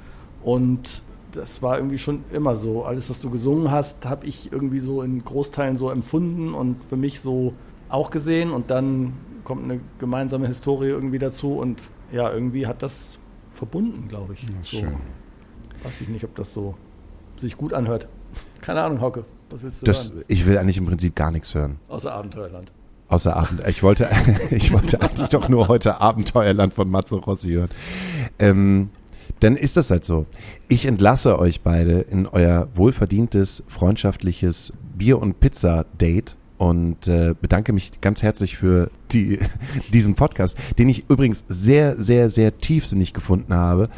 Und 0.42 1.02
das 1.32 1.62
war 1.62 1.76
irgendwie 1.76 1.98
schon 1.98 2.24
immer 2.32 2.56
so. 2.56 2.84
Alles, 2.84 3.10
was 3.10 3.20
du 3.20 3.30
gesungen 3.30 3.70
hast, 3.70 4.06
habe 4.06 4.26
ich 4.26 4.52
irgendwie 4.52 4.80
so 4.80 5.02
in 5.02 5.24
Großteilen 5.24 5.76
so 5.76 5.90
empfunden 5.90 6.54
und 6.54 6.82
für 6.84 6.96
mich 6.96 7.20
so 7.20 7.54
auch 7.88 8.10
gesehen. 8.10 8.50
Und 8.52 8.70
dann 8.70 9.14
kommt 9.44 9.64
eine 9.64 9.80
gemeinsame 9.98 10.46
Historie 10.46 10.88
irgendwie 10.88 11.18
dazu. 11.18 11.54
Und 11.58 11.82
ja, 12.12 12.32
irgendwie 12.32 12.66
hat 12.66 12.82
das 12.82 13.18
verbunden, 13.52 14.08
glaube 14.08 14.34
ich. 14.34 14.46
so. 14.62 14.78
schön. 14.78 14.94
Weiß 15.82 16.00
ich 16.00 16.08
nicht, 16.08 16.24
ob 16.24 16.34
das 16.36 16.52
so 16.52 16.74
sich 17.38 17.56
gut 17.56 17.72
anhört. 17.72 18.08
Keine 18.60 18.82
Ahnung, 18.82 19.00
Hauke. 19.00 19.24
Was 19.50 19.62
willst 19.62 19.82
du 19.82 19.86
Das, 19.86 20.10
hören? 20.10 20.24
ich 20.28 20.46
will 20.46 20.56
eigentlich 20.58 20.78
im 20.78 20.86
Prinzip 20.86 21.14
gar 21.16 21.30
nichts 21.30 21.54
hören. 21.54 21.78
Außer 21.88 22.12
Abenteuerland. 22.12 22.72
Außer 23.08 23.36
Abend. 23.36 23.62
Ich 23.66 23.82
wollte, 23.82 24.08
ich 24.50 24.72
wollte 24.72 25.02
eigentlich 25.02 25.28
doch 25.28 25.48
nur 25.50 25.68
heute 25.68 26.00
Abenteuerland 26.00 26.72
von 26.72 26.88
Matzo 26.88 27.16
Rossi 27.18 27.50
hören. 27.50 27.68
Ähm, 28.38 28.88
dann 29.42 29.56
ist 29.56 29.76
das 29.76 29.90
halt 29.90 30.04
so. 30.04 30.26
Ich 30.68 30.86
entlasse 30.86 31.38
euch 31.38 31.62
beide 31.62 32.00
in 32.00 32.26
euer 32.26 32.68
wohlverdientes, 32.74 33.64
freundschaftliches 33.66 34.72
Bier- 34.96 35.20
und 35.20 35.40
Pizza-Date 35.40 36.36
und 36.58 37.08
äh, 37.08 37.34
bedanke 37.40 37.72
mich 37.72 38.00
ganz 38.00 38.22
herzlich 38.22 38.56
für 38.56 38.88
die, 39.10 39.40
diesen 39.92 40.14
Podcast, 40.14 40.56
den 40.78 40.88
ich 40.88 41.10
übrigens 41.10 41.44
sehr, 41.48 42.00
sehr, 42.00 42.30
sehr 42.30 42.58
tiefsinnig 42.58 43.12
gefunden 43.14 43.54
habe 43.54 43.88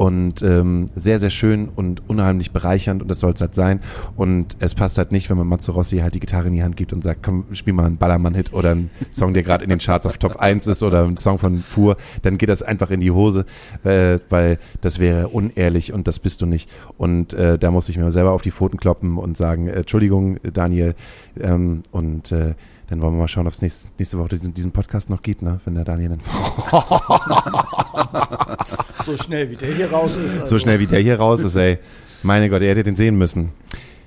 und 0.00 0.40
ähm, 0.40 0.88
sehr, 0.96 1.18
sehr 1.18 1.28
schön 1.28 1.68
und 1.68 2.08
unheimlich 2.08 2.52
bereichernd 2.52 3.02
und 3.02 3.10
das 3.10 3.20
soll 3.20 3.34
es 3.34 3.40
halt 3.42 3.54
sein. 3.54 3.80
Und 4.16 4.56
es 4.58 4.74
passt 4.74 4.96
halt 4.96 5.12
nicht, 5.12 5.28
wenn 5.28 5.36
man 5.36 5.46
Matze 5.46 5.72
Rossi 5.72 5.98
halt 5.98 6.14
die 6.14 6.20
Gitarre 6.20 6.46
in 6.48 6.54
die 6.54 6.62
Hand 6.62 6.78
gibt 6.78 6.94
und 6.94 7.04
sagt, 7.04 7.22
komm, 7.22 7.44
spiel 7.52 7.74
mal 7.74 7.84
einen 7.84 7.98
Ballermann-Hit 7.98 8.54
oder 8.54 8.70
einen 8.70 8.88
Song, 9.12 9.34
der 9.34 9.42
gerade 9.42 9.62
in 9.62 9.68
den 9.68 9.78
Charts 9.78 10.06
auf 10.06 10.16
Top 10.16 10.36
1 10.36 10.68
ist 10.68 10.82
oder 10.82 11.04
einen 11.04 11.18
Song 11.18 11.36
von 11.36 11.62
Pur, 11.74 11.98
dann 12.22 12.38
geht 12.38 12.48
das 12.48 12.62
einfach 12.62 12.90
in 12.90 13.00
die 13.00 13.10
Hose, 13.10 13.44
äh, 13.84 14.20
weil 14.30 14.58
das 14.80 15.00
wäre 15.00 15.28
unehrlich 15.28 15.92
und 15.92 16.08
das 16.08 16.18
bist 16.18 16.40
du 16.40 16.46
nicht. 16.46 16.70
Und 16.96 17.34
äh, 17.34 17.58
da 17.58 17.70
muss 17.70 17.90
ich 17.90 17.98
mir 17.98 18.10
selber 18.10 18.32
auf 18.32 18.40
die 18.40 18.52
Pfoten 18.52 18.78
kloppen 18.78 19.18
und 19.18 19.36
sagen, 19.36 19.68
äh, 19.68 19.80
Entschuldigung, 19.80 20.38
Daniel, 20.50 20.94
ähm, 21.38 21.82
und 21.90 22.32
äh, 22.32 22.54
Dann 22.90 23.00
wollen 23.00 23.14
wir 23.14 23.20
mal 23.20 23.28
schauen, 23.28 23.46
ob 23.46 23.52
es 23.52 23.62
nächste, 23.62 23.88
nächste 23.98 24.18
Woche 24.18 24.30
diesen, 24.30 24.52
diesen 24.52 24.72
Podcast 24.72 25.10
noch 25.10 25.22
gibt, 25.22 25.42
ne? 25.42 25.60
wenn 25.64 25.76
der 25.76 25.84
Daniel 25.84 26.10
dann 26.10 26.20
So 29.04 29.16
schnell 29.16 29.48
wie 29.48 29.56
der 29.56 29.72
hier 29.72 29.90
raus 29.90 30.16
ist. 30.16 30.34
so 30.34 30.40
also- 30.42 30.58
schnell 30.58 30.80
wie 30.80 30.86
der 30.86 31.00
hier 31.00 31.18
raus 31.18 31.40
ist, 31.42 31.54
ey. 31.54 31.78
Meine 32.22 32.50
Gott, 32.50 32.62
ihr 32.62 32.68
hättet 32.68 32.86
den 32.86 32.96
sehen 32.96 33.16
müssen. 33.16 33.50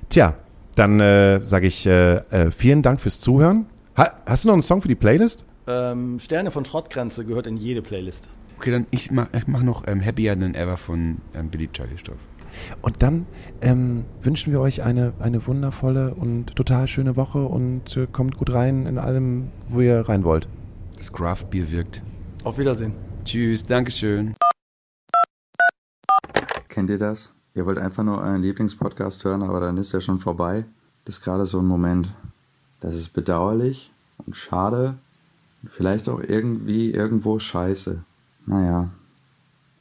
Tja, 0.09 0.36
dann 0.75 0.99
äh, 0.99 1.39
sage 1.43 1.67
ich 1.67 1.86
äh, 1.86 2.15
äh, 2.17 2.51
vielen 2.51 2.81
Dank 2.81 2.99
fürs 3.01 3.19
Zuhören. 3.19 3.65
Ha 3.97 4.11
hast 4.25 4.43
du 4.43 4.49
noch 4.49 4.53
einen 4.53 4.61
Song 4.61 4.81
für 4.81 4.88
die 4.89 4.95
Playlist? 4.95 5.45
Ähm, 5.65 6.19
Sterne 6.19 6.51
von 6.51 6.65
Schrottgrenze 6.65 7.25
gehört 7.25 7.47
in 7.47 7.57
jede 7.57 7.81
Playlist. 7.81 8.27
Okay, 8.57 8.71
dann 8.71 8.86
ich 8.91 9.11
mach, 9.11 9.27
ich 9.34 9.47
mach 9.47 9.63
noch 9.63 9.88
ähm, 9.88 10.05
Happier 10.05 10.38
Than 10.39 10.55
Ever 10.55 10.77
von 10.77 11.17
ähm, 11.34 11.49
Billy 11.49 11.69
Charlie 11.71 11.97
Stoff. 11.97 12.17
Und 12.82 13.01
dann 13.01 13.26
ähm, 13.62 14.06
wünschen 14.22 14.51
wir 14.51 14.60
euch 14.60 14.84
eine, 14.84 15.14
eine 15.20 15.45
wundervolle 15.47 16.14
und 16.14 16.56
total 16.56 16.88
schöne 16.88 17.16
Woche 17.16 17.43
und 17.43 17.97
äh, 17.97 18.08
kommt 18.12 18.38
gut 18.38 18.54
rein 18.54 18.86
in 18.86 18.97
allem, 18.97 19.49
wo 19.68 19.82
ihr 19.82 20.08
rein 20.08 20.24
wollt. 20.24 20.47
Das 20.97 21.12
Craft-Bier 21.12 21.72
wirkt. 21.72 22.01
Auf 22.43 22.58
Wiedersehen. 22.58 22.93
Tschüss, 23.24 23.64
Dankeschön. 23.64 24.34
Kennt 26.68 26.89
ihr 26.89 26.97
das? 26.97 27.34
Ihr 27.54 27.66
wollt 27.66 27.78
einfach 27.78 28.04
nur 28.04 28.20
euren 28.20 28.41
Lieblingspodcast 28.41 29.24
hören, 29.24 29.43
aber 29.43 29.60
dann 29.60 29.78
ist 29.78 29.93
er 29.93 30.01
schon 30.01 30.20
vorbei. 30.20 30.66
Das 31.06 31.18
ist 31.18 31.24
gerade 31.24 31.45
so 31.45 31.60
ein 31.60 31.66
Moment. 31.66 32.14
Das 32.80 32.95
ist 32.95 33.10
bedauerlich 33.10 33.91
und 34.26 34.36
schade 34.36 34.97
und 35.62 35.72
vielleicht 35.72 36.10
auch 36.10 36.20
irgendwie 36.20 36.91
irgendwo 36.91 37.39
scheiße. 37.39 38.04
Naja. 38.45 38.89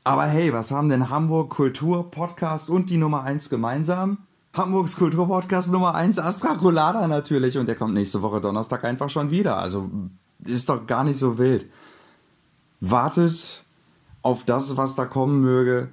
Aber 0.04 0.24
hey, 0.24 0.52
was 0.52 0.72
haben 0.72 0.88
denn 0.88 1.10
Hamburg 1.10 1.50
Kultur 1.50 2.10
Podcast 2.10 2.68
und 2.68 2.90
die 2.90 2.96
Nummer 2.96 3.22
1 3.22 3.48
gemeinsam? 3.48 4.18
Hamburgs 4.52 4.96
Kultur 4.96 5.28
Podcast 5.28 5.70
Nummer 5.70 5.94
1 5.94 6.18
Astra 6.18 6.56
Colada 6.56 7.06
natürlich 7.06 7.56
und 7.56 7.66
der 7.66 7.76
kommt 7.76 7.94
nächste 7.94 8.20
Woche 8.20 8.40
Donnerstag 8.40 8.82
einfach 8.84 9.10
schon 9.10 9.30
wieder. 9.30 9.58
Also 9.58 9.90
ist 10.44 10.68
doch 10.68 10.88
gar 10.88 11.04
nicht 11.04 11.20
so 11.20 11.38
wild. 11.38 11.70
Wartet 12.80 13.62
auf 14.22 14.44
das, 14.44 14.76
was 14.76 14.96
da 14.96 15.04
kommen 15.04 15.40
möge. 15.40 15.90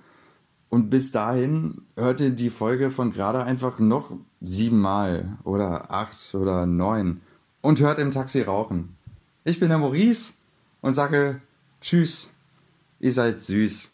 Und 0.70 0.90
bis 0.90 1.12
dahin 1.12 1.84
hört 1.96 2.20
ihr 2.20 2.32
die 2.32 2.50
Folge 2.50 2.90
von 2.90 3.12
gerade 3.12 3.44
einfach 3.44 3.78
noch 3.78 4.12
siebenmal 4.42 5.38
oder 5.44 5.92
acht 5.92 6.34
oder 6.34 6.66
neun 6.66 7.22
und 7.62 7.80
hört 7.80 8.00
im 8.00 8.10
Taxi 8.10 8.42
rauchen. 8.42 8.96
Ich 9.44 9.60
bin 9.60 9.70
der 9.70 9.78
Maurice 9.78 10.34
und 10.82 10.96
sage 10.96 11.42
Tschüss. 11.82 12.29
Ihr 13.02 13.14
seid 13.14 13.42
süß. 13.42 13.92